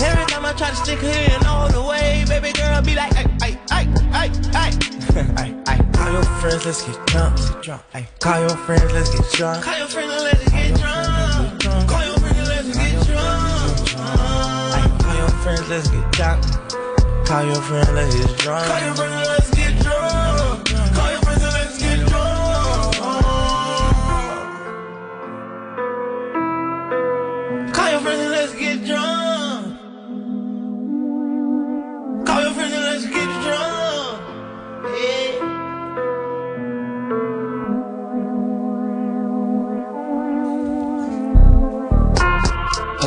Every 0.00 0.24
time 0.26 0.44
I 0.44 0.52
try 0.52 0.70
to 0.70 0.76
stick 0.76 0.98
her 1.00 1.08
in 1.08 1.46
all 1.46 1.68
the 1.68 1.82
way, 1.82 2.24
baby 2.28 2.52
girl 2.52 2.82
be 2.82 2.94
like, 2.94 3.12
ay, 3.16 3.26
ay, 3.42 3.58
ay, 3.70 3.88
ay, 4.12 4.30
ay. 4.54 4.72
Ay, 5.36 5.54
ay. 5.66 5.78
Call 5.92 6.12
your 6.12 6.22
friends, 6.22 6.66
let's 6.66 6.82
get 6.82 7.06
drunk. 7.06 7.38
Ay, 7.94 8.06
Call 8.20 8.40
your 8.40 8.56
friends, 8.56 8.92
let's 8.92 9.10
get 9.10 9.30
drunk. 9.32 9.64
Call 9.64 9.78
your 9.78 9.88
friend 9.88 10.10
and 10.10 10.22
let's 10.22 10.50
get 10.50 10.80
drunk. 10.80 11.88
Call 11.88 12.04
your 12.04 12.18
friend 12.18 12.36
and 12.38 12.48
let's 12.48 12.76
get 12.76 13.06
drunk. 13.06 13.98
Ay, 14.74 14.96
Call 15.00 15.16
your 15.16 15.28
friends, 15.28 15.68
let's 15.68 15.88
get 15.88 16.12
drunk. 16.12 16.44
Call 17.26 17.44
your 17.44 17.62
friends, 17.62 17.90
let's 17.90 18.14
get 18.14 18.36
drunk. 18.38 18.68
Call 18.68 18.78
your 18.78 18.94
friend 18.96 19.08
and 19.08 19.08
let's 19.08 19.14
get 19.14 19.18
drunk. 19.18 19.33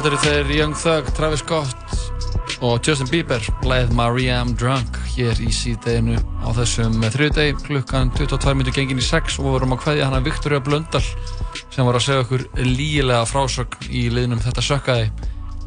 Þetta 0.08 0.30
eru 0.32 0.46
þeir 0.48 0.52
Young 0.56 0.76
Thug, 0.80 1.08
Travis 1.18 1.42
Scott 1.44 2.62
og 2.64 2.86
Justin 2.88 3.10
Bieber 3.12 3.44
leið 3.68 3.90
Maria 3.92 4.38
I'm 4.40 4.54
Drunk 4.56 4.96
hér 5.18 5.36
í 5.44 5.50
síðdeginu 5.52 6.16
á 6.16 6.48
þessum 6.56 6.96
þriðdegi 7.12 7.58
klukkan 7.66 8.14
22 8.16 8.54
minnur 8.56 8.78
gengin 8.78 9.02
í 9.02 9.04
6 9.04 9.36
og 9.42 9.50
við 9.50 9.56
vorum 9.58 9.76
að 9.76 9.82
hvaðja 9.84 10.08
hana 10.08 10.22
Viktoria 10.24 10.62
Blöndal 10.64 11.04
sem 11.04 11.84
var 11.84 12.00
að 12.00 12.06
segja 12.06 12.24
okkur 12.24 12.46
lígilega 12.56 13.28
frásögn 13.28 13.92
í 13.92 14.06
liðnum 14.16 14.40
þetta 14.46 14.64
sökkaði. 14.70 15.10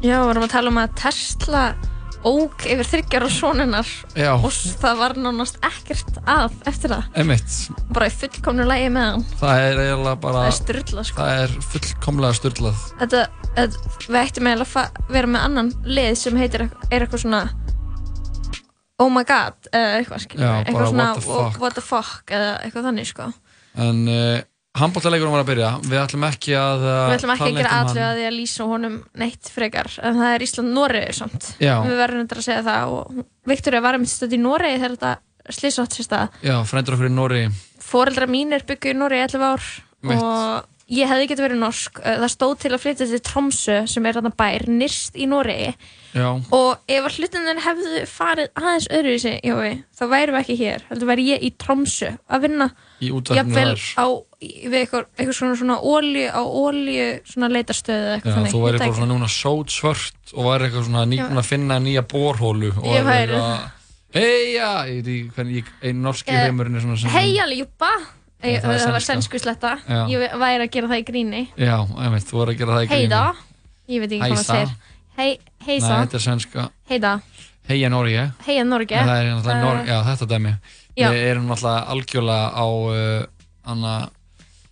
Já, 0.01 0.15
við 0.15 0.25
vorum 0.31 0.47
að 0.47 0.53
tala 0.55 0.73
um 0.73 0.81
að 0.87 0.97
Tesla 1.03 1.63
óg 2.27 2.65
yfir 2.69 2.87
þryggjar 2.91 3.25
og 3.25 3.31
soninnar 3.33 3.91
Já. 4.17 4.31
og 4.35 4.51
það 4.81 4.99
var 5.01 5.15
nánast 5.17 5.57
ekkert 5.65 6.19
að 6.29 6.57
eftir 6.69 6.93
það. 6.93 7.07
Emitt, 7.23 7.55
bara 7.93 8.09
í 8.11 8.13
fullkomnu 8.21 8.67
lægi 8.69 8.91
með 8.93 9.07
hann. 9.09 9.25
Það 9.41 9.63
er 9.65 9.81
eiginlega 9.85 10.19
bara 10.25 10.43
Það 10.43 10.49
er 10.51 10.57
sturlað, 10.59 11.07
sko. 11.09 11.21
Það 11.21 11.41
er 11.45 11.55
fullkomlega 11.71 12.39
styrlað 12.41 12.85
þetta, 13.01 13.23
þetta, 13.55 13.89
við 14.07 14.19
ættum 14.21 14.51
eiginlega 14.51 14.85
að 14.85 15.01
vera 15.17 15.33
með 15.33 15.47
annan 15.49 15.73
lið 15.85 16.13
sem 16.21 16.39
heitir 16.41 16.67
er 16.69 17.05
eitthvað 17.05 17.25
svona 17.25 17.43
oh 19.01 19.09
my 19.09 19.23
god 19.25 19.57
eitthvað 19.73 20.27
Já, 20.37 20.51
eitthvað 20.61 20.91
svona 20.91 21.07
what 21.11 21.21
the 21.21 21.25
fuck. 21.25 21.61
what 21.61 21.77
the 21.79 21.85
fuck 21.85 22.33
eða 22.33 22.51
eitthvað 22.65 22.87
þannig 22.91 23.09
sko. 23.09 23.31
En 23.81 24.01
uh, 24.11 24.41
handbóltaleikurum 24.79 25.33
var 25.35 25.43
að 25.43 25.49
byrja 25.51 25.69
Við 25.83 25.97
ætlum 26.01 26.25
ekki 26.29 26.53
að 26.55 26.85
uh, 26.85 26.99
við 27.09 27.15
ætlum 27.17 27.33
ekki 27.35 27.47
að 27.47 27.57
gera 27.59 27.71
um 27.71 27.89
hann. 27.89 27.99
að 28.05 28.19
því 28.19 28.25
að 28.29 28.37
lýsa 28.37 28.67
honum 28.69 28.95
neitt 29.23 29.51
frekar 29.51 29.89
en 29.99 30.19
það 30.21 30.35
er 30.35 30.45
Ísland-Noregi 30.47 31.17
samt 31.17 31.49
Já. 31.59 31.73
við 31.85 31.97
verðum 31.99 32.23
þetta 32.23 32.39
að 32.39 32.47
segja 32.47 32.63
það 32.69 32.95
og 32.95 33.21
Viktoria 33.51 33.83
var 33.83 33.97
einmitt 33.97 34.13
stödd 34.13 34.37
í 34.37 34.41
Noregi 34.41 34.79
þegar 34.79 34.95
þetta 34.95 35.55
slýsátt 35.57 35.97
sér 35.97 36.07
stað 36.07 36.39
Já, 36.47 36.55
frændur 36.69 36.95
okkur 36.97 37.09
í 37.09 37.15
Nóri 37.17 37.41
foreldra 37.91 38.29
mínir 38.31 38.63
byggu 38.69 38.93
í 38.93 38.97
Noregi 39.01 39.27
11 39.35 39.47
ár 39.51 39.71
Mitt. 40.07 40.21
og 40.23 40.70
ég 40.91 41.07
hefði 41.09 41.27
getið 41.31 41.45
verið 41.47 41.59
norsk. 41.61 41.99
Uh, 42.03 42.17
það 42.21 42.31
stóð 42.35 42.53
til 42.61 42.71
að 42.75 42.81
flytja 42.83 43.07
til 43.11 43.19
Tromsø 43.25 43.77
sem 43.89 44.05
er 44.09 44.17
þarna 44.17 44.31
bær 44.41 44.65
nyrst 44.69 45.15
í 45.15 45.27
Noregi. 45.31 45.71
Já, 46.11 46.27
og 46.51 46.81
ef 46.91 47.05
að 47.07 47.17
hlutinir 47.21 47.61
hefðu 47.63 48.01
farið 48.11 48.49
aðeins 48.59 48.87
öðruvísi 48.91 49.31
Jói, 49.47 49.69
þá 49.95 50.03
værum 50.11 50.35
við 50.35 50.41
ekki 50.41 50.57
hér 50.59 50.83
heldur 50.89 51.07
væri 51.07 51.27
ég 51.29 51.45
í 51.47 51.51
Tromsø 51.61 52.09
að 52.27 52.43
vinna. 52.47 52.67
Í 52.99 53.11
jafnvel 53.31 53.67
þar. 53.71 53.85
á 53.95 54.05
í- 54.43 54.67
við 54.67 54.77
eitthvað, 54.81 55.05
eitthvað 55.15 55.37
svona, 55.39 55.55
svona 55.61 55.77
ólíu 55.79 56.27
á 56.35 56.41
ólíu 56.43 57.07
svona 57.31 57.49
leitarstöðu 57.55 58.09
Já, 58.11 58.15
eitthvað 58.17 58.35
þannig. 58.35 58.51
þú 58.51 58.63
væri 58.65 58.77
bara 58.81 58.89
ekki. 58.89 58.99
svona 58.99 59.13
núna 59.13 59.29
sót 59.31 59.71
svört 59.71 60.33
og 60.35 60.43
væri 60.51 60.67
eitthvað 60.67 60.87
svona 60.89 61.05
nýbúin 61.07 61.39
að 61.41 61.47
finna 61.47 61.79
nýja 61.79 62.03
borhólu 62.03 62.73
og 62.75 62.83
Ég 62.91 63.07
væri- 63.07 63.39
ekki 64.91 65.31
hvernig 65.31 65.63
ég- 65.63 65.71
einn 65.81 66.01
norski 66.03 66.27
Eh, 66.35 66.43
heimurinn 66.49 66.75
Heia 67.07 67.45
Ljúpa 67.47 67.91
Já, 68.41 68.59
það 68.61 68.77
það 68.81 68.91
var 68.95 69.03
sænska. 69.05 69.07
sænsku 69.07 69.39
sletta 69.43 69.71
Já. 69.87 69.99
ég 70.09 70.37
væri 70.41 70.65
að 70.65 70.71
gera 70.73 70.87
það 70.91 71.01
í 71.01 71.05
gríni. 71.11 71.41
Já, 71.57 71.75
einmitt, 72.05 72.25
þú 72.29 72.37
voru 72.39 72.51
að 72.55 72.57
gera 72.61 72.77
það 72.77 72.83
í 72.83 72.89
gríni. 72.91 73.01
Heiða, 73.05 73.23
ég 73.91 74.01
veit 74.05 74.11
ekki 74.17 74.21
hvað 74.31 74.37
það 74.41 74.49
segir. 74.51 74.71
Hei, 75.17 75.31
Heisa, 75.67 75.87
Nei, 75.91 76.05
þetta 76.05 76.15
er 76.17 76.23
svenska 76.23 76.63
Heiða, 76.89 77.09
Heija 77.67 77.89
Norge 77.91 78.21
Heia 78.47 78.63
Norge 78.63 78.95
En 78.95 79.09
Það 79.09 79.19
er 79.19 79.27
náttúrulega 79.27 79.57
Eh, 79.57 79.63
Nor 79.65 79.81
Já, 79.91 79.97
þetta 80.07 80.27
dæmi. 80.31 80.53
Já. 80.97 81.07
Við 81.11 81.25
erum 81.31 81.49
náttúrulega 81.51 81.81
algjörlega 81.91 82.47
á 82.55 82.65
uh, 82.65 83.25
anna, 83.73 83.91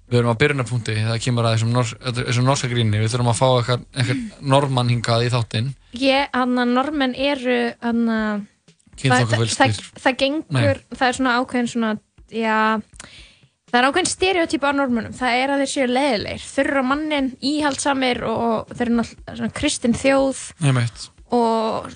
Við 0.10 0.18
erum 0.22 0.32
á 0.34 0.40
byrjunarpunkti 0.42 0.96
Það 0.96 1.20
kemur 1.26 1.46
að 1.50 1.58
þessum, 1.58 1.74
nors, 1.76 1.92
þessum 2.00 2.48
norska 2.48 2.70
gríni. 2.72 2.98
Við 3.04 3.12
þurfum 3.14 3.30
að 3.34 3.38
fá 3.42 3.48
eitthvað, 3.60 3.84
eitthvað 3.94 4.24
normann 4.56 4.90
hingað 4.96 5.26
í 5.28 5.30
þáttinn. 5.36 5.70
Ég, 6.00 6.32
hann 6.34 6.58
að 6.64 6.74
normenn 6.80 7.14
eru 7.16 7.60
hann 7.84 8.02
að 8.16 8.48
Kynþokkafulstir. 9.00 9.60
það, 9.60 9.76
það, 9.76 10.02
það 10.08 10.18
gengur, 10.24 10.82
það 10.96 11.08
er 11.12 11.20
svona 11.20 11.36
ákveðin 11.44 11.70
svona, 11.76 11.92
já 12.32 12.58
það 13.70 13.80
er 13.80 13.88
ákveðin 13.90 14.12
stereotypa 14.14 14.72
á 14.72 14.80
normennum 14.80 15.16
það 15.18 15.42
er 15.44 15.54
að 15.54 15.64
þeir 15.64 15.72
séu 15.74 15.90
leðilegir, 15.90 16.48
þurra 16.56 16.84
mannin 16.90 17.30
íhaldsamir 17.52 18.24
og 18.30 18.74
þeir 18.74 18.88
eru 18.88 18.98
náttúrulega 19.00 19.54
kristin 19.60 19.98
þjóð. 19.98 20.42
Einmitt, 20.66 21.06
og 21.36 21.88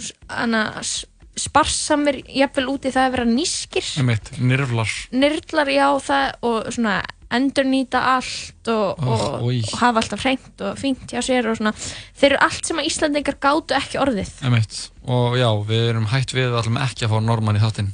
sparsamir 1.34 2.22
jafnvel 2.30 2.68
út 2.70 2.86
í 2.86 2.92
það 2.94 3.08
að 3.08 3.14
vera 3.16 3.26
nískir 3.26 3.88
einmitt, 3.98 4.30
nirflar 4.38 4.92
nyrlar 5.18 5.72
já 5.74 5.88
það 6.06 6.46
og 6.46 6.68
svona 6.76 7.00
endurnýta 7.34 7.98
allt 8.12 8.70
og, 8.70 9.00
Oh, 9.02 9.24
og, 9.40 9.48
og 9.50 9.72
hafa 9.82 10.04
alltaf 10.04 10.22
hreint 10.22 10.62
og 10.62 10.78
fínt 10.78 11.10
hjá 11.10 11.24
sér 11.26 11.48
og 11.50 11.58
svona. 11.58 11.72
Þeir 12.14 12.36
eru 12.36 12.42
allt 12.46 12.70
sem 12.70 12.78
að 12.78 12.90
Íslandingar 12.92 13.40
gátu 13.42 13.74
ekki 13.74 13.98
orðið. 14.04 14.30
Einmitt, 14.46 14.76
og 15.10 15.40
já, 15.42 15.48
við 15.66 15.88
erum 15.90 16.06
hætt 16.14 16.36
við 16.38 16.52
Við 16.52 16.60
ætlum 16.62 16.78
ekki 16.86 17.08
að 17.08 17.16
fá 17.16 17.20
normann 17.26 17.58
í 17.58 17.64
þáttinn. 17.64 17.90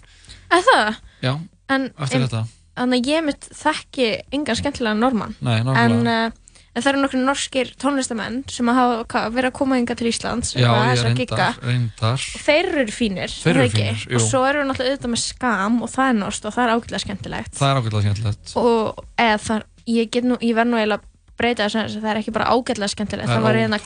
Er 0.52 0.66
það? 0.68 1.00
Já, 1.24 1.34
En, 1.70 1.88
eftir 2.02 2.26
þetta 2.26 2.44
Þannig 2.80 3.02
að 3.02 3.10
ég 3.12 3.26
mitt 3.28 3.50
þekki 3.60 4.12
engan 4.36 4.60
skemmtilega 4.60 5.00
normann 5.00 5.36
Nei, 5.44 5.58
en, 5.60 5.98
uh, 6.08 6.54
en 6.74 6.84
það 6.84 6.92
eru 6.94 7.02
nokkru 7.04 7.22
norskir 7.26 7.74
tónlistamenn 7.82 8.40
sem 8.52 8.72
hafa 8.72 9.26
verið 9.36 9.50
að 9.52 9.58
koma 9.60 9.80
hinga 9.80 9.98
til 10.00 10.10
Íslands 10.12 10.56
Já, 10.56 10.70
og 10.72 10.88
ég 10.94 11.04
reyndar, 11.10 11.60
reyndar. 11.66 12.26
Og 12.40 12.46
þeir 12.46 12.72
eru 12.86 12.96
fínir 12.96 13.36
Þeir 13.36 13.54
er 13.56 13.62
eru 13.66 13.74
fínir, 13.76 14.08
og 14.16 14.26
svo 14.26 14.46
eru 14.48 14.64
við 14.64 14.72
náttúrulega 14.72 14.96
auðvitað 14.96 15.14
með 15.16 15.24
skam 15.26 15.82
og 15.84 15.94
það 15.94 16.14
er 16.14 16.18
norskt 16.24 16.50
og 16.50 16.56
það 16.56 16.66
er 16.66 16.74
ágætlega 16.76 17.04
skemmtilegt. 17.06 17.54
Það 17.60 17.70
er 17.70 17.82
ákveðlega 17.82 18.06
skemmtilegt. 18.08 18.58
Og 18.64 19.06
eða 19.26 19.40
það, 19.50 19.70
ég 19.98 20.20
nú, 20.30 20.40
ég 20.46 20.60
verð 20.60 20.72
nú 20.72 20.80
eiginlega 20.80 21.08
breyta 21.40 21.68
þess 21.68 21.80
að 21.80 22.00
það 22.04 22.10
er 22.12 22.22
ekki 22.22 22.34
bara 22.36 22.48
ágætlega 22.54 22.92
skemmtilegt 22.94 23.30
Það 23.30 23.38
það 23.38 23.46
var 23.46 23.60
hérna 23.60 23.80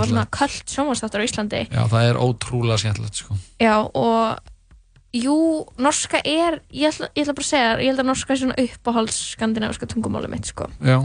var 0.00 0.08
svona 0.10 0.24
köld 0.34 0.72
sjónvastáttur 0.72 1.22
á 1.22 1.26
Íslandi. 1.26 1.60
Já, 1.70 1.82
það 1.92 2.08
er 2.08 2.18
ótrúlega 2.22 2.80
skemmtilegt 2.82 3.20
sko. 3.22 3.36
já 3.62 3.76
og 3.78 4.51
jú, 5.12 5.34
norska 5.82 6.20
er 6.24 6.60
ég 6.72 6.88
ætla, 6.92 7.08
ég 7.16 7.24
ætla 7.24 7.34
bara 7.36 7.46
að 7.46 7.50
segja, 7.50 7.72
ég 7.82 7.90
held 7.92 8.02
að 8.02 8.08
norska 8.08 8.32
er 8.34 8.40
svona 8.42 8.56
uppáhalds 8.62 9.18
skandinaviska 9.34 9.88
tungumáli 9.92 10.30
mitt 10.32 10.48
sko. 10.48 10.68
Já, 10.80 10.98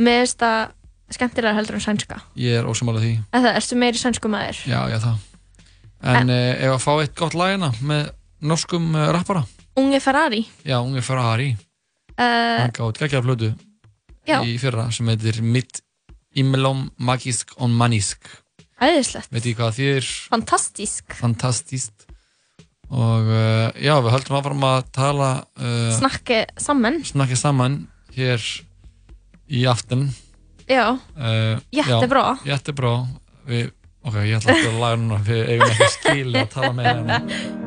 með 0.00 0.20
þess 0.24 0.44
að 0.46 1.16
skemmtilega 1.16 1.56
heldur 1.58 1.78
en 1.80 1.84
sænska. 1.84 2.20
Ég 2.38 2.60
er 2.60 2.68
ósamálað 2.70 3.06
því. 3.08 3.12
En 3.34 3.42
það, 3.44 3.56
erstu 3.58 3.78
meiri 3.80 3.98
sænsku 4.00 4.30
maður? 4.30 4.60
Já, 4.70 4.80
já, 4.92 4.98
það. 5.02 5.24
En 6.14 6.30
uh, 6.32 6.52
ef 6.64 6.74
að 6.76 6.84
fá 6.84 6.92
eitt 7.02 7.16
gott 7.18 7.34
lagina 7.36 7.72
með 7.84 8.12
norskum 8.46 8.86
uh, 8.94 9.08
rappara? 9.12 9.42
Unge 9.80 9.98
Ferrari. 10.02 10.44
Já, 10.64 10.78
unge 10.80 11.02
Ferrari. 11.04 11.50
Uh, 12.14 12.60
Hann 12.62 12.72
gátt 12.76 13.00
geggjaða 13.00 13.26
plötu 13.26 13.50
Já. 14.28 14.38
í 14.44 14.54
fyrra 14.60 14.86
sem 14.92 15.08
heitir 15.10 15.40
Mitt 15.42 15.80
Immelom 16.38 16.86
Magisk 17.00 17.54
on 17.58 17.74
Manisk. 17.74 18.28
Æðislegt, 18.80 19.28
Veit 19.34 19.44
ég 19.50 19.56
hvað 19.58 19.70
það 19.74 19.78
þýðir? 19.80 20.10
Fantastísk. 20.30 21.16
Fantastist 21.18 21.99
Og 22.90 23.28
uh, 23.30 23.70
já, 23.78 23.94
við 24.02 24.10
höldum 24.16 24.36
áfram 24.40 24.64
að 24.66 24.80
tala 24.96 25.28
uh, 25.60 25.90
snakki 25.94 26.40
saman. 26.58 26.98
Snakka 27.06 27.38
saman 27.38 27.76
hér 28.16 28.42
í 29.50 29.62
aften 29.70 30.08
já, 30.66 30.98
uh, 30.98 31.60
Jättebra. 31.74 32.24
já, 32.42 32.54
Jättebra 32.54 32.94
við, 33.46 33.70
Ok, 34.00 34.14
ég 34.24 34.38
ætla 34.38 34.54
að 34.56 34.78
laga 34.80 34.96
núna 34.96 35.18
Við 35.26 35.40
eigum 35.52 35.72
ekki 35.74 35.88
skil 35.92 36.30
að 36.40 36.46
tala 36.54 36.70
með 36.72 36.86
hérna 36.88 37.18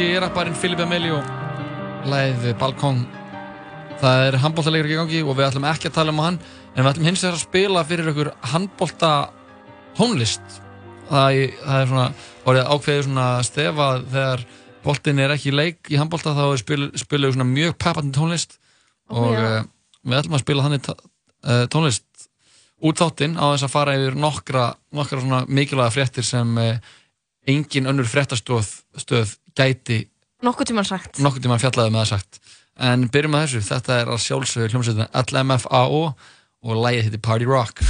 Norski 0.00 0.16
rapparinn 0.16 0.54
Filip 0.56 0.80
Emilio 0.80 1.18
Læðið 2.08 2.54
Balkong 2.56 3.02
Það 4.00 4.20
er 4.24 4.36
handbóltalegur 4.40 4.88
í 4.88 4.94
gangi 4.96 5.18
og 5.20 5.34
við 5.36 5.44
ætlum 5.50 5.66
ekki 5.68 5.90
að 5.90 5.96
tala 5.98 6.14
um 6.14 6.22
hann 6.24 6.38
en 6.40 6.78
við 6.78 6.88
ætlum 6.88 7.08
hins 7.10 7.24
vegar 7.26 7.36
að 7.36 7.42
spila 7.42 7.82
fyrir 7.84 8.08
ykkur 8.08 8.30
handbólta 8.48 9.10
tónlist. 9.98 10.54
Það, 11.10 11.36
það 11.66 11.82
er 11.82 11.90
svona 11.90 12.06
orðið 12.48 12.70
ákveðið 12.72 13.02
svona 13.10 13.26
stefa 13.44 13.88
þegar 14.14 14.44
boltin 14.86 15.20
er 15.20 15.34
ekki 15.34 15.50
í 15.50 15.54
leik 15.58 15.90
í 15.92 16.00
handbólta 16.00 16.32
þá 16.38 16.46
spil, 16.62 16.80
spiluð 17.02 17.34
svona 17.36 17.48
mjög 17.50 17.76
peppandi 17.84 18.16
tónlist. 18.16 18.56
Og 19.12 19.36
uh, 19.36 19.58
við 20.00 20.22
ætlum 20.22 20.38
að 20.38 20.44
spila 20.46 20.64
þannig 20.64 20.90
uh, 20.94 21.66
tónlist. 21.76 22.08
Út 22.80 23.04
þáttinn 23.04 23.36
á 23.36 23.52
þess 23.52 23.68
að 23.68 23.76
fara 23.76 24.00
yfir 24.00 24.16
nokkra, 24.16 24.70
nokkra 24.96 25.44
mikilvæga 25.44 25.92
fréttir 25.92 26.24
sem 26.24 26.56
uh, 26.56 26.96
engin 27.50 27.92
önnur 27.92 28.08
fréttastöð 28.08 28.78
stöð 28.96 29.36
gæti 29.58 30.00
Nokkuð 30.40 30.70
tímann 30.70 30.88
sagt. 30.88 31.18
nokkuð 31.20 31.44
tíma 31.44 31.58
fjallaði 31.60 31.92
með 31.92 32.04
það 32.04 32.12
sagt. 32.14 32.40
En 32.80 33.08
byrjum 33.12 33.34
með 33.36 33.42
þessu, 33.46 33.64
þetta 33.66 33.98
er 34.00 34.12
að 34.14 34.22
sjálfsögðu 34.24 34.70
hljómsveitin 34.72 35.10
LMFAO 35.20 36.04
og 36.60 36.80
lægið 36.84 37.08
heitir 37.08 37.24
Party 37.24 37.48
Rock 37.48 37.84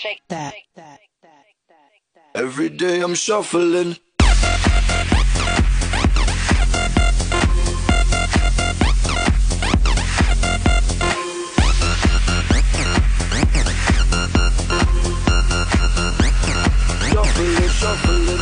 Shake 0.00 0.22
that. 0.28 0.54
Every 2.32 2.68
day 2.68 3.00
I'm 3.00 3.16
shuffling. 3.16 3.96
Shuffling, 17.10 17.68
shuffling. 17.68 18.38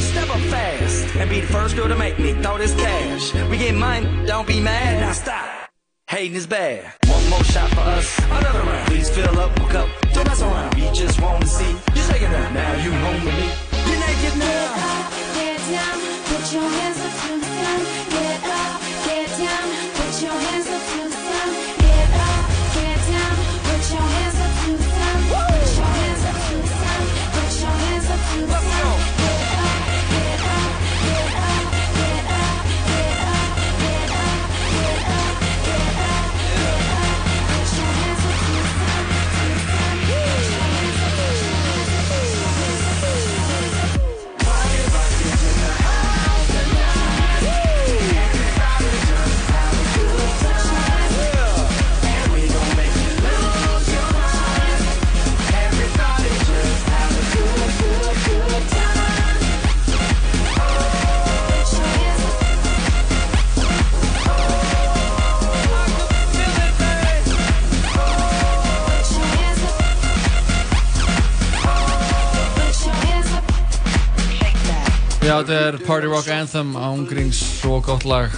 Step 0.00 0.30
up 0.30 0.40
fast 0.50 1.14
and 1.14 1.30
be 1.30 1.40
the 1.42 1.46
first 1.46 1.76
girl 1.76 1.86
to 1.86 1.96
make 1.96 2.18
me 2.18 2.32
throw 2.42 2.58
this 2.58 2.74
cash. 2.74 3.32
We 3.48 3.56
get 3.58 3.76
mine, 3.76 4.26
don't 4.26 4.48
be 4.48 4.58
mad. 4.58 4.98
Now 4.98 5.12
stop. 5.12 5.70
Hating 6.08 6.34
is 6.34 6.48
bad. 6.48 6.92
One 7.16 7.30
more 7.30 7.44
shot 7.44 7.70
for 7.70 7.80
us. 7.96 8.06
Another 8.28 8.60
round. 8.60 8.86
Please 8.88 9.08
fill 9.08 9.38
up 9.40 9.50
a 9.58 9.64
cup. 9.72 9.88
Don't 10.12 10.26
mess 10.28 10.42
around. 10.42 10.74
We 10.74 10.84
just 10.92 11.18
want 11.20 11.40
to 11.40 11.48
see 11.48 11.72
you 11.94 12.02
shaking 12.08 12.34
up. 12.40 12.52
Now 12.52 12.72
you 12.84 12.92
home 12.92 13.24
with 13.24 13.36
me. 13.40 13.48
You're 13.88 14.00
naked 14.04 14.36
now. 14.36 15.08
Get 15.36 15.60
down, 15.72 15.96
put 16.28 16.44
your 16.52 16.68
hands 16.76 16.98
up 17.06 17.14
to 17.22 17.32
the 17.40 17.50
sun. 17.56 17.80
Get 18.12 18.40
up, 18.60 18.80
get 19.08 19.28
down, 19.40 19.66
put 19.96 20.12
your 20.22 20.38
hands 20.44 20.55
Já, 75.26 75.40
þetta 75.42 75.56
er 75.68 75.76
Party 75.82 76.06
Rock 76.10 76.28
Anthem 76.30 76.74
ángríns 76.78 77.38
svo 77.58 77.80
gott 77.82 78.04
lag. 78.06 78.30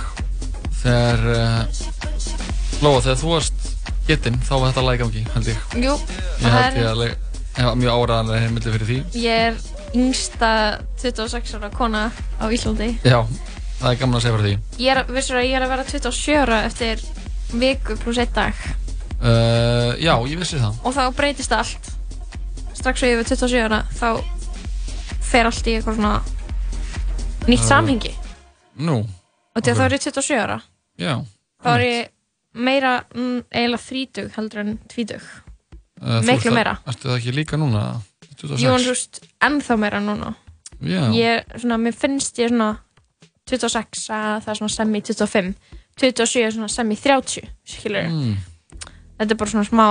Þegar 0.80 1.24
uh, 1.34 1.80
Lóa, 2.80 3.00
þegar 3.04 3.18
þú 3.20 3.32
varst 3.34 3.66
getinn 4.08 4.38
þá 4.46 4.52
var 4.54 4.70
þetta 4.70 4.84
lag 4.86 5.02
gangi, 5.02 5.24
held 5.34 5.50
ég. 5.52 5.58
Jú, 5.84 5.96
Ég 5.98 6.46
það 6.46 6.54
held 6.56 6.78
ég 6.78 6.86
er, 6.86 6.88
að 6.94 7.00
leg- 7.02 7.42
ég 7.58 7.66
var 7.68 7.76
mjög 7.82 7.98
áraðanlega 7.98 8.44
heimildi 8.46 8.72
fyrir 8.76 8.88
því. 8.88 8.96
Ég 9.20 9.44
er 9.50 9.58
yngsta 9.98 10.50
26 11.02 11.52
ára 11.58 11.70
kona 11.74 12.04
á 12.40 12.44
Íslandi. 12.54 12.88
Já, 13.04 13.18
það 13.82 13.90
er 13.92 14.00
gaman 14.00 14.20
að 14.20 14.24
segja 14.24 14.38
fyrir 14.38 14.48
því. 14.48 14.80
Ég 14.86 14.94
er, 14.94 15.02
vissur 15.18 15.40
að 15.42 15.48
ég 15.50 15.58
er 15.58 15.66
að 15.66 15.74
vera 15.74 15.86
27 15.92 16.38
ára 16.46 16.62
eftir 16.70 17.04
viku 17.58 17.98
pluss 18.00 18.22
einn 18.24 18.32
dag. 18.36 18.64
Uh, 19.18 19.92
Já, 20.00 20.14
ég 20.30 20.40
vissi 20.40 20.62
það. 20.62 20.80
Og 20.88 20.96
þá 20.96 21.04
breytist 21.20 21.52
allt. 21.52 21.92
Strax 22.78 23.02
og 23.04 23.12
ég 23.12 23.20
er 23.20 23.28
27 23.28 23.62
ára 23.68 23.82
þá 23.98 24.08
fer 25.28 25.44
allt 25.50 25.66
í 25.68 25.76
eitthvað 25.76 25.98
svona 26.00 26.16
nýtt 27.48 27.64
Uh, 27.64 27.68
samhengi 27.68 28.12
Nú, 28.78 29.00
og 29.56 29.62
því 29.64 29.72
að 29.72 29.78
þá 29.80 29.84
er 29.88 29.96
ég 29.96 30.02
27 30.06 30.38
ára 30.44 30.58
já 30.98 31.14
þá 31.64 31.68
er 31.74 31.84
ég 31.88 32.08
meira 32.54 32.92
mm, 33.14 33.40
eiginlega 33.50 33.84
þrítug 33.88 34.32
heldur 34.38 34.64
en 34.64 34.78
tvítug 34.88 35.22
Uh, 35.98 36.20
miklu 36.22 36.52
ert 36.52 36.54
meira 36.54 36.72
það- 36.78 36.92
Ertu 36.92 37.08
það 37.08 37.16
ekki 37.18 37.32
líka 37.34 37.56
núna? 37.58 37.80
26? 38.38 38.60
Jú, 38.62 38.70
en 38.70 38.84
þú 38.84 38.92
veist, 38.92 39.18
ennþá 39.42 39.76
meira 39.82 39.98
núna 40.00 40.34
Já. 40.78 41.00
Ég, 41.10 41.42
svona, 41.58 41.74
mér 41.82 41.96
finnst 41.98 42.38
ég 42.38 42.52
svona 42.52 42.68
26, 43.50 44.04
að 44.14 44.44
það 44.44 44.52
er 44.52 44.58
svona 44.60 44.74
semi 44.76 45.00
25 45.02 45.54
27 45.98 46.44
er 46.46 46.52
svona 46.54 46.68
semi 46.70 46.94
30 46.94 47.48
skilur 47.66 48.06
Mm. 48.12 48.36
Þetta 49.18 49.34
er 49.34 49.40
bara 49.40 49.50
svona 49.50 49.66
smá 49.66 49.86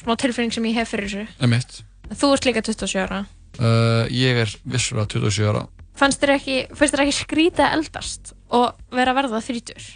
smá 0.00 0.16
tilfinning 0.18 0.50
sem 0.52 0.64
ég 0.66 0.74
hef 0.80 0.90
fyrir 0.90 1.06
þessu. 1.06 1.84
Þú 2.10 2.32
ert 2.34 2.44
líka 2.50 2.62
27 2.66 2.98
ára 3.06 3.20
Uh, 3.60 4.06
ég 4.10 4.34
er 4.42 4.50
vissulega 4.66 5.06
27 5.14 5.46
ára. 5.46 5.62
Fannst 5.98 6.22
þér 6.22 6.34
ekki, 6.36 6.58
ekki 6.70 7.16
skrítið 7.16 7.64
að 7.66 7.74
eldast 7.78 8.34
og 8.56 8.78
vera 8.94 9.12
að 9.14 9.20
verða 9.22 9.42
þrítur 9.44 9.88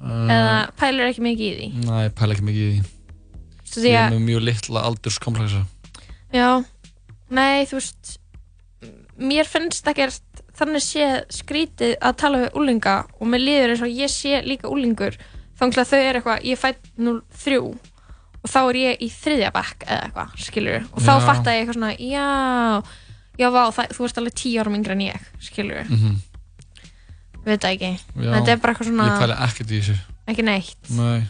Uh, 0.00 0.30
eða 0.32 0.52
pælur 0.80 1.10
ekki 1.10 1.20
mikið 1.20 1.44
í 1.44 1.56
því 1.58 1.66
Næ, 1.84 1.96
ég 2.06 2.12
pæla 2.16 2.32
ekki 2.32 2.44
mikið 2.46 2.62
í 2.64 2.68
því. 2.78 2.92
Því 3.68 3.90
Ég 3.90 3.96
er 4.00 4.14
með 4.14 4.22
mjög 4.24 4.44
litla 4.46 4.84
aldurskompleksa. 4.88 5.58
já, 6.32 6.46
nei, 7.28 7.66
þú 7.68 7.76
veist 7.76 8.14
mér 9.20 9.50
finnst 9.50 9.90
ekkert 9.92 10.40
þannig 10.56 10.84
sé 10.86 11.04
skrítið 11.36 11.92
að 12.00 12.16
tala 12.22 12.40
við 12.46 12.56
úlinga 12.62 12.94
og 13.20 13.28
mér 13.28 13.44
líður 13.44 13.74
eins 13.74 13.84
og 13.84 13.92
ég 13.92 14.08
sé 14.12 14.40
líka 14.46 14.72
úlingur 14.72 15.20
þannig 15.60 15.82
að 15.82 15.92
þau 15.92 16.00
eru 16.00 16.22
eitthvað, 16.22 16.48
ég 16.48 16.62
fætt 16.64 16.90
03 16.96 17.60
og 17.60 18.48
þá 18.48 18.60
er 18.62 18.80
ég 18.80 19.04
í 19.04 19.10
þriðja 19.20 19.52
bekk 19.52 19.84
eða 19.84 20.02
eitthvað, 20.08 20.34
skilur 20.46 20.88
og 20.94 21.04
þá 21.04 21.12
Já. 21.12 21.24
fatta 21.28 21.54
ég 21.58 21.60
eitthvað 21.66 21.76
svona, 21.76 21.92
já 22.00 22.28
já, 23.40 23.48
vá, 23.54 23.62
það, 23.74 23.94
þú 23.96 24.06
ert 24.08 24.20
alveg 24.20 24.36
10 24.42 24.58
árum 24.62 24.76
yngri 24.78 24.96
en 24.96 25.06
ég 25.10 25.30
skilur, 25.40 25.88
Mm 25.90 26.18
veit 27.44 27.62
það 27.64 27.74
ekki 27.74 27.90
Já. 28.20 28.30
þetta 28.36 28.52
er 28.52 28.58
bara 28.60 28.72
eitthvað 28.74 28.88
svona, 28.90 29.04
Ég 29.08 29.20
pæla 29.22 29.36
ekkert 29.46 29.70
í 29.72 29.78
þessu. 29.80 29.94
ekki 30.28 30.44
neitt 30.44 30.90
Nei. 30.92 31.22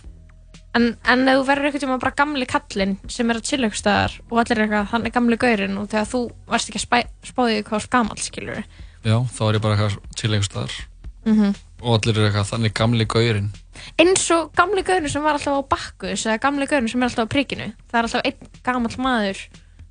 En, 0.74 0.85
en 1.07 1.23
ef 1.31 1.39
þú 1.41 1.47
verður 1.49 1.69
eitthvað 1.69 1.85
tíma 1.85 1.99
bara 2.03 2.15
gamli 2.19 2.47
kallinn 2.51 2.97
sem 3.11 3.31
er 3.31 3.39
að 3.41 3.47
chilla 3.49 3.70
ykkur 3.70 3.81
staðar 3.81 4.16
og 4.31 4.41
allir 4.43 4.59
er 4.59 4.65
eitthvað, 4.66 4.89
hann 4.93 5.07
er 5.07 5.15
gamli 5.15 5.39
gaurinn 5.41 5.78
og 5.81 5.89
þegar 5.91 6.09
þú 6.11 6.20
varst 6.51 6.70
ekki 6.70 6.78
að 6.82 6.85
spæ, 6.87 6.99
spáði 7.31 7.57
ert 7.62 7.89
gamall, 7.95 8.20
skilur 8.23 8.61
Já, 9.07 9.16
þá 9.32 9.41
er 9.49 9.59
ég 9.59 9.65
bara 9.65 9.78
eitthvað 9.78 9.97
til 10.20 10.28
einhver 10.31 10.47
staðar. 10.51 10.74
Mhm. 11.31 11.55
Og 11.81 11.95
allir 11.97 12.19
eru 12.19 12.27
eitthvað 12.28 12.51
þannig 12.51 12.74
gamli 12.77 13.07
gaurinn. 13.09 13.51
eins 13.99 14.27
og 14.35 14.51
gamli 14.59 14.82
gaurinn 14.85 15.09
sem 15.11 15.23
var 15.24 15.39
alltaf 15.39 15.57
á 15.57 15.62
bakkus 15.70 16.27
eða 16.27 16.41
gamli 16.43 16.66
gaurinn 16.66 16.91
sem 16.91 17.03
er 17.03 17.09
alltaf 17.09 17.31
á 17.31 17.32
prikinu 17.32 17.70
það 17.91 17.99
er 17.99 18.09
alltaf 18.09 18.27
einn 18.28 18.51
gamall 18.66 18.97
maður 19.01 19.41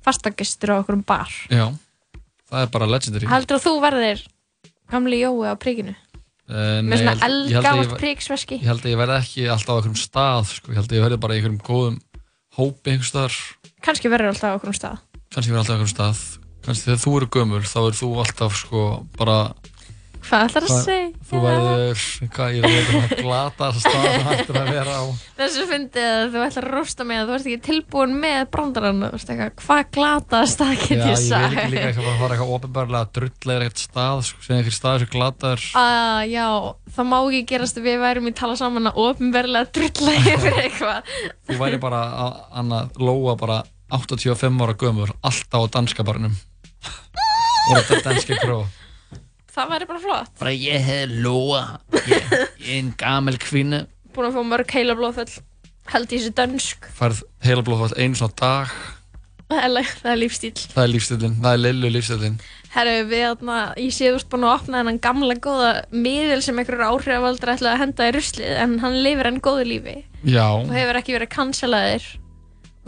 fastagistur 0.04 0.70
á 0.70 0.80
okkur 0.80 0.96
um 1.00 1.02
bar 1.02 1.32
Já, 1.50 1.66
það 2.50 2.62
er 2.66 2.70
bara 2.74 2.86
legendary. 2.90 3.26
heldur 3.30 3.58
að 3.58 3.64
þú 3.66 3.74
verðir 3.86 4.22
gamli 4.90 5.20
Jói 5.24 5.50
á 5.50 5.54
prikinu 5.56 5.96
Uh, 6.50 6.80
með 6.82 6.98
svona 6.98 7.12
ég 7.14 7.20
held- 7.22 7.46
ég 7.46 7.54
held 7.54 7.66
að 7.70 7.80
ég- 7.84 7.98
priksveski 8.00 8.56
Ég 8.58 8.66
held 8.66 8.80
að 8.82 8.90
ég 8.90 8.96
verði 8.98 9.18
ekki 9.22 9.42
alltaf 9.54 9.70
á 9.70 9.76
einhverjum 9.78 9.98
stað, 10.00 10.48
sko. 10.50 10.72
Ég 10.72 10.78
held 10.80 10.90
að 10.90 10.96
ég 10.98 11.04
verði 11.04 11.18
bara 11.22 11.34
í 11.34 11.38
einhverjum 11.38 11.60
góðum 11.62 11.98
hópi 12.58 12.90
einhver 12.90 13.06
staðar. 13.06 13.36
kannski 13.86 14.10
verður 14.10 14.32
alltaf 14.32 14.50
á 14.50 14.56
okkur 14.58 14.72
um 14.72 14.74
stað 14.74 14.98
Kannski 15.30 15.52
verði 15.54 15.60
alltaf 15.62 15.70
á 15.70 15.76
einhverjum 15.78 15.94
stað. 15.94 16.18
Kannski 16.66 16.84
þegar 16.90 17.02
þú 17.04 17.12
eru 17.20 17.28
gömur, 17.36 17.62
þá 17.70 17.78
er 17.86 17.94
þú 18.00 18.08
alltaf, 18.24 18.56
sko, 18.64 18.82
bara... 19.14 19.36
hvað 20.26 20.42
ætlar 20.46 20.64
að 20.64 20.70
Hvað- 20.70 20.84
segja? 20.84 21.08
Þú 21.30 21.40
verður, 21.44 22.00
hvað, 22.34 22.54
ég 22.56 22.64
veit 22.66 22.88
um 22.90 23.00
að 23.00 23.12
glata 23.20 23.68
þess 23.70 23.84
stað 23.86 24.06
sem 24.10 24.26
hættur 24.30 24.58
að 24.60 24.70
vera 24.74 24.94
á. 25.00 25.04
þessu 25.40 25.64
fyndið 25.70 26.08
að 26.10 26.30
þú 26.34 26.42
ætlar 26.46 26.66
að 26.66 26.74
rosta 26.76 27.06
mig 27.10 27.20
að 27.20 27.28
þú 27.30 27.34
ert 27.38 27.46
ekki 27.50 27.60
tilbúin 27.68 28.14
með 28.20 28.40
brandarann 28.54 29.00
þú 29.04 29.10
veist 29.14 29.32
eitthvað, 29.34 29.54
hvað 29.64 29.82
glataðast 29.96 30.60
það 30.60 30.70
Já, 30.70 30.80
get 30.80 30.90
ég 30.90 31.00
ég 31.00 31.10
vil 31.10 31.28
sagt 31.30 31.56
ekki 31.60 31.72
líka 31.74 31.88
að 31.90 32.20
fara 32.20 32.34
eitthvað 32.36 32.54
ofinbarlega 32.56 33.02
að 33.06 33.12
drulllega 33.20 33.64
eitthvað 33.68 33.84
stað, 33.86 34.22
sko, 34.30 34.42
sem 34.46 34.56
einhver 34.60 34.76
stað 34.80 34.98
sem 35.04 35.12
glataður. 35.14 35.66
að 35.80 36.22
já, 36.34 36.46
það 36.96 37.10
má 37.10 37.18
ekki 37.20 37.42
gerast 37.54 37.80
að 37.80 37.86
við 37.90 37.98
værum 38.04 38.30
í 38.30 38.34
tala 38.42 38.56
saman 38.60 38.90
að 38.90 39.00
ofinverlega 39.06 39.72
drulla 39.78 40.16
yfir 40.20 40.60
eitthvað 40.64 41.14
Þú 41.50 41.58
væri 41.64 41.78
bara 41.82 42.02
að, 42.60 42.74
lóa 43.00 43.36
bara 43.40 43.62
85 43.90 44.60
ára 44.62 44.74
gömur, 44.78 45.10
alltaf 45.26 45.64
á 45.66 45.66
danska 45.74 46.04
barnum. 46.06 46.36
Og 47.70 47.80
þetta 47.82 47.98
danski 48.06 48.36
kró. 48.38 48.60
Það 49.60 49.72
væri 49.74 49.88
bara 49.90 50.02
flott 50.06 50.32
Bara 50.40 50.54
ég 50.56 50.86
hef 50.90 51.16
lóa, 51.24 51.62
ég, 52.06 52.30
ég 52.60 52.70
er 52.70 52.78
en 52.78 52.92
gamel 53.00 53.38
kvinna. 53.42 53.84
búin 54.14 54.30
að 54.30 54.38
fá 54.38 54.42
mörg 54.54 54.72
heila 54.76 54.96
blóðföll 54.98 55.34
held 55.90 56.12
í 56.12 56.18
þessu 56.20 56.32
dönsk 56.38 56.88
Færð 56.98 57.22
heila 57.46 57.62
blóðfall 57.66 57.96
einu 57.98 58.18
svona 58.18 58.36
dag, 58.40 58.72
það 59.50 59.78
er, 59.80 59.92
það 60.04 60.10
er 60.14 60.18
lífstíl 60.20 60.54
það 60.70 60.82
er 60.84 60.90
lífstillin, 60.94 61.36
það 61.42 61.52
er 61.56 61.62
lillu 61.64 61.90
lífstillin. 61.96 62.36
herru 62.70 62.92
við 63.10 63.24
þarna, 63.26 63.56
ég 63.82 63.94
sé 63.96 64.10
þú 64.12 64.18
ert 64.20 64.28
búin 64.30 64.46
að 64.46 64.52
opna 64.60 64.78
þennan 64.82 65.00
gamla 65.02 65.36
góða 65.42 65.70
miðil 65.90 66.40
sem 66.46 66.60
einhverjur 66.62 66.86
áhrifavaldar 66.86 67.54
ætla 67.56 67.72
að 67.74 67.80
henda 67.82 68.06
í 68.06 68.12
ruslið 68.14 68.60
en 68.62 68.76
hann 68.84 68.98
lifir 69.02 69.30
enn 69.32 69.40
góðu 69.42 69.64
lífi 69.66 69.96
Já. 70.30 70.44
og 70.54 70.70
hefur 70.76 71.00
ekki 71.00 71.16
verið 71.16 71.32
cancelaðir 71.34 72.06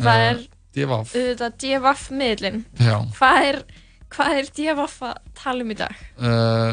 það 0.03 0.23
Eh, 0.23 0.29
er 0.31 0.39
Divaf. 0.73 2.07
miðlinn 2.15 2.63
Já. 2.81 2.95
hvað 3.19 3.49
er, 3.49 3.59
hvað 4.15 4.39
er 4.39 4.53
DFF 4.57 5.03
að 5.09 5.21
tala 5.39 5.67
um 5.67 5.75
í 5.75 5.79
dag? 5.81 6.07
uh, 6.23 6.73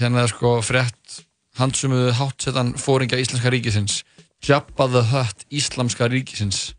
hérna 0.00 0.24
er 0.24 0.32
sko 0.32 0.56
frétt 0.64 1.20
handsumuðu 1.60 2.16
hátsetan 2.18 2.74
fóringja 2.80 3.20
Íslenska 3.22 3.52
ríkisins 3.54 4.02
Jabba 4.44 4.88
the 4.88 5.02
Hutt 5.02 5.46
Íslamska 5.48 6.08
ríkisins. 6.08 6.74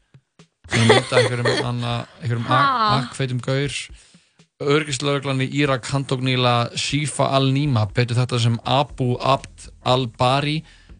Sem 0.69 0.85
mynda 0.85 1.17
einhverjum, 1.17 2.45
akkveitum 2.45 3.39
gaur. 3.41 3.73
Örgislauglan 4.61 5.41
í 5.41 5.47
Írak 5.61 5.89
handtók 5.89 6.21
nýla 6.23 6.69
Shifa 6.77 7.31
al-Nima 7.37 7.87
betur 7.89 8.19
þetta 8.21 8.39
sem 8.39 8.59
Abu 8.69 9.15
Abd 9.17 9.65
al-Bari 9.83 10.59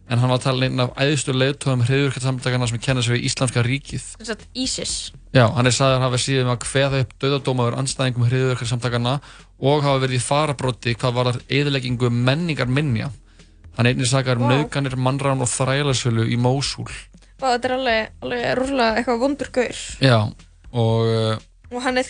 en 0.09 0.21
hann 0.21 0.33
var 0.33 0.41
talin 0.41 0.73
einn 0.73 0.83
af 0.83 0.97
æðistu 1.01 1.33
leiðtóðum 1.37 1.85
hriðurkvæmsamtakana 1.85 2.67
sem 2.69 2.81
kenna 2.81 3.05
sig 3.05 3.15
við 3.15 3.29
Íslamska 3.29 3.63
ríkið. 3.65 4.09
ISIS 4.53 5.13
Já, 5.35 5.49
hann 5.51 5.67
er 5.67 5.73
sagður 5.75 5.97
að 5.99 6.05
hafa 6.05 6.19
síðan 6.23 6.51
að 6.53 6.61
kveða 6.63 6.99
upp 7.03 7.13
döðadómaður 7.19 7.75
anstæðingum 7.81 8.27
hriðurkvæmsamtakana 8.29 9.15
samtakana 9.19 9.65
og 9.67 9.83
hafa 9.83 10.01
verið 10.05 10.15
í 10.21 10.23
farabróti 10.23 10.93
hvað 10.95 11.17
var 11.17 11.29
það 11.33 11.41
eðileggingu 11.57 12.11
menningar 12.11 12.71
minja. 12.71 13.09
Hann 13.75 13.89
er 13.89 13.91
einnig 13.97 14.07
sagðar 14.07 14.39
um 14.39 14.47
Vá. 14.47 14.53
nauðganir, 14.53 14.95
mannrán 14.95 15.43
og 15.43 15.51
þrælasölu 15.51 16.29
í 16.31 16.37
Mósúl. 16.39 16.87
og 17.35 17.49
þetta 17.51 17.67
er 17.67 17.73
alveg, 17.75 18.13
alveg 18.23 18.45
rúlega 18.61 18.95
eitthvað 18.95 19.19
vondur 19.19 19.49
gaur 19.51 19.79
Já, 19.99 20.19
og 20.71 21.09
uh, 21.11 21.35
og 21.75 21.81
hann 21.83 21.99
er 21.99 22.07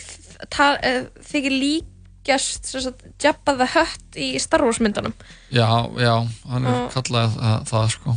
eh, 0.86 1.00
þykir 1.26 1.56
líkjast 1.56 2.70
Jabba 3.22 3.56
the 3.58 3.66
Hutt 3.74 4.18
í 4.22 4.28
Star 4.38 4.62
Wars 4.62 4.78
myndunum 4.78 5.14
já, 5.50 5.66
já, 5.98 6.14
hann 6.52 6.66
er 6.70 6.78
Og- 6.84 6.94
kallað 6.94 7.34
það, 7.40 7.66
það 7.72 7.90
sko. 7.96 8.16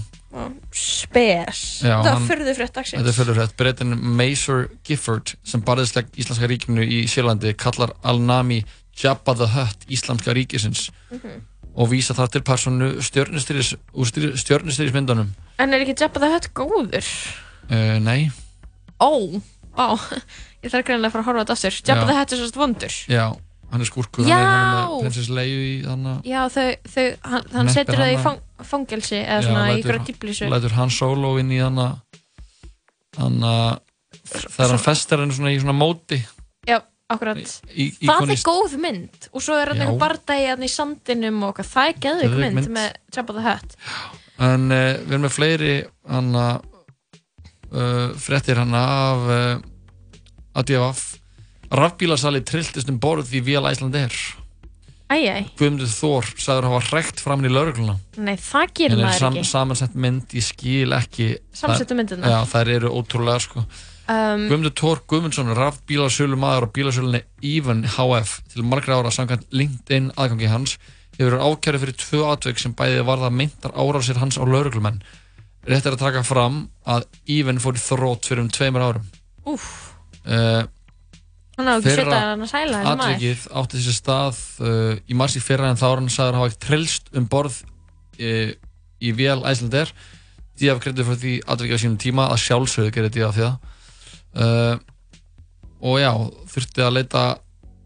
Spes 0.76 1.62
Já, 1.84 1.96
það 2.06 2.28
var 2.28 2.42
frétt 2.58 2.74
dagsins 2.76 3.00
Þetta 3.02 3.10
er 3.12 3.18
fyrir 3.18 3.38
rétt. 3.40 3.56
Breytin 3.60 3.96
Mason 4.20 4.68
Gifford 4.86 5.34
sem 5.48 5.64
barðisleg 5.66 6.10
Íslandska 6.22 6.50
ríkinu 6.52 6.86
í 6.86 7.00
Sérlandi 7.10 7.54
kallar 7.58 7.94
Al-Nami 8.04 8.62
Jabba 9.00 9.34
the 9.40 9.48
Hutt 9.56 9.88
Íslamska 9.90 10.34
ríkisins 10.38 10.90
Mhm. 11.10 11.42
og 11.80 11.90
vísa 11.90 12.14
það 12.14 12.32
til 12.32 12.42
personu 12.42 12.88
stjörnustýris 13.02 13.74
úr 13.94 14.06
stjörnustýrismyndunum. 14.38 15.30
en 15.60 15.74
er 15.74 15.80
ekki 15.86 15.96
Jabba 16.02 16.20
the 16.20 16.30
Hutt 16.34 16.50
góður? 16.54 17.06
Uh, 17.72 17.98
nei, 18.00 18.32
ó, 19.00 19.42
á 19.78 19.98
ég 20.64 20.70
þarf 20.70 20.86
greinlega 20.86 21.08
að 21.10 21.12
fara 21.12 21.24
að 21.24 21.28
horfa 21.30 21.40
á 21.40 21.44
þetta 21.46 21.56
aftur 21.58 21.80
Jabba 21.88 22.02
Já. 22.02 22.08
the 22.08 22.18
Hutt 22.20 22.32
er 22.34 22.38
svolítið 22.38 22.62
vondur 22.62 22.94
já, 23.10 23.26
hann 23.72 23.82
er 23.82 23.86
skúrkur, 23.90 24.28
Já! 24.28 24.38
hann 24.38 24.94
er 24.94 25.02
prinsess 25.02 25.30
Leiu 25.30 25.60
í 25.64 25.74
þannig 25.86 26.22
já, 26.30 26.42
þau, 26.50 26.68
þau, 26.94 27.08
hann, 27.32 27.44
hann 27.54 27.70
setur 27.74 27.96
það 28.04 28.14
í 28.14 28.22
fang, 28.24 28.40
fangelsi 28.68 29.20
eða 29.22 29.42
svona 29.46 29.66
í 29.74 29.80
ykkur 29.82 30.00
dýblísu 30.08 30.50
lætur 30.52 30.76
hann 30.78 30.90
solo 30.94 31.36
inn 31.42 31.52
í 31.56 31.60
þannig 31.60 32.00
þegar 34.30 34.74
hann 34.74 34.84
festir 34.84 35.22
hann 35.24 35.34
svona 35.36 35.52
í 35.54 35.60
svona 35.62 35.76
móti 35.78 36.20
já, 36.68 36.80
akkurat 37.10 37.40
í, 37.42 37.90
það 37.98 38.10
íkonist- 38.10 38.46
er 38.46 38.50
góð 38.50 38.76
mynd 38.86 39.30
og 39.34 39.42
svo 39.46 39.58
er 39.60 39.74
hann 39.74 39.84
Já. 39.86 39.98
bardagi 40.02 40.50
hann 40.52 40.66
í 40.66 40.70
sandinum 40.72 41.44
og 41.48 41.54
eitthvað. 41.60 41.72
það 41.74 41.88
er 41.94 42.02
Geðveik 42.06 42.36
mynd, 42.40 42.60
mynd. 42.60 42.74
með 42.78 42.90
Jabba 43.16 43.38
the 43.40 43.46
Hutt 43.48 43.78
En 44.40 44.70
uh, 44.72 44.96
við 45.04 45.10
erum 45.12 45.24
með 45.26 45.34
fleiri 45.36 45.72
hana, 46.08 46.44
uh, 47.76 48.14
fréttir 48.16 48.56
hana 48.62 48.84
af 49.10 49.26
uh, 49.28 50.62
ADF 50.62 51.02
Rafbílasali 51.76 52.40
trilltist 52.48 52.88
um 52.90 53.00
borð 53.04 53.34
í 53.36 53.42
Vél 53.44 53.68
Æsland 53.68 53.94
æjæj, 54.00 54.16
Guðmundur 55.60 55.90
Þór 55.90 56.28
sagður 56.38 56.68
hafa 56.70 56.82
rekt 56.96 57.24
fram 57.24 57.46
í 57.46 57.52
laurugluna 57.52 57.96
nei 58.18 58.36
það 58.38 58.74
gerir 58.78 58.98
er 58.98 59.06
maður 59.08 59.24
sam, 59.24 59.38
ekki 59.40 59.52
samansett 59.52 59.96
mynd, 59.96 60.36
ég 60.38 60.46
skil 60.46 60.94
ekki 60.98 61.30
Samsettu 61.62 61.98
myndirnar? 61.98 62.36
Já, 62.36 62.40
þær 62.54 62.74
eru 62.76 62.94
ótrúlega 63.00 63.42
sko 63.48 63.64
um, 63.64 64.46
Guðmundur 64.46 64.76
Tór 64.78 65.02
Guðmundsson, 65.10 65.50
rafbílasölu 65.58 66.38
maður 66.40 66.70
á 66.70 66.74
bílasölunni 66.78 67.24
Even 67.42 67.84
HF 67.98 68.38
til 68.54 68.68
margra 68.70 69.00
ára 69.02 69.14
samkvæmt 69.14 69.50
LinkedIn 69.56 70.12
aðgangi 70.16 70.52
hans 70.54 70.78
hefur 71.20 71.42
ákæri 71.44 71.82
fyrir 71.82 71.98
tvö 72.00 72.22
atveik 72.32 72.62
sem 72.62 72.74
bæði 72.78 73.02
varða 73.08 73.28
meintar 73.34 73.74
árásir 73.76 74.20
hans 74.22 74.38
á 74.40 74.44
lauruglumenn. 74.48 75.02
Rétt 75.68 75.84
er 75.90 75.98
að 75.98 76.06
taka 76.06 76.22
fram 76.24 76.62
að 76.88 77.10
Even 77.28 77.60
fór 77.60 77.76
í 77.76 77.82
þrótt 77.84 78.30
fyrir 78.30 78.46
um 78.46 78.52
tveimur 78.54 78.86
árum. 78.86 79.10
úf, 79.46 79.66
Uh, 80.30 80.64
hann 81.60 81.70
á 81.70 81.74
ekki 81.78 81.96
setja 81.96 82.22
hann 82.24 82.46
að 82.46 82.52
sæla 82.52 82.80
þessi 82.80 82.86
maður 82.90 83.04
atvikið 83.04 83.44
átti 83.62 83.80
þessi 83.80 83.96
stað 83.98 84.40
uh, 84.64 84.94
í 85.04 85.18
mars 85.20 85.36
í 85.36 85.44
fyrra 85.44 85.72
en 85.72 85.80
þá 85.80 85.88
er 85.90 86.02
hann 86.02 86.14
sagður 86.14 86.40
hafa 86.40 86.62
trillst 86.68 87.12
um 87.16 87.28
borð 87.32 87.60
uh, 87.64 88.54
í 89.00 89.12
vél 89.16 89.42
Æslander 89.48 89.92
D.F. 90.60 90.80
kredið 90.84 91.08
fyrir 91.08 91.22
því 91.24 91.34
atvikið 91.48 91.80
á 91.80 91.82
sínum 91.84 92.00
tíma 92.02 92.30
að 92.34 92.42
sjálfsögðu 92.46 92.96
gerir 92.96 93.14
D.F. 93.16 93.36
því 93.36 93.46
það 93.46 93.60
uh, 94.44 94.80
og 95.80 96.00
já, 96.02 96.12
þurfti 96.52 96.84
að 96.84 96.96
leita 96.98 97.24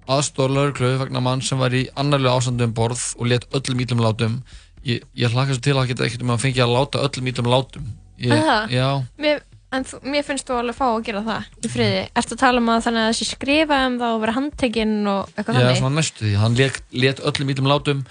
aðstór 0.10 0.52
lauruglu 0.52 0.96
vegna 1.00 1.22
mann 1.24 1.44
sem 1.46 1.60
var 1.62 1.74
í 1.76 1.86
annarlega 2.00 2.36
ástandu 2.40 2.68
um 2.68 2.76
borð 2.76 3.04
og 3.20 3.30
let 3.30 3.46
öllum 3.56 3.84
ítlum 3.86 4.04
látum 4.04 4.40
ég, 4.84 5.04
ég 5.16 5.32
hlaka 5.32 5.56
svo 5.56 5.64
til 5.64 5.78
að 5.78 5.94
geta 5.94 6.08
ekkert 6.08 6.26
um 6.26 6.34
að 6.34 6.44
fengi 6.44 6.64
að 6.64 6.74
láta 6.76 7.04
öllum 7.06 7.30
ítlum 7.32 7.50
látum 7.52 7.86
ég, 8.20 8.34
já, 8.74 8.88
Mér, 9.22 9.44
en 9.74 9.86
þú, 9.90 10.00
mér 10.14 10.26
finnst 10.28 10.48
þú 10.50 10.58
alveg 10.60 10.78
fá 10.78 10.86
að 10.90 11.04
gera 11.08 11.22
það 11.28 11.48
í 11.68 11.72
friði. 11.74 12.02
Ertu 12.22 12.36
að 12.38 12.42
tala 12.44 12.62
um 12.64 12.70
að 12.74 12.84
þannig 12.88 13.04
að 13.06 13.14
þessi 13.14 13.28
skrifa 13.32 13.80
um 13.88 13.96
það 14.02 14.18
og 14.18 14.22
vera 14.24 14.36
handtekinn 14.38 14.98
og 15.14 15.32
eitthvað 15.34 15.56
já, 15.58 15.62
þannig? 15.64 15.80
svona 15.82 15.96
næstu 16.00 16.26
því 16.28 16.34
hann 16.44 16.60
let, 17.04 17.24
öllum 17.32 17.54
ítlum 17.56 17.72
látum 17.72 18.04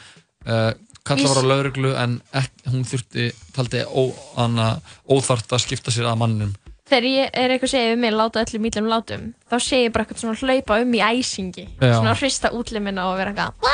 uh, 0.46 0.72
kalla 1.06 1.22
Vís- 1.22 1.30
var 1.34 1.42
á 1.42 1.50
lauruglu 1.52 1.92
en 1.98 2.18
ek, 2.38 2.50
hún 2.70 2.84
þurfti, 2.88 3.28
taldi 3.56 3.84
ó, 3.86 4.02
hana, 4.38 4.68
óþart 5.10 5.54
að 5.56 5.64
skipta 5.66 5.94
sér 5.94 6.10
að 6.12 6.20
manninum 6.24 6.52
Þegar 6.92 7.06
ég 7.08 7.28
er 7.38 7.52
eitthvað 7.54 7.70
að 7.70 7.72
segja 7.72 7.92
um 7.94 8.00
mig 8.04 8.12
láta 8.12 8.42
öllum 8.42 8.66
ítlum 8.68 8.88
látum 8.90 9.22
þá 9.48 9.54
segir 9.64 9.86
ég 9.86 9.92
bara 9.94 10.04
eitthvað 10.04 10.22
svona 10.26 10.40
hlaupa 10.42 10.80
um 10.82 10.96
í 10.98 11.00
æsingi 11.00 11.64
Já. 11.80 11.94
svona 11.94 12.16
hrista 12.18 12.50
útlimina 12.52 13.06
og 13.08 13.16
vera 13.20 13.32
eitthvað 13.32 13.70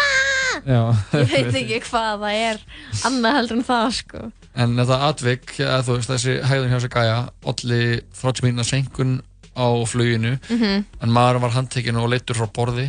já, 0.69 0.82
ég 1.19 1.32
veit 1.32 1.56
ekki 1.65 1.81
hvað 1.89 2.23
það 2.23 2.36
er 2.44 2.60
annað 3.09 3.39
heldur 3.40 3.59
en 3.59 3.66
það 3.73 3.89
sko 3.98 4.23
En 4.59 4.75
þetta 4.75 4.97
atvik, 5.07 5.53
þú 5.87 5.95
veist, 5.97 6.11
þessi 6.11 6.33
hægðun 6.43 6.73
hjá 6.73 6.79
þessi 6.81 6.91
gæja, 6.95 7.19
allir 7.53 8.01
30 8.19 8.43
mínuna 8.47 8.65
senkun 8.67 9.13
á 9.55 9.67
fluginu, 9.87 10.39
Mhm. 10.51 10.85
en 11.03 11.11
maður 11.15 11.41
var 11.45 11.51
handtekinn 11.55 11.97
og 11.97 12.09
leittur 12.11 12.35
frá 12.37 12.47
borði. 12.51 12.89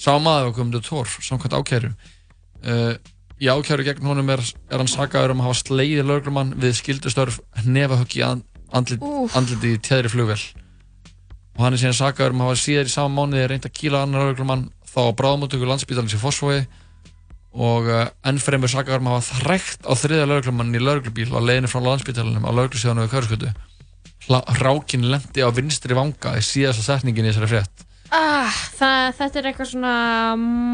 Sá 0.00 0.16
maður 0.18 0.48
var 0.48 0.54
komið 0.56 0.72
til 0.80 0.86
tór, 0.88 1.06
samkvæmt 1.20 1.56
ákæru. 1.60 1.90
Uh, 2.64 2.94
í 3.40 3.46
ákæru 3.52 3.84
gegn 3.84 4.04
honum 4.04 4.30
er, 4.30 4.40
er 4.70 4.78
hann 4.78 4.88
sakaður 4.88 5.30
um 5.32 5.40
að 5.40 5.48
hafa 5.50 5.60
sleiðið 5.64 6.06
lögreglumann 6.08 6.54
við 6.60 6.74
skildustörf 6.80 7.38
nefahögg 7.64 8.16
í 8.16 8.24
and, 8.24 8.42
andlit, 8.72 9.00
andliti 9.36 9.74
í 9.76 9.78
teðri 9.80 10.08
flugvel. 10.12 10.40
Og 11.56 11.64
hann 11.64 11.74
er 11.74 11.80
síðan 11.80 12.00
sakaður 12.00 12.30
um 12.36 12.40
að 12.44 12.48
hafa 12.50 12.60
síðar 12.64 12.88
í 12.88 12.92
sama 12.96 13.14
mánuði 13.26 13.48
reynd 13.48 13.66
að 13.68 13.76
kýla 13.76 14.02
annar 14.04 14.24
lögreglumann 14.24 14.70
þá 14.88 15.00
á 15.08 15.16
bráðmóttöku 15.20 15.68
landsbítalins 15.68 16.14
í 16.16 16.20
Fossvogi 16.20 16.66
og 17.50 17.88
uh, 17.90 18.06
ennfremur 18.30 18.70
sakaður 18.70 19.02
um 19.02 19.10
að 19.10 19.18
hafa 19.18 19.40
þrækt 19.42 19.88
á 19.90 19.92
þriða 19.98 20.28
lauruglumann 20.30 20.76
í 20.76 20.82
lauruglubíl 20.82 21.32
á 21.34 21.40
leiðinu 21.42 21.70
frá 21.72 21.82
landsbítalunum 21.82 22.46
á 22.46 22.50
lauruglusjónu 22.54 23.06
við 23.06 23.14
Körskötu 23.16 23.52
Rákin 24.30 25.08
lendi 25.10 25.42
á 25.42 25.50
vinstri 25.50 25.96
vanga 25.96 26.36
í 26.38 26.42
síðasta 26.44 26.84
setningin 26.84 27.26
í 27.26 27.32
þessari 27.32 27.48
frétt. 27.50 27.86
Ah, 28.14 28.54
það, 28.78 29.04
þetta 29.18 29.38
er 29.38 29.48
eitthvað 29.50 29.68
svona 29.70 29.94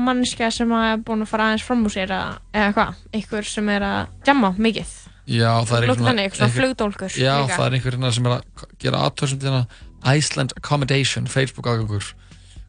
mannskja 0.06 0.50
sem 0.52 0.72
er 0.76 1.00
búin 1.04 1.24
að 1.24 1.30
fara 1.30 1.50
aðeins 1.50 1.64
fram 1.64 1.84
úr 1.84 1.92
sér 1.92 2.12
eða 2.16 2.70
hvað, 2.76 3.00
einhver 3.16 3.48
sem 3.48 3.68
er 3.72 3.86
að 3.86 4.28
jamma 4.28 4.52
mikið. 4.56 4.92
Já, 5.26 5.50
það 5.66 5.88
er 5.88 6.36
svona 6.36 6.52
flugdólgur 6.54 7.16
Já, 7.18 7.32
það 7.50 7.64
er 7.64 7.76
einhver 7.76 7.96
hérna 7.96 8.12
sem 8.14 8.28
er 8.28 8.36
að 8.36 8.66
gera 8.82 9.02
aðtöðsum 9.08 9.40
til 9.42 9.50
hérna 9.50 10.16
Iceland 10.16 10.54
Accommodation, 10.56 11.26
Facebook 11.26 11.66
aðgangur 11.66 12.12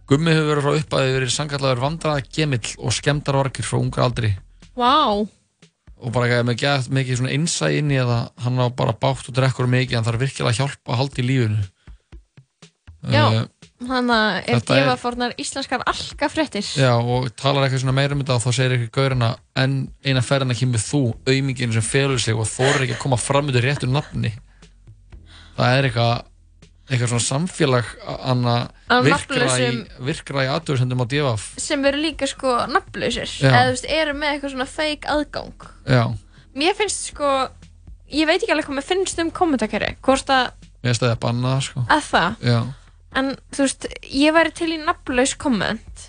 Gummi 0.07 0.31
hefur 0.31 0.49
verið 0.53 0.63
frá 0.67 0.75
uppæði 0.81 1.15
verið 1.17 1.33
sangallagur 1.35 1.81
vandraða 1.83 2.23
gemill 2.37 2.69
og 2.79 2.93
skemmtar 2.95 3.35
orkir 3.41 3.67
frá 3.67 3.79
ungar 3.81 4.05
aldri. 4.07 4.29
Vá, 4.77 4.93
og 5.97 6.13
bara 6.13 6.27
ekki 6.29 6.45
með 6.47 6.59
gett 6.61 6.91
mikið 6.93 7.19
svona 7.19 7.33
innsæ 7.35 7.71
inn 7.79 7.91
í 7.91 7.97
að 7.99 8.13
hann 8.45 8.61
á 8.61 8.67
bara 8.69 8.93
bátt 8.95 9.27
og 9.27 9.35
drekkur 9.35 9.67
mikið 9.67 9.97
en 9.99 10.05
það 10.05 10.13
er 10.15 10.21
virkilega 10.23 10.53
að 10.53 10.59
hjálpa 10.61 10.93
að 10.93 10.99
halda 11.01 11.21
í 11.23 11.27
lífinu. 11.31 11.67
Já 13.11 13.23
Eh, 13.77 13.85
Þannig 13.87 14.09
að 14.17 14.35
er 14.37 14.55
þetta 14.57 14.75
gefa 14.79 14.93
fórnar 14.97 15.33
íslenskar 15.37 15.83
alkafréttir 15.85 16.65
Já, 16.81 16.95
og 16.97 17.27
talar 17.37 17.67
eitthvað 17.67 17.83
svona 17.83 17.93
meira 17.93 18.15
um 18.15 18.23
þetta 18.23 18.37
og 18.39 18.41
þá 18.41 18.55
segir 18.57 18.73
eitthvað 18.73 18.95
gaurina 18.95 19.27
en 19.61 19.75
eina 20.01 20.23
ferðina 20.25 20.55
kemur 20.57 20.81
þú, 20.81 21.01
auðmingin 21.29 21.75
sem 21.75 21.85
felur 21.85 22.17
sig 22.23 22.33
og 22.33 22.49
þorir 22.49 22.87
ekki 22.87 22.95
að 22.95 23.03
koma 23.03 23.19
fram 23.21 23.51
út 23.51 23.59
í 23.59 23.61
réttu 23.61 23.85
nafni. 23.91 24.31
Það 25.59 25.75
er 25.77 25.87
eitthvað 25.91 26.15
eitthvað 26.87 27.11
svona 27.11 27.25
samfélag 27.27 27.89
virkra 29.03 29.47
í, 29.59 29.69
virkra 30.07 30.45
í 30.45 30.49
aðtöðsendum 30.55 31.03
á 31.03 31.05
divaf 31.11 31.47
sem 31.59 31.83
eru 31.89 31.99
líka 31.99 32.27
sko 32.29 32.53
nafnlausir. 32.71 33.27
Eða 33.43 33.63
þú 33.67 33.75
veist, 33.75 33.87
eru 33.99 34.15
með 34.17 34.33
eitthvað 34.33 34.53
svona 34.55 34.69
fake 34.71 35.11
aðgang. 35.11 35.67
Já, 35.87 36.03
Mér 36.57 36.73
finnst 36.79 37.11
sko 37.11 37.31
ég 38.09 38.27
veit 38.29 38.39
ekki 38.41 38.53
alveg 38.55 38.69
hvað 38.69 38.79
mér 38.79 38.87
finnst 38.87 39.19
um 39.21 39.31
kommentakeri 39.35 39.93
hvort 40.05 40.31
að, 40.33 40.51
ég 40.81 40.91
veist 40.91 41.03
að 41.03 41.09
það 41.11 41.15
er 41.17 41.23
bannað 41.27 41.63
sko. 41.67 41.83
að 41.91 42.05
það? 42.11 42.37
Já, 42.47 42.59
en 43.19 43.33
þú 43.51 43.65
veist, 43.67 43.89
ég 44.23 44.37
væri 44.37 44.55
til 44.55 44.71
í 44.73 44.79
nafnlaus 44.83 45.35
komment. 45.39 46.07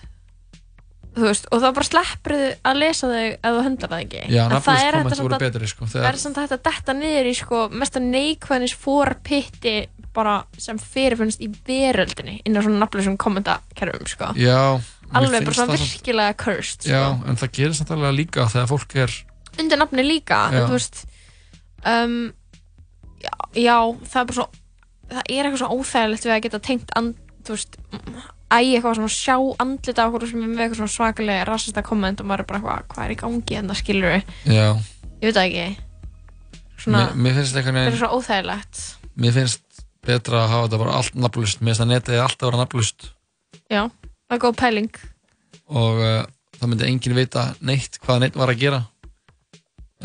Þú 1.18 1.24
veist, 1.26 1.48
og 1.50 1.58
þá 1.64 1.68
bara 1.74 1.86
sleppur 1.88 2.34
þau 2.38 2.50
að 2.70 2.76
lesa 2.78 3.08
þau 3.10 3.22
ef 3.26 3.38
þú 3.42 3.62
höndlar 3.66 3.90
það 3.90 4.02
ekki. 4.04 4.20
Já 4.30 4.42
En 4.44 4.52
það 4.62 4.82
er 4.84 4.98
þetta 5.00 5.16
samt 5.18 5.32
að- 5.34 5.42
betri 5.42 5.70
sko, 5.72 5.88
það 5.90 6.04
er 6.06 6.18
þegar, 6.22 6.52
að 6.54 6.62
detta 6.68 6.94
niður 6.94 7.26
í 7.26 7.34
sko 7.34 7.62
mesta 7.74 8.02
neikvæðnis 8.04 8.74
fórpitti 8.78 9.76
bara 10.16 10.38
sem 10.58 10.78
fyrirfinnst 10.80 11.42
í 11.44 11.50
veröldinni 11.66 12.40
inn 12.44 12.56
á 12.56 12.60
svona 12.64 12.82
nafnlausum 12.82 13.18
kommentakerfum 13.20 14.08
sko. 14.10 14.32
Já, 14.38 14.80
alveg 15.12 15.46
bara 15.46 15.58
svona 15.60 15.78
virkilega 15.78 16.36
cursed 16.40 16.86
sko. 16.86 16.94
Já, 16.94 17.04
en 17.28 17.40
það 17.40 17.54
gerir 17.58 17.76
samt 17.78 17.92
alveg 17.96 18.16
líka 18.22 18.48
þegar 18.50 18.70
fólk 18.72 18.96
er 19.04 19.18
undir 19.58 19.80
nafni 19.80 20.04
líka 20.06 20.40
Já. 20.54 20.64
þú 20.66 20.74
veist 20.76 21.04
um, 21.82 22.16
já, 23.22 23.32
já, 23.58 23.76
það 24.06 24.20
er 24.20 24.28
bara 24.30 24.38
svo 24.38 24.48
það 25.08 25.22
er 25.24 25.48
eitthvað 25.48 25.62
svo 25.62 25.70
óþægilegt 25.78 26.26
við 26.26 26.34
að 26.34 26.42
geta 26.46 26.60
tengt 26.68 26.92
þú 27.46 27.56
veist 27.56 27.78
æg 28.48 28.70
eitthvað 28.74 28.98
svona 28.98 29.12
sjá 29.12 29.36
andlita 29.64 30.04
á 30.04 30.08
okkur 30.08 30.28
sem 30.30 30.42
er 30.44 30.52
með 30.52 30.62
eitthvað 30.64 30.80
svona 30.82 30.94
svakalega 30.94 31.48
rassista 31.48 31.84
komment 31.84 32.22
og 32.22 32.28
maður 32.28 32.44
er 32.44 32.50
bara 32.52 32.62
hvað, 32.64 32.86
hvað 32.92 33.04
er 33.04 33.14
í 33.14 33.18
gangi 33.22 33.58
en 33.58 33.70
það 33.72 33.80
skilur 33.82 34.14
við 34.14 34.56
Já, 34.56 34.66
ég 35.18 35.26
veit 35.28 35.38
það 35.38 35.44
ekki. 35.48 35.68
Svona, 36.78 37.02
mér, 37.08 37.18
mér 37.24 37.38
finnst 37.38 37.58
eitthvað 37.58 37.74
það 37.74 37.80
er 37.82 37.88
neginn 37.88 38.00
svo 38.00 38.10
óþægilegt. 38.14 38.82
Mér 39.18 39.34
finnst 39.34 39.64
betra 40.06 40.44
að 40.44 40.50
hafa 40.52 40.66
þetta 40.68 40.80
bara 40.84 40.96
allt 40.98 41.14
nafnlust 41.18 41.60
Mér 41.60 41.72
finnst 41.74 41.84
að 41.84 41.90
netið 41.92 42.14
er 42.18 42.24
alltaf 42.24 42.46
að 42.46 42.50
vera 42.52 42.62
nafnlust 42.62 43.08
já, 43.68 43.82
það 44.28 44.36
er 44.36 44.42
góð 44.44 44.56
pæling. 44.60 44.98
Og 45.68 45.98
uh, 46.00 46.22
það 46.58 46.70
myndi 46.72 46.86
enginn 46.88 47.16
vita 47.18 47.44
neitt 47.60 47.98
hvað 48.04 48.22
neitt 48.22 48.38
var 48.38 48.52
að 48.52 48.62
gera. 48.62 48.80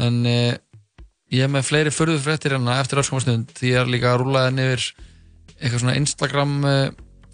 En 0.04 0.20
uh, 0.28 0.52
ég 1.34 1.46
er 1.46 1.52
með 1.54 1.68
fleiri 1.70 1.94
förðu 1.94 2.20
fréttir 2.24 2.56
hérna 2.56 2.80
eftir 2.82 3.00
öllkomastund 3.02 3.54
því 3.58 3.72
ég 3.74 3.82
er 3.84 3.92
líka 3.94 4.12
að 4.14 4.22
rúla 4.24 4.46
það 4.48 4.56
niður 4.58 4.86
eitthvað 5.64 5.80
svona 5.84 5.96
Instagram 6.02 6.54
uh, 6.68 6.86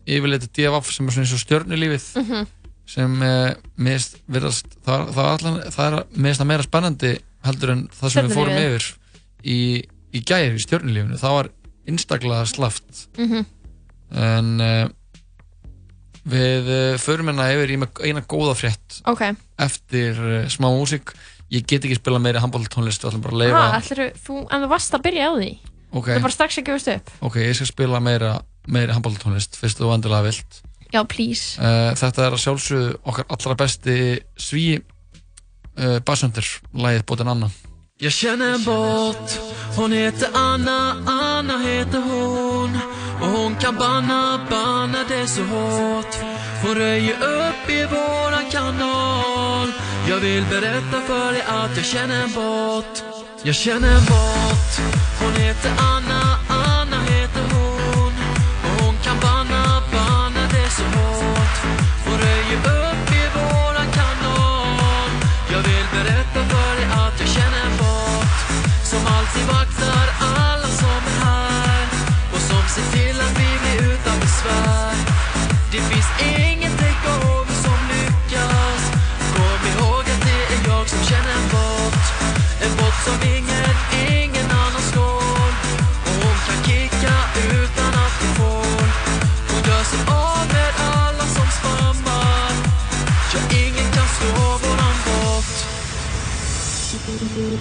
yfirleiti 0.10 0.50
DFF 0.60 0.92
sem 0.94 1.08
er 1.10 1.16
svona 1.16 1.26
eins 1.28 1.36
og 1.38 1.44
stjörnulífið. 1.46 2.08
Mhm. 2.24 2.48
sem 2.90 3.20
uh, 3.22 3.52
mist 3.78 4.16
virðast 4.34 4.66
það, 4.82 5.10
það, 5.14 5.28
allan, 5.36 5.58
það 5.76 5.88
er 6.00 6.22
mist 6.26 6.42
að 6.42 6.48
meira 6.50 6.64
spennandi 6.66 7.12
heldur 7.46 7.74
en 7.76 7.84
það 7.94 8.14
sem 8.16 8.26
við 8.26 8.34
fórum 8.34 8.56
Stjörnulífið. 8.56 8.78
yfir 8.80 9.50
í, 9.54 9.60
í 10.18 10.22
gæri 10.26 10.56
í 10.58 10.64
stjörnulífinu. 10.64 11.20
Það 11.22 11.36
var 11.36 11.50
einstaklega 11.88 12.46
slaft. 12.50 13.08
Mhm. 13.18 13.46
en 14.10 14.48
uh, 14.58 14.88
við 16.30 16.70
uh, 16.70 16.98
förum 16.98 17.30
hérna 17.30 17.52
yfir 17.54 17.76
í 17.76 17.78
eina 18.10 18.24
góða 18.26 18.56
frétt 18.58 19.02
ok, 19.06 19.36
eftir 19.62 20.18
uh, 20.18 20.48
smá 20.50 20.66
músík. 20.74 21.14
Ég 21.50 21.66
get 21.66 21.86
ekki 21.86 21.98
spila 21.98 22.20
meiri 22.22 22.42
handbóltónlist 22.42 23.04
við 23.04 23.12
ætlum 23.12 23.22
bara 23.26 23.36
að 23.36 23.44
leifa 23.44 24.10
þú, 24.18 24.40
en 24.50 24.66
þú 24.66 24.70
varst 24.70 24.98
að 24.98 25.06
byrja 25.06 25.30
á 25.30 25.34
því? 25.38 25.52
Ok. 25.90 26.06
það 26.10 26.16
er 26.16 26.26
bara 26.26 26.36
strax 26.36 26.60
að 26.62 26.68
gefast 26.68 26.92
upp. 26.94 27.14
Ok, 27.26 27.38
ég 27.42 27.56
skal 27.58 27.70
spila 27.70 28.02
meira, 28.02 28.34
meiri 28.70 28.94
handbóltónlist 28.94 29.58
fyrst 29.58 29.82
þú 29.82 29.94
endilega 29.96 30.28
vilt. 30.28 30.60
Já, 30.90 31.04
please. 31.06 31.58
Uh, 31.62 31.94
þetta 31.98 32.26
er 32.26 32.36
að 32.38 32.44
sjálfsögðu 32.44 32.94
okkar 33.10 33.30
allra 33.34 33.58
besti 33.62 33.98
sví 34.42 34.68
uh, 34.78 35.98
bassöndir, 36.06 36.50
lagið 36.74 37.06
bótin 37.10 37.30
Anna 37.30 37.50
Jag 38.00 38.14
känner 38.14 38.54
en 38.54 38.64
bot, 38.64 39.40
hon 39.80 39.92
heter 39.92 40.30
Anna, 40.34 40.96
Anna 41.06 41.58
heter 41.58 42.00
hon. 42.00 42.80
Och 43.22 43.28
hon 43.28 43.56
kan 43.56 43.76
banna, 43.76 44.48
banna 44.50 45.04
det 45.08 45.28
så 45.28 45.42
hårt. 45.42 46.16
Hon 46.64 46.76
röjer 46.76 47.14
upp 47.14 47.70
i 47.70 47.86
våran 47.86 48.46
kanal. 48.52 49.72
Jag 50.10 50.18
vill 50.18 50.44
berätta 50.50 51.02
för 51.08 51.32
dig 51.32 51.42
att 51.42 51.78
jag 51.78 51.86
känner 51.86 52.24
en 52.24 52.32
bot. 52.32 53.04
Jag 53.44 53.56
känner 53.56 53.88
en 53.88 54.06
bot, 54.06 54.72
hon 55.20 55.34
heter 55.34 55.72
Anna, 55.78 56.00
Anna 56.00 56.19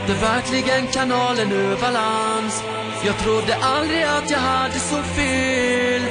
Satte 0.05 0.21
verkligen 0.21 0.87
kanalen 0.87 1.51
ur 1.51 1.77
balans 1.81 2.63
Jag 3.05 3.17
trodde 3.17 3.55
aldrig 3.55 4.03
att 4.03 4.29
jag 4.29 4.39
hade 4.39 4.79
så 4.79 5.03
fel. 5.03 6.01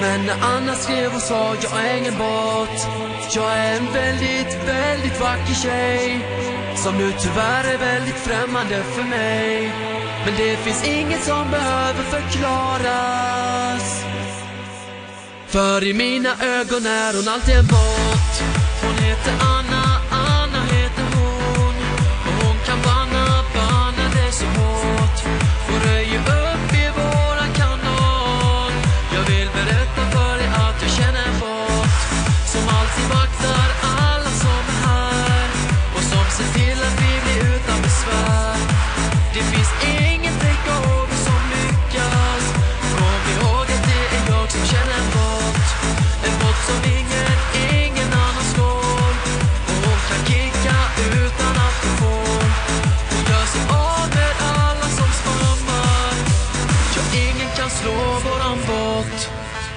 Men 0.00 0.26
när 0.26 0.36
Anna 0.42 0.74
skrev 0.74 1.14
och 1.14 1.20
sa 1.20 1.54
jag 1.62 1.86
är 1.86 1.96
ingen 1.96 2.18
bot. 2.18 2.88
Jag 3.34 3.52
är 3.52 3.76
en 3.76 3.92
väldigt, 3.92 4.58
väldigt 4.66 5.20
vacker 5.20 5.54
tjej 5.54 6.20
Som 6.76 6.98
nu 6.98 7.12
tyvärr 7.18 7.74
är 7.74 7.78
väldigt 7.78 8.18
främmande 8.18 8.82
för 8.82 9.02
mig. 9.02 9.72
Men 10.24 10.34
det 10.36 10.56
finns 10.56 10.84
inget 10.84 11.24
som 11.24 11.50
behöver 11.50 12.02
förklaras. 12.02 14.04
För 15.46 15.84
i 15.84 15.94
mina 15.94 16.28
ögon 16.28 16.86
är 16.86 17.16
hon 17.16 17.28
alltid 17.28 17.54
en 17.54 17.66
bot. 17.66 17.89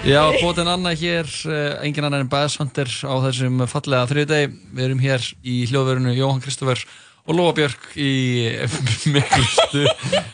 Já, 0.03 0.19
bótinn 0.41 0.67
Anna 0.67 0.91
hér, 0.91 1.29
uh, 1.47 1.79
engin 1.85 2.03
annar 2.03 2.25
en 2.25 2.29
Hunter 2.59 2.89
á 3.07 3.13
þessum 3.23 3.63
fallega 3.71 4.09
þriðdegi. 4.11 4.49
Við 4.75 4.85
erum 4.85 4.99
hér 4.99 5.27
í 5.41 5.63
hljóðverunu 5.71 6.11
Jóhann 6.17 6.41
Kristoffer 6.43 6.83
og 7.23 7.37
Lóa 7.37 7.53
Björk 7.55 7.93
í 7.95 8.51
miklu, 9.15 9.45
stu, 9.47 9.85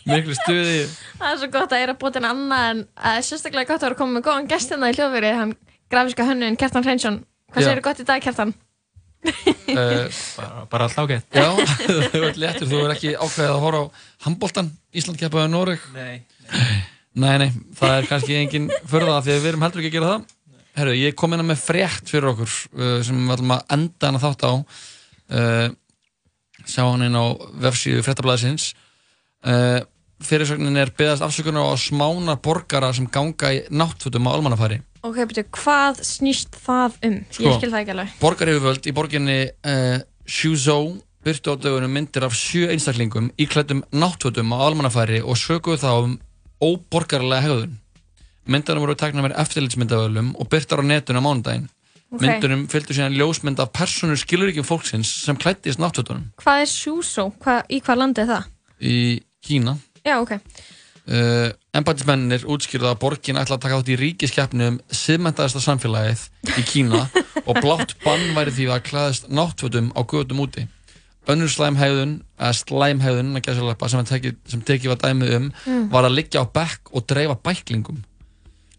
miklu 0.10 0.38
stuði. 0.42 0.88
Það 1.20 1.30
er 1.30 1.42
svo 1.44 1.52
gott 1.54 1.72
að 1.76 1.84
ég 1.84 1.86
er 1.86 1.94
að 1.94 2.00
búið 2.02 2.18
til 2.18 2.26
annað 2.32 2.70
en 2.72 2.82
uh, 2.98 3.20
sérstaklega 3.22 3.70
gott 3.70 3.84
að 3.84 3.92
vera 3.92 4.00
komið 4.02 4.18
með 4.18 4.26
góðan 4.30 4.50
gestina 4.50 4.90
í 4.90 4.98
hljóðverið 4.98 5.38
hann 5.44 5.56
grafíska 5.94 6.26
hönnun 6.32 6.58
Kjartan 6.58 6.90
Hreinsson 6.90 7.22
Hvað 7.50 7.64
Já. 7.64 7.70
segir 7.70 7.86
gott 7.86 8.02
í 8.02 8.06
dag 8.10 8.26
Kjartan? 8.26 8.54
Uh, 9.26 9.34
bara, 10.40 10.68
bara 10.70 10.86
alltaf 10.90 11.06
ágætt. 11.06 11.30
Já, 11.34 11.50
þú 12.14 12.22
ert 12.28 12.42
léttur, 12.42 12.70
þú 12.70 12.86
er 12.86 12.94
ekki 12.94 13.16
ákveðið 13.18 13.54
að 13.54 13.64
horfa 13.66 13.82
á 13.82 13.86
handbóltan, 14.26 14.70
Ísland 14.94 15.22
keppaði 15.22 15.52
Noreg. 15.54 15.90
Nei. 15.94 16.22
Nei, 16.50 16.99
nei, 17.20 17.50
það 17.78 17.96
er 17.96 18.10
kannski 18.10 18.38
engin 18.40 18.70
förða 18.88 19.20
því 19.26 19.36
að 19.36 19.40
við 19.44 19.50
erum 19.52 19.66
heldur 19.66 19.84
ekki 19.84 19.92
að 19.92 19.98
gera 19.98 20.12
það. 20.14 20.36
Herru, 20.80 20.96
ég 20.96 21.16
kom 21.20 21.36
inn 21.36 21.46
með 21.48 21.62
frétt 21.64 22.12
fyrir 22.12 22.32
okkur 22.32 22.50
uh, 22.50 22.98
sem 23.06 23.18
við 23.20 23.36
ætlum 23.36 23.56
að 23.56 23.76
enda 23.76 24.10
hana 24.10 24.22
þátt 24.24 24.46
á. 24.48 24.54
Uh, 25.30 25.68
sjá 26.64 26.84
hann 26.86 27.06
inn 27.08 27.18
á 27.18 27.26
vefsíðu 27.66 28.04
fréttablaðisins. 28.06 28.70
Uh, 29.44 29.82
fyrirsögnin 30.24 30.80
er 30.80 30.92
beðast 30.96 31.24
afsökunar 31.26 31.72
á 31.72 31.76
smánar 31.80 32.40
borgara 32.44 32.92
sem 32.96 33.08
ganga 33.12 33.54
í 33.56 33.64
náttfötum 33.72 34.28
á 34.28 34.36
almannafæri. 34.36 34.80
Ok, 35.00 35.22
betur, 35.30 35.48
hvað 35.56 36.02
snýst 36.04 36.58
það 36.60 36.98
um? 37.08 37.20
Sko. 37.32 37.46
Ég 37.46 37.60
skil 37.60 37.70
það 37.72 37.82
ekki 37.82 37.94
alveg 37.94 38.16
Borgaryfirvöld 38.20 38.90
í 38.90 38.96
borginni 38.96 39.38
uh, 39.48 40.02
Shuzhou 40.28 40.98
byrtu 41.24 41.56
á 41.56 41.56
dögunum 41.56 41.94
myndir 41.96 42.26
af 42.28 42.36
sjö 42.36 42.68
einstaklingum 42.74 43.30
íklættum 43.40 43.86
náttfötum 43.96 44.52
á 44.56 44.58
almannafæri 44.60 45.22
og 45.24 45.40
sökuðu 45.40 45.80
þá 45.80 45.92
um 46.04 46.18
óborgarlega 46.64 47.44
hegðun. 47.46 47.76
Myndarnir 48.50 48.82
voru 48.86 48.96
takna 48.98 49.24
með 49.26 49.36
eftirlitsmyndavölum 49.44 50.32
og 50.40 50.50
byrtar 50.50 50.82
á 50.82 50.84
netun 50.86 51.20
á 51.20 51.24
mánudaginn. 51.24 51.68
Ok. 52.10 52.24
Myndunum 52.24 52.64
fylgdu 52.72 52.96
síðan 52.98 53.14
ljósmynd 53.14 53.60
af 53.62 53.70
persónur 53.76 54.18
skilurríkjum 54.18 54.66
fólksins 54.66 55.12
sem 55.28 55.38
klættist 55.38 55.78
náttfötunum 55.78 56.24
Hvað 56.42 56.64
er 56.64 56.70
Shusho? 56.72 57.28
Hva, 57.44 57.60
í 57.70 57.78
hvað 57.86 58.00
landi 58.02 58.24
er 58.24 58.32
það? 58.32 58.48
í 58.82 58.96
Kína. 59.46 59.78
Já, 60.04 60.18
ok 60.18 60.40
Uh, 61.10 61.50
Embætismennir 61.74 62.44
útskýrðu 62.46 62.86
að 62.86 63.00
borgin 63.02 63.38
ætla 63.42 63.56
að 63.58 63.64
taka 63.64 63.78
þátt 63.80 63.88
í 63.90 63.96
ríkiskeppni 63.98 64.66
um 64.70 64.76
siðmentaðasta 64.94 65.62
samfélagið 65.64 66.22
í 66.62 66.64
Kína 66.70 67.00
og 67.50 67.58
blátt 67.64 67.96
bann 68.04 68.28
væri 68.36 68.54
því 68.54 68.68
að 68.76 68.84
klæðast 68.92 69.26
náttfötum 69.34 69.88
á 69.98 70.06
götum 70.06 70.44
úti. 70.44 70.68
Önnur 71.30 71.50
slæmhæðun, 71.54 72.14
eða 72.40 72.54
slæmhæðun 72.64 73.34
að 73.38 73.90
sem, 73.94 74.06
teki, 74.10 74.36
sem 74.50 74.62
tekið 74.66 74.94
var 74.96 75.02
dæmið 75.04 75.36
um 75.38 75.52
Mm. 75.66 75.90
var 75.94 76.04
að 76.10 76.16
liggja 76.18 76.42
á 76.42 76.46
bekk 76.50 76.90
og 76.94 77.06
dreifa 77.08 77.36
bæklingum. 77.44 78.04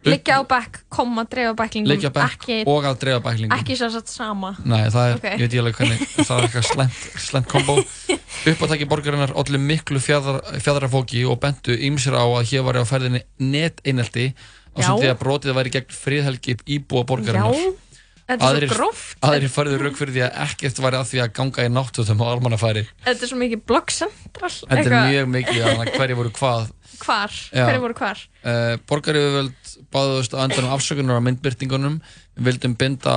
Liggja 0.01 0.39
á 0.41 0.43
bekk, 0.49 0.79
koma, 0.89 1.27
dreifa 1.29 1.53
bæklingum 1.59 1.91
Liggja 1.93 2.09
á 2.09 2.15
bekk 2.17 2.37
ekki, 2.41 2.59
og 2.67 2.85
að 2.89 2.99
dreifa 3.03 3.21
bæklingum. 3.27 3.53
ekki 3.59 3.77
svo 3.77 3.91
satt 3.93 4.09
sama 4.09 4.55
Nei, 4.65 4.89
það 4.89 5.11
er, 5.11 5.15
Ok. 5.19 5.27
ég 5.37 5.43
veit 5.45 5.53
ég 5.53 5.61
alveg 5.61 5.77
hvernig, 5.77 5.99
það 6.27 6.39
er 6.39 6.47
eitthvað 6.49 6.69
slemt, 6.71 7.49
kombo. 7.53 7.75
Uppátæki 8.49 8.89
borgarinnar 8.89 9.35
ollu 9.37 9.59
miklu 9.61 10.01
fjadra, 10.01 10.41
fjadrafóki 10.59 11.27
og 11.29 11.39
bentu 11.43 11.77
ýmsir 11.77 12.17
á 12.17 12.25
að 12.25 12.49
hér 12.49 12.65
var 12.65 12.81
á 12.81 12.85
ferðinni 12.89 13.21
neteinelti 13.39 14.31
á 14.73 14.81
sem 14.81 14.97
því 14.97 15.11
að 15.13 15.19
brotið 15.21 15.55
væri 15.59 15.71
gegn 15.77 15.93
friðhelgi 15.93 16.57
íbúa 16.79 17.05
borgarinnar. 17.05 17.53
Já, 17.53 17.75
er 18.37 18.67
gróft 18.71 19.27
Aðrir 19.27 19.53
færðu 19.53 19.79
rauk 19.83 19.99
fyrir 19.99 20.15
því 20.17 20.23
að 20.27 20.39
ekkert 20.47 20.81
væri 20.85 21.01
að 21.01 21.09
því 21.11 21.23
að 21.25 21.33
ganga 21.41 21.67
í 21.67 21.73
náttúðum 21.75 22.23
á 22.23 22.27
almannafæri. 22.31 22.85
Þetta 23.07 23.27
er 23.27 23.33
svo 23.33 23.41
mikið 23.41 23.65
bloggcentral 23.71 24.53
Þetta 24.55 24.85
er 24.85 25.11
mjög 25.11 25.31
mikið 25.35 25.67
að 25.67 25.93
hverju 25.97 26.19
voru 26.21 26.33
hvað. 26.39 26.71
Hvar, 27.05 27.33
Já. 27.51 27.65
hverju 27.65 27.81
voru 27.87 27.97
hvar? 27.97 28.19
Uh, 28.45 28.75
Borgaryfirvöld 28.91 29.71
báðust 29.95 30.35
á 30.37 30.45
endanum 30.45 30.75
afsökunar 30.75 31.17
á 31.17 31.25
myndbyrtingunum 31.25 32.01
við 32.37 32.51
vildum 32.51 32.75
binda 32.77 33.15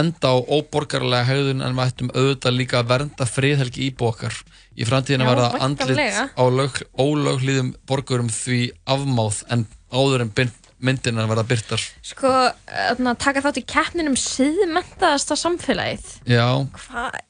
enda 0.00 0.32
á 0.34 0.36
óborgarlega 0.38 1.26
hegðun 1.28 1.62
en 1.66 1.76
við 1.76 1.90
ættum 1.90 2.10
auðvitað 2.14 2.56
líka 2.56 2.80
að 2.80 2.90
vernda 2.92 3.26
friðhelgi 3.28 3.88
íbú 3.90 4.08
okkar 4.10 4.34
í 4.78 4.86
framtíðinu 4.88 5.26
var 5.28 5.42
það 5.44 5.56
andlit 5.66 6.00
á 6.38 6.44
lög, 6.46 6.78
ólöglíðum 6.94 7.72
borgurum 7.90 8.30
því 8.32 8.60
afmáð 8.90 9.42
en 9.50 9.66
áður 9.90 10.24
en 10.26 10.32
bynd- 10.38 10.59
myndirnar 10.86 11.28
verða 11.30 11.46
byrtar 11.50 11.82
Sko, 12.10 12.30
taka 13.20 13.42
þátt 13.44 13.60
í 13.60 13.66
keppninum 13.68 14.16
síðmentaðasta 14.20 15.36
samfélagið. 15.38 16.06
Já, 16.30 16.46
Hvað 16.76 17.20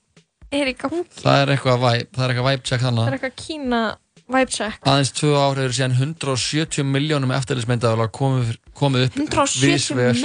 er 0.50 0.70
í 0.72 0.76
gangi? 0.78 1.02
það 1.20 1.42
er 1.44 1.52
eitthvað 1.54 1.82
væp 1.86 2.14
það 2.16 2.24
er 2.24 2.32
eitthvað 2.34 2.48
væp 2.50 2.64
check 2.64 2.80
Það 2.80 2.88
þannig 2.88 3.10
er 3.10 3.18
eitthvað 3.18 3.36
Kína 3.44 3.82
vibe 4.30 4.52
check. 4.54 4.78
Aðeins 4.86 5.10
tvö 5.18 5.32
hefur 5.58 5.74
síðan 5.74 5.96
170 5.98 6.86
miljónum 6.86 7.32
eftirlismyndaðalar 7.34 8.10
komið, 8.14 8.52
komið 8.78 9.08
upp 9.08 9.18
170 9.18 9.64
víðsvegar 9.66 10.20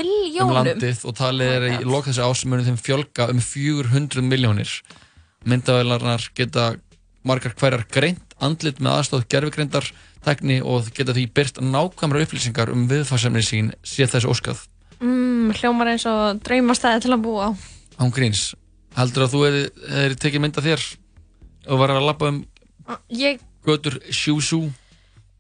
um 0.45 0.53
landið 0.59 1.01
og 1.09 1.17
talið 1.17 1.53
er 1.55 1.65
í 1.71 1.87
lok 1.89 2.05
þessi 2.09 2.25
ásmunum 2.25 2.67
þeim 2.69 2.77
fjölga 2.81 3.29
um 3.33 3.41
400 3.41 4.25
miljónir 4.25 4.75
myndavélarnar 5.45 6.29
geta 6.37 6.75
margar 7.25 7.55
hverjar 7.57 7.85
greint 7.91 8.35
andlit 8.43 8.81
með 8.83 8.99
aðstóð 8.99 9.25
gerfigreindar 9.31 9.89
tekni 10.25 10.59
og 10.65 10.89
geta 10.95 11.15
því 11.15 11.25
byrt 11.35 11.61
nákvæmra 11.61 12.23
upplýsingar 12.25 12.71
um 12.73 12.87
viðfarsefni 12.89 13.43
sín 13.45 13.73
sé 13.85 14.07
þessi 14.09 14.29
óskað. 14.31 14.63
Mm, 14.99 15.51
hljómar 15.59 15.91
eins 15.93 16.05
og 16.09 16.39
draumastæði 16.45 17.05
til 17.05 17.13
að 17.15 17.25
búa 17.25 17.49
á. 17.49 17.51
Án 18.01 18.13
gríns. 18.15 18.53
Heldur 18.95 19.25
að 19.25 19.35
þú 19.35 19.43
er 19.49 20.15
tekið 20.19 20.43
mynda 20.43 20.63
þér 20.63 20.83
og 21.67 21.81
var 21.81 21.93
að 21.93 22.07
lappa 22.07 22.31
um 22.31 22.41
ég, 23.11 23.41
götur 23.65 23.97
sjúsú 24.13 24.61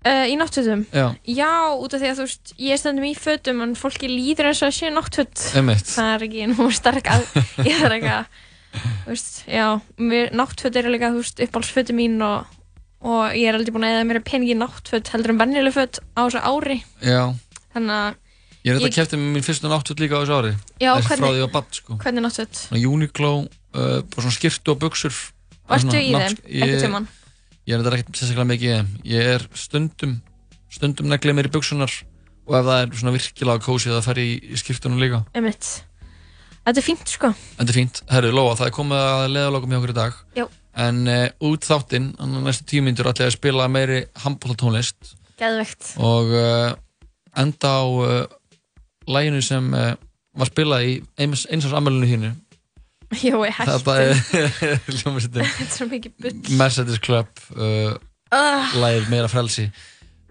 uh, 0.05 0.25
í 0.27 0.35
náttfötum? 0.39 0.85
Já. 0.91 1.07
já, 1.23 1.51
út 1.77 1.95
af 1.95 2.01
því 2.01 2.09
að 2.09 2.19
þú 2.19 2.27
veist 2.27 2.55
ég 2.57 2.75
er 2.75 2.81
stundum 2.81 3.07
í 3.07 3.13
fötum 3.17 3.61
en 3.65 3.77
fólki 3.79 4.09
líður 4.11 4.51
eins 4.51 4.63
og 4.63 4.71
að 4.71 4.77
sé 4.79 4.91
náttföt. 4.93 5.45
Það 5.53 6.11
er 6.11 6.27
ekki 6.27 6.49
nú 6.51 6.67
stark 6.73 7.11
að 7.15 7.25
ég 7.69 7.79
þarf 7.81 7.97
ekki 7.99 8.13
að 8.17 8.43
veist, 9.07 9.43
já, 9.47 9.67
náttföt 10.35 10.75
eru 10.81 10.93
líka 10.93 11.11
uppáhaldsfötum 11.15 11.99
mín 11.99 12.19
og, 12.25 12.45
og 13.05 13.35
ég 13.37 13.49
er 13.49 13.57
aldrei 13.57 13.73
búin 13.75 13.87
að 13.87 13.95
eða 13.97 14.07
mér 14.09 14.21
peningi 14.25 14.55
í 14.55 14.59
náttföt 14.59 15.11
heldur 15.13 15.35
en 15.35 15.41
venjuleg 15.41 15.75
föt 15.75 15.99
á 16.15 16.21
þessu 16.25 16.41
ári. 16.41 16.79
Já, 17.01 17.33
þannig 17.75 17.95
að 17.99 18.09
ég 18.65 18.71
er 18.71 18.79
þetta 18.79 18.89
að 18.91 18.97
kæfti 18.97 19.19
með 19.21 19.29
mín 19.35 19.45
fyrstu 19.45 19.71
náttúrt 19.71 20.03
líka 20.03 20.17
á 20.17 20.21
þessu 20.23 20.39
ári. 20.39 20.53
Já, 20.81 20.91
hvernig- 21.01 21.43
að 21.45 21.53
badd 21.53 21.79
sko. 21.79 21.99
hvernig 22.01 22.25
náttföt? 22.25 22.65
Uniqlo, 22.71 23.33
uh, 23.75 24.01
svona 24.15 24.35
skirtu 24.35 24.75
og 24.75 24.81
buksur 24.81 25.13
Varstu 25.65 25.97
í 25.97 26.11
þeim, 26.13 26.37
einhvern 26.45 26.83
tímann? 26.83 27.07
Ég 27.65 27.73
er 27.73 27.81
þetta 27.81 27.97
ekkert 27.97 28.19
sérstaklega 28.19 28.49
mikið 28.51 28.89
Ég 29.09 29.29
er 29.35 29.47
stundum, 29.57 30.19
stundum 30.69 31.09
neglið 31.09 31.39
mér 31.39 31.49
í 31.49 31.53
buksunar 31.55 31.93
og 32.45 32.57
ef 32.59 32.67
það 32.67 32.81
er 32.83 32.91
svona 32.99 33.13
virkilega 33.15 33.63
kósið 33.65 33.95
það 33.95 34.05
fer 34.05 34.21
í, 34.21 34.27
í 34.53 34.59
skirtunum 34.61 35.01
líka. 35.01 35.23
Einmitt. 35.33 35.69
Þetta 36.65 36.81
er 36.81 36.85
fínt 36.85 37.11
sko. 37.11 37.31
Þetta 37.59 37.71
er 37.71 37.77
fínt, 37.79 38.01
herru, 38.11 38.31
Lóa, 38.35 38.55
það 38.59 38.69
er 38.69 38.75
komið 38.75 39.01
að 39.01 39.25
leðalokum 39.35 39.73
hjá 39.73 39.79
okkur 39.79 39.93
í 39.93 39.97
dag. 39.99 40.21
Já. 40.37 40.45
En 40.85 41.03
uh, 41.07 41.27
út 41.47 41.63
þáttinn, 41.67 42.09
næstu 42.43 42.65
tíu 42.67 42.83
mínútur 42.83 43.07
ætla 43.11 43.27
ég 43.27 43.31
að 43.31 43.37
spila 43.37 43.67
meiri 43.71 44.01
handbóltatónlist 44.25 45.13
geðvegt 45.39 45.93
og 46.03 46.33
uh, 46.35 46.73
enda 47.39 47.71
á 47.79 47.83
uh, 47.87 48.25
læginu 49.07 49.39
sem 49.43 49.69
var 49.71 50.49
spilað 50.49 50.87
í 50.87 50.93
eins, 51.21 51.45
eins 51.47 51.67
árs 51.67 51.77
ammælinu 51.77 52.09
þínu. 52.09 52.31
Jó, 53.21 53.37
ég 53.45 53.55
hætti. 53.55 53.71
Þetta 53.71 53.95
er 54.01 54.15
hljómsveitin. 54.97 55.45
Þetta 55.55 55.67
er 55.67 55.73
svo 55.77 55.87
mikið 55.91 56.15
bull. 56.25 56.55
Mercedes 56.59 56.99
Club 57.05 57.43
lægir 58.81 59.07
meira 59.13 59.29
frelsi. 59.31 59.69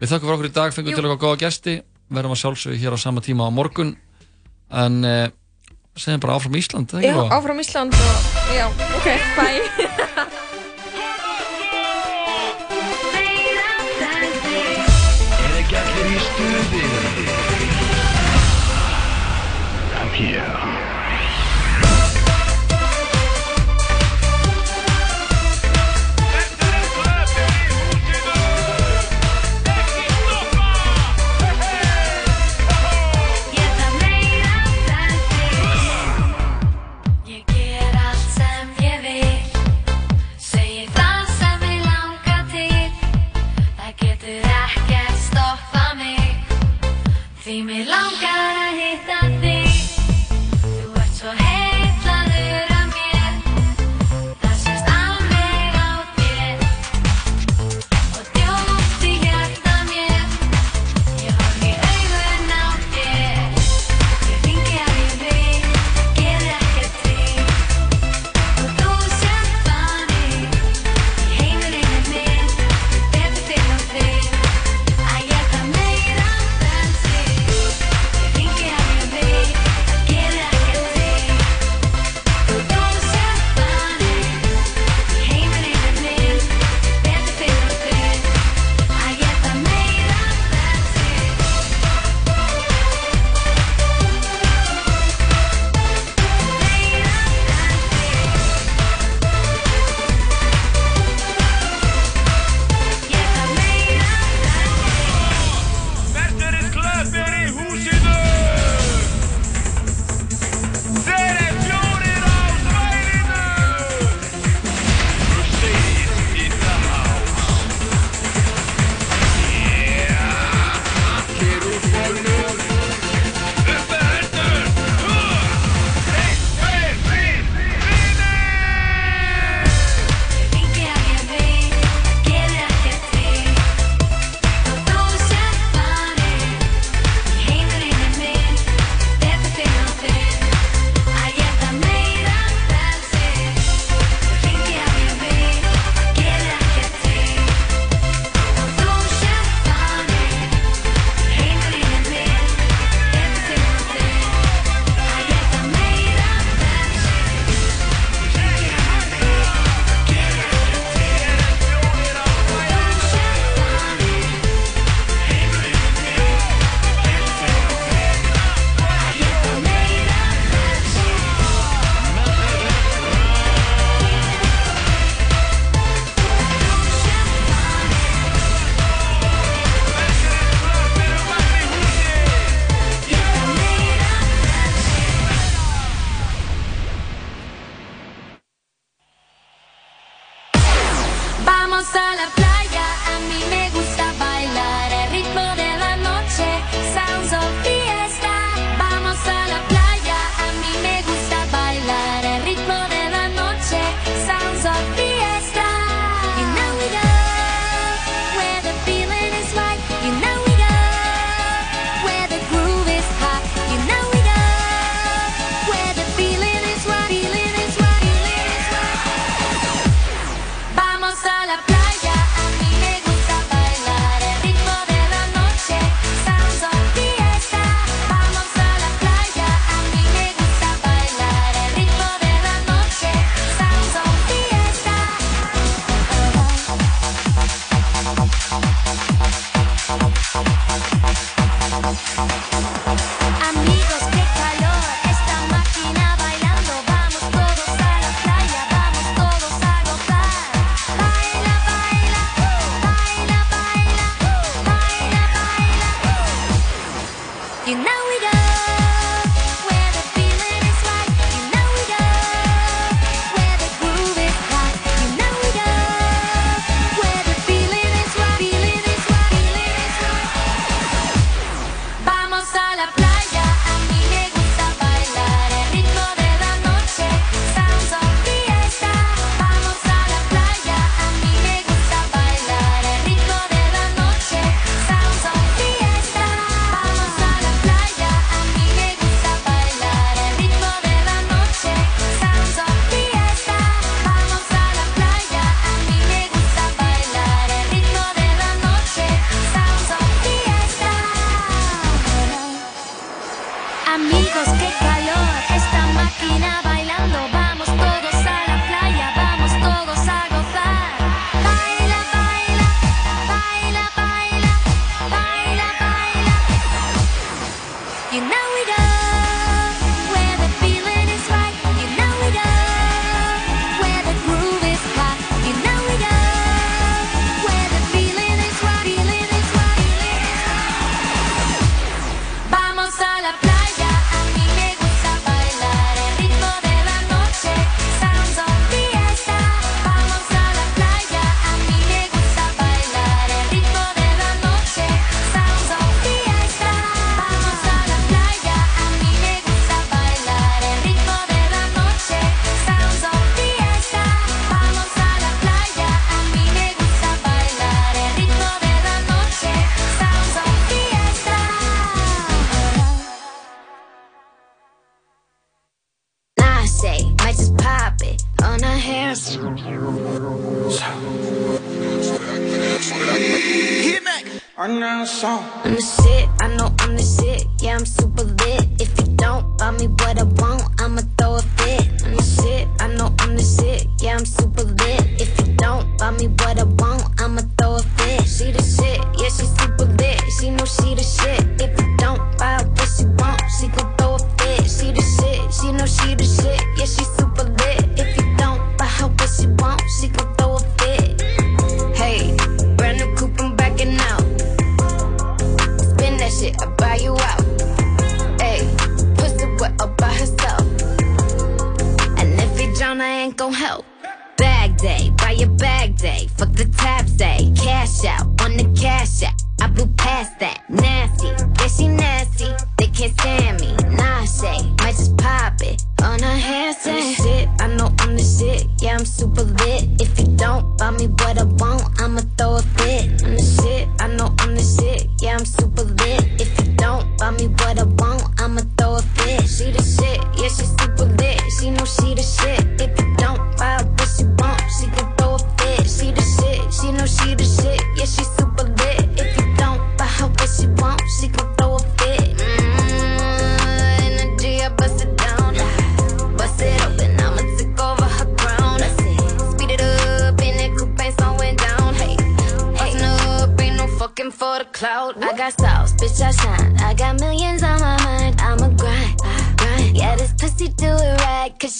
Við 0.02 0.10
þakkum 0.10 0.28
fyrir 0.28 0.36
okkur 0.36 0.50
í 0.50 0.54
dag, 0.58 0.74
fengum 0.74 0.92
Jú. 0.92 0.98
til 0.98 1.08
okkar 1.08 1.22
góða 1.22 1.40
gesti. 1.46 1.78
Verðum 2.12 2.34
að 2.34 2.40
sjálfsögðu 2.42 2.80
hér 2.82 2.98
á 2.98 2.98
sama 3.00 3.22
tíma 3.24 3.46
á 3.48 3.50
morgun. 3.54 3.94
En 4.74 4.98
segjum 5.96 6.20
bara 6.24 6.34
áfram 6.38 6.56
Ísland 6.58 6.90
eða 6.94 7.02
Já, 7.06 7.14
Lóa? 7.16 7.28
áfram 7.38 7.60
Ísland 7.62 7.94
og, 7.94 8.30
já, 8.56 8.66
ok, 8.98 9.08
bye 9.38 10.74
Er 14.24 15.56
ekki 15.60 15.76
allir 15.80 16.10
í 16.14 16.20
stuði? 16.26 16.82
Come 19.94 20.14
here. 20.18 20.53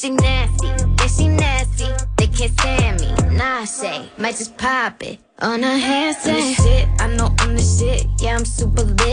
She 0.05 0.11
nasty. 0.11 0.67
Yeah, 0.67 1.07
she 1.07 1.29
nasty. 1.29 1.87
They 2.19 2.27
can't 2.27 2.53
stand 2.61 3.01
me. 3.01 3.37
Nah, 3.39 3.65
say, 3.65 4.11
might 4.19 4.37
just 4.37 4.59
pop 4.59 5.03
it. 5.03 5.19
On 5.39 5.63
her 5.63 5.79
handstand. 5.79 6.57
Shit, 6.57 6.89
I 7.01 7.07
know 7.17 7.35
I'm 7.39 7.57
the 7.57 7.63
shit. 7.63 8.07
Yeah, 8.21 8.37
I'm 8.37 8.45
super 8.45 8.83
lit. 8.83 9.04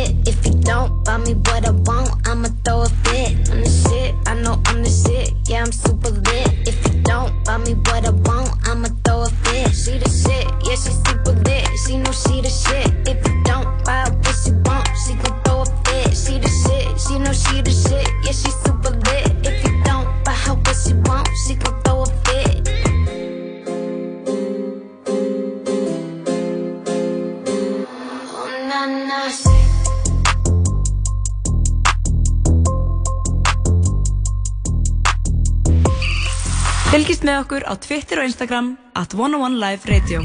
Okkur 37.51 37.67
á 37.67 37.75
Twitter 37.75 38.19
og 38.19 38.25
Instagram 38.25 38.77
at 38.95 39.13
101 39.13 39.59
Live 39.59 39.83
Radio. 39.91 40.21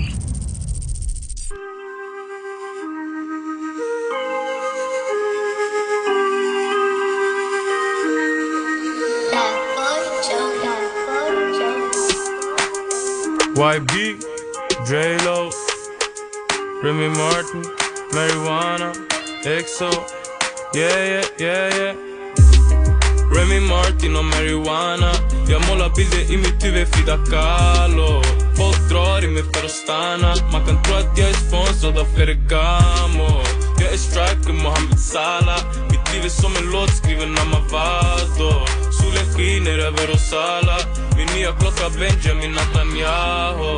YB, 13.56 13.94
J-Lo, 14.88 15.50
Remy 16.84 17.08
Martin, 17.08 17.64
Marijuana, 18.14 18.92
EXO, 19.44 19.90
yeah, 20.76 21.02
yeah, 21.10 21.24
yeah, 21.40 21.76
yeah. 21.78 21.94
Remy 23.34 23.60
Martin 23.60 24.16
och 24.16 24.24
Marijuana 24.24 25.35
Jag 25.48 25.68
målar 25.68 25.90
bilder 25.96 26.32
i 26.34 26.36
mitt 26.36 26.64
huvud, 26.64 26.88
Frida 26.88 27.18
Kahlo. 27.30 28.22
Folk 28.56 28.88
drar 28.90 29.24
i 29.24 29.28
mig 29.28 29.42
för 29.52 29.64
att 29.64 29.70
stanna 29.70 30.34
Man 30.52 30.66
kan 30.66 30.82
tro 30.82 30.94
att 30.94 31.18
jag 31.18 31.28
är 31.28 31.34
sponsrad 31.34 31.98
av 31.98 32.04
Ferragamo. 32.04 33.30
Jag 33.80 33.92
är 33.92 33.96
striker, 33.96 34.52
Mohamed 34.52 35.00
Salah. 35.00 35.60
Mitt 35.90 36.12
liv 36.12 36.24
är 36.24 36.28
som 36.28 36.56
en 36.56 36.72
låt 36.72 36.90
skriven 36.90 37.38
av 37.38 37.46
Mavado. 37.46 38.50
Solen 38.98 39.26
skiner 39.34 39.78
över 39.78 40.10
oss 40.10 40.32
alla. 40.32 40.78
Min 41.16 41.28
nya 41.36 41.52
klocka 41.52 41.86
Benjamin 41.98 42.52
Netanyahu. 42.52 43.76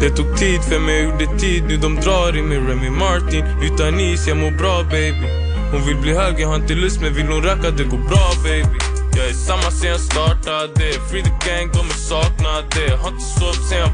Det 0.00 0.10
tog 0.10 0.36
tid 0.36 0.62
för 0.62 0.78
mig, 0.78 0.94
jag 0.94 1.04
gjorde 1.04 1.38
tid. 1.38 1.64
Nu 1.68 1.76
de 1.76 1.94
drar 1.96 2.36
i 2.36 2.42
mig 2.42 2.58
Remy 2.58 2.90
Martin. 2.90 3.44
Utan 3.62 4.00
is, 4.00 4.26
jag 4.26 4.36
mår 4.36 4.50
bra 4.50 4.82
baby. 4.82 5.28
Hon 5.72 5.86
vill 5.86 5.96
bli 5.96 6.14
hög, 6.14 6.40
jag 6.40 6.48
har 6.48 6.56
inte 6.56 6.74
lust 6.74 7.00
men 7.00 7.14
vill 7.14 7.26
hon 7.26 7.42
röka 7.42 7.70
det 7.70 7.84
går 7.84 7.98
bra 7.98 8.30
baby. 8.44 8.93
Jag 9.16 9.28
är 9.28 9.32
samma 9.32 9.70
sen 9.70 9.90
jag 9.90 10.00
startade 10.00 10.92
Free 11.10 11.22
the 11.22 11.30
gang, 11.46 11.68
kommer 11.68 11.94
sakna 11.94 12.52
det 12.74 12.96
Har 12.96 13.08
inte 13.08 13.24
sovit 13.38 13.68
sen 13.68 13.78
jag 13.78 13.90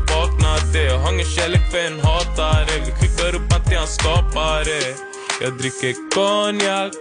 Jag 0.90 0.98
har 0.98 1.12
ingen 1.12 1.26
kärlek 1.26 1.70
för 1.70 1.78
en 1.78 2.00
hatare 2.00 2.74
Vi 2.86 2.92
skickar 2.92 3.34
upp 3.34 3.52
han 3.52 3.64
till 3.64 3.78
hans 3.78 3.94
skapare 3.94 4.80
Jag 5.40 5.58
dricker 5.58 5.94
konjak 6.14 6.92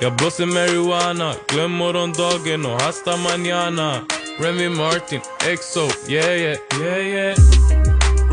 Jag 0.00 0.16
blåser 0.16 0.46
marijuana. 0.46 1.34
Glöm 1.48 1.70
morgondagen 1.70 2.66
och 2.66 2.80
hasta 2.80 3.16
mañana. 3.16 4.00
Remy 4.40 4.68
Martin, 4.68 5.20
EXO, 5.46 5.88
yeah 6.08 6.36
yeah, 6.36 6.56
yeah 6.80 6.98
yeah 6.98 7.57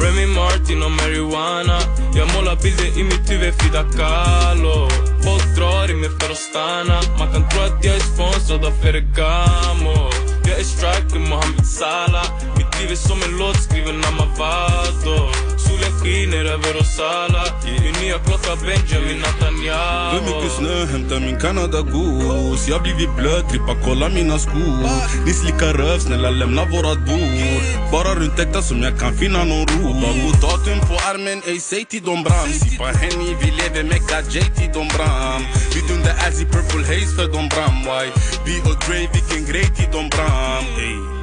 Remy 0.01 0.26
Martin 0.26 0.84
och 0.84 0.91
marijuana. 0.91 1.80
Jag 2.15 2.27
målar 2.35 2.55
bilder 2.63 2.99
i 2.99 3.03
mitt 3.03 3.31
huvud, 3.31 3.53
Frida 3.53 3.84
Kahlo 3.97 4.89
Folk 5.23 5.55
drar 5.55 5.91
i 5.91 5.95
mig 5.95 6.09
för 6.19 6.31
att 6.31 6.38
stanna 6.38 7.01
Man 7.19 7.34
kan 7.34 7.49
tro 7.49 7.61
att 7.61 7.85
jag 7.85 7.95
är 7.95 7.99
sponsrad 7.99 8.65
av 8.65 8.72
Ferragamo. 8.81 10.09
Jag 10.47 10.59
är 10.59 10.63
striker, 10.63 11.19
Mohamed 11.19 11.65
Salah. 11.65 12.27
Mitt 12.57 12.80
liv 12.80 12.91
är 12.91 12.95
som 12.95 13.23
en 13.23 13.38
låt 13.38 13.63
skriven 13.63 14.03
av 14.05 14.13
Mavado 14.13 15.44
Solen 15.86 15.99
skiner 15.99 16.45
över 16.45 16.74
Rosala 16.74 17.44
Min 17.82 17.94
nya 18.02 18.20
klocka 18.20 18.56
Benjamin 18.56 19.18
Netanyahu. 19.18 20.18
För 20.18 20.26
mycket 20.26 20.52
snö, 20.52 20.86
hämta 20.86 21.20
min 21.20 21.40
Canada 21.40 21.82
Goose 21.82 22.72
Jag 22.72 22.82
blivit 22.82 23.16
blöt, 23.16 23.49
trippa 23.49 23.76
kolla 23.86 24.10
mina 24.10 24.40
skor 24.40 24.90
Ni 25.26 25.34
slickar 25.34 25.74
röv, 25.74 25.99
snälla 25.99 26.30
lämna 26.30 26.66
vårat 26.66 26.98
bord 27.06 27.91
Bara 27.91 28.16
runt 28.16 28.40
äkta 28.40 28.62
som 28.62 28.82
jag 28.82 28.99
kan 28.99 29.14
finna 29.18 29.44
någon 29.44 29.68
ro 29.68 29.94
Bara 29.94 30.14
god 30.24 30.41
datum 30.41 30.80
på 30.80 30.95
armen, 31.10 31.41
ey 31.48 31.60
säg 31.60 31.86
till 31.86 32.03
dem 32.03 32.24
bram 32.24 32.49
Sippa 32.53 32.86
Henny, 32.86 33.36
vi 33.41 33.52
lever 33.52 33.84
Mecca 33.84 34.22
J 34.30 34.41
till 34.41 34.72
dem 34.74 34.88
bram 34.98 35.41
Vi 35.74 35.94
dundar 35.94 36.16
Azzy 36.28 36.45
Purple 36.45 36.86
Haze 36.88 37.16
för 37.16 37.28
dem 37.28 37.49
bram 37.49 37.78
Why? 37.84 38.06
B 38.45 38.70
och 38.70 38.78
Dre, 38.86 38.99
vilken 39.14 39.45
grej 39.52 39.68
till 39.76 39.91
dem 39.91 40.10
bram 40.10 40.66
ey 40.78 41.15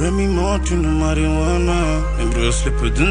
Remy 0.00 0.28
Martin 0.28 0.86
och 0.86 0.92
marijuana. 0.92 2.02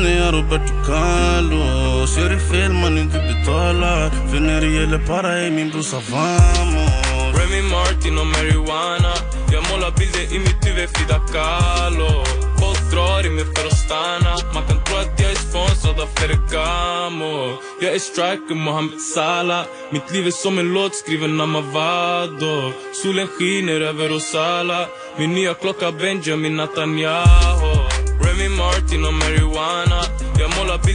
När 0.03 0.17
jag 0.17 0.33
Roberto 0.33 0.73
Carlos 0.85 2.17
det 2.29 2.39
fel 2.39 2.73
man 2.73 2.97
inte 2.97 3.17
betalar 3.17 4.09
För 4.09 4.39
när 4.39 4.61
det 4.61 4.67
gäller 4.67 4.99
para 5.07 5.39
är 5.39 5.51
min 5.51 5.69
brorsa 5.69 5.97
vamos 6.11 6.91
Remy 7.37 7.61
Martin 7.61 8.17
och 8.17 8.27
marijuana. 8.27 9.13
Jag 9.51 9.63
målar 9.71 9.91
bilder 9.97 10.35
i 10.35 10.39
mitt 10.39 10.67
huvud, 10.67 10.89
Frida 10.89 11.19
Kahlo 11.33 12.23
Folk 12.59 12.91
drar 12.91 13.25
i 13.25 13.29
mig 13.29 13.45
för 13.55 13.67
att 13.67 13.77
stanna 13.77 14.53
Man 14.53 14.67
kan 14.67 14.82
Ferragamo 16.15 17.57
Jag 17.81 17.93
är 17.93 17.99
striker, 17.99 18.55
Mohamed 18.55 19.01
Salah. 19.01 19.65
Mitt 19.91 20.11
liv 20.11 20.27
är 20.27 20.31
som 20.31 20.59
en 20.59 20.73
låt 20.73 20.95
skriven 20.95 21.41
av 21.41 21.47
Mavado 21.47 22.71
Solen 22.93 23.27
skiner 23.27 23.81
över 23.81 24.09
Rosala 24.09 24.87
Min 25.17 25.33
nya 25.33 25.53
klocka 25.53 25.91
Benjamin 25.91 26.57
Netanyahu. 26.57 27.93
Martin 28.57 29.05
og 29.05 29.13
marijuana. 29.13 30.01
Ég 30.39 30.47
móla 30.55 30.77
bíldi 30.77 30.93